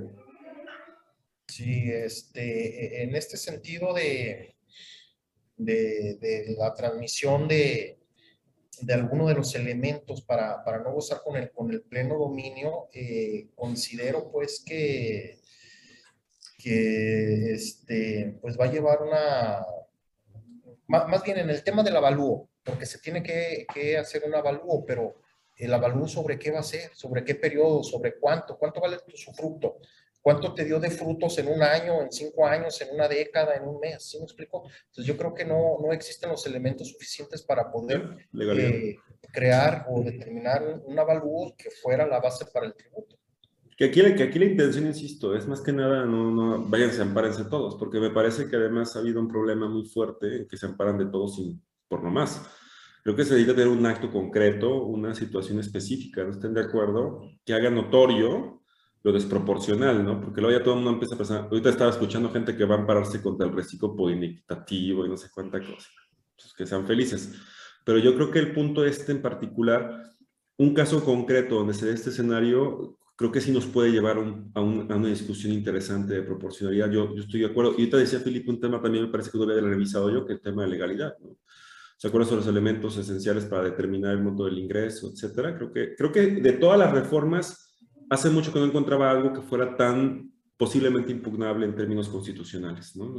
Sí, 1.48 1.92
este, 1.92 3.04
en 3.04 3.16
este 3.16 3.38
sentido 3.38 3.94
de, 3.94 4.56
de, 5.56 6.56
la 6.58 6.74
transmisión 6.74 7.48
de, 7.48 8.00
de 8.82 8.94
alguno 8.94 9.28
de 9.28 9.36
los 9.36 9.54
elementos 9.56 10.24
para, 10.24 10.64
para, 10.64 10.80
no 10.80 10.94
gozar 10.94 11.22
con 11.24 11.38
el, 11.38 11.52
con 11.52 11.72
el 11.72 11.82
pleno 11.84 12.18
dominio, 12.18 12.90
eh, 12.94 13.50
considero 13.56 14.32
pues 14.32 14.64
que, 14.66 15.40
que 16.58 17.54
este, 17.54 18.38
pues 18.42 18.60
va 18.60 18.66
a 18.66 18.72
llevar 18.72 19.02
una, 19.04 19.66
más, 20.88 21.24
bien 21.24 21.38
en 21.38 21.50
el 21.50 21.64
tema 21.64 21.84
del 21.84 21.98
avalúo, 21.98 22.50
porque 22.68 22.86
se 22.86 23.00
tiene 23.00 23.24
que, 23.24 23.66
que, 23.74 23.98
hacer 23.98 24.24
un 24.26 24.36
avalúo, 24.36 24.86
pero 24.86 25.22
el 25.56 25.74
avalúo 25.74 26.08
sobre 26.08 26.38
qué 26.38 26.52
va 26.52 26.60
a 26.60 26.64
ser, 26.64 26.94
sobre 26.94 27.24
qué 27.24 27.34
periodo, 27.34 27.82
sobre 27.82 28.20
cuánto, 28.20 28.58
cuánto 28.58 28.82
vale 28.82 28.98
su 29.16 29.32
fruto, 29.34 29.80
¿Cuánto 30.28 30.54
te 30.54 30.66
dio 30.66 30.78
de 30.78 30.92
frutos 30.92 31.38
en 31.38 31.48
un 31.48 31.64
año, 31.64 32.02
en 32.02 32.12
cinco 32.12 32.46
años, 32.46 32.82
en 32.82 32.94
una 32.94 33.08
década, 33.08 33.56
en 33.56 33.64
un 33.64 33.80
mes? 33.80 34.04
¿Sí 34.04 34.18
me 34.18 34.26
explico? 34.26 34.64
Entonces 34.88 35.06
yo 35.06 35.16
creo 35.16 35.34
que 35.34 35.46
no, 35.46 35.78
no 35.82 35.94
existen 35.94 36.30
los 36.30 36.46
elementos 36.46 36.90
suficientes 36.90 37.44
para 37.44 37.72
poder 37.72 38.28
eh, 38.38 38.98
crear 39.32 39.86
o 39.90 40.04
determinar 40.04 40.82
un, 40.86 41.00
avalúo 41.00 41.56
que 41.58 41.70
fuera 41.70 42.06
la 42.06 42.20
base 42.20 42.46
para 42.54 42.66
el 42.66 42.74
tributo. 42.74 43.18
Que 43.78 43.86
aquí, 43.86 44.02
que 44.16 44.24
aquí 44.24 44.38
la 44.38 44.48
intención, 44.48 44.86
insisto, 44.88 45.34
es 45.34 45.48
más 45.48 45.62
que 45.62 45.72
nada, 45.72 46.04
no, 46.04 46.30
no, 46.30 46.68
váyanse, 46.68 47.02
ampárense 47.02 47.46
todos, 47.46 47.78
porque 47.78 48.02
me 48.02 48.10
parece 48.10 48.50
que 48.50 48.58
además 48.58 48.98
ha 48.98 49.00
habido 49.00 49.22
un 49.22 49.30
problema 49.30 49.70
muy 49.70 49.86
fuerte 49.86 50.40
en 50.40 50.48
que 50.50 50.58
se 50.58 50.66
amparan 50.66 50.98
de 50.98 51.06
todos 51.06 51.38
sin, 51.38 51.64
por 51.88 52.04
no 52.04 52.10
más. 52.10 52.46
Creo 53.08 53.16
que 53.16 53.24
se 53.24 53.36
necesita 53.36 53.56
tener 53.56 53.70
un 53.70 53.86
acto 53.86 54.12
concreto, 54.12 54.84
una 54.84 55.16
situación 55.16 55.62
específica, 55.62 56.26
¿no 56.26 56.32
estén 56.32 56.54
de 56.54 56.60
acuerdo? 56.60 57.22
Que 57.46 57.54
haga 57.54 57.70
notorio 57.70 58.64
lo 59.02 59.14
desproporcional, 59.14 60.04
¿no? 60.04 60.20
Porque 60.20 60.42
luego 60.42 60.60
ya 60.60 60.62
todo 60.62 60.74
el 60.74 60.82
mundo 60.82 60.92
empieza 60.92 61.16
a 61.16 61.18
pensar, 61.18 61.48
ahorita 61.50 61.70
estaba 61.70 61.90
escuchando 61.90 62.30
gente 62.32 62.58
que 62.58 62.66
va 62.66 62.76
a 62.76 62.80
ampararse 62.80 63.22
contra 63.22 63.48
el 63.48 63.54
recíproco 63.54 64.10
inequitativo 64.10 65.06
y 65.06 65.10
no 65.10 65.16
sé 65.16 65.30
cuánta 65.34 65.62
cosa. 65.62 65.88
Pues 66.36 66.54
que 66.54 66.66
sean 66.66 66.86
felices. 66.86 67.32
Pero 67.86 67.98
yo 67.98 68.14
creo 68.14 68.30
que 68.30 68.40
el 68.40 68.52
punto 68.52 68.84
este 68.84 69.14
en 69.14 69.22
particular, 69.22 70.12
un 70.58 70.74
caso 70.74 71.02
concreto 71.02 71.56
donde 71.56 71.76
se 71.76 71.86
dé 71.86 71.94
este 71.94 72.10
escenario, 72.10 73.00
creo 73.16 73.32
que 73.32 73.40
sí 73.40 73.54
nos 73.54 73.68
puede 73.68 73.90
llevar 73.90 74.18
a, 74.54 74.60
una 74.62 75.08
discusión 75.08 75.54
interesante 75.54 76.14
de 76.14 76.24
proporcionalidad. 76.24 76.92
Yo, 76.92 77.16
yo 77.16 77.22
estoy 77.22 77.40
de 77.40 77.46
acuerdo. 77.46 77.72
Y 77.72 77.84
ahorita 77.84 77.96
decía 77.96 78.20
Felipe 78.20 78.52
un 78.52 78.60
tema 78.60 78.82
también 78.82 79.06
me 79.06 79.12
parece 79.12 79.32
que 79.32 79.38
debe 79.38 79.54
haber 79.54 79.64
revisado 79.64 80.12
yo, 80.12 80.26
que 80.26 80.34
el 80.34 80.42
tema 80.42 80.64
de 80.64 80.72
legalidad. 80.72 81.14
¿no? 81.22 81.38
¿Se 81.98 82.08
acuerdan 82.08 82.30
sobre 82.30 82.42
los 82.42 82.50
elementos 82.50 82.96
esenciales 82.98 83.46
para 83.46 83.64
determinar 83.64 84.14
el 84.14 84.24
monto 84.24 84.46
del 84.46 84.60
ingreso, 84.60 85.12
etcétera? 85.12 85.56
Creo 85.58 85.74
que, 85.74 85.96
creo 85.96 86.12
que 86.12 86.28
de 86.28 86.54
todas 86.54 86.78
las 86.78 86.92
reformas, 86.92 87.76
hace 88.10 88.30
mucho 88.30 88.54
que 88.54 88.60
no 88.60 88.66
encontraba 88.66 89.10
algo 89.10 89.34
que 89.34 89.42
fuera 89.42 89.76
tan 89.76 90.32
posiblemente 90.58 91.12
impugnable 91.12 91.66
en 91.66 91.76
términos 91.76 92.08
constitucionales. 92.08 92.96
¿no? 92.96 93.16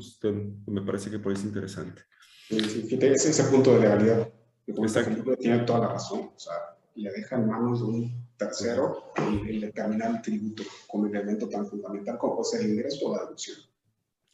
Me 0.67 0.83
parece 0.83 1.11
que 1.11 1.19
por 1.19 1.33
eso 1.33 1.43
es 1.43 1.49
interesante. 1.49 2.03
Sí, 2.49 2.99
ese 3.01 3.45
punto 3.45 3.75
de 3.75 3.81
legalidad. 3.81 4.33
Exacto. 4.67 5.37
Tiene 5.37 5.59
toda 5.61 5.81
la 5.81 5.89
razón. 5.89 6.31
O 6.35 6.39
sea, 6.39 6.55
le 6.95 7.11
deja 7.11 7.37
en 7.37 7.47
manos 7.47 7.81
de 7.81 7.87
un 7.87 8.29
tercero 8.37 9.13
el, 9.47 9.61
determinar 9.61 10.17
el 10.17 10.23
tributo 10.23 10.63
como 10.87 11.07
elemento 11.07 11.49
tan 11.49 11.67
fundamental 11.67 12.19
como 12.19 12.43
es 12.43 12.55
el 12.55 12.71
ingreso 12.71 13.09
o 13.09 13.17
la 13.17 13.25
deducción. 13.25 13.59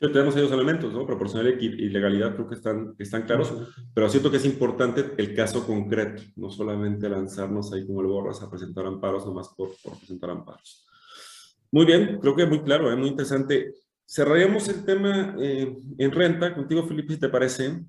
Sí, 0.01 0.13
tenemos 0.13 0.37
esos 0.37 0.51
elementos, 0.51 0.93
¿no? 0.93 1.07
Proporcionalidad 1.07 1.61
y 1.61 1.89
legalidad 1.89 2.35
creo 2.35 2.49
que 2.49 2.57
están, 2.57 2.95
están 2.99 3.23
claros, 3.23 3.55
pero 3.95 4.09
siento 4.09 4.31
que 4.31 4.39
es 4.39 4.45
importante 4.45 5.13
el 5.17 5.35
caso 5.35 5.65
concreto, 5.67 6.23
no 6.37 6.51
solamente 6.51 7.09
lanzarnos 7.09 7.73
ahí 7.73 7.87
como 7.87 8.01
el 8.01 8.09
borras 8.09 8.43
a 8.43 8.51
presentar 8.51 8.87
amparos, 8.87 9.25
nomás 9.25 9.49
por, 9.57 9.71
por 9.83 9.97
presentar 9.99 10.31
amparos. 10.31 10.85
Muy 11.71 11.87
bien, 11.87 12.19
creo 12.21 12.37
que 12.37 12.47
muy 12.47 12.63
claro, 12.63 12.93
¿eh? 12.93 12.97
muy 12.97 13.09
interesante. 13.09 13.73
Cerraríamos 14.07 14.69
el 14.69 14.85
tema 14.85 15.35
eh, 15.41 15.77
en 15.99 16.11
renta, 16.13 16.55
contigo 16.55 16.87
Felipe, 16.87 17.15
si 17.15 17.21
te 17.21 17.29
parece. 17.29 17.85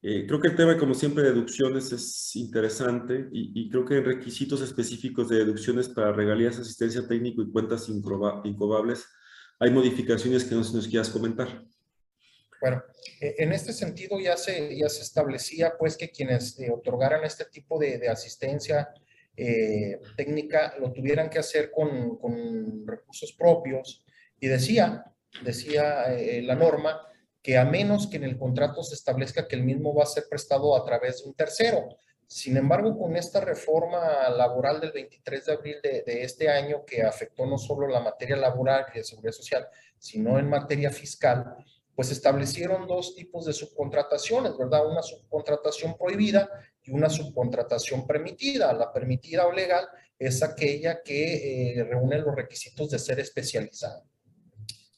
Eh, 0.00 0.26
creo 0.26 0.40
que 0.40 0.48
el 0.48 0.56
tema, 0.56 0.78
como 0.78 0.94
siempre, 0.94 1.24
de 1.24 1.32
deducciones 1.32 1.92
es 1.92 2.36
interesante 2.36 3.28
y, 3.32 3.68
creo 3.68 3.84
que 3.84 3.98
en 3.98 4.04
requisitos 4.04 4.60
específicos 4.60 5.28
de 5.28 5.38
deducciones 5.38 5.88
para 5.88 6.12
regalías, 6.12 6.58
asistencia 6.58 7.06
técnico 7.08 7.42
y 7.42 7.50
cuentas 7.50 7.88
incobables, 7.88 9.06
hay 9.58 9.70
modificaciones 9.70 10.44
que 10.44 10.54
no 10.54 10.60
nos 10.60 10.88
quieras 10.88 11.08
comentar. 11.10 11.64
Bueno, 12.60 12.82
e, 13.20 13.36
en 13.38 13.52
este 13.52 13.72
sentido 13.72 14.18
ya 14.20 14.36
se, 14.36 14.76
ya 14.76 14.88
se 14.88 15.02
establecía 15.02 15.74
pues 15.78 15.96
que 15.96 16.10
quienes 16.10 16.58
eh, 16.58 16.70
otorgaran 16.70 17.24
este 17.24 17.44
tipo 17.44 17.78
de, 17.78 18.08
asistencia 18.08 18.88
eh, 19.36 20.00
técnica 20.16 20.74
lo 20.80 20.92
tuvieran 20.92 21.30
que 21.30 21.38
hacer 21.38 21.70
con, 21.70 22.18
con 22.18 22.86
recursos 22.86 23.32
propios 23.32 24.04
y 24.40 24.48
decía, 24.48 25.04
decía 25.44 26.06
la 26.42 26.54
norma, 26.54 27.00
que 27.42 27.56
a 27.56 27.64
menos 27.64 28.08
que 28.08 28.16
en 28.16 28.24
el 28.24 28.36
contrato 28.36 28.82
se 28.82 28.94
establezca 28.94 29.46
que 29.46 29.56
el 29.56 29.62
mismo 29.62 29.94
va 29.94 30.02
a 30.02 30.06
ser 30.06 30.24
prestado 30.28 30.76
a 30.76 30.84
través 30.84 31.22
de 31.22 31.28
un 31.28 31.34
tercero. 31.34 31.88
Sin 32.28 32.58
embargo, 32.58 32.98
con 32.98 33.16
esta 33.16 33.40
reforma 33.40 34.28
laboral 34.28 34.78
del 34.82 34.92
23 34.92 35.46
de 35.46 35.52
abril 35.52 35.76
de, 35.82 36.22
este 36.22 36.50
año, 36.50 36.84
que 36.84 37.02
afectó 37.02 37.46
no 37.46 37.56
solo 37.56 37.88
la 37.88 38.00
materia 38.00 38.36
laboral 38.36 38.84
y 38.92 38.98
de 38.98 39.04
seguridad 39.04 39.32
social, 39.32 39.66
sino 39.98 40.38
en 40.38 40.46
materia 40.46 40.90
fiscal, 40.90 41.56
pues 41.94 42.10
establecieron 42.10 42.86
dos 42.86 43.14
tipos 43.14 43.46
de 43.46 43.54
subcontrataciones, 43.54 44.58
¿verdad? 44.58 44.86
Una 44.86 45.00
subcontratación 45.00 45.96
prohibida 45.96 46.50
y 46.82 46.90
una 46.90 47.08
subcontratación 47.08 48.06
permitida. 48.06 48.74
La 48.74 48.92
permitida 48.92 49.46
o 49.46 49.52
legal 49.52 49.88
es 50.18 50.42
aquella 50.42 51.02
que 51.02 51.78
eh, 51.78 51.84
reúne 51.84 52.18
los 52.18 52.36
requisitos 52.36 52.90
de 52.90 52.98
ser 52.98 53.20
especializada. 53.20 54.04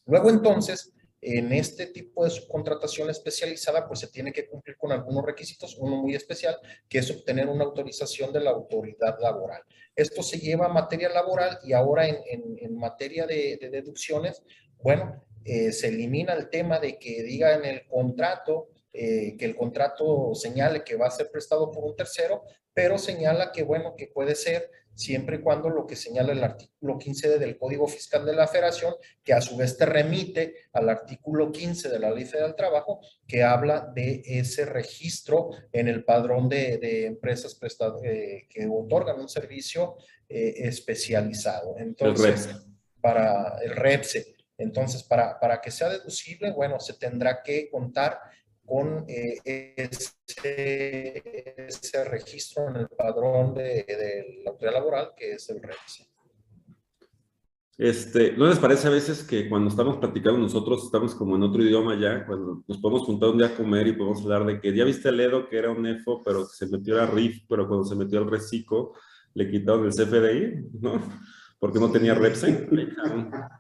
Luego 0.05 0.31
entonces, 0.31 0.93
en 1.23 1.53
este 1.53 1.87
tipo 1.87 2.25
de 2.25 2.31
subcontratación 2.31 3.11
especializada, 3.11 3.87
pues 3.87 4.01
se 4.01 4.09
tiene 4.09 4.33
que 4.33 4.47
cumplir 4.47 4.77
con 4.77 4.91
algunos 4.93 5.25
requisitos, 5.25 5.77
uno 5.77 5.97
muy 5.97 6.15
especial, 6.15 6.57
que 6.89 6.99
es 6.99 7.11
obtener 7.11 7.49
una 7.49 7.65
autorización 7.65 8.33
de 8.33 8.41
la 8.41 8.51
autoridad 8.51 9.19
laboral. 9.21 9.63
Esto 9.95 10.23
se 10.23 10.39
lleva 10.39 10.67
a 10.67 10.73
materia 10.73 11.11
laboral 11.11 11.59
y 11.63 11.73
ahora 11.73 12.07
en, 12.07 12.77
materia 12.77 13.27
de, 13.27 13.59
deducciones, 13.71 14.43
bueno, 14.83 15.23
eh, 15.45 15.73
se 15.73 15.89
elimina 15.89 16.33
el 16.33 16.49
tema 16.49 16.79
de 16.79 16.99
que 16.99 17.23
diga 17.23 17.55
en 17.55 17.65
el 17.67 17.87
contrato, 17.87 18.69
eh, 18.93 19.37
que 19.39 19.45
el 19.45 19.57
contrato 19.57 20.35
señale 20.35 20.85
que 20.85 20.97
va 20.97 21.07
a 21.07 21.11
ser 21.11 21.31
prestado 21.31 21.71
por 21.71 21.85
un 21.85 21.97
tercero, 21.97 22.45
pero 22.73 22.97
señala 22.97 23.53
que, 23.53 23.63
bueno, 23.63 23.95
que 23.97 24.07
puede 24.07 24.35
ser 24.35 24.71
siempre 25.01 25.37
y 25.37 25.41
cuando 25.41 25.71
lo 25.71 25.87
que 25.87 25.97
señala 25.97 26.33
el 26.33 26.45
artículo 26.45 26.99
15 26.99 27.39
del 27.39 27.57
Código 27.57 27.89
Fiscal 27.89 28.27
de 28.27 28.35
la 28.35 28.47
Federación, 28.47 28.95
que 29.25 29.33
a 29.33 29.41
su 29.41 29.57
vez 29.57 29.79
te 29.79 29.87
remite 29.87 30.55
al 30.75 30.91
artículo 30.91 31.51
15 31.51 31.89
de 31.89 31.99
la 31.99 32.11
Ley 32.11 32.27
Federal 32.27 32.51
del 32.51 32.57
Trabajo, 32.57 33.01
que 33.27 33.43
habla 33.43 33.91
de 33.95 34.23
ese 34.27 34.67
registro 34.67 35.51
en 35.73 35.89
el 35.89 36.05
padrón 36.05 36.49
de, 36.51 37.07
empresas 37.07 37.59
eh, 38.05 38.47
que 38.51 38.69
otorgan 38.71 39.19
un 39.19 39.29
servicio 39.29 39.97
eh, 40.29 40.53
especializado. 40.57 41.79
Entonces, 41.79 42.51
para 43.01 43.59
el 43.63 43.75
REPSE. 43.75 44.37
Entonces, 44.59 45.03
para, 45.03 45.41
para 45.41 45.63
que 45.63 45.71
sea 45.71 45.89
deducible, 45.89 46.53
bueno, 46.53 46.79
se 46.79 46.93
tendrá 46.93 47.43
que 47.43 47.71
contar 47.71 48.21
con 48.71 49.05
eh, 49.09 49.41
ese, 51.57 52.05
registro 52.05 52.69
en 52.69 52.77
el 52.77 52.89
padrón 52.89 53.53
de, 53.53 54.43
la 54.45 54.53
autoridad 54.53 54.75
laboral, 54.75 55.11
que 55.17 55.33
es 55.33 55.51
el 55.51 55.61
REPSE. 55.61 56.07
Este, 57.77 58.33
¿No 58.33 58.47
les 58.47 58.61
parece 58.61 58.87
a 58.87 58.91
veces 58.91 59.25
que 59.25 59.49
cuando 59.49 59.71
estamos 59.71 59.97
platicando 59.97 60.39
nosotros 60.39 60.85
estamos 60.85 61.17
como 61.17 61.35
en 61.35 61.43
otro 61.43 61.65
idioma 61.65 61.99
ya? 61.99 62.25
Cuando 62.25 62.63
nos 62.69 62.79
podemos 62.79 63.03
juntar 63.03 63.31
un 63.31 63.39
día 63.39 63.49
a 63.49 63.57
comer 63.57 63.89
y 63.89 63.95
podemos 63.95 64.23
hablar 64.23 64.47
de 64.47 64.61
que 64.61 64.73
ya 64.77 64.85
viste 64.85 65.09
el 65.09 65.19
Edo 65.19 65.49
que 65.49 65.59
era 65.59 65.71
un 65.71 65.85
EFO, 65.85 66.23
pero 66.23 66.45
se 66.45 66.67
metió 66.67 67.03
a 67.03 67.07
RIF, 67.07 67.43
pero 67.49 67.67
cuando 67.67 67.85
se 67.85 67.97
metió 67.97 68.21
al 68.21 68.31
RECICO 68.31 68.95
le 69.35 69.51
quitaron 69.51 69.87
el 69.87 69.93
CFDI, 69.93 70.79
¿no? 70.81 71.01
Porque 71.61 71.79
no 71.79 71.93
tenía 71.93 72.15
Repsen, 72.15 72.69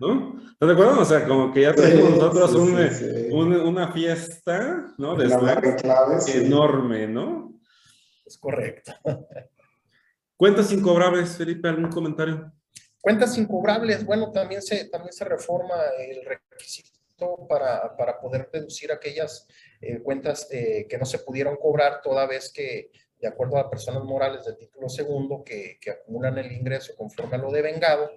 ¿no? 0.00 0.40
¿Estás 0.52 0.68
de 0.68 0.72
acuerdo? 0.72 1.00
O 1.00 1.04
sea, 1.04 1.28
como 1.28 1.52
que 1.52 1.60
ya 1.60 1.74
tenemos 1.74 2.10
nosotros 2.18 2.54
una 2.54 3.92
fiesta, 3.92 4.94
¿no? 4.96 5.14
De 5.14 5.28
claves, 5.76 6.34
enorme, 6.34 7.06
¿no? 7.06 7.60
Es 8.24 8.38
correcto. 8.38 8.92
Cuentas 10.36 10.72
incobrables, 10.72 11.36
Felipe, 11.36 11.68
¿algún 11.68 11.90
comentario? 11.90 12.50
Cuentas 13.02 13.36
incobrables, 13.36 14.04
bueno, 14.04 14.30
también 14.32 14.62
se, 14.62 14.86
también 14.88 15.12
se 15.12 15.26
reforma 15.26 15.74
el 15.98 16.24
requisito 16.24 17.46
para, 17.46 17.94
para 17.98 18.18
poder 18.18 18.48
deducir 18.50 18.92
aquellas 18.92 19.46
eh, 19.82 20.00
cuentas 20.02 20.48
eh, 20.50 20.86
que 20.88 20.96
no 20.96 21.04
se 21.04 21.18
pudieron 21.18 21.56
cobrar 21.56 22.00
toda 22.02 22.26
vez 22.26 22.50
que 22.50 22.90
de 23.20 23.28
acuerdo 23.28 23.58
a 23.58 23.70
personas 23.70 24.02
morales 24.04 24.44
del 24.44 24.56
título 24.56 24.88
segundo 24.88 25.42
que, 25.44 25.78
que 25.80 25.90
acumulan 25.90 26.38
el 26.38 26.50
ingreso 26.52 26.94
conforme 26.96 27.36
a 27.36 27.38
lo 27.38 27.50
devengado, 27.50 28.10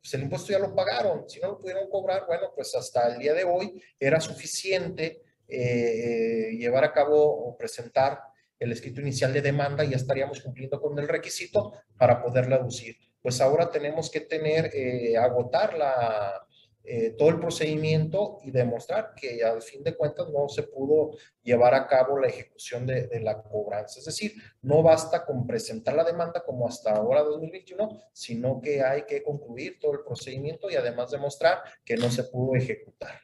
pues 0.00 0.14
el 0.14 0.22
impuesto 0.22 0.52
ya 0.52 0.58
lo 0.58 0.74
pagaron. 0.74 1.28
Si 1.28 1.40
no 1.40 1.48
lo 1.48 1.58
pudieron 1.58 1.88
cobrar, 1.90 2.26
bueno, 2.26 2.52
pues 2.54 2.74
hasta 2.74 3.08
el 3.08 3.18
día 3.18 3.34
de 3.34 3.44
hoy 3.44 3.82
era 3.98 4.20
suficiente 4.20 5.22
eh, 5.48 6.50
llevar 6.58 6.84
a 6.84 6.92
cabo 6.92 7.22
o 7.22 7.56
presentar 7.56 8.20
el 8.58 8.72
escrito 8.72 9.00
inicial 9.00 9.32
de 9.32 9.40
demanda 9.40 9.84
y 9.84 9.90
ya 9.90 9.96
estaríamos 9.96 10.40
cumpliendo 10.40 10.80
con 10.80 10.98
el 10.98 11.08
requisito 11.08 11.72
para 11.96 12.22
poder 12.22 12.46
reducir. 12.46 12.96
Pues 13.22 13.40
ahora 13.40 13.70
tenemos 13.70 14.10
que 14.10 14.20
tener, 14.20 14.70
eh, 14.74 15.16
agotar 15.16 15.74
la, 15.74 16.46
eh, 16.90 17.14
todo 17.18 17.28
el 17.28 17.38
procedimiento 17.38 18.38
y 18.42 18.50
demostrar 18.50 19.12
que 19.14 19.44
al 19.44 19.60
fin 19.60 19.84
de 19.84 19.94
cuentas 19.94 20.26
no 20.30 20.48
se 20.48 20.62
pudo 20.62 21.10
llevar 21.42 21.74
a 21.74 21.86
cabo 21.86 22.18
la 22.18 22.28
ejecución 22.28 22.86
de, 22.86 23.10
la 23.20 23.42
cobranza. 23.42 23.98
Es 23.98 24.06
decir, 24.06 24.32
no 24.62 24.82
basta 24.82 25.26
con 25.26 25.46
presentar 25.46 25.94
la 25.94 26.04
demanda 26.04 26.42
como 26.46 26.66
hasta 26.66 26.94
ahora 26.94 27.22
2021, 27.22 27.90
sino 28.12 28.62
que 28.62 28.82
hay 28.82 29.02
que 29.06 29.22
concluir 29.22 29.78
todo 29.78 29.92
el 29.92 30.00
procedimiento 30.00 30.70
y 30.70 30.76
además 30.76 31.10
demostrar 31.10 31.58
que 31.84 31.96
no 31.96 32.10
se 32.10 32.24
pudo 32.24 32.56
ejecutar. 32.56 33.20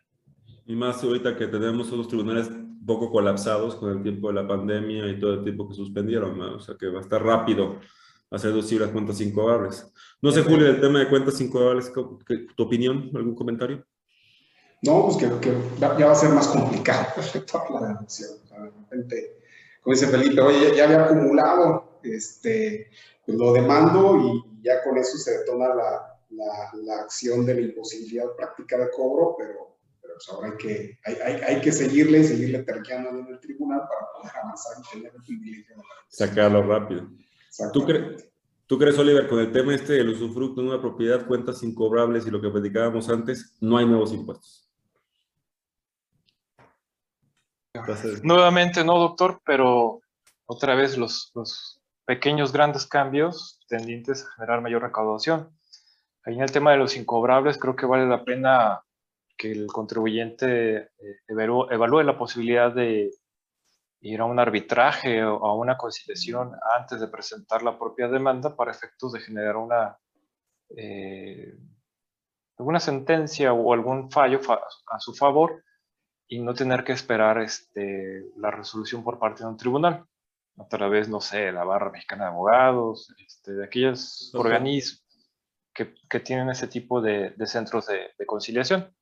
Y 0.67 0.77
más 0.77 1.03
ahorita 1.03 1.35
que 1.35 1.47
tenemos 1.47 1.91
unos 1.91 2.09
tribunales 2.09 2.51
poco 2.87 3.11
colapsados 3.11 3.77
con 3.77 3.97
el 3.97 4.03
tiempo 4.03 4.29
de 4.29 4.35
la 4.35 4.47
pandemia 4.47 5.09
y 5.09 5.19
todo 5.19 5.35
el 5.35 5.43
tiempo 5.43 5.67
que 5.67 5.75
suspendieron, 5.75 6.39
o 6.39 6.61
sea 6.61 6.77
que 6.79 6.89
va 6.89 6.99
a 6.99 7.03
estar 7.03 7.23
rápido 7.23 7.81
hacer 8.35 8.51
deducir 8.51 8.81
las 8.81 8.91
cuentas 8.91 9.21
incobrables. 9.21 9.87
No 10.21 10.31
sé, 10.31 10.43
Julio, 10.43 10.69
el 10.69 10.81
tema 10.81 11.01
de 11.01 11.09
cuentas 11.09 11.41
incobrables, 11.41 11.93
¿tu 11.93 12.63
opinión? 12.63 13.11
¿Algún 13.15 13.35
comentario? 13.35 13.85
No, 14.83 15.07
pues 15.07 15.17
que, 15.17 15.53
ya 15.79 16.07
va 16.07 16.13
a 16.13 16.15
ser 16.15 16.31
más 16.31 16.49
complicado 16.49 17.07
la 17.81 17.89
deducción. 17.89 18.31
de 18.51 18.71
repente, 18.71 19.37
como 19.83 19.95
dice 19.95 20.09
Felipe, 20.09 20.41
oye, 20.41 20.77
ya, 20.77 20.85
había 20.85 21.05
acumulado, 21.05 22.01
este, 22.03 22.91
pues 23.25 23.39
lo 23.39 23.53
demando 23.53 24.19
y 24.21 24.63
ya 24.63 24.83
con 24.83 24.99
eso 24.99 25.17
se 25.17 25.39
detona 25.39 25.69
la, 25.75 26.19
la, 26.31 27.01
acción 27.01 27.47
de 27.47 27.55
la 27.55 27.61
imposibilidad 27.63 28.35
práctica 28.37 28.77
de 28.77 28.91
cobro, 28.91 29.37
pero, 29.39 29.77
pero 30.03 30.15
pues 30.15 30.29
ahora 30.29 30.49
hay 30.51 30.57
que, 30.59 30.99
hay, 31.05 31.15
hay, 31.15 31.41
hay, 31.43 31.61
que 31.63 31.73
seguirle 31.73 32.19
y 32.19 32.25
seguirle 32.25 32.63
terqueando 32.65 33.11
en 33.11 33.27
el 33.27 33.41
tribunal 33.41 33.81
para 33.89 34.13
poder 34.13 34.37
avanzar 34.37 34.77
y 34.79 34.99
tener 34.99 35.13
el 35.15 35.23
privilegio. 35.23 35.77
Sacarlo 36.09 36.63
rápido. 36.63 37.09
¿Tú, 37.73 37.85
crees 37.85 38.31
¿Tú 38.67 38.79
crees, 38.79 38.99
Oliver, 38.99 39.29
con 39.29 39.41
el 39.41 39.53
tema 39.53 39.75
este 39.75 39.95
del 39.95 40.09
usufructo 40.09 40.63
de 40.63 40.69
una 40.69 40.81
propiedad, 40.81 41.27
cuentas 41.27 41.63
incobrables 41.63 42.27
y 42.27 42.31
lo 42.31 42.41
que 42.41 42.49
platicábamos 42.49 43.09
antes, 43.11 43.57
no 43.61 43.77
hay 43.77 43.87
nuevos 43.87 44.13
impuestos? 44.13 44.71
Nuevamente 48.23 48.85
no, 48.85 48.99
doctor, 48.99 49.41
pero 49.45 50.01
otra 50.47 50.75
vez 50.75 50.97
los, 50.97 51.31
los 51.35 51.83
pequeños 52.07 52.53
grandes 52.53 52.87
cambios 52.87 53.61
tendientes 53.69 54.25
a 54.25 54.33
generar 54.37 54.63
mayor 54.63 54.83
recaudación. 54.83 55.51
Ahí 56.25 56.35
en 56.35 56.43
el 56.43 56.53
tema 56.53 56.73
de 56.73 56.79
los 56.79 56.97
incobrables 56.97 57.59
creo 57.59 57.77
que 57.77 57.85
vale 57.85 58.07
la 58.07 58.25
pena 58.25 58.83
que 59.37 59.53
el 59.53 59.67
contribuyente 59.67 60.77
eh, 60.77 60.91
evalúe 61.29 62.03
la 62.03 62.17
posibilidad 62.17 62.73
de 62.73 63.11
ir 64.05 64.21
a 64.21 64.27
un 64.27 64.39
arbitraje 64.39 65.25
o 65.25 65.45
a 65.47 65.55
una 65.55 65.77
conciliación 65.77 66.53
antes 66.79 67.01
de 67.01 67.09
presentar 67.09 67.63
la 67.63 67.79
propia 67.79 68.07
demanda 68.07 68.55
para 68.55 68.71
efectos 68.71 69.13
de 69.13 69.21
generar 69.21 69.57
una 69.57 69.97
eh, 70.77 71.57
alguna 72.59 72.81
sentencia 72.81 73.53
o 73.53 73.73
algún 73.73 74.11
fallo 74.11 74.41
a 74.89 75.01
su 75.01 75.15
favor 75.15 75.65
y 76.29 76.41
no 76.41 76.55
tener 76.55 76.85
que 76.85 76.93
esperar 76.93 77.39
este, 77.39 78.27
la 78.37 78.51
resolución 78.51 79.03
por 79.03 79.19
parte 79.19 79.43
de 79.43 79.49
un 79.49 79.57
tribunal 79.57 80.05
a 80.59 80.69
través, 80.69 81.09
no 81.09 81.21
sé, 81.21 81.51
la 81.51 81.65
barra 81.65 81.91
mexicana 81.91 82.25
de 82.25 82.31
abogados, 82.31 83.13
este, 83.27 83.55
de 83.55 83.65
aquellos 83.65 84.33
organismos 84.35 85.05
que, 85.75 85.95
que, 86.09 86.21
tienen 86.21 86.49
ese 86.51 86.69
tipo 86.69 87.01
de, 87.01 87.31
de 87.31 87.47
centros 87.47 87.87
de, 87.87 88.13
de 88.17 88.27
conciliación. 88.27 88.95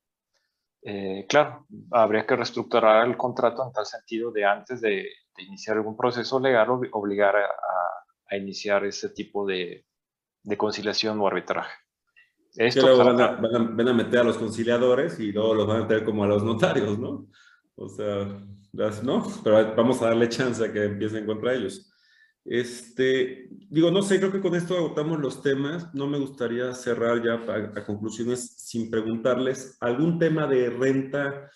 Eh, 0.84 1.26
claro, 1.28 1.66
habría 1.92 2.26
que 2.26 2.34
reestructurar 2.34 3.06
el 3.06 3.16
contrato 3.16 3.64
en 3.64 3.72
tal 3.72 3.86
sentido 3.86 4.32
de 4.32 4.44
antes 4.44 4.80
de, 4.80 5.06
iniciar 5.38 5.76
algún 5.76 5.96
proceso 5.96 6.38
legal, 6.38 6.68
obligar 6.92 7.36
a, 7.36 8.36
iniciar 8.36 8.84
ese 8.84 9.10
tipo 9.10 9.46
de, 9.46 9.86
conciliación 10.56 11.20
o 11.20 11.26
arbitraje. 11.26 11.72
Esto 12.54 12.82
luego 12.82 13.04
van, 13.04 13.88
a, 13.88 13.92
meter 13.94 14.20
a 14.20 14.24
los 14.24 14.36
conciliadores 14.36 15.18
y 15.20 15.32
luego 15.32 15.54
los 15.54 15.66
van 15.66 15.78
a 15.78 15.82
meter 15.82 16.04
como 16.04 16.24
a 16.24 16.26
los 16.26 16.42
notarios, 16.42 16.98
¿no? 16.98 17.28
O 17.76 17.88
sea, 17.88 18.26
¿no? 19.02 19.26
Pero 19.42 19.74
vamos 19.74 20.02
a 20.02 20.06
darle 20.06 20.28
chance 20.28 20.64
a 20.64 20.72
que 20.72 20.84
empiecen 20.84 21.26
contra 21.26 21.54
ellos. 21.54 21.91
Este, 22.44 23.48
digo, 23.70 23.90
no 23.90 24.02
sé, 24.02 24.18
creo 24.18 24.32
que 24.32 24.40
con 24.40 24.54
esto 24.54 24.76
agotamos 24.76 25.20
los 25.20 25.42
temas. 25.42 25.94
No 25.94 26.06
me 26.06 26.18
gustaría 26.18 26.74
cerrar 26.74 27.22
ya 27.22 27.34
a, 27.34 27.84
conclusiones 27.84 28.54
sin 28.56 28.90
preguntarles 28.90 29.76
algún 29.80 30.18
tema 30.18 30.46
de 30.46 30.70
renta 30.70 31.50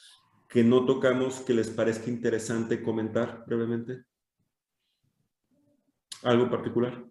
que 0.49 0.63
no 0.63 0.87
tocamos 0.87 1.41
que 1.41 1.55
les 1.55 1.71
parezca 1.71 2.09
interesante 2.09 2.83
comentar 2.83 3.45
brevemente. 3.47 4.05
¿Algo 6.23 6.49
particular? 6.49 7.05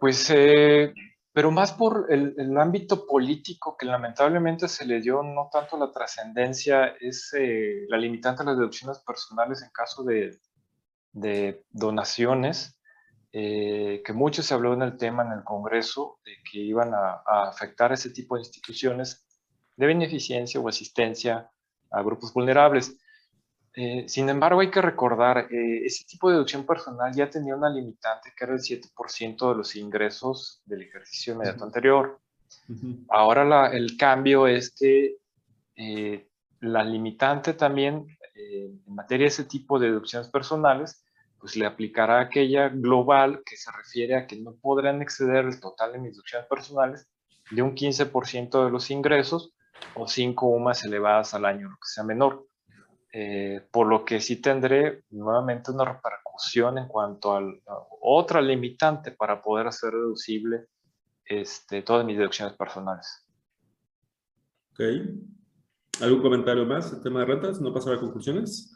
Pues, 0.00 0.30
eh, 0.34 0.92
pero 1.32 1.50
más 1.50 1.72
por 1.72 2.06
el, 2.08 2.56
ámbito 2.56 3.06
político 3.06 3.76
que 3.78 3.86
lamentablemente 3.86 4.68
se 4.68 4.84
le 4.84 5.00
dio 5.00 5.22
no 5.22 5.48
tanto 5.52 5.78
la 5.78 5.92
trascendencia, 5.92 6.96
es 6.98 7.32
eh, 7.38 7.86
la 7.88 7.98
limitante 7.98 8.42
a 8.42 8.46
las 8.46 8.58
deducciones 8.58 8.98
personales 8.98 9.62
en 9.62 9.70
caso 9.70 10.02
de, 10.02 10.38
de 11.12 11.64
donaciones, 11.70 12.78
eh, 13.32 14.02
que 14.04 14.12
mucho 14.12 14.42
se 14.42 14.54
habló 14.54 14.74
en 14.74 14.82
el 14.82 14.96
tema 14.96 15.24
en 15.24 15.32
el 15.32 15.44
Congreso, 15.44 16.18
de 16.24 16.32
que 16.50 16.58
iban 16.58 16.92
a, 16.94 17.22
afectar 17.48 17.92
ese 17.92 18.10
tipo 18.10 18.36
de 18.36 18.42
instituciones 18.42 19.26
de 19.76 19.86
beneficencia 19.86 20.60
o 20.60 20.68
asistencia 20.68 21.50
a 21.90 22.02
grupos 22.02 22.32
vulnerables. 22.32 22.98
Eh, 23.74 24.04
sin 24.06 24.28
embargo, 24.28 24.60
hay 24.60 24.70
que 24.70 24.82
recordar, 24.82 25.48
eh, 25.50 25.84
ese 25.84 26.04
tipo 26.04 26.28
de 26.28 26.34
deducción 26.34 26.66
personal 26.66 27.10
ya 27.14 27.30
tenía 27.30 27.56
una 27.56 27.70
limitante 27.70 28.32
que 28.36 28.44
era 28.44 28.52
el 28.52 28.60
7% 28.60 29.48
de 29.48 29.56
los 29.56 29.76
ingresos 29.76 30.60
del 30.66 30.82
ejercicio 30.82 31.32
inmediato 31.32 31.64
anterior. 31.64 32.20
Ahora 33.08 33.72
el 33.72 33.96
cambio 33.96 34.46
es 34.46 34.74
que 34.74 35.16
la 36.60 36.84
limitante 36.84 37.54
también 37.54 38.06
en 38.34 38.82
materia 38.86 39.24
de 39.24 39.28
ese 39.28 39.44
tipo 39.44 39.78
de 39.78 39.88
deducciones 39.88 40.28
personales, 40.28 41.01
pues 41.42 41.56
le 41.56 41.66
aplicará 41.66 42.20
aquella 42.20 42.68
global 42.68 43.42
que 43.44 43.56
se 43.56 43.72
refiere 43.72 44.14
a 44.14 44.28
que 44.28 44.40
no 44.40 44.54
podrán 44.54 45.02
exceder 45.02 45.44
el 45.44 45.58
total 45.58 45.92
de 45.92 45.98
mis 45.98 46.12
deducciones 46.12 46.46
personales 46.46 47.08
de 47.50 47.62
un 47.62 47.74
15% 47.74 48.64
de 48.64 48.70
los 48.70 48.92
ingresos 48.92 49.52
o 49.96 50.06
5 50.06 50.46
UMAS 50.46 50.84
elevadas 50.84 51.34
al 51.34 51.44
año, 51.44 51.68
lo 51.68 51.74
que 51.74 51.88
sea 51.92 52.04
menor. 52.04 52.46
Eh, 53.12 53.66
por 53.72 53.88
lo 53.88 54.04
que 54.04 54.20
sí 54.20 54.36
tendré 54.36 55.02
nuevamente 55.10 55.72
una 55.72 55.84
repercusión 55.84 56.78
en 56.78 56.86
cuanto 56.86 57.36
a, 57.36 57.42
otra 58.00 58.40
limitante 58.40 59.10
para 59.10 59.42
poder 59.42 59.66
hacer 59.66 59.90
deducible 59.90 60.66
este, 61.24 61.82
todas 61.82 62.06
mis 62.06 62.18
deducciones 62.18 62.54
personales. 62.54 63.26
Ok. 64.70 64.80
¿Algún 66.00 66.22
comentario 66.22 66.64
más? 66.66 66.92
¿El 66.92 67.02
tema 67.02 67.20
de 67.20 67.26
rentas? 67.26 67.60
¿No 67.60 67.74
pasar 67.74 67.94
a 67.94 68.00
conclusiones? 68.00 68.72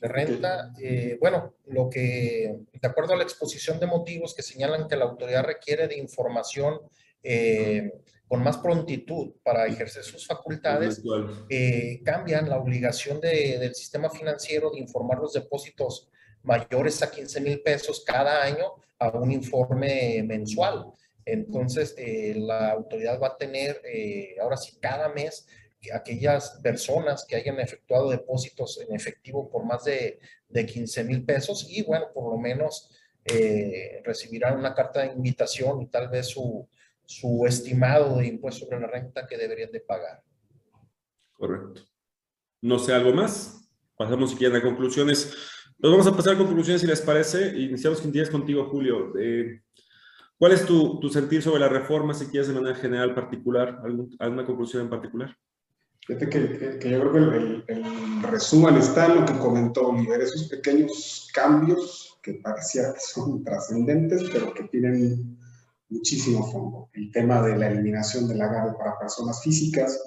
De 0.00 0.08
renta, 0.08 0.72
eh, 0.80 1.16
bueno, 1.20 1.54
lo 1.66 1.88
que, 1.88 2.60
de 2.72 2.88
acuerdo 2.88 3.14
a 3.14 3.16
la 3.16 3.22
exposición 3.22 3.80
de 3.80 3.86
motivos 3.86 4.34
que 4.34 4.42
señalan 4.42 4.88
que 4.88 4.96
la 4.96 5.04
autoridad 5.04 5.44
requiere 5.44 5.88
de 5.88 5.98
información 5.98 6.80
eh, 7.22 7.92
con 8.26 8.42
más 8.42 8.58
prontitud 8.58 9.32
para 9.42 9.66
ejercer 9.66 10.04
sus 10.04 10.26
facultades, 10.26 11.02
eh, 11.48 12.00
cambian 12.04 12.48
la 12.48 12.58
obligación 12.58 13.20
del 13.20 13.74
sistema 13.74 14.10
financiero 14.10 14.70
de 14.70 14.78
informar 14.78 15.18
los 15.18 15.32
depósitos 15.32 16.08
mayores 16.42 17.02
a 17.02 17.10
15 17.10 17.40
mil 17.40 17.60
pesos 17.62 18.04
cada 18.06 18.42
año 18.42 18.74
a 18.98 19.08
un 19.08 19.32
informe 19.32 20.22
mensual. 20.22 20.86
Entonces, 21.24 21.94
la 22.36 22.70
autoridad 22.70 23.20
va 23.20 23.28
a 23.28 23.36
tener, 23.36 23.82
ahora 24.40 24.56
sí, 24.56 24.78
cada 24.80 25.08
mes 25.08 25.46
aquellas 25.94 26.58
personas 26.62 27.24
que 27.26 27.36
hayan 27.36 27.60
efectuado 27.60 28.10
depósitos 28.10 28.80
en 28.80 28.94
efectivo 28.94 29.48
por 29.50 29.64
más 29.64 29.84
de, 29.84 30.18
de 30.48 30.66
15 30.66 31.04
mil 31.04 31.24
pesos 31.24 31.66
y 31.70 31.82
bueno, 31.82 32.06
por 32.12 32.32
lo 32.32 32.38
menos 32.38 32.90
eh, 33.24 34.02
recibirán 34.04 34.58
una 34.58 34.74
carta 34.74 35.02
de 35.02 35.12
invitación 35.12 35.82
y 35.82 35.86
tal 35.86 36.08
vez 36.08 36.28
su, 36.28 36.68
su 37.04 37.44
estimado 37.46 38.18
de 38.18 38.26
impuesto 38.26 38.64
sobre 38.64 38.80
la 38.80 38.86
renta 38.86 39.26
que 39.26 39.36
deberían 39.36 39.70
de 39.70 39.80
pagar. 39.80 40.22
Correcto. 41.32 41.82
No 42.60 42.78
sé, 42.78 42.92
¿algo 42.92 43.12
más? 43.12 43.70
Pasamos 43.96 44.30
si 44.30 44.36
quieren 44.36 44.56
a 44.56 44.62
conclusiones. 44.62 45.32
Nos 45.78 45.92
vamos 45.92 46.06
a 46.06 46.16
pasar 46.16 46.34
a 46.34 46.38
conclusiones 46.38 46.80
si 46.80 46.86
les 46.86 47.00
parece. 47.00 47.56
Iniciamos 47.56 48.00
contigo, 48.30 48.68
Julio. 48.68 49.12
Eh, 49.18 49.62
¿Cuál 50.36 50.52
es 50.52 50.64
tu, 50.66 50.98
tu, 51.00 51.08
sentir 51.08 51.42
sobre 51.42 51.60
la 51.60 51.68
reforma, 51.68 52.14
si 52.14 52.26
quieres 52.26 52.48
de 52.48 52.54
manera 52.54 52.76
general 52.76 53.14
particular? 53.14 53.80
¿Alguna 54.18 54.46
conclusión 54.46 54.82
en 54.82 54.90
particular? 54.90 55.36
Fíjate 56.08 56.30
que, 56.30 56.78
que, 56.78 56.90
yo 56.90 57.00
creo 57.00 57.12
que 57.12 57.18
el, 57.18 57.64
el, 57.68 58.22
resumen 58.22 58.78
está 58.78 59.06
en 59.06 59.16
lo 59.16 59.26
que 59.26 59.38
comentó 59.38 59.88
Oliver, 59.88 60.22
esos 60.22 60.48
pequeños 60.48 61.28
cambios 61.34 62.18
que 62.22 62.32
parecía 62.42 62.94
que 62.94 63.00
son 63.00 63.44
trascendentes, 63.44 64.22
pero 64.32 64.54
que 64.54 64.64
tienen 64.64 65.38
muchísimo 65.90 66.50
fondo. 66.50 66.88
El 66.94 67.12
tema 67.12 67.42
de 67.42 67.58
la 67.58 67.68
eliminación 67.68 68.26
del 68.26 68.40
agave 68.40 68.72
para 68.78 68.98
personas 68.98 69.42
físicas, 69.42 70.00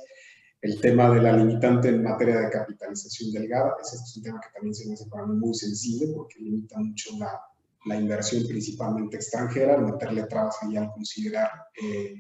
el 0.64 0.82
tema 0.82 1.08
de 1.12 1.22
la 1.22 1.38
limitante 1.38 1.90
en 1.90 2.02
materia 2.02 2.40
de 2.40 2.50
capitalización 2.50 3.32
del 3.32 3.48
GAB, 3.48 3.74
ese 3.84 3.98
es 3.98 4.18
un 4.18 4.24
tema 4.24 4.42
que 4.42 4.50
también 4.56 4.74
se 4.74 4.88
me 4.88 4.96
hace 4.96 5.06
para 5.06 5.28
mí 5.28 5.38
muy 5.38 5.54
sensible 5.54 6.14
porque 6.16 6.40
limita 6.40 6.80
mucho 6.80 7.12
la, 7.20 7.40
la 7.86 7.96
inversión 7.96 8.48
principalmente 8.48 9.18
extranjera, 9.18 9.78
meterle 9.78 10.24
trabas 10.24 10.58
ahí 10.64 10.78
al 10.78 10.92
considerar 10.94 11.52
eh, 11.80 12.16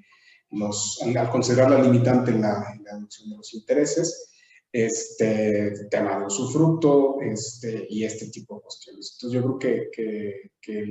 al, 1.16 1.30
considerar 1.30 1.72
la 1.72 1.82
limitante 1.82 2.32
en 2.32 2.42
la, 2.42 2.64
en 2.76 2.84
de 2.84 3.38
los 3.38 3.54
intereses, 3.54 4.32
este 4.72 5.88
tema 5.90 6.20
de 6.20 6.26
usufructo 6.26 7.20
este, 7.22 7.88
y 7.90 8.04
este 8.06 8.28
tipo 8.28 8.56
de 8.56 8.62
cuestiones. 8.62 9.14
Entonces 9.16 9.42
yo 9.42 9.58
creo 9.58 9.90
que, 9.92 10.52
que, 10.62 10.86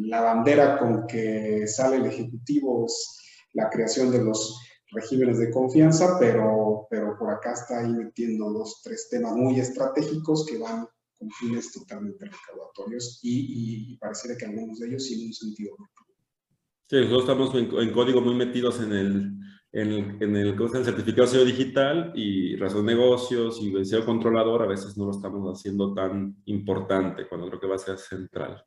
la 0.00 0.20
bandera 0.20 0.78
con 0.78 1.06
que 1.06 1.66
sale 1.66 1.96
el 1.96 2.06
Ejecutivo 2.06 2.86
es 2.86 3.18
la 3.52 3.68
creación 3.68 4.10
de 4.10 4.22
los 4.22 4.60
regímenes 4.92 5.38
de 5.38 5.50
confianza, 5.50 6.16
pero, 6.18 6.86
pero 6.88 7.16
por 7.18 7.30
acá 7.30 7.52
está 7.52 7.80
ahí 7.80 7.92
metiendo 7.92 8.50
dos, 8.50 8.80
tres 8.82 9.08
temas 9.10 9.34
muy 9.34 9.60
estratégicos 9.60 10.46
que 10.46 10.58
van 10.58 10.86
con 11.18 11.30
fines 11.32 11.72
totalmente 11.72 12.24
recaudatorios 12.24 13.18
y, 13.22 13.94
y, 13.94 13.98
que 14.38 14.46
algunos 14.46 14.78
de 14.78 14.88
ellos 14.88 15.06
tienen 15.06 15.26
un 15.26 15.32
sentido 15.32 15.76
Sí, 16.88 16.96
nosotros 16.96 17.20
estamos 17.20 17.54
en, 17.54 17.92
código 17.92 18.22
muy 18.22 18.34
metidos 18.34 18.80
en 18.80 18.92
el, 18.94 19.32
en 19.72 19.92
el, 19.92 20.22
en 20.22 20.36
el, 20.36 20.56
el 20.58 20.84
certificado 20.84 21.26
sello 21.26 21.44
digital 21.44 22.12
y 22.14 22.56
razón 22.56 22.86
de 22.86 22.94
negocios 22.94 23.60
y 23.60 23.74
el 23.76 24.04
controlador 24.06 24.62
a 24.62 24.66
veces 24.66 24.96
no 24.96 25.04
lo 25.04 25.10
estamos 25.10 25.58
haciendo 25.58 25.92
tan 25.92 26.36
importante 26.46 27.28
cuando 27.28 27.48
creo 27.48 27.60
que 27.60 27.66
va 27.66 27.74
a 27.74 27.78
ser 27.78 27.98
central. 27.98 28.64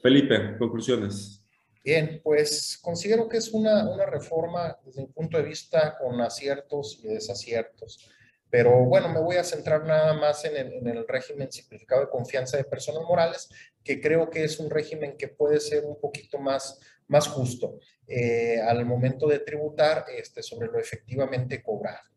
Felipe, 0.00 0.56
conclusiones. 0.58 1.44
Bien, 1.84 2.20
pues 2.24 2.78
considero 2.80 3.28
que 3.28 3.36
es 3.36 3.52
una, 3.52 3.86
una 3.88 4.06
reforma 4.06 4.78
desde 4.84 5.02
mi 5.02 5.08
punto 5.08 5.36
de 5.36 5.42
vista 5.42 5.98
con 5.98 6.18
aciertos 6.22 6.98
y 7.02 7.08
desaciertos. 7.08 8.08
Pero 8.50 8.84
bueno, 8.86 9.10
me 9.10 9.20
voy 9.20 9.36
a 9.36 9.44
centrar 9.44 9.84
nada 9.84 10.14
más 10.14 10.44
en 10.44 10.56
el, 10.56 10.72
en 10.72 10.88
el, 10.88 11.06
régimen 11.06 11.52
simplificado 11.52 12.00
de 12.02 12.10
confianza 12.10 12.56
de 12.56 12.64
personas 12.64 13.02
morales, 13.06 13.50
que 13.84 14.00
creo 14.00 14.30
que 14.30 14.44
es 14.44 14.58
un 14.58 14.70
régimen 14.70 15.16
que 15.18 15.28
puede 15.28 15.60
ser 15.60 15.84
un 15.84 16.00
poquito 16.00 16.38
más, 16.38 16.80
más 17.08 17.28
justo 17.28 17.78
eh, 18.06 18.60
al 18.60 18.84
momento 18.86 19.26
de 19.26 19.40
tributar 19.40 20.04
este, 20.16 20.42
sobre 20.42 20.68
lo 20.68 20.78
efectivamente 20.78 21.62
cobrado. 21.62 22.08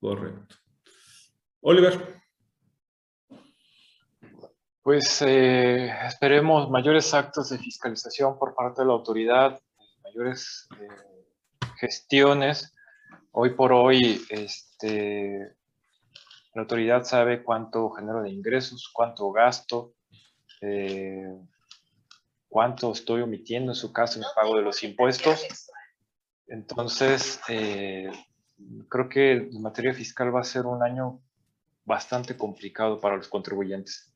Correcto. 0.00 0.56
Oliver. 1.60 2.22
Pues 4.82 5.22
eh, 5.22 5.90
esperemos 6.06 6.68
mayores 6.68 7.14
actos 7.14 7.48
de 7.48 7.58
fiscalización 7.58 8.38
por 8.38 8.54
parte 8.54 8.82
de 8.82 8.88
la 8.88 8.92
autoridad, 8.92 9.58
mayores 10.02 10.68
eh, 10.78 11.24
gestiones. 11.78 12.74
Hoy 13.32 13.54
por 13.54 13.72
hoy, 13.72 14.22
este, 14.28 15.56
la 16.54 16.62
autoridad 16.62 17.04
sabe 17.04 17.42
cuánto 17.42 17.90
genero 17.90 18.22
de 18.22 18.30
ingresos, 18.30 18.90
cuánto 18.92 19.32
gasto, 19.32 19.94
eh, 20.60 21.34
cuánto 22.54 22.92
estoy 22.92 23.20
omitiendo 23.20 23.72
en 23.72 23.74
su 23.74 23.92
caso 23.92 24.20
en 24.20 24.24
el 24.26 24.30
pago 24.32 24.54
de 24.54 24.62
los 24.62 24.84
impuestos. 24.84 25.44
Entonces, 26.46 27.40
creo 27.48 29.08
que 29.08 29.32
en 29.32 29.60
materia 29.60 29.92
fiscal 29.92 30.32
va 30.32 30.38
a 30.38 30.44
ser 30.44 30.64
un 30.64 30.80
año 30.80 31.20
bastante 31.84 32.36
complicado 32.36 33.00
para 33.00 33.16
los 33.16 33.26
contribuyentes. 33.26 34.14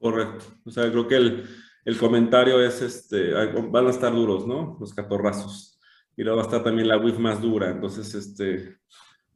Correcto. 0.00 0.46
O 0.64 0.70
sea, 0.72 0.90
creo 0.90 1.06
que 1.06 1.14
el, 1.14 1.48
el 1.84 1.96
comentario 1.96 2.60
es, 2.60 2.82
este, 2.82 3.32
van 3.70 3.86
a 3.86 3.90
estar 3.90 4.12
duros, 4.12 4.44
¿no? 4.44 4.76
Los 4.80 4.92
catorrazos. 4.92 5.78
Y 6.16 6.24
luego 6.24 6.38
va 6.38 6.42
a 6.42 6.46
estar 6.46 6.64
también 6.64 6.88
la 6.88 6.98
WIF 6.98 7.20
más 7.20 7.40
dura. 7.40 7.70
Entonces, 7.70 8.12
este, 8.16 8.78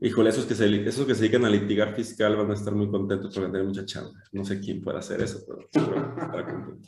híjole, 0.01 0.31
esos 0.31 0.45
que, 0.45 0.55
se, 0.55 0.89
esos 0.89 1.07
que 1.07 1.15
se 1.15 1.23
dedican 1.23 1.45
a 1.45 1.51
litigar 1.51 1.95
fiscal 1.95 2.37
van 2.37 2.51
a 2.51 2.55
estar 2.55 2.75
muy 2.75 2.91
contentos 2.91 3.35
porque 3.35 3.51
tener 3.51 3.67
mucha 3.67 3.85
chamba. 3.85 4.13
No 4.33 4.45
sé 4.45 4.61
quién 4.61 4.83
puede 4.83 4.99
hacer 4.99 5.23
eso, 5.23 5.41
pero 5.47 5.69
seguro 5.73 6.79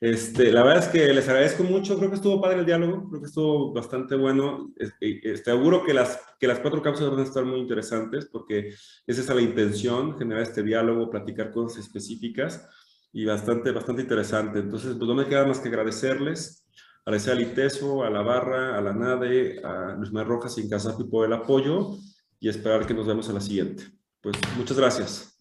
Este, 0.00 0.52
la 0.52 0.62
verdad 0.62 0.84
es 0.84 0.88
que 0.88 1.12
les 1.12 1.28
agradezco 1.28 1.64
mucho, 1.64 1.96
creo 1.96 2.10
que 2.10 2.16
estuvo 2.16 2.40
padre 2.40 2.60
el 2.60 2.66
diálogo, 2.66 3.08
creo 3.08 3.20
que 3.20 3.28
estuvo 3.28 3.72
bastante 3.72 4.14
bueno. 4.14 4.72
Este, 4.76 5.36
seguro 5.36 5.84
que 5.84 5.94
las, 5.94 6.18
que 6.38 6.46
las 6.46 6.58
cuatro 6.60 6.82
cápsulas 6.82 7.12
van 7.12 7.20
a 7.20 7.24
estar 7.24 7.44
muy 7.44 7.60
interesantes 7.60 8.26
porque 8.26 8.74
esa 9.06 9.20
es 9.20 9.28
la 9.28 9.40
intención, 9.40 10.18
generar 10.18 10.42
este 10.42 10.62
diálogo, 10.62 11.10
platicar 11.10 11.50
cosas 11.50 11.84
específicas 11.84 12.68
y 13.12 13.24
bastante, 13.24 13.70
bastante 13.70 14.02
interesante. 14.02 14.60
Entonces, 14.60 14.94
pues 14.96 15.08
no 15.08 15.14
me 15.14 15.26
queda 15.26 15.46
más 15.46 15.60
que 15.60 15.68
agradecerles, 15.68 16.66
agradecer 17.04 17.32
a 17.32 17.36
Liteso, 17.36 18.02
a 18.02 18.10
la 18.10 18.22
Barra, 18.22 18.76
a 18.76 18.80
la 18.80 18.92
NADE, 18.92 19.62
a 19.62 19.94
Luis 19.96 20.12
Mar 20.12 20.26
Rojas 20.26 20.56
y 20.58 20.62
Encasafi 20.62 21.04
por 21.04 21.26
el 21.26 21.32
apoyo 21.32 21.96
y 22.46 22.48
esperar 22.48 22.86
que 22.86 22.94
nos 22.94 23.08
vemos 23.08 23.28
a 23.28 23.32
la 23.32 23.40
siguiente. 23.40 23.82
Pues 24.22 24.36
muchas 24.56 24.78
gracias. 24.78 25.36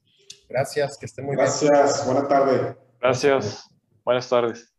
Gracias, 0.50 0.98
que 0.98 1.06
estén 1.06 1.26
muy 1.26 1.36
bien. 1.36 1.46
Gracias, 1.46 2.04
buena 2.04 2.28
tarde. 2.28 2.76
Gracias, 3.00 3.70
buenas 4.04 4.28
tardes. 4.28 4.75